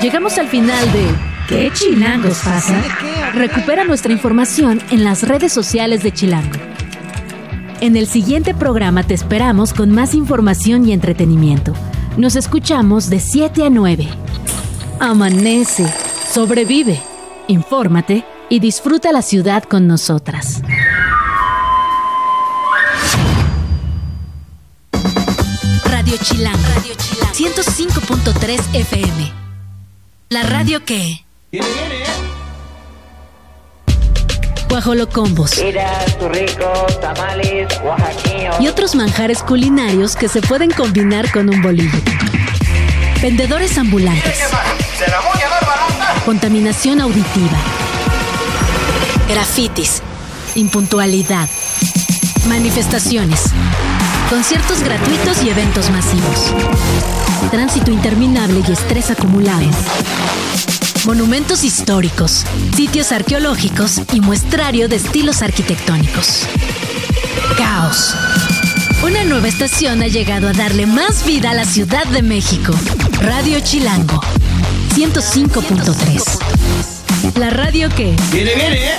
Llegamos 0.00 0.38
al 0.38 0.46
final 0.46 0.92
de 0.92 1.08
¿Qué 1.48 1.72
Chilangos 1.72 2.40
pasa? 2.44 2.80
Recupera 3.34 3.82
nuestra 3.82 4.12
información 4.12 4.80
en 4.92 5.02
las 5.02 5.26
redes 5.26 5.52
sociales 5.52 6.04
de 6.04 6.12
Chilango. 6.12 6.71
En 7.82 7.96
el 7.96 8.06
siguiente 8.06 8.54
programa 8.54 9.02
te 9.02 9.12
esperamos 9.12 9.74
con 9.74 9.90
más 9.90 10.14
información 10.14 10.88
y 10.88 10.92
entretenimiento. 10.92 11.72
Nos 12.16 12.36
escuchamos 12.36 13.10
de 13.10 13.18
7 13.18 13.64
a 13.64 13.70
9. 13.70 14.06
Amanece, 15.00 15.92
sobrevive, 16.32 17.02
infórmate 17.48 18.24
y 18.48 18.60
disfruta 18.60 19.10
la 19.10 19.20
ciudad 19.20 19.64
con 19.64 19.88
nosotras. 19.88 20.62
Radio 25.84 26.16
Chilán, 26.22 26.54
Radio 26.76 26.94
Chilán, 26.94 27.34
105.3 27.34 28.76
FM. 28.76 29.32
La 30.28 30.44
radio 30.44 30.84
que... 30.84 31.24
Viene, 34.72 34.80
viene, 34.80 34.80
¿eh? 34.80 34.80
guajolocombos 34.80 35.52
y 38.58 38.68
otros 38.68 38.94
manjares 38.94 39.42
culinarios 39.42 40.16
que 40.16 40.28
se 40.28 40.40
pueden 40.40 40.70
combinar 40.70 41.30
con 41.30 41.50
un 41.50 41.60
bolillo. 41.60 41.98
Vendedores 43.20 43.76
ambulantes. 43.76 44.40
Contaminación 46.24 47.02
auditiva. 47.02 47.58
Grafitis. 49.28 50.02
Impuntualidad. 50.54 51.48
Manifestaciones. 52.48 53.50
Conciertos 54.30 54.82
gratuitos 54.82 55.42
y 55.42 55.50
eventos 55.50 55.90
masivos. 55.90 56.54
Tránsito 57.50 57.90
interminable 57.90 58.62
y 58.66 58.72
estrés 58.72 59.10
acumulado 59.10 59.68
monumentos 61.06 61.64
históricos, 61.64 62.44
sitios 62.76 63.12
arqueológicos 63.12 64.02
y 64.12 64.20
muestrario 64.20 64.88
de 64.88 64.96
estilos 64.96 65.40
arquitectónicos. 65.42 66.42
Caos. 67.56 68.14
Una 69.04 69.24
nueva 69.24 69.48
estación 69.48 70.02
ha 70.02 70.06
llegado 70.06 70.48
a 70.48 70.52
darle 70.52 70.86
más 70.86 71.24
vida 71.24 71.50
a 71.50 71.54
la 71.54 71.64
Ciudad 71.64 72.04
de 72.06 72.22
México. 72.22 72.72
Radio 73.20 73.58
Chilango. 73.60 74.20
105.3. 74.94 77.36
La 77.36 77.50
radio 77.50 77.88
que... 77.88 78.14
Viene, 78.32 78.54
viene, 78.54 78.86
¿eh? 78.86 78.94